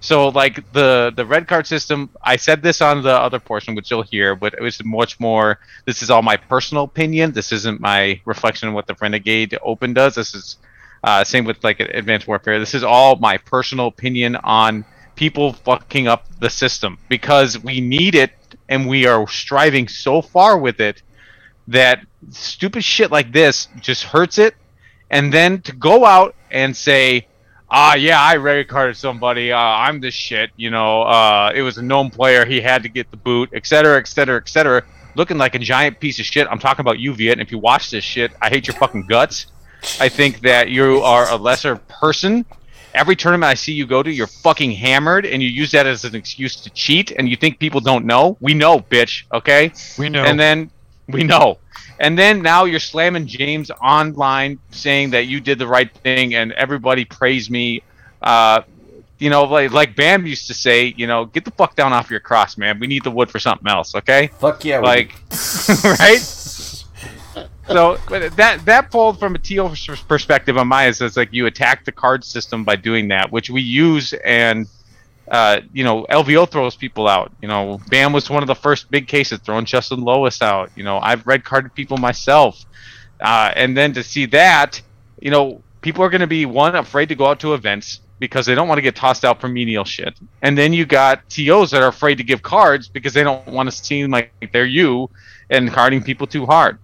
So 0.00 0.28
like 0.28 0.70
the 0.72 1.12
the 1.16 1.24
red 1.24 1.48
card 1.48 1.66
system, 1.66 2.10
I 2.22 2.36
said 2.36 2.62
this 2.62 2.82
on 2.82 3.02
the 3.02 3.12
other 3.12 3.38
portion, 3.38 3.74
which 3.74 3.90
you'll 3.90 4.02
hear, 4.02 4.34
but 4.34 4.52
it 4.54 4.60
was 4.60 4.82
much 4.84 5.18
more. 5.18 5.58
This 5.86 6.02
is 6.02 6.10
all 6.10 6.20
my 6.22 6.36
personal 6.36 6.84
opinion. 6.84 7.32
This 7.32 7.52
isn't 7.52 7.80
my 7.80 8.20
reflection 8.26 8.68
of 8.68 8.74
what 8.74 8.86
the 8.86 8.96
Renegade 9.00 9.56
Open 9.62 9.94
does. 9.94 10.14
This 10.16 10.34
is 10.34 10.56
uh, 11.04 11.22
same 11.22 11.44
with 11.44 11.62
like 11.62 11.80
Advanced 11.80 12.26
Warfare. 12.26 12.58
This 12.58 12.74
is 12.74 12.82
all 12.82 13.16
my 13.16 13.36
personal 13.36 13.88
opinion 13.88 14.36
on 14.36 14.86
people 15.14 15.52
fucking 15.52 16.08
up 16.08 16.26
the 16.40 16.48
system 16.48 16.98
because 17.08 17.58
we 17.62 17.80
need 17.80 18.14
it 18.14 18.32
and 18.70 18.88
we 18.88 19.06
are 19.06 19.28
striving 19.28 19.86
so 19.86 20.22
far 20.22 20.56
with 20.58 20.80
it 20.80 21.02
that 21.68 22.00
stupid 22.30 22.82
shit 22.82 23.10
like 23.10 23.32
this 23.32 23.68
just 23.80 24.04
hurts 24.04 24.38
it. 24.38 24.54
And 25.10 25.30
then 25.30 25.60
to 25.62 25.72
go 25.72 26.06
out 26.06 26.34
and 26.50 26.74
say, 26.74 27.28
ah, 27.70 27.94
yeah, 27.94 28.20
I 28.20 28.36
red 28.36 28.66
carded 28.68 28.96
somebody. 28.96 29.52
Uh, 29.52 29.58
I'm 29.58 30.00
the 30.00 30.10
shit. 30.10 30.50
You 30.56 30.70
know, 30.70 31.02
uh, 31.02 31.52
it 31.54 31.60
was 31.60 31.76
a 31.76 31.82
known 31.82 32.10
player. 32.10 32.46
He 32.46 32.62
had 32.62 32.82
to 32.82 32.88
get 32.88 33.10
the 33.10 33.18
boot, 33.18 33.50
et 33.52 33.66
cetera, 33.66 33.98
et 33.98 34.08
cetera, 34.08 34.38
et 34.38 34.48
cetera. 34.48 34.82
Looking 35.16 35.36
like 35.36 35.54
a 35.54 35.58
giant 35.58 36.00
piece 36.00 36.18
of 36.18 36.24
shit. 36.24 36.48
I'm 36.50 36.58
talking 36.58 36.80
about 36.80 36.98
you, 36.98 37.14
Viet. 37.14 37.32
And 37.32 37.42
if 37.42 37.52
you 37.52 37.58
watch 37.58 37.90
this 37.90 38.04
shit, 38.04 38.32
I 38.40 38.48
hate 38.48 38.66
your 38.66 38.76
fucking 38.76 39.06
guts. 39.06 39.46
I 40.00 40.08
think 40.08 40.40
that 40.40 40.70
you 40.70 40.98
are 40.98 41.30
a 41.30 41.36
lesser 41.36 41.76
person. 41.76 42.44
Every 42.94 43.16
tournament 43.16 43.50
I 43.50 43.54
see 43.54 43.72
you 43.72 43.86
go 43.86 44.02
to, 44.02 44.10
you're 44.10 44.26
fucking 44.26 44.70
hammered, 44.72 45.26
and 45.26 45.42
you 45.42 45.48
use 45.48 45.72
that 45.72 45.86
as 45.86 46.04
an 46.04 46.14
excuse 46.14 46.56
to 46.56 46.70
cheat, 46.70 47.10
and 47.12 47.28
you 47.28 47.36
think 47.36 47.58
people 47.58 47.80
don't 47.80 48.04
know. 48.04 48.36
We 48.40 48.54
know, 48.54 48.80
bitch. 48.80 49.24
Okay. 49.32 49.72
We 49.98 50.08
know. 50.08 50.24
And 50.24 50.38
then 50.38 50.70
we 51.08 51.24
know. 51.24 51.58
And 51.98 52.18
then 52.18 52.42
now 52.42 52.64
you're 52.64 52.80
slamming 52.80 53.26
James 53.26 53.70
online, 53.70 54.58
saying 54.70 55.10
that 55.10 55.26
you 55.26 55.40
did 55.40 55.58
the 55.58 55.66
right 55.66 55.92
thing, 55.92 56.34
and 56.34 56.52
everybody 56.52 57.04
praise 57.04 57.50
me. 57.50 57.82
Uh, 58.22 58.62
you 59.18 59.30
know, 59.30 59.44
like 59.44 59.70
like 59.72 59.96
Bam 59.96 60.26
used 60.26 60.48
to 60.48 60.54
say, 60.54 60.94
you 60.96 61.06
know, 61.06 61.24
get 61.24 61.44
the 61.44 61.50
fuck 61.52 61.76
down 61.76 61.92
off 61.92 62.10
your 62.10 62.20
cross, 62.20 62.58
man. 62.58 62.78
We 62.78 62.86
need 62.86 63.04
the 63.04 63.10
wood 63.10 63.30
for 63.30 63.38
something 63.38 63.68
else, 63.68 63.94
okay? 63.94 64.28
Fuck 64.38 64.64
yeah, 64.64 64.80
we 64.80 64.86
like, 64.86 65.14
right? 65.84 66.18
So 67.66 67.98
but 68.08 68.36
that 68.36 68.64
that 68.66 68.90
pulled 68.90 69.18
from 69.18 69.34
a 69.34 69.38
TO 69.38 69.70
perspective 70.06 70.56
on 70.58 70.68
my 70.68 70.86
is 70.86 71.00
it's 71.00 71.16
like 71.16 71.32
you 71.32 71.46
attack 71.46 71.84
the 71.84 71.92
card 71.92 72.24
system 72.24 72.64
by 72.64 72.76
doing 72.76 73.08
that, 73.08 73.32
which 73.32 73.50
we 73.50 73.62
use 73.62 74.12
and 74.12 74.66
uh, 75.30 75.60
you 75.72 75.84
know, 75.84 76.04
LVO 76.10 76.50
throws 76.50 76.76
people 76.76 77.08
out. 77.08 77.32
You 77.40 77.48
know, 77.48 77.80
Bam 77.88 78.12
was 78.12 78.28
one 78.28 78.42
of 78.42 78.46
the 78.46 78.54
first 78.54 78.90
big 78.90 79.08
cases 79.08 79.40
throwing 79.40 79.64
Justin 79.64 80.02
Lois 80.02 80.42
out. 80.42 80.70
You 80.76 80.84
know, 80.84 80.98
I've 80.98 81.26
red 81.26 81.44
carded 81.44 81.74
people 81.74 81.96
myself. 81.96 82.64
Uh, 83.20 83.52
and 83.56 83.76
then 83.76 83.94
to 83.94 84.02
see 84.02 84.26
that, 84.26 84.82
you 85.20 85.30
know, 85.30 85.62
people 85.80 86.04
are 86.04 86.10
going 86.10 86.20
to 86.20 86.26
be 86.26 86.44
one 86.46 86.76
afraid 86.76 87.08
to 87.08 87.14
go 87.14 87.26
out 87.26 87.40
to 87.40 87.54
events 87.54 88.00
because 88.18 88.46
they 88.46 88.54
don't 88.54 88.68
want 88.68 88.78
to 88.78 88.82
get 88.82 88.96
tossed 88.96 89.24
out 89.24 89.40
for 89.40 89.48
menial 89.48 89.84
shit. 89.84 90.14
And 90.42 90.56
then 90.56 90.72
you 90.72 90.84
got 90.84 91.28
TOs 91.30 91.70
that 91.70 91.82
are 91.82 91.88
afraid 91.88 92.16
to 92.16 92.24
give 92.24 92.42
cards 92.42 92.88
because 92.88 93.14
they 93.14 93.22
don't 93.22 93.46
want 93.46 93.70
to 93.70 93.76
seem 93.76 94.10
like 94.10 94.32
they're 94.52 94.66
you 94.66 95.10
and 95.50 95.70
carding 95.72 96.02
people 96.02 96.26
too 96.26 96.46
hard. 96.46 96.78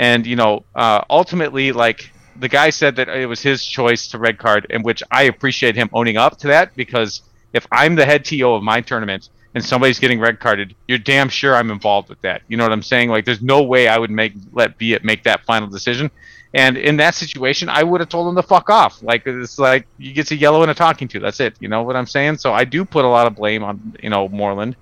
And 0.00 0.26
you 0.26 0.34
know, 0.34 0.64
uh, 0.74 1.02
ultimately, 1.10 1.72
like 1.72 2.10
the 2.36 2.48
guy 2.48 2.70
said 2.70 2.96
that 2.96 3.10
it 3.10 3.26
was 3.26 3.42
his 3.42 3.62
choice 3.62 4.08
to 4.08 4.18
red 4.18 4.38
card, 4.38 4.66
and 4.70 4.82
which 4.82 5.02
I 5.10 5.24
appreciate 5.24 5.76
him 5.76 5.90
owning 5.92 6.16
up 6.16 6.38
to 6.38 6.46
that 6.48 6.74
because 6.74 7.20
if 7.52 7.66
I'm 7.70 7.96
the 7.96 8.06
head 8.06 8.24
TO 8.24 8.50
of 8.54 8.62
my 8.62 8.80
tournament 8.80 9.28
and 9.54 9.62
somebody's 9.62 9.98
getting 9.98 10.18
red 10.18 10.40
carded, 10.40 10.74
you're 10.88 10.96
damn 10.96 11.28
sure 11.28 11.54
I'm 11.54 11.70
involved 11.70 12.08
with 12.08 12.18
that. 12.22 12.40
You 12.48 12.56
know 12.56 12.64
what 12.64 12.72
I'm 12.72 12.82
saying? 12.82 13.10
Like, 13.10 13.26
there's 13.26 13.42
no 13.42 13.62
way 13.62 13.88
I 13.88 13.98
would 13.98 14.10
make 14.10 14.32
let 14.52 14.78
be 14.78 14.94
it 14.94 15.04
make 15.04 15.22
that 15.24 15.44
final 15.44 15.68
decision. 15.68 16.10
And 16.54 16.78
in 16.78 16.96
that 16.96 17.14
situation, 17.14 17.68
I 17.68 17.82
would 17.82 18.00
have 18.00 18.08
told 18.08 18.26
him 18.26 18.36
to 18.36 18.42
fuck 18.42 18.70
off. 18.70 19.02
Like 19.02 19.26
it's 19.26 19.58
like 19.58 19.86
you 19.98 20.14
get 20.14 20.30
a 20.30 20.36
yellow 20.36 20.62
and 20.62 20.70
a 20.70 20.74
talking 20.74 21.08
to. 21.08 21.20
That's 21.20 21.40
it. 21.40 21.56
You 21.60 21.68
know 21.68 21.82
what 21.82 21.94
I'm 21.94 22.06
saying? 22.06 22.38
So 22.38 22.54
I 22.54 22.64
do 22.64 22.86
put 22.86 23.04
a 23.04 23.08
lot 23.08 23.26
of 23.26 23.36
blame 23.36 23.62
on 23.62 23.96
you 24.02 24.08
know 24.08 24.30
Moreland. 24.30 24.76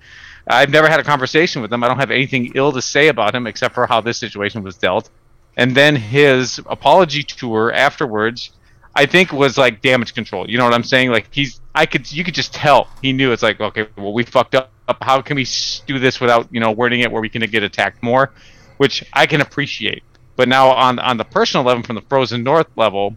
I've 0.49 0.71
never 0.71 0.89
had 0.89 0.99
a 0.99 1.05
conversation 1.05 1.61
with 1.63 1.73
him. 1.73 1.85
I 1.85 1.89
don't 1.89 1.99
have 1.99 2.11
anything 2.11 2.53
ill 2.55 2.73
to 2.73 2.81
say 2.81 3.09
about 3.09 3.35
him 3.35 3.47
except 3.47 3.75
for 3.75 3.87
how 3.87 4.01
this 4.01 4.19
situation 4.19 4.63
was 4.63 4.77
dealt. 4.77 5.11
And 5.57 5.75
then 5.75 5.97
his 5.97 6.59
apology 6.67 7.23
tour 7.23 7.73
afterwards, 7.73 8.53
I 8.95 9.07
think 9.07 9.33
was 9.33 9.59
like 9.59 9.83
damage 9.83 10.15
control. 10.15 10.49
You 10.49 10.57
know 10.57 10.65
what 10.65 10.75
I'm 10.75 10.85
saying? 10.85 11.11
Like 11.11 11.29
he's, 11.33 11.61
I 11.75 11.85
could, 11.85 12.11
you 12.11 12.25
could 12.25 12.35
just 12.35 12.55
tell 12.55 12.89
he 13.03 13.13
knew 13.13 13.33
it's 13.33 13.43
like, 13.43 13.61
okay, 13.61 13.89
well 13.97 14.13
we 14.13 14.25
fucked 14.25 14.55
up. 14.55 14.71
How 15.03 15.21
can 15.21 15.37
we 15.37 15.47
do 15.87 15.99
this 15.99 16.19
without 16.19 16.49
you 16.51 16.61
know 16.61 16.71
wording 16.71 17.01
it 17.01 17.13
where 17.13 17.21
we 17.21 17.29
can 17.29 17.43
get 17.43 17.63
attacked 17.63 18.03
more? 18.03 18.33
Which 18.79 19.05
I 19.13 19.27
can 19.27 19.43
appreciate. 19.43 20.03
But 20.35 20.49
now 20.49 20.71
on 20.71 20.99
on 20.99 21.19
the 21.19 21.25
personal 21.25 21.67
level, 21.67 21.83
from 21.83 21.97
the 21.97 22.03
Frozen 22.03 22.43
North 22.43 22.69
level, 22.75 23.15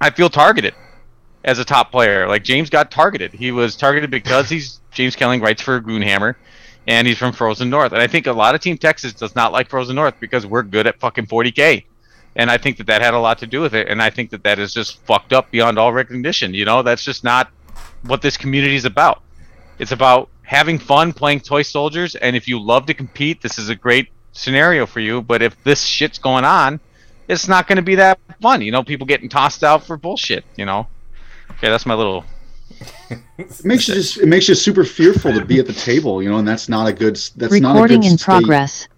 I 0.00 0.10
feel 0.10 0.28
targeted 0.28 0.74
as 1.44 1.58
a 1.58 1.64
top 1.64 1.90
player. 1.90 2.26
Like 2.28 2.44
James 2.44 2.70
got 2.70 2.90
targeted. 2.90 3.32
He 3.32 3.52
was 3.52 3.76
targeted 3.76 4.10
because 4.10 4.48
he's 4.48 4.80
James 4.92 5.16
Kelling 5.16 5.40
writes 5.42 5.62
for 5.62 5.80
Goonhammer, 5.80 6.34
and 6.86 7.06
he's 7.06 7.18
from 7.18 7.32
Frozen 7.32 7.70
North. 7.70 7.92
And 7.92 8.02
I 8.02 8.06
think 8.06 8.26
a 8.26 8.32
lot 8.32 8.54
of 8.54 8.60
Team 8.60 8.78
Texas 8.78 9.12
does 9.12 9.34
not 9.34 9.52
like 9.52 9.68
Frozen 9.68 9.96
North 9.96 10.14
because 10.20 10.46
we're 10.46 10.62
good 10.62 10.86
at 10.86 10.98
fucking 10.98 11.26
40k. 11.26 11.84
And 12.36 12.50
I 12.50 12.58
think 12.58 12.76
that 12.76 12.86
that 12.86 13.02
had 13.02 13.14
a 13.14 13.18
lot 13.18 13.38
to 13.38 13.46
do 13.46 13.60
with 13.60 13.74
it. 13.74 13.88
And 13.88 14.00
I 14.00 14.10
think 14.10 14.30
that 14.30 14.44
that 14.44 14.58
is 14.58 14.72
just 14.72 15.00
fucked 15.04 15.32
up 15.32 15.50
beyond 15.50 15.78
all 15.78 15.92
recognition. 15.92 16.54
You 16.54 16.64
know, 16.64 16.82
that's 16.82 17.02
just 17.02 17.24
not 17.24 17.50
what 18.02 18.22
this 18.22 18.36
community 18.36 18.76
is 18.76 18.84
about. 18.84 19.22
It's 19.78 19.92
about 19.92 20.28
having 20.42 20.78
fun 20.78 21.12
playing 21.12 21.40
toy 21.40 21.62
soldiers. 21.62 22.14
And 22.14 22.36
if 22.36 22.46
you 22.46 22.60
love 22.60 22.86
to 22.86 22.94
compete, 22.94 23.42
this 23.42 23.58
is 23.58 23.68
a 23.70 23.74
great 23.74 24.08
scenario 24.32 24.86
for 24.86 25.00
you. 25.00 25.20
But 25.20 25.42
if 25.42 25.62
this 25.64 25.84
shit's 25.84 26.18
going 26.18 26.44
on, 26.44 26.78
it's 27.26 27.48
not 27.48 27.66
going 27.66 27.76
to 27.76 27.82
be 27.82 27.96
that 27.96 28.20
fun. 28.40 28.62
You 28.62 28.70
know, 28.72 28.84
people 28.84 29.06
getting 29.06 29.28
tossed 29.28 29.64
out 29.64 29.84
for 29.84 29.96
bullshit. 29.96 30.44
You 30.56 30.64
know. 30.64 30.86
Okay, 31.52 31.68
that's 31.68 31.86
my 31.86 31.94
little. 31.94 32.24
It 33.38 33.64
makes 33.64 33.88
you 33.88 33.94
just 33.94 34.18
it 34.18 34.26
makes 34.26 34.48
you 34.48 34.54
super 34.54 34.84
fearful 34.84 35.32
to 35.32 35.44
be 35.44 35.58
at 35.58 35.66
the 35.66 35.72
table, 35.72 36.22
you 36.22 36.28
know, 36.28 36.36
and 36.38 36.46
that's 36.46 36.68
not 36.68 36.86
a 36.86 36.92
good 36.92 37.16
that's 37.36 37.58
not 37.60 37.70
a 37.70 37.74
Recording 37.74 38.00
good 38.02 38.10
in 38.12 38.18
state. 38.18 38.24
progress. 38.24 38.88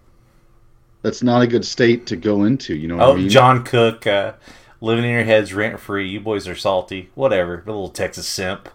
That's 1.03 1.23
not 1.23 1.41
a 1.43 1.47
good 1.47 1.65
state 1.65 2.07
to 2.09 2.17
go 2.17 2.45
into, 2.45 2.75
you 2.75 2.89
know 2.89 2.97
what 2.97 3.09
Oh, 3.09 3.13
I 3.13 3.17
mean? 3.17 3.29
John 3.31 3.65
Cook, 3.65 4.07
uh, 4.07 4.35
living 4.83 5.05
in 5.05 5.11
your 5.13 5.25
heads 5.25 5.55
rent 5.55 5.81
free. 5.81 6.09
You 6.09 6.21
boys 6.21 6.47
are 6.47 6.55
salty. 6.57 7.09
Whatever. 7.15 7.63
A 7.63 7.67
little 7.67 7.89
Texas 7.89 8.27
simp. 8.27 8.69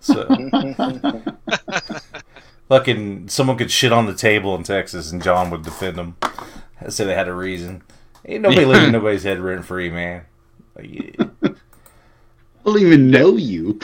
So, 0.00 0.26
fucking, 2.68 3.28
someone 3.28 3.58
could 3.58 3.70
shit 3.70 3.92
on 3.92 4.06
the 4.06 4.14
table 4.14 4.54
in 4.54 4.62
Texas 4.62 5.12
and 5.12 5.22
John 5.22 5.50
would 5.50 5.62
defend 5.64 5.96
them. 5.96 6.16
Say 6.88 7.04
they 7.04 7.14
had 7.14 7.28
a 7.28 7.34
reason. 7.34 7.82
Ain't 8.24 8.42
nobody 8.42 8.64
living 8.64 8.84
in 8.86 8.92
nobody's 8.92 9.24
head 9.24 9.40
rent 9.40 9.64
free, 9.64 9.90
man. 9.90 10.22
Like, 10.76 10.88
yeah. 10.90 11.26
I 12.66 12.70
don't 12.70 12.80
even 12.80 13.10
know 13.12 13.36
you. 13.36 13.78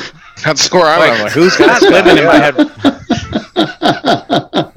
That's 0.44 0.72
where 0.72 0.86
I'm 0.86 0.98
Like. 0.98 1.22
Like, 1.22 1.32
who's 1.32 1.56
not 1.60 1.80
got 1.80 1.92
living 1.92 2.18
in 2.18 2.24
my 2.24 2.34
head. 2.34 2.56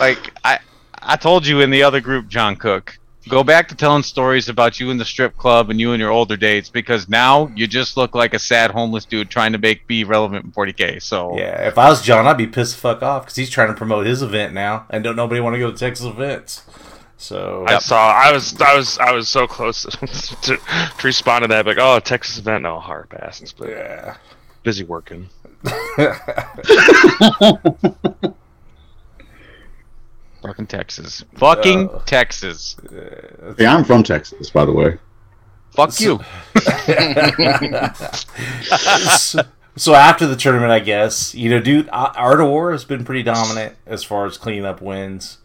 like 0.00 0.32
I, 0.44 0.58
I 0.94 1.14
told 1.14 1.46
you 1.46 1.60
in 1.60 1.70
the 1.70 1.84
other 1.84 2.00
group, 2.00 2.26
John 2.26 2.56
Cook. 2.56 2.98
Go 3.28 3.44
back 3.44 3.68
to 3.68 3.76
telling 3.76 4.02
stories 4.02 4.48
about 4.48 4.80
you 4.80 4.90
in 4.90 4.96
the 4.96 5.04
strip 5.04 5.36
club 5.36 5.70
and 5.70 5.78
you 5.78 5.92
and 5.92 6.00
your 6.00 6.10
older 6.10 6.36
dates 6.36 6.68
because 6.68 7.08
now 7.08 7.46
you 7.54 7.68
just 7.68 7.96
look 7.96 8.16
like 8.16 8.34
a 8.34 8.38
sad 8.40 8.72
homeless 8.72 9.04
dude 9.04 9.30
trying 9.30 9.52
to 9.52 9.58
make 9.58 9.86
be 9.86 10.02
relevant 10.02 10.46
in 10.46 10.50
40k. 10.50 11.00
So 11.00 11.38
yeah, 11.38 11.68
if 11.68 11.78
I 11.78 11.88
was 11.88 12.02
John, 12.02 12.26
I'd 12.26 12.36
be 12.36 12.48
pissed 12.48 12.74
the 12.74 12.80
fuck 12.80 13.00
off 13.02 13.26
because 13.26 13.36
he's 13.36 13.50
trying 13.50 13.68
to 13.68 13.74
promote 13.74 14.06
his 14.06 14.22
event 14.22 14.54
now 14.54 14.86
and 14.90 15.04
don't 15.04 15.14
nobody 15.14 15.40
want 15.40 15.54
to 15.54 15.60
go 15.60 15.70
to 15.70 15.76
Texas 15.76 16.06
events. 16.06 16.64
So, 17.20 17.66
I 17.68 17.78
saw. 17.80 18.12
I 18.12 18.32
was. 18.32 18.58
I 18.62 18.74
was. 18.74 18.96
I 18.98 19.12
was 19.12 19.28
so 19.28 19.46
close 19.46 19.82
to, 19.84 19.96
to, 19.98 20.56
to 20.56 21.06
respond 21.06 21.42
to 21.42 21.48
that. 21.48 21.66
Like, 21.66 21.76
oh, 21.78 22.00
Texas 22.00 22.38
event. 22.38 22.62
No, 22.62 22.80
hard 22.80 23.10
passes. 23.10 23.52
But 23.52 23.68
yeah, 23.68 24.16
busy 24.62 24.84
working. 24.84 25.28
fucking 30.42 30.66
Texas, 30.66 31.22
fucking 31.36 31.90
Uh, 31.90 31.98
Texas. 32.06 32.76
Hey, 33.58 33.66
I'm 33.66 33.84
from 33.84 34.02
Texas, 34.02 34.48
by 34.50 34.64
the 34.64 34.72
way. 34.72 34.96
Fuck 35.72 36.00
you. 36.00 36.20
so, 39.18 39.42
so 39.76 39.94
after 39.94 40.26
the 40.26 40.36
tournament, 40.36 40.72
I 40.72 40.80
guess 40.80 41.34
you 41.34 41.50
know, 41.50 41.60
dude, 41.60 41.86
A- 41.88 42.12
Art 42.16 42.40
of 42.40 42.48
War 42.48 42.72
has 42.72 42.84
been 42.84 43.04
pretty 43.04 43.22
dominant 43.22 43.76
as 43.86 44.02
far 44.02 44.24
as 44.26 44.36
cleanup 44.38 44.80
wins. 44.80 45.36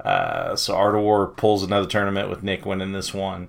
Uh, 0.00 0.56
so 0.56 0.74
Art 0.74 0.94
of 0.94 1.02
War 1.02 1.26
pulls 1.28 1.62
another 1.62 1.86
tournament 1.86 2.28
with 2.28 2.42
Nick 2.42 2.66
winning 2.66 2.92
this 2.92 3.14
one. 3.14 3.48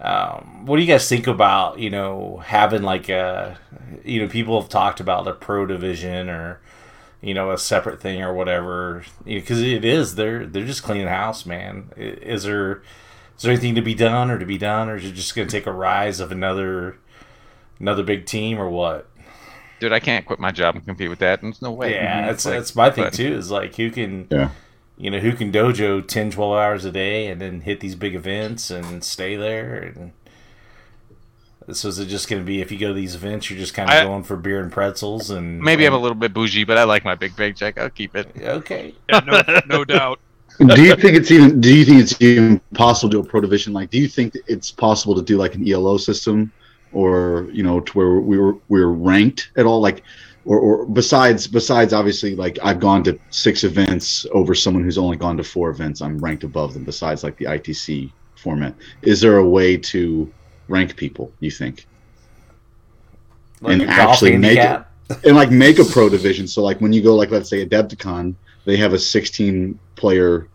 Um, 0.00 0.64
what 0.66 0.76
do 0.76 0.82
you 0.82 0.88
guys 0.88 1.08
think 1.08 1.26
about 1.26 1.78
you 1.78 1.90
know 1.90 2.42
having 2.46 2.82
like 2.82 3.08
a 3.10 3.58
you 4.04 4.20
know 4.22 4.28
people 4.28 4.58
have 4.60 4.70
talked 4.70 4.98
about 5.00 5.24
the 5.26 5.32
pro 5.32 5.66
division 5.66 6.30
or 6.30 6.58
you 7.20 7.34
know 7.34 7.50
a 7.50 7.58
separate 7.58 8.00
thing 8.00 8.22
or 8.22 8.32
whatever 8.32 9.04
because 9.26 9.60
it 9.60 9.84
is 9.84 10.14
they're 10.14 10.46
they're 10.46 10.64
just 10.64 10.82
cleaning 10.82 11.06
house 11.06 11.44
man 11.44 11.90
is 11.98 12.44
there 12.44 12.82
is 13.36 13.42
there 13.42 13.52
anything 13.52 13.74
to 13.74 13.82
be 13.82 13.92
done 13.94 14.30
or 14.30 14.38
to 14.38 14.46
be 14.46 14.56
done 14.56 14.88
or 14.88 14.96
is 14.96 15.04
it 15.04 15.12
just 15.12 15.34
going 15.36 15.46
to 15.46 15.52
take 15.52 15.66
a 15.66 15.72
rise 15.72 16.18
of 16.18 16.32
another 16.32 16.96
another 17.78 18.02
big 18.02 18.24
team 18.24 18.58
or 18.58 18.70
what 18.70 19.06
Dude, 19.80 19.92
I 19.92 20.00
can't 20.00 20.24
quit 20.24 20.38
my 20.38 20.50
job 20.50 20.76
and 20.76 20.84
compete 20.84 21.08
with 21.08 21.20
that. 21.20 21.40
There's 21.42 21.60
no 21.62 21.72
way. 21.72 21.94
yeah 21.94 22.26
that's 22.26 22.44
Like, 22.46 22.54
that's 22.54 22.74
my 22.76 22.90
thing 22.90 23.04
but- 23.04 23.12
too 23.12 23.34
is 23.34 23.50
like 23.50 23.74
who 23.76 23.90
can 23.90 24.28
Yeah. 24.30 24.50
You 25.00 25.10
know 25.10 25.18
who 25.18 25.32
can 25.32 25.50
dojo 25.50 26.06
10 26.06 26.30
12 26.30 26.52
hours 26.58 26.84
a 26.84 26.92
day 26.92 27.26
and 27.28 27.40
then 27.40 27.62
hit 27.62 27.80
these 27.80 27.94
big 27.94 28.14
events 28.14 28.70
and 28.70 29.02
stay 29.02 29.34
there 29.36 29.74
and 29.82 30.12
So 31.72 31.88
is 31.88 31.98
it 31.98 32.06
just 32.06 32.28
going 32.28 32.42
to 32.42 32.46
be 32.46 32.60
if 32.60 32.70
you 32.72 32.78
go 32.78 32.88
to 32.88 32.94
these 32.94 33.14
events, 33.14 33.48
you're 33.48 33.58
just 33.58 33.74
kind 33.74 33.88
of 33.88 33.94
I- 33.96 34.04
going 34.04 34.24
for 34.24 34.36
beer 34.36 34.60
and 34.60 34.72
pretzels 34.72 35.30
and 35.30 35.60
Maybe 35.60 35.86
I'm 35.86 35.94
a 35.94 35.98
little 35.98 36.16
bit 36.16 36.32
bougie, 36.34 36.64
but 36.64 36.76
I 36.78 36.84
like 36.84 37.04
my 37.04 37.14
big 37.14 37.36
paycheck. 37.36 37.78
I'll 37.78 37.90
keep 37.90 38.16
it. 38.16 38.26
okay. 38.60 38.94
Yeah, 39.08 39.20
no, 39.20 39.42
no 39.66 39.84
doubt. 39.96 40.18
do 40.58 40.82
you 40.82 40.96
think 40.96 41.16
it's 41.16 41.30
even? 41.30 41.60
Do 41.60 41.72
you 41.74 41.84
think 41.84 42.00
it's 42.02 42.20
even 42.20 42.60
possible 42.74 43.08
to 43.10 43.16
do 43.16 43.20
a 43.20 43.24
pro 43.24 43.40
division? 43.40 43.72
Like, 43.72 43.88
do 43.90 43.98
you 43.98 44.08
think 44.08 44.34
it's 44.48 44.70
possible 44.70 45.14
to 45.14 45.22
do 45.22 45.38
like 45.38 45.54
an 45.54 45.66
ELO 45.66 45.96
system, 45.96 46.52
or 46.92 47.48
you 47.52 47.62
know, 47.62 47.80
to 47.80 47.92
where 47.92 48.20
we 48.20 48.38
were 48.38 48.54
we 48.68 48.80
were 48.80 48.92
ranked 48.92 49.50
at 49.56 49.66
all? 49.66 49.80
Like, 49.80 50.02
or, 50.44 50.58
or 50.58 50.86
besides 50.86 51.46
besides 51.46 51.92
obviously 51.92 52.34
like 52.34 52.58
I've 52.62 52.80
gone 52.80 53.04
to 53.04 53.18
six 53.30 53.64
events 53.64 54.26
over 54.32 54.54
someone 54.54 54.84
who's 54.84 54.98
only 54.98 55.16
gone 55.16 55.36
to 55.36 55.44
four 55.44 55.70
events. 55.70 56.00
I'm 56.00 56.18
ranked 56.18 56.44
above 56.44 56.74
them. 56.74 56.84
Besides 56.84 57.22
like 57.22 57.36
the 57.36 57.46
ITC 57.46 58.10
format, 58.36 58.74
is 59.02 59.20
there 59.20 59.36
a 59.36 59.48
way 59.48 59.76
to 59.76 60.32
rank 60.68 60.96
people? 60.96 61.32
You 61.40 61.50
think? 61.50 61.86
Like 63.60 63.80
And 63.80 63.90
actually 63.90 64.36
make 64.36 64.58
it- 64.58 64.84
and 65.24 65.36
like 65.36 65.50
make 65.50 65.78
a 65.78 65.84
pro 65.84 66.08
division. 66.08 66.46
So 66.46 66.62
like 66.62 66.80
when 66.80 66.92
you 66.92 67.02
go 67.02 67.14
like 67.14 67.30
let's 67.30 67.50
say 67.50 67.66
Adepticon, 67.66 68.34
they 68.64 68.76
have 68.76 68.92
a 68.92 68.98
16 68.98 69.78
player 69.96 70.48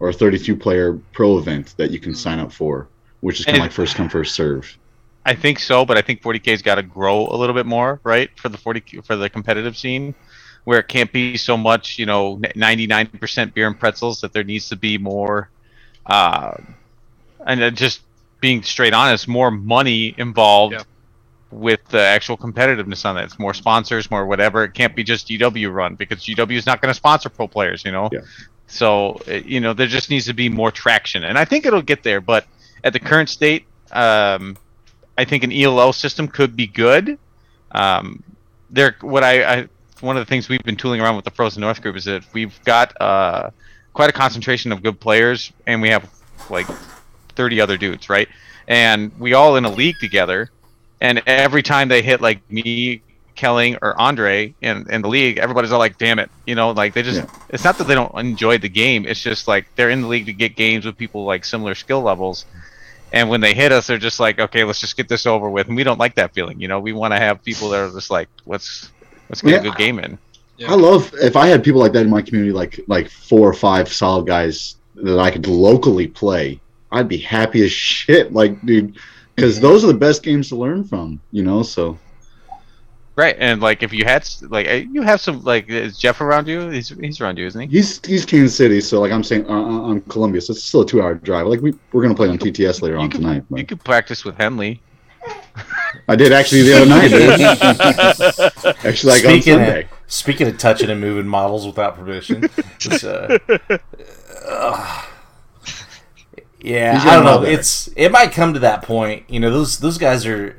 or 0.00 0.08
a 0.08 0.12
32 0.12 0.56
player 0.56 0.98
pro 1.12 1.38
event 1.38 1.74
that 1.76 1.90
you 1.90 1.98
can 2.00 2.12
hmm. 2.12 2.16
sign 2.16 2.38
up 2.38 2.52
for, 2.52 2.88
which 3.20 3.40
is 3.40 3.46
kind 3.46 3.58
of 3.58 3.62
like 3.62 3.72
first 3.72 3.96
come 3.96 4.08
first 4.08 4.34
serve. 4.34 4.76
I 5.24 5.34
think 5.34 5.58
so, 5.60 5.84
but 5.84 5.96
I 5.96 6.02
think 6.02 6.20
40k's 6.20 6.62
got 6.62 6.76
to 6.76 6.82
grow 6.82 7.28
a 7.28 7.36
little 7.36 7.54
bit 7.54 7.66
more, 7.66 8.00
right, 8.02 8.28
for 8.38 8.48
the 8.48 8.58
40 8.58 9.02
for 9.04 9.14
the 9.16 9.28
competitive 9.30 9.76
scene, 9.76 10.14
where 10.64 10.80
it 10.80 10.88
can't 10.88 11.12
be 11.12 11.36
so 11.36 11.56
much, 11.56 11.98
you 11.98 12.06
know, 12.06 12.38
99% 12.38 13.54
beer 13.54 13.66
and 13.68 13.78
pretzels. 13.78 14.20
That 14.20 14.32
there 14.32 14.42
needs 14.44 14.68
to 14.70 14.76
be 14.76 14.98
more, 14.98 15.48
uh, 16.06 16.54
and 17.46 17.76
just 17.76 18.02
being 18.40 18.62
straight 18.64 18.92
honest, 18.94 19.28
more 19.28 19.50
money 19.52 20.14
involved 20.18 20.74
Yeah. 20.74 20.82
with 21.52 21.84
the 21.88 22.00
actual 22.00 22.36
competitiveness 22.36 23.04
on 23.04 23.14
that. 23.14 23.24
It's 23.24 23.38
more 23.38 23.54
sponsors, 23.54 24.10
more 24.10 24.26
whatever. 24.26 24.64
It 24.64 24.74
can't 24.74 24.96
be 24.96 25.04
just 25.04 25.28
GW 25.28 25.72
run 25.72 25.94
because 25.94 26.18
GW 26.24 26.56
is 26.56 26.66
not 26.66 26.80
going 26.80 26.90
to 26.90 26.94
sponsor 26.94 27.28
pro 27.28 27.46
players, 27.46 27.84
you 27.84 27.92
know. 27.92 28.08
Yeah. 28.12 28.20
So 28.66 29.20
uh, 29.28 29.34
you 29.34 29.60
know, 29.60 29.72
there 29.72 29.86
just 29.86 30.10
needs 30.10 30.26
to 30.26 30.34
be 30.34 30.48
more 30.48 30.72
traction, 30.72 31.22
and 31.22 31.38
I 31.38 31.44
think 31.44 31.64
it'll 31.66 31.82
get 31.82 32.02
there. 32.02 32.20
But 32.20 32.46
at 32.82 32.92
the 32.92 32.98
current 33.00 33.28
state, 33.28 33.66
um, 33.92 34.56
I 35.16 35.24
think 35.24 35.44
an 35.44 35.52
ELO 35.52 35.92
system 35.92 36.28
could 36.28 36.56
be 36.56 36.66
good. 36.66 37.18
Um, 37.72 38.22
there, 38.70 38.96
what 39.00 39.22
I, 39.22 39.44
I 39.44 39.68
one 40.00 40.16
of 40.16 40.20
the 40.20 40.28
things 40.28 40.48
we've 40.48 40.62
been 40.62 40.76
tooling 40.76 41.00
around 41.00 41.16
with 41.16 41.24
the 41.24 41.30
Frozen 41.30 41.60
North 41.60 41.80
group 41.80 41.96
is 41.96 42.04
that 42.06 42.24
we've 42.32 42.62
got 42.64 43.00
uh, 43.00 43.50
quite 43.92 44.10
a 44.10 44.12
concentration 44.12 44.72
of 44.72 44.82
good 44.82 44.98
players, 44.98 45.52
and 45.66 45.80
we 45.80 45.90
have 45.90 46.10
like 46.50 46.66
30 47.36 47.60
other 47.60 47.76
dudes, 47.76 48.08
right? 48.10 48.28
And 48.66 49.12
we 49.18 49.34
all 49.34 49.56
in 49.56 49.64
a 49.64 49.70
league 49.70 49.96
together, 50.00 50.50
and 51.00 51.22
every 51.26 51.62
time 51.62 51.88
they 51.88 52.02
hit 52.02 52.20
like 52.20 52.48
me, 52.50 53.02
Kelling, 53.34 53.78
or 53.82 53.98
Andre 54.00 54.54
in, 54.60 54.90
in 54.90 55.02
the 55.02 55.08
league, 55.08 55.38
everybody's 55.38 55.72
all 55.72 55.78
like, 55.78 55.98
"Damn 55.98 56.18
it!" 56.18 56.30
You 56.46 56.54
know, 56.54 56.70
like 56.70 56.94
they 56.94 57.02
just. 57.02 57.20
Yeah. 57.20 57.30
It's 57.48 57.64
not 57.64 57.78
that 57.78 57.84
they 57.84 57.94
don't 57.94 58.14
enjoy 58.16 58.58
the 58.58 58.68
game. 58.68 59.06
It's 59.06 59.20
just 59.20 59.48
like 59.48 59.66
they're 59.74 59.90
in 59.90 60.02
the 60.02 60.08
league 60.08 60.26
to 60.26 60.32
get 60.32 60.54
games 60.54 60.84
with 60.84 60.96
people 60.96 61.24
like 61.24 61.44
similar 61.44 61.74
skill 61.74 62.02
levels. 62.02 62.44
And 63.12 63.28
when 63.28 63.40
they 63.40 63.52
hit 63.54 63.72
us, 63.72 63.86
they're 63.86 63.98
just 63.98 64.18
like, 64.20 64.38
"Okay, 64.40 64.64
let's 64.64 64.80
just 64.80 64.96
get 64.96 65.08
this 65.08 65.26
over 65.26 65.48
with." 65.50 65.68
And 65.68 65.76
we 65.76 65.84
don't 65.84 65.98
like 65.98 66.14
that 66.16 66.32
feeling. 66.34 66.60
You 66.60 66.68
know, 66.68 66.80
we 66.80 66.92
want 66.92 67.12
to 67.12 67.18
have 67.18 67.44
people 67.44 67.68
that 67.70 67.80
are 67.80 67.90
just 67.92 68.10
like, 68.10 68.28
"Let's 68.46 68.90
let's 69.28 69.42
get 69.42 69.50
Yeah. 69.50 69.58
a 69.58 69.62
good 69.62 69.76
game 69.76 69.98
in." 69.98 70.18
Yeah. 70.56 70.72
I 70.72 70.74
love 70.76 71.12
if 71.20 71.36
I 71.36 71.46
had 71.46 71.62
people 71.64 71.80
like 71.80 71.92
that 71.92 72.02
in 72.02 72.10
my 72.10 72.22
community, 72.22 72.52
like 72.52 72.80
like 72.88 73.10
four 73.10 73.48
or 73.48 73.54
five 73.54 73.92
solid 73.92 74.26
guys 74.26 74.76
that 74.96 75.18
I 75.18 75.30
could 75.30 75.46
locally 75.46 76.06
play. 76.06 76.60
I'd 76.90 77.08
be 77.08 77.18
happy 77.18 77.62
as 77.64 77.72
shit. 77.90 78.32
Like, 78.32 78.64
dude, 78.64 78.96
because 79.34 79.60
those 79.60 79.84
are 79.84 79.88
the 79.88 79.94
best 79.94 80.22
games 80.22 80.48
to 80.50 80.56
learn 80.56 80.84
from. 80.84 81.20
You 81.32 81.42
know, 81.42 81.62
so 81.62 81.98
Right, 83.14 83.36
and 83.38 83.60
like 83.60 83.82
if 83.82 83.92
you 83.92 84.04
had 84.04 84.26
like 84.48 84.66
uh, 84.66 84.72
you 84.90 85.02
have 85.02 85.20
some 85.20 85.42
like 85.44 85.68
is 85.68 85.98
Jeff 85.98 86.22
around 86.22 86.48
you? 86.48 86.70
He's 86.70 86.88
he's 86.88 87.20
around 87.20 87.36
you, 87.38 87.46
isn't 87.46 87.60
he? 87.60 87.66
he's 87.66 88.04
he's 88.06 88.24
Kansas 88.24 88.56
City. 88.56 88.80
So 88.80 89.00
like 89.00 89.12
I'm 89.12 89.22
saying, 89.22 89.44
uh, 89.46 89.52
uh, 89.52 89.80
on 89.82 90.00
Columbia, 90.02 90.40
so 90.40 90.52
it's 90.52 90.64
still 90.64 90.80
a 90.80 90.86
two 90.86 91.02
hour 91.02 91.14
drive. 91.14 91.46
Like 91.46 91.60
we 91.60 91.74
we're 91.92 92.02
gonna 92.02 92.14
play 92.14 92.28
on 92.28 92.38
TTS 92.38 92.80
later 92.80 92.96
on 92.96 93.10
could- 93.10 93.20
tonight. 93.20 93.44
You 93.54 93.66
could 93.66 93.84
practice 93.84 94.24
with 94.24 94.36
Henley. 94.38 94.80
I 96.08 96.16
did 96.16 96.32
actually 96.32 96.62
the 96.62 96.74
other 96.74 96.86
night. 96.86 97.08
dude. 97.10 98.76
actually, 98.86 99.12
like 99.12 99.24
on 99.24 99.30
Speaking 99.30 99.52
Sunday. 99.54 99.82
of, 99.82 99.88
speaking 100.06 100.48
of 100.48 100.56
touching 100.58 100.88
and 100.88 101.00
moving 101.00 101.26
models 101.28 101.66
without 101.66 101.96
permission, 101.96 102.44
it's, 102.80 103.04
uh, 103.04 103.38
ugh. 104.48 105.04
yeah, 106.60 106.98
I 107.04 107.14
don't 107.16 107.24
know. 107.26 107.40
there. 107.42 107.52
It's 107.52 107.88
it 107.94 108.10
might 108.10 108.32
come 108.32 108.54
to 108.54 108.60
that 108.60 108.82
point. 108.82 109.24
You 109.28 109.38
know, 109.38 109.50
those 109.50 109.78
those 109.80 109.98
guys 109.98 110.24
are. 110.24 110.56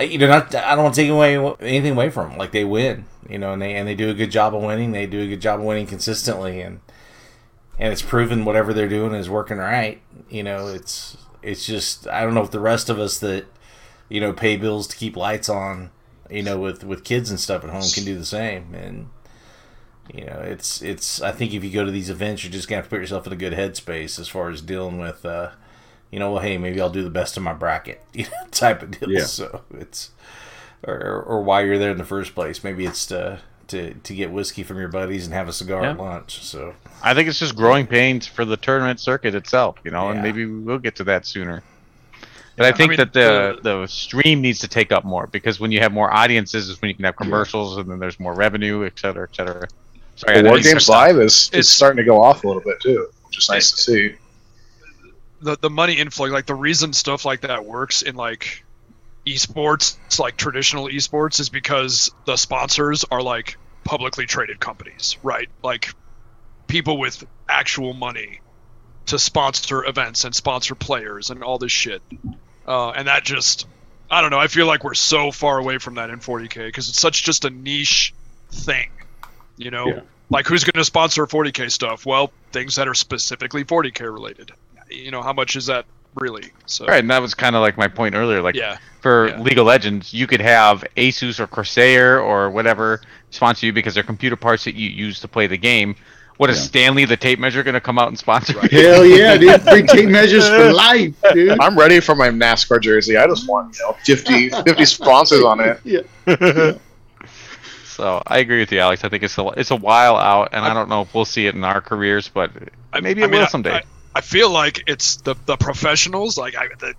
You 0.00 0.18
know, 0.18 0.26
not 0.26 0.54
I 0.54 0.74
don't 0.74 0.84
want 0.84 0.94
to 0.96 1.00
take 1.00 1.10
away 1.10 1.36
anything 1.60 1.92
away 1.92 2.10
from 2.10 2.30
them. 2.30 2.38
Like 2.38 2.50
they 2.50 2.64
win, 2.64 3.04
you 3.28 3.38
know, 3.38 3.52
and 3.52 3.62
they 3.62 3.74
and 3.74 3.86
they 3.86 3.94
do 3.94 4.10
a 4.10 4.14
good 4.14 4.30
job 4.30 4.54
of 4.54 4.62
winning. 4.62 4.90
They 4.92 5.06
do 5.06 5.20
a 5.20 5.26
good 5.28 5.40
job 5.40 5.60
of 5.60 5.66
winning 5.66 5.86
consistently, 5.86 6.60
and 6.60 6.80
and 7.78 7.92
it's 7.92 8.02
proven 8.02 8.44
whatever 8.44 8.72
they're 8.72 8.88
doing 8.88 9.14
is 9.14 9.30
working 9.30 9.58
right. 9.58 10.00
You 10.28 10.42
know, 10.42 10.66
it's 10.66 11.16
it's 11.42 11.64
just 11.64 12.08
I 12.08 12.22
don't 12.22 12.34
know 12.34 12.42
if 12.42 12.50
the 12.50 12.60
rest 12.60 12.90
of 12.90 12.98
us 12.98 13.18
that 13.20 13.46
you 14.08 14.20
know 14.20 14.32
pay 14.32 14.56
bills 14.56 14.88
to 14.88 14.96
keep 14.96 15.16
lights 15.16 15.48
on, 15.48 15.90
you 16.28 16.42
know, 16.42 16.58
with 16.58 16.82
with 16.82 17.04
kids 17.04 17.30
and 17.30 17.38
stuff 17.38 17.62
at 17.62 17.70
home 17.70 17.84
can 17.94 18.04
do 18.04 18.18
the 18.18 18.24
same. 18.24 18.74
And 18.74 19.10
you 20.12 20.24
know, 20.24 20.40
it's 20.44 20.82
it's 20.82 21.22
I 21.22 21.30
think 21.32 21.54
if 21.54 21.62
you 21.62 21.70
go 21.70 21.84
to 21.84 21.92
these 21.92 22.10
events, 22.10 22.42
you're 22.42 22.52
just 22.52 22.68
gonna 22.68 22.78
have 22.78 22.86
to 22.86 22.90
put 22.90 23.00
yourself 23.00 23.26
in 23.28 23.32
a 23.32 23.36
good 23.36 23.52
headspace 23.52 24.18
as 24.18 24.28
far 24.28 24.50
as 24.50 24.60
dealing 24.60 24.98
with. 24.98 25.24
uh 25.24 25.50
you 26.14 26.20
know, 26.20 26.30
well, 26.30 26.42
hey, 26.42 26.56
maybe 26.58 26.80
I'll 26.80 26.90
do 26.90 27.02
the 27.02 27.10
best 27.10 27.36
of 27.36 27.42
my 27.42 27.52
bracket, 27.52 28.00
you 28.14 28.22
know, 28.22 28.46
type 28.52 28.82
of 28.84 28.92
deal. 28.92 29.10
Yeah. 29.10 29.24
So 29.24 29.62
it's, 29.72 30.12
or, 30.86 30.94
or, 30.94 31.22
or 31.22 31.42
why 31.42 31.62
you're 31.62 31.76
there 31.76 31.90
in 31.90 31.98
the 31.98 32.04
first 32.04 32.36
place. 32.36 32.62
Maybe 32.62 32.86
it's 32.86 33.04
to 33.06 33.40
to 33.66 33.94
to 33.94 34.14
get 34.14 34.30
whiskey 34.30 34.62
from 34.62 34.78
your 34.78 34.86
buddies 34.88 35.24
and 35.24 35.34
have 35.34 35.48
a 35.48 35.52
cigar 35.52 35.84
at 35.84 35.98
lunch. 35.98 36.40
So 36.44 36.74
I 37.02 37.14
think 37.14 37.28
it's 37.28 37.40
just 37.40 37.56
growing 37.56 37.84
pains 37.88 38.28
for 38.28 38.44
the 38.44 38.56
tournament 38.56 39.00
circuit 39.00 39.34
itself, 39.34 39.76
you 39.84 39.90
know, 39.90 40.04
Yeah. 40.04 40.12
and 40.12 40.22
maybe 40.22 40.46
we'll 40.46 40.78
get 40.78 40.94
to 40.96 41.04
that 41.04 41.26
sooner. 41.26 41.64
But 42.56 42.66
I 42.66 42.68
Yeah, 42.68 42.74
I 42.74 42.76
think 42.76 42.90
mean, 42.90 42.96
that 42.98 43.12
the 43.12 43.58
the 43.62 43.86
stream 43.88 44.40
needs 44.40 44.60
to 44.60 44.68
take 44.68 44.92
up 44.92 45.02
more 45.04 45.26
because 45.26 45.58
when 45.58 45.72
you 45.72 45.80
have 45.80 45.90
more 45.90 46.14
audiences 46.14 46.68
is 46.68 46.80
when 46.80 46.90
you 46.90 46.94
can 46.94 47.04
have 47.06 47.16
commercials 47.16 47.76
and 47.78 47.90
then 47.90 47.98
there's 47.98 48.20
more 48.20 48.34
revenue, 48.34 48.84
et 48.84 48.96
cetera, 48.96 49.26
et 49.28 49.34
cetera. 49.34 49.66
Sorry, 50.14 50.34
I 50.34 50.36
The 50.36 50.42
know 50.44 50.50
War 50.50 50.60
Games 50.60 50.88
Live 50.88 51.16
is, 51.16 51.50
is 51.52 51.68
starting 51.68 51.96
to 51.96 52.04
go 52.04 52.22
off 52.22 52.44
a 52.44 52.46
little 52.46 52.62
bit 52.62 52.78
too, 52.80 53.08
which 53.26 53.38
is 53.38 53.48
nice 53.50 53.72
to 53.72 53.76
see. 53.78 54.14
The 55.44 55.56
the 55.60 55.70
money 55.70 55.94
influx, 55.94 56.32
like 56.32 56.46
the 56.46 56.54
reason 56.54 56.92
stuff 56.92 57.24
like 57.24 57.42
that 57.42 57.64
works 57.64 58.02
in 58.02 58.16
like 58.16 58.64
esports, 59.26 59.96
it's 60.06 60.18
like 60.18 60.36
traditional 60.36 60.88
esports, 60.88 61.38
is 61.40 61.48
because 61.48 62.10
the 62.26 62.36
sponsors 62.36 63.04
are 63.10 63.22
like 63.22 63.56
publicly 63.84 64.26
traded 64.26 64.58
companies, 64.58 65.16
right? 65.22 65.48
Like 65.62 65.94
people 66.66 66.98
with 66.98 67.24
actual 67.48 67.92
money 67.92 68.40
to 69.06 69.18
sponsor 69.18 69.84
events 69.84 70.24
and 70.24 70.34
sponsor 70.34 70.74
players 70.74 71.30
and 71.30 71.42
all 71.42 71.58
this 71.58 71.72
shit. 71.72 72.02
Uh, 72.66 72.90
and 72.90 73.08
that 73.08 73.22
just, 73.22 73.66
I 74.10 74.22
don't 74.22 74.30
know. 74.30 74.38
I 74.38 74.46
feel 74.46 74.66
like 74.66 74.82
we're 74.82 74.94
so 74.94 75.30
far 75.30 75.58
away 75.58 75.76
from 75.76 75.96
that 75.96 76.08
in 76.08 76.20
40k 76.20 76.66
because 76.66 76.88
it's 76.88 77.00
such 77.00 77.22
just 77.22 77.44
a 77.44 77.50
niche 77.50 78.14
thing, 78.50 78.90
you 79.58 79.70
know. 79.70 79.86
Yeah. 79.86 80.00
Like 80.30 80.46
who's 80.46 80.64
going 80.64 80.80
to 80.80 80.84
sponsor 80.84 81.26
40k 81.26 81.70
stuff? 81.70 82.06
Well, 82.06 82.32
things 82.50 82.76
that 82.76 82.88
are 82.88 82.94
specifically 82.94 83.64
40k 83.64 84.00
related. 84.00 84.52
You 84.90 85.10
know, 85.10 85.22
how 85.22 85.32
much 85.32 85.56
is 85.56 85.66
that 85.66 85.86
really? 86.14 86.50
So 86.66 86.86
Right, 86.86 87.00
and 87.00 87.10
that 87.10 87.20
was 87.22 87.34
kind 87.34 87.56
of 87.56 87.62
like 87.62 87.76
my 87.76 87.88
point 87.88 88.14
earlier. 88.14 88.40
Like 88.42 88.54
yeah, 88.54 88.78
for 89.00 89.28
Yeah. 89.28 89.40
League 89.40 89.58
of 89.58 89.66
Legends, 89.66 90.12
you 90.14 90.26
could 90.26 90.40
have 90.40 90.84
Asus 90.96 91.40
or 91.40 91.46
Corsair 91.46 92.20
or 92.20 92.50
whatever 92.50 93.00
sponsor 93.30 93.66
you 93.66 93.72
because 93.72 93.94
they're 93.94 94.02
computer 94.04 94.36
parts 94.36 94.64
that 94.64 94.74
you 94.74 94.88
use 94.88 95.18
to 95.20 95.28
play 95.28 95.46
the 95.46 95.56
game. 95.56 95.96
What 96.36 96.50
is 96.50 96.58
Yeah. 96.58 96.64
Stanley 96.64 97.04
the 97.04 97.16
tape 97.16 97.38
measure 97.38 97.62
going 97.62 97.74
to 97.74 97.80
come 97.80 97.96
out 97.98 98.08
and 98.08 98.18
sponsor? 98.18 98.58
Right. 98.58 98.70
Hell 98.72 99.04
yeah, 99.06 99.36
dude! 99.36 99.62
Free 99.70 99.82
tape 99.84 100.08
measures 100.08 100.48
for 100.48 100.72
life, 100.72 101.14
dude. 101.32 101.58
I'm 101.60 101.78
ready 101.78 102.00
for 102.00 102.14
my 102.16 102.28
NASCAR 102.28 102.80
jersey. 102.80 103.16
I 103.16 103.26
just 103.26 103.48
want 103.48 103.76
you 103.78 103.84
know 103.86 103.96
50, 104.04 104.48
50 104.50 104.84
sponsors 104.84 105.42
on 105.44 105.60
it. 105.60 105.80
Yeah. 105.84 106.72
So 107.84 108.20
I 108.26 108.38
agree 108.38 108.58
with 108.58 108.72
you, 108.72 108.80
Alex. 108.80 109.04
I 109.04 109.08
think 109.08 109.22
it's 109.22 109.38
a 109.38 109.46
it's 109.56 109.70
a 109.70 109.76
while 109.76 110.16
out, 110.16 110.48
and 110.52 110.64
I 110.64 110.74
don't 110.74 110.88
know 110.88 111.02
if 111.02 111.14
we'll 111.14 111.24
see 111.24 111.46
it 111.46 111.54
in 111.54 111.62
our 111.62 111.80
careers, 111.80 112.28
but 112.28 112.50
maybe 113.00 113.22
I 113.22 113.26
it 113.26 113.30
mean, 113.30 113.38
will 113.38 113.46
I- 113.46 113.50
someday. 113.50 113.82
I, 114.14 114.18
I 114.18 114.20
feel 114.22 114.50
like 114.50 114.84
it's 114.86 115.16
the 115.16 115.34
the 115.46 115.56
professionals. 115.56 116.36
Like 116.38 116.56
I, 116.56 116.68
the, 116.78 116.94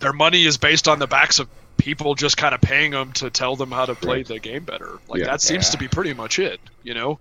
their 0.00 0.12
money 0.12 0.44
is 0.44 0.58
based 0.58 0.88
on 0.88 0.98
the 0.98 1.06
backs 1.06 1.38
of 1.38 1.48
people 1.76 2.14
just 2.14 2.36
kind 2.36 2.54
of 2.54 2.60
paying 2.60 2.90
them 2.92 3.12
to 3.12 3.30
tell 3.30 3.56
them 3.56 3.70
how 3.70 3.86
to 3.86 3.94
play 3.94 4.22
the 4.22 4.38
game 4.38 4.64
better. 4.64 4.98
Like 5.08 5.20
Yeah. 5.20 5.26
that 5.26 5.40
seems 5.40 5.66
Yeah. 5.66 5.70
to 5.72 5.78
be 5.78 5.88
pretty 5.88 6.12
much 6.14 6.38
it. 6.38 6.60
You 6.82 6.94
know. 6.94 7.18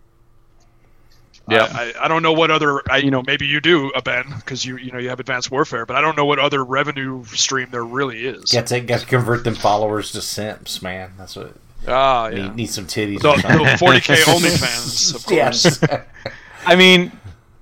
Yeah. 1.49 1.67
I, 1.73 1.93
I, 1.99 2.05
I 2.05 2.07
don't 2.07 2.21
know 2.21 2.33
what 2.33 2.51
other 2.51 2.81
I, 2.89 2.97
you 2.97 3.09
know 3.11 3.23
maybe 3.25 3.47
you 3.47 3.59
do 3.59 3.91
uh, 3.93 4.01
Ben 4.01 4.25
because 4.37 4.63
you 4.63 4.77
you 4.77 4.91
know 4.91 4.99
you 4.99 5.09
have 5.09 5.19
advanced 5.19 5.49
warfare 5.51 5.85
but 5.87 5.95
I 5.95 6.01
don't 6.01 6.15
know 6.15 6.25
what 6.25 6.37
other 6.39 6.63
revenue 6.63 7.25
stream 7.25 7.69
there 7.71 7.83
really 7.83 8.25
is. 8.25 8.51
got 8.51 8.67
to 8.67 8.79
got 8.81 8.99
to 9.01 9.05
convert 9.07 9.43
them 9.43 9.55
followers 9.55 10.11
to 10.11 10.21
simps, 10.21 10.81
man. 10.81 11.13
That's 11.17 11.35
what 11.35 11.55
Ah 11.87 12.29
need, 12.29 12.37
yeah. 12.37 12.53
need 12.53 12.67
some 12.67 12.85
titties. 12.85 13.21
The, 13.21 13.33
the 13.33 13.41
40k 13.41 14.17
OnlyFans 14.25 15.15
of 15.15 15.25
course. 15.25 15.81
Yes. 15.81 15.83
I 16.65 16.75
mean, 16.75 17.11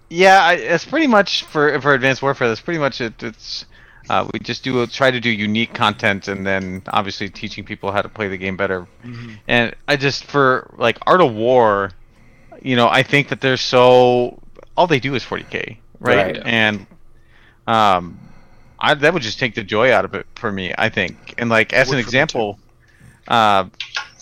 yeah, 0.09 0.43
I, 0.43 0.53
it's 0.53 0.85
pretty 0.85 1.07
much 1.07 1.43
for 1.45 1.79
for 1.81 1.93
Advanced 1.93 2.21
Warfare. 2.21 2.47
That's 2.47 2.61
pretty 2.61 2.79
much 2.79 3.01
it. 3.01 3.21
It's 3.23 3.65
Uh, 4.09 4.27
we 4.33 4.39
just 4.39 4.63
do 4.63 4.85
try 4.87 5.11
to 5.11 5.19
do 5.19 5.29
unique 5.29 5.73
content, 5.73 6.27
and 6.27 6.45
then 6.45 6.81
obviously 6.87 7.29
teaching 7.29 7.63
people 7.63 7.91
how 7.91 8.01
to 8.01 8.09
play 8.09 8.27
the 8.27 8.37
game 8.37 8.57
better. 8.57 8.87
And 9.47 9.75
I 9.87 9.97
just 9.97 10.25
for 10.25 10.73
like 10.77 10.97
Art 11.05 11.21
of 11.21 11.33
War, 11.33 11.91
you 12.61 12.75
know, 12.75 12.89
I 12.89 13.03
think 13.03 13.29
that 13.29 13.39
they're 13.41 13.57
so 13.57 14.39
all 14.75 14.87
they 14.87 14.99
do 14.99 15.13
is 15.15 15.23
40k, 15.23 15.77
right? 15.99 16.37
Right. 16.37 16.41
And 16.43 16.87
um, 17.67 18.19
I 18.79 18.95
that 18.95 19.13
would 19.13 19.21
just 19.21 19.37
take 19.39 19.53
the 19.53 19.63
joy 19.63 19.93
out 19.93 20.05
of 20.05 20.15
it 20.15 20.25
for 20.35 20.51
me. 20.51 20.73
I 20.77 20.89
think, 20.89 21.35
and 21.37 21.49
like 21.49 21.71
as 21.73 21.91
an 21.91 21.97
for 21.97 21.97
me, 21.97 22.03
too. 22.03 22.07
example, 22.07 22.59
uh, 23.27 23.65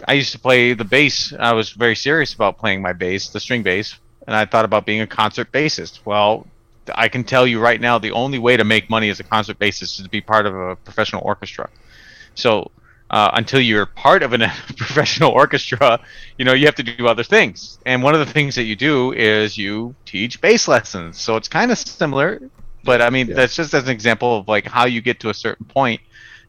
I 0.05 0.14
used 0.14 0.34
to 0.34 0.39
play 0.39 0.73
the 0.73 0.84
bass. 0.85 1.34
I 1.39 1.53
was 1.53 1.72
very 1.72 1.95
serious 1.95 2.34
about 2.34 2.57
playing 2.57 2.81
my 2.81 2.93
bass, 2.93 3.30
the 3.30 3.39
string 3.39 3.64
bass, 3.64 3.95
and 4.27 4.35
I 4.35 4.45
thought 4.45 4.65
about 4.65 4.85
being 4.85 5.01
a 5.01 5.07
concert 5.07 5.51
bassist. 5.51 6.01
Well, 6.05 6.47
I 6.95 7.09
can 7.09 7.23
tell 7.23 7.47
you 7.47 7.59
right 7.59 7.81
now, 7.81 7.99
the 7.99 8.11
only 8.11 8.39
way 8.39 8.57
to 8.57 8.65
make 8.65 8.89
money 8.89 9.09
as 9.09 9.19
a 9.19 9.23
concert 9.23 9.59
bassist 9.59 9.99
is 9.99 10.03
to 10.03 10.09
be 10.09 10.21
part 10.21 10.45
of 10.45 10.55
a 10.55 10.75
professional 10.77 11.23
orchestra. 11.25 11.69
So 12.35 12.71
uh, 13.09 13.31
until 13.33 13.59
you're 13.61 13.85
part 13.85 14.23
of 14.23 14.33
a 14.33 14.37
professional 14.77 15.31
orchestra, 15.31 15.99
you 16.37 16.45
know 16.45 16.53
you 16.53 16.65
have 16.65 16.75
to 16.75 16.83
do 16.83 17.07
other 17.07 17.23
things. 17.23 17.79
And 17.85 18.03
one 18.03 18.13
of 18.15 18.19
the 18.25 18.31
things 18.33 18.55
that 18.55 18.63
you 18.63 18.75
do 18.75 19.13
is 19.13 19.57
you 19.57 19.95
teach 20.05 20.41
bass 20.41 20.67
lessons. 20.67 21.19
So 21.19 21.35
it's 21.37 21.47
kind 21.49 21.71
of 21.71 21.77
similar, 21.77 22.41
but 22.83 23.01
I 23.01 23.09
mean 23.09 23.27
Yeah. 23.27 23.35
that's 23.35 23.55
just 23.55 23.73
as 23.73 23.83
an 23.85 23.89
example 23.89 24.37
of 24.39 24.47
like 24.47 24.67
how 24.67 24.85
you 24.85 25.01
get 25.01 25.19
to 25.21 25.29
a 25.29 25.33
certain 25.33 25.65
point. 25.65 26.01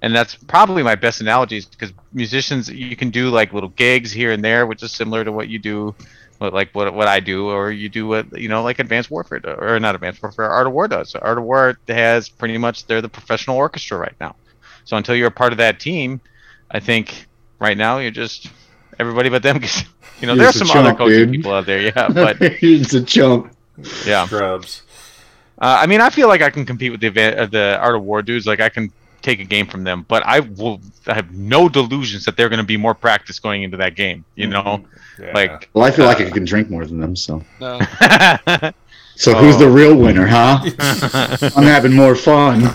And 0.02 0.14
that's 0.14 0.36
probably 0.36 0.82
my 0.82 0.94
best 0.94 1.20
analogies 1.20 1.66
because 1.66 1.92
musicians, 2.12 2.68
you 2.70 2.96
can 2.96 3.10
do 3.10 3.30
like 3.30 3.52
little 3.52 3.70
gigs 3.70 4.12
here 4.12 4.30
and 4.32 4.44
there, 4.44 4.66
which 4.66 4.82
is 4.82 4.92
similar 4.92 5.24
to 5.24 5.32
what 5.32 5.48
you 5.48 5.58
do, 5.58 5.96
like 6.40 6.74
what 6.74 6.92
what 6.94 7.08
I 7.08 7.20
do, 7.20 7.48
or 7.48 7.70
you 7.70 7.88
do 7.88 8.06
what 8.06 8.38
you 8.38 8.48
know, 8.48 8.62
like 8.62 8.78
Advanced 8.78 9.10
Warfare, 9.10 9.40
do, 9.40 9.50
or 9.50 9.78
not 9.80 9.94
Advanced 9.94 10.22
Warfare, 10.22 10.48
Art 10.50 10.66
of 10.66 10.72
War 10.72 10.88
does. 10.88 11.14
Art 11.14 11.38
of 11.38 11.44
War 11.44 11.78
has 11.88 12.28
pretty 12.28 12.58
much 12.58 12.86
they're 12.86 13.02
the 13.02 13.08
professional 13.08 13.56
orchestra 13.56 13.98
right 13.98 14.14
now. 14.20 14.36
So 14.84 14.96
until 14.96 15.14
you're 15.16 15.28
a 15.28 15.32
part 15.32 15.52
of 15.52 15.58
that 15.58 15.80
team, 15.80 16.20
I 16.70 16.80
think 16.80 17.26
right 17.58 17.76
now 17.76 17.98
you're 17.98 18.10
just 18.10 18.50
everybody 18.98 19.28
but 19.28 19.42
them. 19.42 19.60
'cause, 19.60 19.84
You 20.20 20.26
know, 20.26 20.34
there's 20.36 20.56
some 20.56 20.68
a 20.68 20.72
other 20.72 20.88
chump, 20.90 20.98
coaching 20.98 21.18
dude. 21.26 21.30
people 21.32 21.52
out 21.54 21.66
there, 21.66 21.80
yeah, 21.80 22.08
but 22.12 22.36
it's 22.40 22.94
a 22.94 23.02
chump. 23.02 23.52
yeah. 24.06 24.26
Scrubs. 24.26 24.82
Uh, 25.60 25.78
I 25.82 25.86
mean, 25.86 26.00
I 26.00 26.08
feel 26.10 26.28
like 26.28 26.40
I 26.42 26.50
can 26.50 26.64
compete 26.64 26.92
with 26.92 27.00
the 27.00 27.08
event, 27.08 27.36
uh, 27.38 27.46
the 27.46 27.78
Art 27.80 27.96
of 27.96 28.02
War 28.04 28.22
dudes. 28.22 28.46
Like 28.46 28.60
I 28.60 28.68
can 28.68 28.92
take 29.22 29.40
a 29.40 29.44
game 29.44 29.66
from 29.66 29.84
them, 29.84 30.04
but 30.08 30.24
I 30.26 30.40
will 30.40 30.80
I 31.06 31.14
have 31.14 31.32
no 31.32 31.68
delusions 31.68 32.24
that 32.26 32.36
they're 32.36 32.48
going 32.48 32.60
to 32.60 32.66
be 32.66 32.76
more 32.76 32.94
practice 32.94 33.38
going 33.40 33.62
into 33.62 33.76
that 33.78 33.94
game. 33.96 34.24
You 34.36 34.46
know, 34.48 34.84
Yeah. 35.18 35.32
like 35.34 35.68
Well, 35.74 35.84
I 35.84 35.90
feel 35.90 36.04
like 36.06 36.20
Uh, 36.20 36.26
I 36.26 36.30
can 36.30 36.44
drink 36.44 36.70
more 36.70 36.84
than 36.86 37.00
them, 37.00 37.16
so. 37.16 37.42
No. 37.60 37.80
So 39.16 39.34
who's 39.34 39.56
Oh. 39.56 39.58
the 39.58 39.68
real 39.68 39.96
winner, 39.96 40.28
huh? 40.28 40.60
I'm 41.56 41.64
having 41.64 41.92
more 41.92 42.14
fun. 42.14 42.70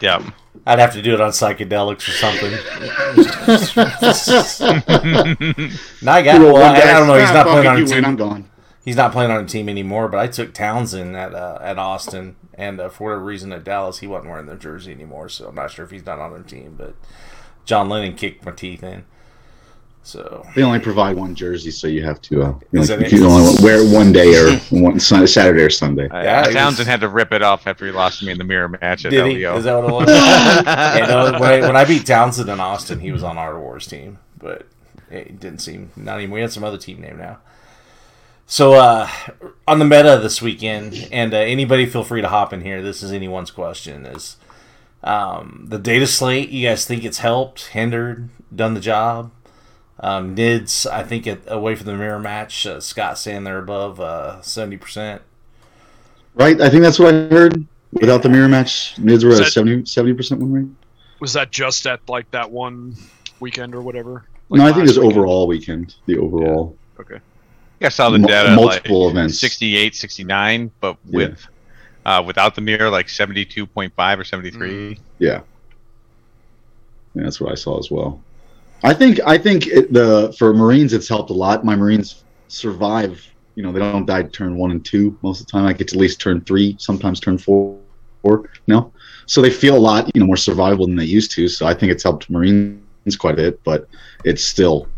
yeah. 0.00 0.22
I'd 0.66 0.78
have 0.78 0.94
to 0.94 1.02
do 1.02 1.12
it 1.12 1.20
on 1.20 1.32
psychedelics 1.32 2.08
or 2.08 2.12
something. 2.12 2.50
now 6.02 6.12
I 6.14 6.22
got. 6.22 6.38
Good 6.38 6.52
Well, 6.52 6.56
I, 6.62 6.76
I 6.78 6.92
don't 6.94 7.06
know. 7.06 7.18
He's 7.18 7.30
not 7.32 7.46
playing 7.46 7.66
on 7.66 7.76
a 7.76 7.78
you 7.80 7.84
win, 7.84 7.94
team. 7.94 8.04
I'm 8.06 8.16
gone. 8.16 8.48
He's 8.84 8.96
not 8.96 9.12
playing 9.12 9.30
on 9.30 9.44
a 9.44 9.46
team 9.46 9.68
anymore. 9.68 10.08
But 10.08 10.20
I 10.20 10.26
took 10.28 10.54
Townsend 10.54 11.14
at 11.16 11.34
uh, 11.34 11.58
at 11.60 11.78
Austin, 11.78 12.36
and 12.56 12.80
uh, 12.80 12.88
for 12.88 13.04
whatever 13.04 13.24
reason 13.24 13.52
at 13.52 13.64
Dallas, 13.64 13.98
he 13.98 14.06
wasn't 14.06 14.30
wearing 14.30 14.46
their 14.46 14.56
jersey 14.56 14.92
anymore. 14.92 15.28
So 15.28 15.48
I'm 15.48 15.54
not 15.54 15.70
sure 15.70 15.84
if 15.84 15.90
he's 15.90 16.06
not 16.06 16.18
on 16.18 16.32
their 16.32 16.42
team. 16.42 16.74
But 16.76 16.94
John 17.64 17.88
Lennon 17.88 18.14
kicked 18.14 18.44
my 18.44 18.52
teeth 18.52 18.82
in. 18.82 19.04
So 20.06 20.46
They 20.54 20.62
only 20.62 20.80
provide 20.80 21.16
one 21.16 21.34
jersey, 21.34 21.70
so 21.70 21.86
you 21.86 22.04
have 22.04 22.20
to. 22.22 22.42
Uh, 22.42 22.54
you, 22.72 22.80
know, 22.84 22.98
you 22.98 23.26
only 23.26 23.54
wear 23.64 23.78
it 23.82 23.90
one 23.90 24.12
day 24.12 24.36
or 24.38 24.54
one 24.70 25.00
Saturday 25.00 25.62
or 25.62 25.70
Sunday. 25.70 26.08
Uh, 26.10 26.22
Yeah, 26.22 26.46
he 26.48 26.52
Townsend 26.52 26.80
was- 26.80 26.86
had 26.86 27.00
to 27.00 27.08
rip 27.08 27.32
it 27.32 27.42
off 27.42 27.66
after 27.66 27.86
he 27.86 27.92
lost 27.92 28.18
to 28.18 28.26
me 28.26 28.32
in 28.32 28.36
the 28.38 28.44
mirror 28.44 28.68
match 28.68 29.06
at 29.06 29.10
did 29.12 29.24
he? 29.26 29.36
LVO. 29.40 29.56
Is 29.56 29.64
that 29.64 29.82
what 29.82 29.84
it 29.86 29.92
was? 29.92 30.08
and, 30.66 31.10
uh, 31.10 31.38
when, 31.38 31.50
I, 31.50 31.60
when 31.66 31.76
I 31.76 31.84
beat 31.86 32.04
Townsend 32.04 32.50
in 32.50 32.60
Austin, 32.60 33.00
he 33.00 33.12
was 33.12 33.22
on 33.22 33.38
our 33.38 33.58
Wars 33.58 33.86
team, 33.86 34.18
but 34.38 34.66
it 35.10 35.40
didn't 35.40 35.60
seem 35.60 35.90
not 35.96 36.20
even. 36.20 36.32
We 36.32 36.42
had 36.42 36.52
some 36.52 36.64
other 36.64 36.76
team 36.78 37.00
name 37.00 37.16
now. 37.16 37.38
So 38.46 38.74
uh, 38.74 39.08
on 39.66 39.78
the 39.78 39.84
meta 39.84 40.18
this 40.22 40.42
weekend, 40.42 41.08
and 41.10 41.32
uh, 41.32 41.38
anybody 41.38 41.86
feel 41.86 42.04
free 42.04 42.20
to 42.20 42.28
hop 42.28 42.52
in 42.52 42.60
here. 42.60 42.82
This 42.82 43.02
is 43.02 43.12
anyone's 43.12 43.50
question. 43.50 44.04
Is 44.06 44.36
um, 45.02 45.64
the 45.68 45.78
data 45.78 46.06
slate? 46.06 46.50
You 46.50 46.68
guys 46.68 46.84
think 46.84 47.04
it's 47.04 47.18
helped, 47.18 47.68
hindered, 47.68 48.28
done 48.54 48.74
the 48.74 48.80
job? 48.80 49.30
Um, 50.00 50.36
Nids, 50.36 50.90
I 50.90 51.02
think 51.04 51.26
it, 51.26 51.42
away 51.46 51.74
from 51.74 51.86
the 51.86 51.94
mirror 51.94 52.18
match, 52.18 52.66
uh, 52.66 52.80
Scott 52.80 53.16
saying 53.18 53.44
they're 53.44 53.58
above 53.58 54.00
uh, 54.00 54.42
seventy 54.42 54.76
percent. 54.76 55.22
Right? 56.34 56.60
I 56.60 56.68
think 56.68 56.82
that's 56.82 56.98
what 56.98 57.14
I 57.14 57.28
heard. 57.28 57.66
Without 57.92 58.22
the 58.24 58.28
mirror 58.28 58.48
match, 58.48 58.96
Nids 58.96 59.22
were 59.24 59.30
Is 59.30 59.40
at 59.40 59.54
that- 59.54 59.88
70 59.88 60.14
percent 60.14 60.40
win 60.40 60.52
rate. 60.52 60.66
Was 61.20 61.32
that 61.34 61.50
just 61.52 61.86
at 61.86 62.00
like 62.08 62.30
that 62.32 62.50
one 62.50 62.96
weekend 63.40 63.74
or 63.74 63.80
whatever? 63.80 64.24
no, 64.50 64.64
I 64.66 64.72
think 64.72 64.88
it's 64.88 64.96
last 64.96 65.04
weekend? 65.04 65.18
overall 65.18 65.46
weekend. 65.46 65.94
The 66.06 66.18
overall. 66.18 66.76
Okay. 67.00 67.20
I 67.84 67.88
saw 67.88 68.10
the 68.10 68.18
Mul- 68.18 68.28
data 68.28 68.54
multiple 68.54 69.04
like 69.04 69.12
events. 69.12 69.40
68, 69.40 69.94
69, 69.94 70.70
but 70.80 70.96
with 71.06 71.46
uh, 72.06 72.22
without 72.26 72.54
the 72.54 72.60
mirror 72.60 72.90
like 72.90 73.06
72.5 73.06 74.18
or 74.18 74.24
73. 74.24 74.98
Yeah. 75.18 75.40
Yeah, 77.14 77.22
that's 77.22 77.40
what 77.40 77.52
I 77.52 77.54
saw 77.54 77.78
as 77.78 77.90
well. 77.90 78.22
I 78.82 78.92
think 78.92 79.20
I 79.24 79.38
think 79.38 79.66
it, 79.66 79.92
the 79.92 80.34
for 80.38 80.52
Marines 80.52 80.92
it's 80.92 81.08
helped 81.08 81.30
a 81.30 81.34
lot. 81.34 81.64
My 81.64 81.74
Marines 81.74 82.24
survive. 82.48 83.26
You 83.54 83.62
know, 83.62 83.72
they 83.72 83.78
don't 83.78 84.04
die 84.04 84.24
turn 84.24 84.56
one 84.56 84.72
and 84.72 84.84
two 84.84 85.16
most 85.22 85.40
of 85.40 85.46
the 85.46 85.52
time. 85.52 85.64
I 85.64 85.72
get 85.72 85.88
to 85.88 85.96
at 85.96 86.00
least 86.00 86.20
turn 86.20 86.40
three, 86.40 86.76
sometimes 86.78 87.20
turn 87.20 87.38
four. 87.38 87.78
Four, 88.22 88.48
no, 88.66 88.90
so 89.26 89.42
they 89.42 89.50
feel 89.50 89.76
a 89.76 89.78
lot 89.78 90.10
you 90.14 90.20
know 90.20 90.26
more 90.26 90.36
survivable 90.36 90.86
than 90.86 90.96
they 90.96 91.04
used 91.04 91.30
to. 91.32 91.46
So 91.46 91.66
I 91.66 91.74
think 91.74 91.92
it's 91.92 92.02
helped 92.02 92.30
Marines 92.30 92.80
quite 93.18 93.34
a 93.34 93.36
bit, 93.36 93.62
but 93.64 93.86
it's 94.24 94.42
still 94.42 94.84
for 94.84 94.93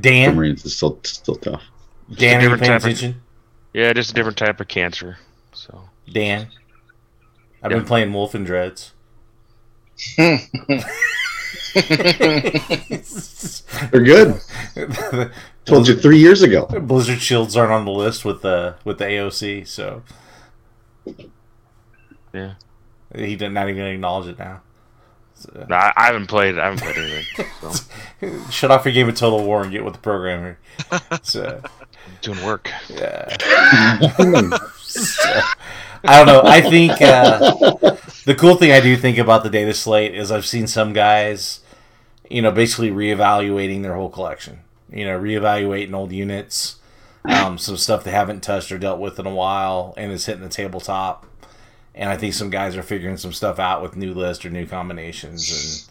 Dan, 0.00 0.36
Marines 0.36 0.64
it's 0.64 0.74
still 0.74 0.98
still 1.04 1.36
tough. 1.36 1.62
Dan, 2.14 2.38
are 2.38 2.42
you 2.42 2.48
different 2.48 2.62
paying 2.62 2.80
type 2.80 3.14
of- 3.14 3.14
Yeah, 3.72 3.92
just 3.92 4.10
a 4.10 4.14
different 4.14 4.36
type 4.38 4.60
of 4.60 4.68
cancer. 4.68 5.18
So 5.52 5.88
Dan, 6.12 6.48
I've 7.62 7.70
Yeah. 7.70 7.78
been 7.78 7.86
playing 7.86 8.12
Wolf 8.12 8.34
and 8.34 8.44
Dreads. 8.46 8.92
They're 13.90 14.02
good. 14.02 14.40
Told 15.64 15.88
you 15.88 15.94
three 15.96 16.18
years 16.18 16.42
ago. 16.42 16.66
Blizzard 16.82 17.20
shields 17.20 17.56
aren't 17.56 17.72
on 17.72 17.84
the 17.84 17.90
list 17.92 18.24
with 18.24 18.42
the 18.42 18.76
with 18.84 18.98
the 18.98 19.04
AOC, 19.04 19.66
so 19.66 20.02
yeah, 22.32 22.54
he 23.14 23.36
did 23.36 23.50
not 23.50 23.68
even 23.68 23.84
acknowledge 23.84 24.28
it 24.28 24.38
now. 24.38 24.62
So, 25.40 25.66
no, 25.70 25.74
I, 25.74 25.90
I 25.96 26.06
haven't 26.06 26.26
played. 26.26 26.58
I 26.58 26.64
haven't 26.70 26.80
played 26.82 26.98
anything. 26.98 27.46
So 28.20 28.50
shut 28.50 28.70
off 28.70 28.84
your 28.84 28.92
game 28.92 29.08
of 29.08 29.14
Total 29.14 29.42
War 29.42 29.62
and 29.62 29.72
get 29.72 29.82
with 29.84 29.94
the 29.94 30.00
programmer. 30.00 30.58
So 31.22 31.62
doing 32.20 32.44
work. 32.44 32.70
yeah, 32.88 33.36
So, 34.82 35.40
I 36.04 36.24
don't 36.24 36.26
know. 36.26 36.42
I 36.44 36.60
think 36.60 36.92
uh, 37.00 37.38
the 38.26 38.34
cool 38.38 38.56
thing 38.56 38.72
I 38.72 38.80
do 38.80 38.96
think 38.96 39.16
about 39.18 39.42
the 39.42 39.50
data 39.50 39.72
slate 39.72 40.14
is 40.14 40.30
I've 40.30 40.46
seen 40.46 40.66
some 40.66 40.92
guys, 40.92 41.60
you 42.28 42.42
know, 42.42 42.50
basically 42.50 42.90
reevaluating 42.90 43.82
their 43.82 43.94
whole 43.94 44.10
collection. 44.10 44.60
You 44.90 45.04
know, 45.06 45.18
reevaluating 45.18 45.94
old 45.94 46.12
units, 46.12 46.76
um, 47.24 47.56
some 47.58 47.76
stuff 47.76 48.02
they 48.04 48.10
haven't 48.10 48.42
touched 48.42 48.72
or 48.72 48.78
dealt 48.78 48.98
with 49.00 49.18
in 49.18 49.26
a 49.26 49.34
while, 49.34 49.94
and 49.96 50.10
is 50.12 50.26
hitting 50.26 50.42
the 50.42 50.48
tabletop. 50.48 51.26
And 52.00 52.10
I 52.10 52.16
think 52.16 52.34
some 52.34 52.50
guys 52.50 52.76
are 52.76 52.82
figuring 52.82 53.16
some 53.18 53.32
stuff 53.32 53.60
out 53.60 53.82
with 53.82 53.94
new 53.94 54.14
list 54.14 54.44
or 54.44 54.50
new 54.50 54.66
combinations, 54.66 55.88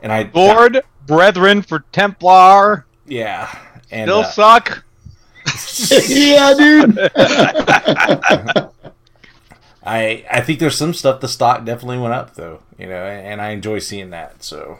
and 0.00 0.04
and 0.04 0.12
I 0.12 0.30
Lord, 0.32 0.82
brethren 1.06 1.60
for 1.60 1.80
Templar 1.92 2.86
yeah, 3.10 3.54
and 3.90 4.08
still 4.08 4.20
uh, 4.20 4.30
suck. 4.30 4.84
yeah, 6.08 6.54
dude. 6.56 6.98
I 9.82 10.24
I 10.30 10.40
think 10.42 10.60
there's 10.60 10.76
some 10.76 10.94
stuff 10.94 11.20
the 11.20 11.28
stock 11.28 11.64
definitely 11.64 11.98
went 11.98 12.14
up 12.14 12.34
though, 12.34 12.60
you 12.78 12.86
know, 12.86 13.04
and, 13.04 13.26
and 13.26 13.42
I 13.42 13.50
enjoy 13.50 13.80
seeing 13.80 14.10
that. 14.10 14.44
So 14.44 14.78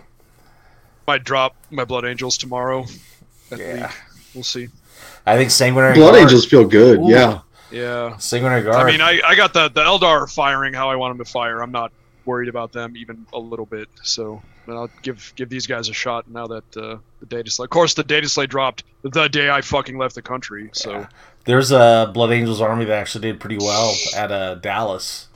Might 1.09 1.25
drop 1.25 1.57
my 1.71 1.85
Blood 1.85 2.05
Angels 2.05 2.39
tomorrow. 2.39 2.87
Yeah. 3.51 3.89
week. 3.89 3.97
We'll 4.35 4.45
see. 4.45 4.69
I 5.27 5.37
think 5.37 5.51
Sanguinary 5.51 5.95
Blood 5.95 6.13
Guard, 6.13 6.23
Angels 6.23 6.47
feel 6.47 6.67
good. 6.69 7.01
Ooh. 7.01 7.09
Yeah. 7.09 7.41
Yeah. 7.71 8.17
Sanguinary 8.19 8.63
Guard. 8.63 8.77
I 8.77 8.91
mean, 8.91 9.01
I, 9.01 9.21
I 9.25 9.35
got 9.35 9.53
the, 9.53 9.69
the 9.69 9.83
Eldar 9.83 10.33
firing 10.33 10.75
how 10.75 10.91
I 10.91 10.97
want 10.97 11.17
them 11.17 11.25
to 11.25 11.31
fire. 11.31 11.63
I'm 11.63 11.73
not 11.73 11.93
worried 12.25 12.49
about 12.49 12.73
them 12.73 12.97
even 12.97 13.27
a 13.33 13.39
little 13.39 13.67
bit. 13.67 13.89
So 14.03 14.43
but 14.67 14.77
I'll 14.77 14.91
give 15.03 15.33
give 15.37 15.49
these 15.49 15.67
guys 15.67 15.89
a 15.89 15.93
shot 15.93 16.29
now 16.31 16.47
that 16.47 16.77
uh, 16.77 16.99
the 17.21 17.27
data 17.27 17.51
slate. 17.51 17.67
Of 17.67 17.71
course, 17.71 17.95
the 17.95 18.05
data 18.05 18.29
slate 18.29 18.51
dropped 18.51 18.85
the 19.03 19.29
day 19.29 19.51
I 19.51 19.63
fucking 19.63 19.99
left 19.99 20.15
the 20.15 20.23
country. 20.23 20.71
So 20.73 21.07
There's 21.45 21.73
a 21.73 22.11
Blood 22.13 22.31
Angels 22.33 22.61
army 22.61 22.85
that 22.85 22.97
actually 22.99 23.23
did 23.23 23.41
pretty 23.41 23.59
well 23.59 23.95
at 24.15 24.31
uh, 24.31 24.55
Dallas, 24.57 25.29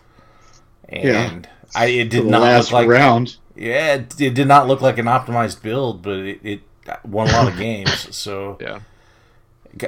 and 0.88 1.46
Yeah. 1.46 1.50
I 1.74 1.86
it 1.86 2.10
did 2.10 2.24
the 2.26 2.30
not 2.30 2.42
last 2.42 2.66
look 2.66 2.72
like 2.72 2.88
round. 2.88 3.36
yeah, 3.56 3.94
it, 3.94 4.20
it 4.20 4.34
did 4.34 4.46
not 4.46 4.68
look 4.68 4.80
like 4.80 4.98
an 4.98 5.06
optimized 5.06 5.62
build, 5.62 6.02
but 6.02 6.18
it, 6.18 6.40
it 6.44 6.60
won 7.04 7.28
a 7.28 7.32
lot 7.32 7.48
of 7.48 7.56
games. 7.58 8.14
So 8.14 8.58
yeah. 8.60 8.80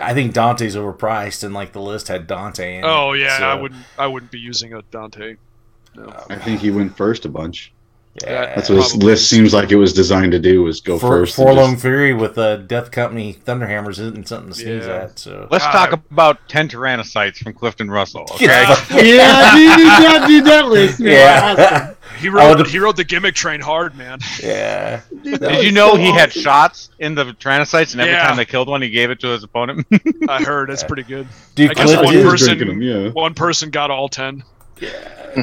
I 0.00 0.14
think 0.14 0.32
Dante's 0.34 0.74
overpriced, 0.76 1.44
and 1.44 1.54
like 1.54 1.72
the 1.72 1.80
list 1.80 2.08
had 2.08 2.26
Dante. 2.26 2.78
In 2.78 2.84
it, 2.84 2.88
Oh 2.88 3.12
yeah, 3.12 3.38
so- 3.38 3.48
I 3.48 3.54
wouldn't 3.54 3.84
I 3.98 4.06
wouldn't 4.06 4.32
be 4.32 4.38
using 4.40 4.72
a 4.74 4.82
Dante. 4.90 5.36
Um, 5.98 6.12
I 6.28 6.36
think 6.36 6.60
he 6.60 6.70
went 6.70 6.96
first 6.96 7.24
a 7.24 7.28
bunch. 7.28 7.72
Yeah, 8.22 8.54
That's 8.54 8.68
what 8.70 8.76
this 8.76 8.96
list 8.96 9.28
seems 9.28 9.52
like 9.52 9.70
it 9.70 9.76
was 9.76 9.92
designed 9.92 10.32
to 10.32 10.38
do 10.38 10.62
was 10.62 10.80
go 10.80 10.98
For, 10.98 11.08
first. 11.08 11.38
and 11.38 11.46
Forlorn 11.46 11.70
just- 11.72 11.82
Fury 11.82 12.14
with 12.14 12.38
uh, 12.38 12.56
Death 12.56 12.90
Company 12.90 13.34
Thunderhammers 13.34 13.98
isn't 13.98 14.26
something 14.28 14.52
to 14.52 14.54
sneeze 14.58 14.86
Yeah. 14.86 14.94
at. 15.04 15.18
So 15.18 15.48
Let's 15.50 15.64
God, 15.64 15.72
talk 15.72 15.92
about 16.10 16.48
10 16.48 16.68
Tyrannocytes 16.70 17.38
from 17.42 17.52
Clifton 17.52 17.90
Russell. 17.90 18.26
Okay. 18.36 18.46
Yeah. 18.46 18.86
yeah, 18.90 19.54
dude, 19.56 20.30
you 20.30 20.40
do 20.40 20.44
that 20.50 20.66
list. 20.68 21.00
Man. 21.00 21.06
Yeah. 21.56 21.92
He 22.18 22.28
I 22.28 22.30
rode, 22.30 22.56
would've- 22.58 22.70
he 22.72 22.78
rode 22.78 22.96
the 22.96 23.04
gimmick 23.04 23.34
train 23.34 23.60
hard, 23.60 23.94
man. 23.96 24.20
yeah. 24.42 25.02
Did 25.22 25.62
you 25.64 25.72
know 25.72 25.96
he 25.96 26.10
had 26.10 26.32
shots 26.32 26.88
in 26.98 27.14
the 27.14 27.24
Tyrannocytes, 27.26 27.92
and 27.92 28.00
every 28.00 28.14
Yeah. 28.14 28.26
time 28.28 28.36
they 28.38 28.46
killed 28.46 28.68
one, 28.68 28.80
he 28.80 28.88
gave 28.88 29.10
it 29.10 29.20
to 29.20 29.26
his 29.28 29.42
opponent? 29.44 29.86
I 30.26 30.42
heard 30.42 30.70
it's 30.70 30.82
pretty 30.84 31.02
good. 31.02 31.28
Dude, 31.54 31.72
I 31.72 31.74
guess 31.74 31.94
one 31.96 32.14
person, 32.22 32.56
drinking 32.56 32.76
'em, 32.76 32.82
yeah. 32.82 33.08
one 33.10 33.34
person 33.34 33.68
got 33.68 33.90
all 33.90 34.08
ten. 34.08 34.42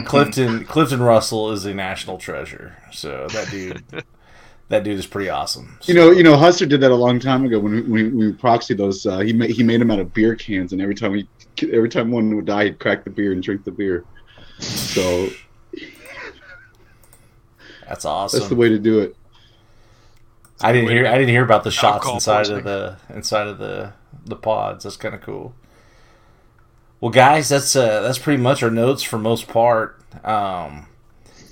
Clifton 0.06 0.66
Clifton 0.66 1.02
Russell 1.02 1.52
is 1.52 1.66
a 1.66 1.74
national 1.74 2.18
treasure. 2.18 2.78
So 2.92 3.28
that 3.32 3.50
dude, 3.50 3.84
that 4.70 4.84
dude 4.84 4.98
is 4.98 5.06
pretty 5.06 5.30
awesome. 5.30 5.78
You 5.84 5.94
know, 5.94 6.12
you 6.12 6.24
know, 6.24 6.36
Huster 6.36 6.68
did 6.68 6.82
that 6.82 6.92
a 6.92 6.96
long 6.96 7.20
time 7.20 7.46
ago 7.46 7.60
when 7.60 7.74
we, 7.74 7.82
we, 7.82 8.10
we 8.10 8.34
proxied 8.34 8.78
those. 8.78 9.06
Uh, 9.06 9.20
he 9.20 9.34
made 9.34 9.52
he 9.52 9.64
made 9.64 9.82
them 9.82 9.92
out 9.92 10.00
of 10.00 10.14
beer 10.14 10.36
cans, 10.36 10.74
and 10.74 10.82
every 10.82 10.96
time 10.96 11.14
he 11.14 11.28
every 11.72 11.90
time 11.90 12.12
one 12.12 12.36
would 12.36 12.46
die, 12.46 12.66
he'd 12.66 12.80
crack 12.80 13.04
the 13.04 13.10
beer 13.10 13.32
and 13.32 13.44
drink 13.44 13.64
the 13.64 13.72
beer. 13.72 14.06
So 14.60 15.30
that's 17.88 18.06
awesome. 18.06 18.40
that's 18.40 18.50
the 18.50 18.56
way 18.56 18.70
to 18.70 18.80
do 18.80 19.00
it. 19.00 19.16
I 20.62 20.72
didn't 20.72 20.90
hear. 20.90 21.06
I 21.08 21.14
didn't 21.18 21.30
hear 21.30 21.44
about 21.44 21.64
the 21.64 21.72
shots 21.72 22.08
inside 22.08 22.38
poisoning. 22.38 22.60
of 22.60 22.64
the 22.66 22.98
inside 23.16 23.48
of 23.48 23.58
the 23.58 23.94
the 24.26 24.36
pods. 24.36 24.86
That's 24.86 24.98
kind 24.98 25.14
of 25.14 25.22
cool. 25.22 25.54
Well, 27.04 27.12
guys, 27.12 27.50
that's 27.50 27.76
uh, 27.76 28.00
that's 28.00 28.18
pretty 28.18 28.42
much 28.42 28.64
our 28.64 28.72
notes 28.72 29.04
for 29.04 29.20
most 29.20 29.50
part. 29.50 30.00
Um, 30.24 30.88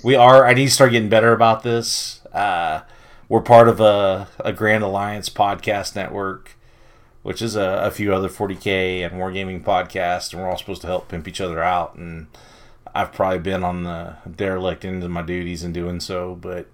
we 0.02 0.14
are. 0.14 0.46
I 0.46 0.54
need 0.54 0.64
to 0.64 0.70
start 0.70 0.92
getting 0.92 1.10
better 1.10 1.34
about 1.34 1.62
this. 1.62 2.24
Uh, 2.32 2.80
we're 3.28 3.42
part 3.42 3.68
of 3.68 3.78
a, 3.78 4.28
a 4.42 4.54
Grand 4.54 4.82
Alliance 4.82 5.28
podcast 5.28 5.94
network, 5.94 6.56
which 7.22 7.42
is 7.42 7.54
a, 7.54 7.82
a 7.84 7.90
few 7.90 8.14
other 8.14 8.30
40k 8.30 9.04
and 9.04 9.20
wargaming 9.20 9.62
podcasts, 9.62 10.32
and 10.32 10.40
we're 10.40 10.48
all 10.48 10.56
supposed 10.56 10.80
to 10.80 10.86
help 10.86 11.08
pimp 11.08 11.28
each 11.28 11.42
other 11.42 11.62
out. 11.62 11.96
And 11.96 12.28
I've 12.94 13.12
probably 13.12 13.40
been 13.40 13.62
on 13.62 13.84
the 13.84 14.16
derelict 14.34 14.86
end 14.86 15.04
of 15.04 15.10
my 15.10 15.20
duties 15.20 15.62
in 15.62 15.74
doing 15.74 16.00
so, 16.00 16.34
but 16.34 16.66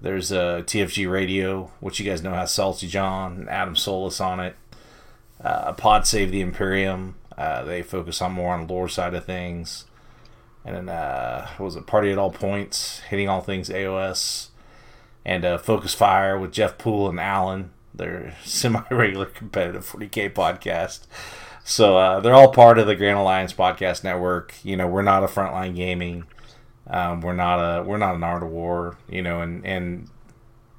there's 0.00 0.30
a 0.30 0.62
TFG 0.64 1.10
Radio, 1.10 1.72
which 1.80 1.98
you 1.98 2.08
guys 2.08 2.22
know 2.22 2.34
has 2.34 2.52
Salty 2.52 2.86
John 2.86 3.38
and 3.38 3.50
Adam 3.50 3.74
Solis 3.74 4.20
on 4.20 4.38
it. 4.38 4.54
Uh, 5.42 5.72
Pod 5.72 6.06
Save 6.06 6.30
the 6.30 6.42
Imperium. 6.42 7.16
Uh, 7.36 7.64
they 7.64 7.82
focus 7.82 8.20
on 8.20 8.32
more 8.32 8.54
on 8.54 8.66
the 8.66 8.72
lore 8.72 8.88
side 8.88 9.14
of 9.14 9.24
things. 9.24 9.86
And 10.64 10.76
then, 10.76 10.88
uh, 10.88 11.48
was 11.58 11.76
it 11.76 11.86
Party 11.86 12.12
at 12.12 12.18
All 12.18 12.30
Points, 12.30 13.00
hitting 13.00 13.28
all 13.28 13.40
things 13.40 13.68
AOS. 13.68 14.48
And 15.24 15.44
uh, 15.44 15.58
Focus 15.58 15.94
Fire 15.94 16.38
with 16.38 16.52
Jeff 16.52 16.78
Poole 16.78 17.08
and 17.08 17.20
Alan. 17.20 17.70
They're 17.94 18.36
semi-regular 18.44 19.26
competitive 19.26 19.86
40k 19.86 20.32
podcast. 20.32 21.06
So 21.64 21.96
uh, 21.96 22.20
they're 22.20 22.34
all 22.34 22.52
part 22.52 22.78
of 22.78 22.86
the 22.86 22.96
Grand 22.96 23.18
Alliance 23.18 23.52
podcast 23.52 24.02
network. 24.02 24.54
You 24.64 24.76
know, 24.76 24.86
we're 24.86 25.02
not 25.02 25.22
a 25.22 25.28
frontline 25.28 25.76
gaming. 25.76 26.24
Um, 26.88 27.20
we're 27.20 27.34
not 27.34 27.58
a 27.58 27.82
we're 27.84 27.98
not 27.98 28.16
an 28.16 28.24
art 28.24 28.42
of 28.42 28.50
war, 28.50 28.98
you 29.08 29.22
know, 29.22 29.40
and 29.40 29.64
and 29.64 30.08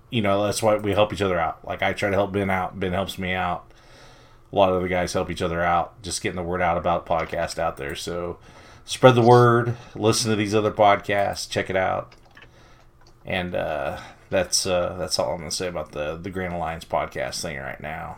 you 0.09 0.21
know 0.21 0.43
that's 0.43 0.61
why 0.61 0.75
we 0.75 0.91
help 0.91 1.13
each 1.13 1.21
other 1.21 1.39
out. 1.39 1.65
Like 1.65 1.81
I 1.81 1.93
try 1.93 2.09
to 2.09 2.15
help 2.15 2.33
Ben 2.33 2.49
out, 2.49 2.79
Ben 2.79 2.91
helps 2.91 3.17
me 3.17 3.31
out. 3.33 3.71
A 4.53 4.55
lot 4.55 4.71
of 4.71 4.83
the 4.83 4.87
guys 4.87 5.13
help 5.13 5.31
each 5.31 5.41
other 5.41 5.63
out, 5.63 5.99
just 6.03 6.21
getting 6.21 6.35
the 6.35 6.43
word 6.43 6.61
out 6.61 6.77
about 6.77 7.07
podcast 7.07 7.57
out 7.57 7.77
there. 7.77 7.95
So 7.95 8.37
spread 8.85 9.15
the 9.15 9.21
word, 9.23 9.75
listen 9.95 10.29
to 10.29 10.35
these 10.35 10.53
other 10.53 10.71
podcasts, 10.71 11.49
check 11.49 11.71
it 11.71 11.75
out, 11.75 12.13
and 13.25 13.55
uh, 13.55 13.99
that's 14.29 14.67
uh, 14.67 14.95
that's 14.99 15.17
all 15.17 15.31
I'm 15.31 15.39
gonna 15.39 15.49
say 15.49 15.67
about 15.67 15.93
the 15.93 16.17
the 16.17 16.29
Grand 16.29 16.53
Alliance 16.53 16.85
podcast 16.85 17.41
thing 17.41 17.57
right 17.57 17.81
now. 17.81 18.17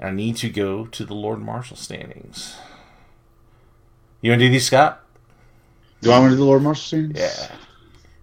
And 0.00 0.08
I 0.08 0.12
need 0.12 0.36
to 0.36 0.48
go 0.48 0.86
to 0.86 1.04
the 1.04 1.14
Lord 1.14 1.40
Marshal 1.40 1.76
standings. 1.76 2.56
You 4.22 4.30
want 4.30 4.40
to 4.40 4.46
do 4.46 4.52
these, 4.52 4.66
Scott? 4.66 5.04
Do 6.00 6.10
I 6.10 6.18
want 6.20 6.30
to 6.30 6.36
do 6.36 6.40
the 6.40 6.44
Lord 6.46 6.62
Marshal 6.62 6.82
standings? 6.82 7.18
Yeah. 7.18 7.54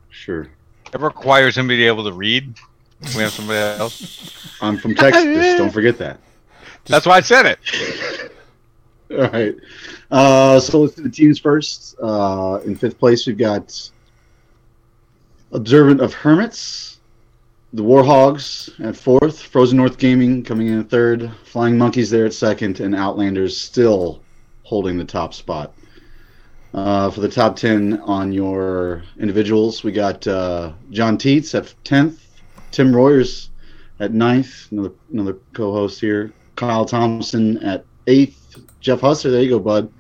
Sure. 0.09 0.47
It 0.91 0.99
requires 0.99 1.55
him 1.55 1.67
to 1.67 1.75
be 1.75 1.85
able 1.85 2.03
to 2.05 2.13
read. 2.13 2.55
We 3.15 3.21
have 3.21 3.31
somebody 3.31 3.59
else. 3.79 4.57
I'm 4.61 4.77
from 4.77 4.95
Texas. 4.95 5.57
don't 5.57 5.71
forget 5.71 5.99
that. 5.99 6.19
That's 6.85 7.05
why 7.05 7.17
I 7.17 7.21
said 7.21 7.45
it. 7.45 8.31
All 9.11 9.29
right. 9.29 9.55
Uh, 10.09 10.59
so 10.59 10.81
let's 10.81 10.95
do 10.95 11.03
the 11.03 11.09
teams 11.09 11.39
first. 11.39 11.95
Uh, 12.01 12.59
in 12.65 12.75
fifth 12.75 12.97
place, 12.97 13.25
we've 13.27 13.37
got 13.37 13.91
Observant 15.51 15.99
of 15.99 16.13
Hermits, 16.13 16.99
the 17.73 17.83
Warhogs 17.83 18.69
at 18.85 18.95
fourth, 18.95 19.41
Frozen 19.41 19.77
North 19.77 19.97
Gaming 19.97 20.43
coming 20.43 20.67
in 20.67 20.79
at 20.79 20.89
third, 20.89 21.31
Flying 21.43 21.77
Monkeys 21.77 22.09
there 22.09 22.25
at 22.25 22.33
second, 22.33 22.79
and 22.79 22.95
Outlanders 22.95 23.57
still 23.57 24.21
holding 24.63 24.97
the 24.97 25.05
top 25.05 25.33
spot. 25.33 25.73
Uh, 26.73 27.09
for 27.09 27.19
the 27.19 27.27
top 27.27 27.57
10 27.57 27.99
on 27.99 28.31
your 28.31 29.03
individuals, 29.19 29.83
we 29.83 29.91
got 29.91 30.25
uh, 30.25 30.71
John 30.89 31.17
Teets 31.17 31.53
at 31.53 31.73
10th, 31.83 32.17
Tim 32.71 32.95
Royers 32.95 33.49
at 33.99 34.13
9th, 34.13 34.71
another, 34.71 34.91
another 35.11 35.37
co 35.53 35.73
host 35.73 35.99
here, 35.99 36.31
Kyle 36.61 36.85
Thompson 36.85 37.57
at 37.63 37.85
8th, 38.05 38.35
Jeff 38.81 39.01
Husser, 39.01 39.31
there 39.31 39.41
you 39.41 39.49
go, 39.49 39.59
bud, 39.59 39.91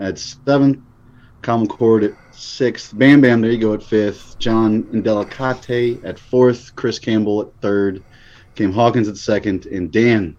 at 0.00 0.16
7th, 0.16 0.82
Common 1.42 1.68
Cord 1.68 2.02
at 2.02 2.10
6th, 2.32 2.98
Bam 2.98 3.20
Bam, 3.20 3.40
there 3.40 3.52
you 3.52 3.58
go, 3.58 3.72
at 3.72 3.78
5th, 3.78 4.36
John 4.38 4.84
Indelicate 4.92 6.02
at 6.04 6.16
4th, 6.16 6.74
Chris 6.74 6.98
Campbell 6.98 7.42
at 7.42 7.60
3rd, 7.60 8.02
Cam 8.56 8.72
Hawkins 8.72 9.06
at 9.06 9.14
2nd, 9.14 9.72
and 9.72 9.92
Dan 9.92 10.36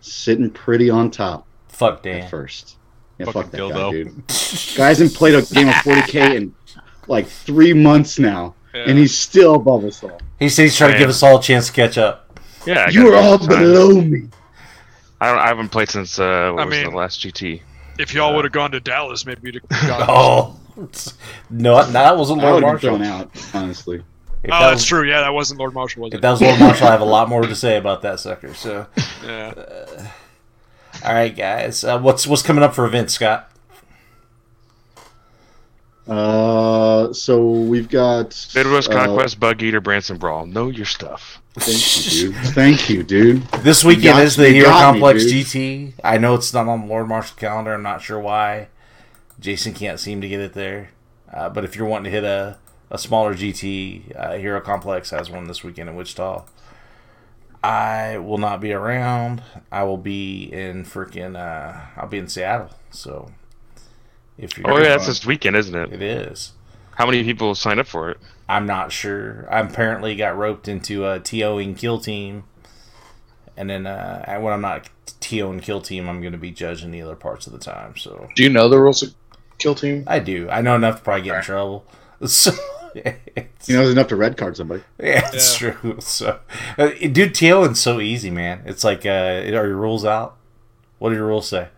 sitting 0.00 0.50
pretty 0.50 0.88
on 0.88 1.10
top 1.10 1.48
Fuck 1.66 1.94
at 1.96 2.02
Dan. 2.04 2.28
first. 2.30 2.76
Yeah, 3.18 3.26
Fucking 3.26 3.42
fuck 3.42 3.50
that 3.50 3.60
dildo. 3.60 3.74
guy, 3.74 3.90
dude. 3.90 4.76
Guy 4.76 4.86
hasn't 4.86 5.14
played 5.14 5.34
a 5.34 5.42
game 5.42 5.66
of 5.68 5.74
40k 5.74 6.36
in 6.36 6.54
like 7.08 7.26
three 7.26 7.72
months 7.72 8.20
now, 8.20 8.54
and 8.72 8.96
he's 8.96 9.18
still 9.18 9.56
above 9.56 9.84
us 9.84 10.04
all. 10.04 10.20
He 10.38 10.48
said 10.48 10.62
he's 10.62 10.76
trying 10.76 10.92
to 10.92 10.98
give 10.98 11.10
us 11.10 11.24
all 11.24 11.40
a 11.40 11.42
chance 11.42 11.66
to 11.66 11.72
catch 11.72 11.98
up. 11.98 12.38
Yeah, 12.64 12.84
I 12.86 12.90
you 12.90 13.12
are 13.12 13.16
all 13.16 13.44
below 13.44 14.00
me. 14.00 14.28
I, 15.20 15.26
don't, 15.30 15.38
I 15.38 15.46
haven't 15.48 15.70
played 15.70 15.88
since 15.88 16.18
uh, 16.18 16.52
what 16.54 16.62
I 16.62 16.64
was 16.66 16.72
mean- 16.72 16.90
the 16.90 16.96
last 16.96 17.20
GT. 17.20 17.62
If 17.98 18.14
y'all 18.14 18.36
would 18.36 18.44
have 18.44 18.52
gone 18.52 18.70
to 18.70 18.78
Dallas, 18.80 19.26
maybe 19.26 19.40
you'd 19.44 19.60
have 19.68 19.68
got. 19.88 20.08
Oh, 20.08 20.56
no, 21.50 21.84
that 21.84 22.16
wasn't 22.16 22.40
Lord 22.40 22.62
would 22.62 22.80
been 22.80 23.00
Marshall. 23.00 23.02
out, 23.02 23.30
honestly. 23.54 23.96
If 23.96 24.04
Oh, 24.52 24.60
that 24.60 24.60
that's 24.68 24.74
was, 24.74 24.84
true. 24.84 25.02
Yeah, 25.02 25.22
that 25.22 25.34
wasn't 25.34 25.58
Lord 25.58 25.74
Marshall, 25.74 26.02
was 26.04 26.12
If 26.12 26.18
it? 26.18 26.22
that 26.22 26.30
was 26.30 26.40
Lord 26.40 26.60
Marshall, 26.60 26.86
I 26.86 26.90
have 26.92 27.00
a 27.00 27.04
lot 27.04 27.28
more 27.28 27.42
to 27.42 27.56
say 27.56 27.76
about 27.76 28.02
that 28.02 28.20
sucker. 28.20 28.54
So, 28.54 28.86
Yeah. 29.26 29.52
all 31.04 31.12
right, 31.12 31.34
guys, 31.34 31.82
uh, 31.82 31.98
what's 31.98 32.24
what's 32.24 32.42
coming 32.42 32.62
up 32.62 32.72
for 32.72 32.86
events, 32.86 33.14
Scott? 33.14 33.50
Uh, 36.06 37.12
so 37.12 37.50
we've 37.50 37.88
got 37.88 38.46
Midwest 38.54 38.90
uh, 38.90 38.94
Conquest, 39.06 39.38
Bug 39.40 39.62
Eater, 39.62 39.80
Branson 39.80 40.16
Brawl. 40.16 40.46
Know 40.46 40.68
your 40.70 40.86
stuff. 40.86 41.42
Thank 41.60 42.04
you, 42.04 42.10
dude. 42.32 42.34
Thank 42.54 42.88
you, 42.90 43.02
dude. 43.02 43.42
This 43.62 43.84
weekend 43.84 44.04
got- 44.16 44.22
is 44.24 44.36
the 44.36 44.48
Hero 44.50 44.68
got 44.68 44.94
me, 44.94 45.00
Complex. 45.00 45.24
GT. 45.24 45.92
I 46.04 46.18
know 46.18 46.34
it's 46.34 46.52
not 46.54 46.66
on 46.68 46.82
the 46.82 46.86
Lord 46.86 47.08
Marshall 47.08 47.36
calendar. 47.36 47.74
I'm 47.74 47.82
not 47.82 48.02
sure 48.02 48.18
why. 48.18 48.68
Jason 49.40 49.72
can't 49.74 50.00
seem 50.00 50.20
to 50.20 50.28
get 50.28 50.40
it 50.40 50.52
there. 50.54 50.90
Uh, 51.32 51.48
but 51.48 51.64
if 51.64 51.76
you're 51.76 51.86
wanting 51.86 52.04
to 52.04 52.10
hit 52.10 52.24
a, 52.24 52.58
a 52.90 52.98
smaller 52.98 53.34
GT, 53.34 54.16
uh, 54.18 54.32
Hero 54.38 54.60
Complex 54.60 55.10
has 55.10 55.30
one 55.30 55.44
this 55.46 55.62
weekend 55.62 55.88
in 55.88 55.94
Wichita. 55.96 56.44
I 57.62 58.18
will 58.18 58.38
not 58.38 58.60
be 58.60 58.72
around. 58.72 59.42
I 59.70 59.82
will 59.82 59.96
be 59.98 60.44
in 60.44 60.84
freaking. 60.84 61.36
Uh, 61.36 61.80
I'll 61.96 62.08
be 62.08 62.18
in 62.18 62.28
Seattle. 62.28 62.70
So 62.90 63.30
if 64.38 64.56
you're, 64.56 64.70
Oh 64.70 64.76
yeah, 64.78 64.84
that's 64.90 65.06
this 65.06 65.26
weekend, 65.26 65.56
isn't 65.56 65.74
it? 65.74 65.92
it 65.92 66.02
is. 66.02 66.52
How 66.94 67.04
many 67.06 67.22
people 67.24 67.54
signed 67.54 67.80
up 67.80 67.86
for 67.86 68.10
it? 68.10 68.18
I'm 68.48 68.66
not 68.66 68.92
sure. 68.92 69.46
I 69.50 69.60
apparently 69.60 70.16
got 70.16 70.36
roped 70.36 70.68
into 70.68 71.04
a 71.06 71.20
TOing 71.20 71.76
kill 71.76 71.98
team, 71.98 72.44
and 73.56 73.68
then 73.68 73.86
uh, 73.86 74.38
when 74.40 74.52
I'm 74.52 74.60
not 74.62 74.88
TOing 75.20 75.60
kill 75.62 75.80
team, 75.80 76.08
I'm 76.08 76.20
going 76.20 76.32
to 76.32 76.38
be 76.38 76.50
judging 76.50 76.90
the 76.90 77.02
other 77.02 77.16
parts 77.16 77.46
of 77.46 77.52
the 77.52 77.58
time. 77.58 77.96
So 77.96 78.28
Do 78.34 78.42
you 78.42 78.48
know 78.48 78.68
the 78.68 78.78
rules 78.80 79.02
of 79.02 79.14
Kill 79.58 79.74
Team? 79.74 80.04
I 80.06 80.18
do. 80.20 80.48
I 80.48 80.60
know 80.60 80.76
enough 80.76 80.98
to 80.98 81.02
probably 81.02 81.22
get 81.24 81.36
in 81.36 81.42
trouble. 81.42 81.84
So 82.26 82.52
You 82.94 83.04
know, 83.04 83.12
there's 83.66 83.90
enough 83.90 84.08
to 84.08 84.16
red 84.16 84.36
card 84.36 84.56
somebody. 84.56 84.82
yeah, 84.98 85.28
it's 85.32 85.54
true. 85.56 85.98
So, 86.00 86.40
uh, 86.78 86.88
dude, 86.88 87.34
TOing's 87.34 87.80
so 87.80 88.00
easy, 88.00 88.30
man. 88.30 88.62
It's 88.64 88.82
like, 88.82 89.04
uh, 89.04 89.10
are 89.10 89.44
your 89.68 89.76
rules 89.76 90.04
out? 90.04 90.36
What 90.98 91.10
do 91.10 91.16
your 91.16 91.26
rules 91.26 91.48
say? 91.48 91.68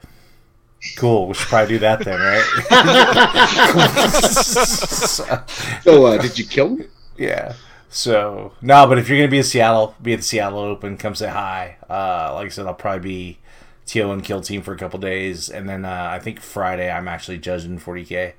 Cool. 0.96 1.28
We 1.28 1.34
should 1.34 1.48
probably 1.48 1.74
do 1.74 1.78
that 1.80 2.04
then, 2.04 2.18
right? 2.20 2.70
So, 5.82 6.06
uh, 6.06 6.18
did 6.18 6.38
you 6.38 6.46
kill 6.46 6.68
him? 6.76 6.88
Yeah. 7.16 7.54
So 7.88 8.52
no, 8.62 8.86
but 8.86 8.98
if 8.98 9.08
you're 9.08 9.18
gonna 9.18 9.30
be 9.30 9.38
in 9.38 9.44
Seattle, 9.44 9.94
be 10.00 10.12
at 10.12 10.18
the 10.18 10.22
Seattle 10.22 10.60
Open, 10.60 10.96
come 10.96 11.14
say 11.14 11.28
hi. 11.28 11.76
Uh, 11.88 12.32
like 12.34 12.46
I 12.46 12.48
said, 12.48 12.66
I'll 12.66 12.74
probably 12.74 13.00
be 13.00 13.38
TO 13.86 14.12
and 14.12 14.22
Kill 14.24 14.40
Team 14.40 14.62
for 14.62 14.72
a 14.72 14.78
couple 14.78 15.00
days, 15.00 15.48
and 15.50 15.68
then 15.68 15.84
uh, 15.84 16.08
I 16.12 16.18
think 16.20 16.40
Friday 16.40 16.90
I'm 16.90 17.08
actually 17.08 17.38
judging 17.38 17.80
40k. 17.80 18.34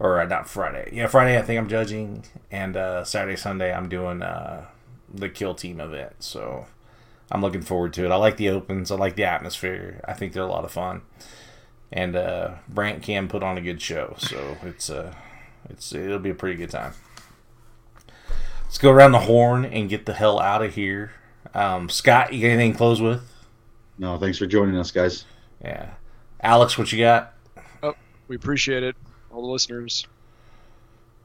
or 0.00 0.20
uh, 0.20 0.26
not 0.26 0.48
Friday. 0.48 0.90
Yeah, 0.92 1.06
Friday 1.06 1.38
I 1.38 1.42
think 1.42 1.58
I'm 1.60 1.68
judging, 1.68 2.24
and 2.50 2.76
uh, 2.76 3.04
Saturday 3.04 3.36
Sunday 3.36 3.72
I'm 3.72 3.88
doing 3.88 4.22
uh, 4.22 4.66
the 5.12 5.28
kill 5.28 5.54
team 5.54 5.80
event. 5.80 6.14
So 6.18 6.66
I'm 7.30 7.42
looking 7.42 7.62
forward 7.62 7.92
to 7.94 8.04
it. 8.04 8.10
I 8.10 8.16
like 8.16 8.36
the 8.38 8.48
opens. 8.50 8.90
I 8.90 8.96
like 8.96 9.14
the 9.14 9.24
atmosphere. 9.24 10.00
I 10.04 10.14
think 10.14 10.32
they're 10.32 10.42
a 10.42 10.46
lot 10.46 10.64
of 10.64 10.72
fun, 10.72 11.02
and 11.92 12.16
uh, 12.16 12.54
Brant 12.68 13.02
can 13.02 13.28
put 13.28 13.42
on 13.42 13.58
a 13.58 13.60
good 13.60 13.80
show. 13.80 14.14
So 14.18 14.56
it's 14.62 14.90
uh, 14.90 15.14
it's 15.68 15.92
it'll 15.94 16.18
be 16.18 16.30
a 16.30 16.34
pretty 16.34 16.56
good 16.56 16.70
time. 16.70 16.92
Let's 18.64 18.78
go 18.78 18.90
around 18.90 19.12
the 19.12 19.20
horn 19.20 19.64
and 19.64 19.88
get 19.88 20.06
the 20.06 20.14
hell 20.14 20.38
out 20.38 20.62
of 20.62 20.74
here. 20.74 21.12
Um, 21.54 21.88
Scott, 21.88 22.32
you 22.32 22.40
got 22.40 22.48
anything 22.48 22.72
to 22.72 22.78
close 22.78 23.00
with? 23.00 23.22
No, 23.98 24.16
thanks 24.18 24.38
for 24.38 24.46
joining 24.46 24.76
us, 24.76 24.92
guys. 24.92 25.24
Yeah. 25.60 25.90
Alex, 26.40 26.78
what 26.78 26.92
you 26.92 26.98
got? 27.00 27.34
Oh, 27.82 27.94
we 28.28 28.36
appreciate 28.36 28.82
it, 28.82 28.96
all 29.32 29.42
the 29.42 29.48
listeners. 29.48 30.06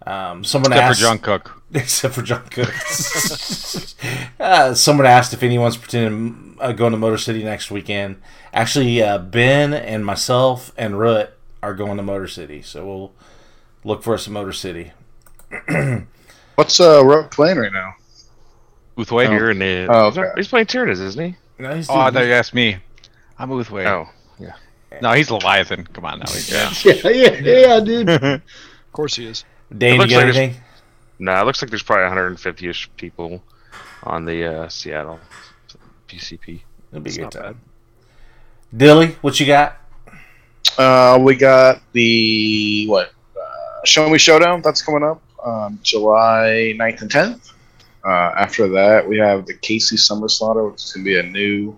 Um, 0.05 0.43
someone 0.43 0.71
Except 0.71 0.89
asked, 0.89 0.99
for 0.99 1.05
John 1.07 1.19
Cook. 1.19 1.61
Except 1.73 2.13
for 2.13 2.21
John 2.21 2.43
Cook. 2.49 2.73
uh, 4.39 4.73
someone 4.73 5.05
asked 5.07 5.33
if 5.33 5.43
anyone's 5.43 5.77
pretending 5.77 6.57
uh, 6.59 6.71
going 6.71 6.91
to 6.91 6.97
Motor 6.97 7.17
City 7.17 7.43
next 7.43 7.71
weekend. 7.71 8.21
Actually, 8.53 9.01
uh, 9.01 9.17
Ben 9.17 9.73
and 9.73 10.05
myself 10.05 10.71
and 10.77 10.99
Root 10.99 11.31
are 11.63 11.73
going 11.73 11.97
to 11.97 12.03
Motor 12.03 12.27
City, 12.27 12.61
so 12.61 12.85
we'll 12.85 13.13
look 13.83 14.03
for 14.03 14.13
us 14.13 14.27
at 14.27 14.33
Motor 14.33 14.53
City. 14.53 14.91
What's 16.55 16.79
uh 16.79 17.03
Rook 17.03 17.31
playing 17.31 17.57
right 17.57 17.73
now? 17.73 17.95
Uthway? 18.97 19.27
Oh. 19.27 19.31
Here 19.31 19.51
in 19.51 19.59
the, 19.59 19.87
Oh, 19.89 20.05
okay. 20.07 20.31
he's 20.35 20.47
playing 20.47 20.67
Tyrannus, 20.67 20.99
isn't 20.99 21.23
he? 21.25 21.35
No, 21.59 21.75
he's 21.75 21.89
Oh, 21.89 21.99
I 21.99 22.11
thought 22.11 22.25
you 22.25 22.31
asked 22.31 22.53
me. 22.53 22.77
I'm 23.37 23.49
Uthway. 23.49 23.85
Oh, 23.85 24.07
yeah. 24.39 24.53
No, 25.01 25.11
he's 25.11 25.29
Leviathan. 25.29 25.85
Come 25.87 26.05
on 26.05 26.19
now. 26.19 26.25
Yeah. 26.47 26.71
Yeah, 26.85 27.09
yeah, 27.09 27.67
yeah, 27.67 27.79
dude. 27.81 28.09
Of 28.09 28.41
course 28.93 29.15
he 29.15 29.25
is. 29.25 29.43
Dane, 29.75 29.93
you 29.93 29.99
looks 29.99 30.11
got 30.11 30.17
like 30.19 30.27
it's- 30.29 30.37
anything? 30.43 30.61
nah. 31.19 31.41
It 31.41 31.45
looks 31.45 31.61
like 31.61 31.69
there's 31.71 31.83
probably 31.83 32.15
150ish 32.15 32.87
people 32.97 33.41
on 34.03 34.25
the 34.25 34.45
uh, 34.45 34.69
Seattle 34.69 35.19
BCP. 36.07 36.61
It'll 36.91 37.01
be 37.01 37.11
a 37.11 37.13
good 37.13 37.21
not 37.23 37.31
time. 37.31 37.61
Dilly, 38.75 39.15
what 39.21 39.39
you 39.39 39.45
got? 39.45 39.77
Uh, 40.77 41.17
we 41.21 41.35
got 41.35 41.81
the 41.93 42.85
what? 42.87 43.11
Uh, 43.35 43.85
Show 43.85 44.09
Me 44.09 44.17
Showdown. 44.17 44.61
That's 44.61 44.81
coming 44.81 45.03
up 45.03 45.21
um, 45.45 45.79
July 45.83 46.75
9th 46.77 47.01
and 47.01 47.11
10th. 47.11 47.51
Uh, 48.03 48.33
after 48.37 48.67
that, 48.67 49.07
we 49.07 49.17
have 49.17 49.45
the 49.45 49.53
KC 49.53 49.97
Summer 49.97 50.27
Slaughter, 50.27 50.67
which 50.67 50.83
is 50.83 50.93
going 50.93 51.05
to 51.05 51.09
be 51.11 51.19
a 51.19 51.23
new 51.23 51.77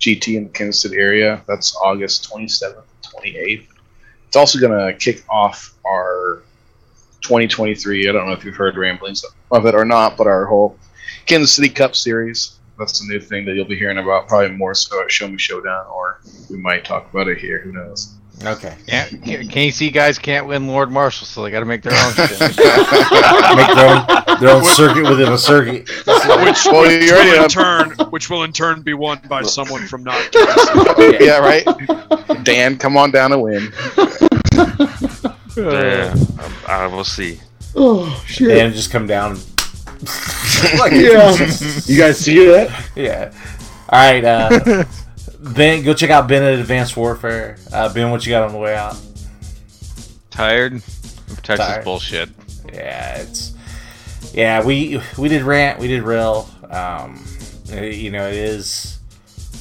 GT 0.00 0.36
in 0.36 0.44
the 0.44 0.50
Kansas 0.50 0.82
City 0.82 0.96
area. 0.96 1.42
That's 1.46 1.76
August 1.76 2.28
27th, 2.30 2.82
28th. 3.02 3.66
It's 4.26 4.36
also 4.36 4.58
going 4.58 4.72
to 4.72 4.98
kick 4.98 5.22
off 5.28 5.74
our 5.86 6.42
2023. 7.22 8.08
I 8.08 8.12
don't 8.12 8.26
know 8.26 8.32
if 8.32 8.44
you've 8.44 8.56
heard 8.56 8.76
ramblings 8.76 9.24
of 9.50 9.66
it 9.66 9.74
or 9.74 9.84
not, 9.84 10.16
but 10.16 10.26
our 10.26 10.46
whole 10.46 10.78
Kansas 11.26 11.54
City 11.54 11.68
Cup 11.68 11.94
series. 11.96 12.54
That's 12.78 13.00
a 13.02 13.06
new 13.06 13.18
thing 13.18 13.44
that 13.46 13.54
you'll 13.54 13.64
be 13.64 13.76
hearing 13.76 13.98
about, 13.98 14.28
probably 14.28 14.56
more 14.56 14.72
so 14.72 15.02
at 15.02 15.10
Show 15.10 15.26
Me 15.26 15.36
Showdown, 15.36 15.86
or 15.86 16.20
we 16.48 16.56
might 16.56 16.84
talk 16.84 17.10
about 17.10 17.26
it 17.26 17.38
here. 17.38 17.60
Who 17.60 17.72
knows? 17.72 18.14
Okay. 18.44 18.76
Yeah, 18.86 19.08
KC 19.08 19.92
guys 19.92 20.16
can't 20.18 20.46
win 20.46 20.68
Lord 20.68 20.92
Marshall, 20.92 21.26
so 21.26 21.42
they 21.42 21.50
got 21.50 21.58
to 21.60 21.66
make 21.66 21.82
their 21.82 21.92
own 21.92 22.12
shit. 22.14 22.30
Make 22.40 23.74
their 23.74 23.88
own, 23.88 24.40
their 24.40 24.50
own 24.50 24.64
circuit 24.64 25.02
within 25.08 25.32
a 25.32 25.38
circuit. 25.38 25.88
Which, 25.88 26.06
Well, 26.06 26.44
which 26.44 26.64
will 26.64 26.84
in 27.42 27.48
turn, 27.48 27.90
which 28.10 28.30
will 28.30 28.44
in 28.44 28.52
turn 28.52 28.82
be 28.82 28.94
won 28.94 29.20
by 29.28 29.42
someone 29.42 29.88
from 29.88 30.04
not. 30.04 30.28
yeah, 31.20 31.38
right. 31.38 31.66
Dan, 32.44 32.78
come 32.78 32.96
on 32.96 33.10
down 33.10 33.32
and 33.32 33.42
win. 33.42 33.72
Yeah, 35.56 36.14
um, 36.42 36.52
I 36.66 36.86
will 36.86 37.04
see. 37.04 37.40
Oh 37.74 38.22
shit. 38.26 38.48
Dan 38.48 38.72
just 38.72 38.90
come 38.90 39.06
down. 39.06 39.38
And 40.60 41.00
yeah. 41.00 41.30
You 41.86 41.98
guys 41.98 42.18
see 42.18 42.46
that? 42.46 42.90
Yeah. 42.96 43.32
All 43.88 43.98
right, 43.98 44.24
uh, 44.24 44.84
Ben, 45.40 45.84
go 45.84 45.94
check 45.94 46.10
out 46.10 46.26
Ben 46.28 46.42
at 46.42 46.58
Advanced 46.58 46.96
Warfare. 46.96 47.58
Uh, 47.72 47.92
ben, 47.92 48.10
what 48.10 48.26
you 48.26 48.30
got 48.30 48.42
on 48.42 48.52
the 48.52 48.58
way 48.58 48.74
out? 48.74 48.96
Tired 50.30 50.74
of 50.74 51.42
Texas 51.42 51.66
Tired. 51.66 51.84
bullshit. 51.84 52.28
Yeah, 52.72 53.18
it's 53.18 53.54
yeah. 54.32 54.64
We 54.64 55.00
we 55.16 55.28
did 55.28 55.42
rant, 55.42 55.78
we 55.78 55.88
did 55.88 56.02
rail. 56.02 56.48
Um, 56.70 57.24
eh, 57.70 57.86
you 57.86 58.10
know, 58.10 58.26
it 58.28 58.34
is 58.34 58.98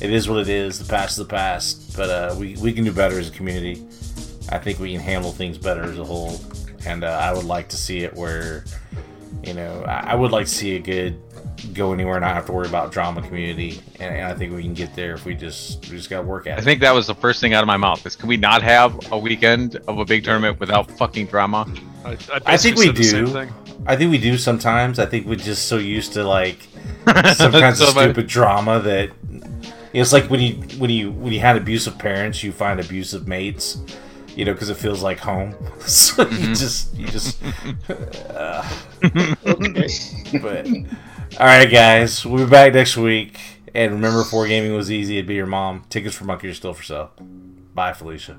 it 0.02 0.12
is 0.12 0.28
what 0.28 0.40
it 0.40 0.50
is. 0.50 0.80
The 0.80 0.86
past 0.90 1.12
is 1.12 1.18
the 1.18 1.26
past, 1.26 1.96
but 1.96 2.10
uh, 2.10 2.36
we 2.38 2.56
we 2.58 2.74
can 2.74 2.84
do 2.84 2.92
better 2.92 3.20
as 3.20 3.30
a 3.30 3.32
community. 3.32 3.84
I 4.50 4.58
think 4.58 4.80
we 4.80 4.92
can 4.94 5.02
handle 5.02 5.32
things 5.32 5.58
better 5.58 5.84
as 5.84 5.98
a 6.00 6.04
whole, 6.04 6.40
and 6.86 7.04
uh, 7.04 7.08
I 7.08 7.34
would 7.34 7.46
like 7.46 7.68
to 7.70 7.78
see 7.78 8.00
it 8.00 8.14
where 8.16 8.64
you 9.44 9.54
know 9.54 9.84
I, 9.88 10.12
I 10.12 10.16
would 10.16 10.32
like 10.32 10.46
to 10.48 10.52
see 10.52 10.76
a 10.76 10.80
good 10.80 11.22
go 11.74 11.92
anywhere 11.92 12.16
and 12.18 12.24
not 12.24 12.36
have 12.36 12.46
to 12.46 12.52
worry 12.52 12.68
about 12.68 12.92
drama 12.92 13.22
community, 13.22 13.82
and, 14.00 14.16
and 14.16 14.26
I 14.28 14.34
think 14.36 14.54
we 14.54 14.62
can 14.64 14.74
get 14.74 14.96
there 14.96 15.14
if 15.16 15.26
we 15.26 15.34
just 15.36 15.82
we 15.90 15.98
just 15.98 16.10
got 16.10 16.22
to 16.22 16.28
work 16.28 16.48
at 16.48 16.58
I 16.58 16.62
it. 16.62 16.64
think 16.64 16.82
that 16.82 16.94
was 16.94 17.08
the 17.08 17.16
first 17.16 17.42
thing 17.42 17.54
out 17.54 17.64
of 17.64 17.68
my 17.68 17.78
mouth. 17.78 18.06
Is 18.06 18.16
can 18.16 18.30
we 18.30 18.38
not 18.38 18.62
have 18.62 19.12
a 19.12 19.18
weekend 19.18 19.76
of 19.88 20.00
a 20.00 20.06
big 20.06 20.24
tournament 20.24 20.60
without 20.60 20.90
fucking 20.92 21.28
drama? 21.28 21.66
I, 22.06 22.12
I 22.46 22.58
think 22.58 22.78
we 22.78 22.92
basically 22.92 23.04
said 23.04 23.28
the 23.28 23.46
do. 23.46 23.52
I 23.86 23.96
think 23.96 24.12
we 24.12 24.18
do 24.18 24.38
sometimes. 24.38 24.98
I 25.00 25.06
think 25.06 25.28
we're 25.28 25.36
just 25.36 25.68
so 25.68 25.78
used 25.78 26.14
to 26.14 26.24
like 26.24 26.68
some 27.36 27.52
kinds 27.52 27.82
of 27.82 27.90
So, 27.90 27.94
but- 27.96 28.04
stupid 28.04 28.28
drama 28.28 28.80
that 28.82 29.12
it's 29.94 30.14
like 30.14 30.30
when 30.30 30.40
you 30.40 30.56
when 30.78 30.90
you 30.90 31.12
when 31.12 31.34
you 31.34 31.40
had 31.40 31.58
abusive 31.58 31.98
parents, 31.98 32.44
you 32.44 32.52
find 32.52 32.80
abusive 32.80 33.28
mates. 33.28 33.78
You 34.38 34.46
know, 34.46 34.54
because 34.54 34.70
it 34.70 34.78
feels 34.78 35.02
like 35.02 35.18
home. 35.18 35.56
so 35.80 36.22
you 36.30 36.54
just 36.54 36.96
you 36.96 37.08
just. 37.08 37.42
uh, 37.90 38.70
but 39.02 40.68
all 41.40 41.48
right, 41.48 41.66
guys, 41.66 42.24
we'll 42.24 42.46
be 42.46 42.50
back 42.52 42.72
next 42.76 42.98
week. 42.98 43.40
And 43.74 43.94
remember, 43.94 44.22
if 44.22 44.32
war 44.32 44.48
gaming 44.48 44.76
was 44.76 44.92
easy, 44.92 45.18
it'd 45.18 45.28
be 45.28 45.34
your 45.34 45.48
mom. 45.48 45.86
Tickets 45.90 46.16
for 46.16 46.26
Monkey 46.26 46.50
are 46.50 46.54
still 46.54 46.76
for 46.76 46.84
sale. 46.84 47.12
Bye, 47.74 47.94
Felicia. 47.94 48.38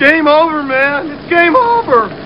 Game 0.00 0.26
over, 0.26 0.62
man. 0.62 1.10
It's 1.10 1.28
game 1.28 1.54
over. 1.54 2.24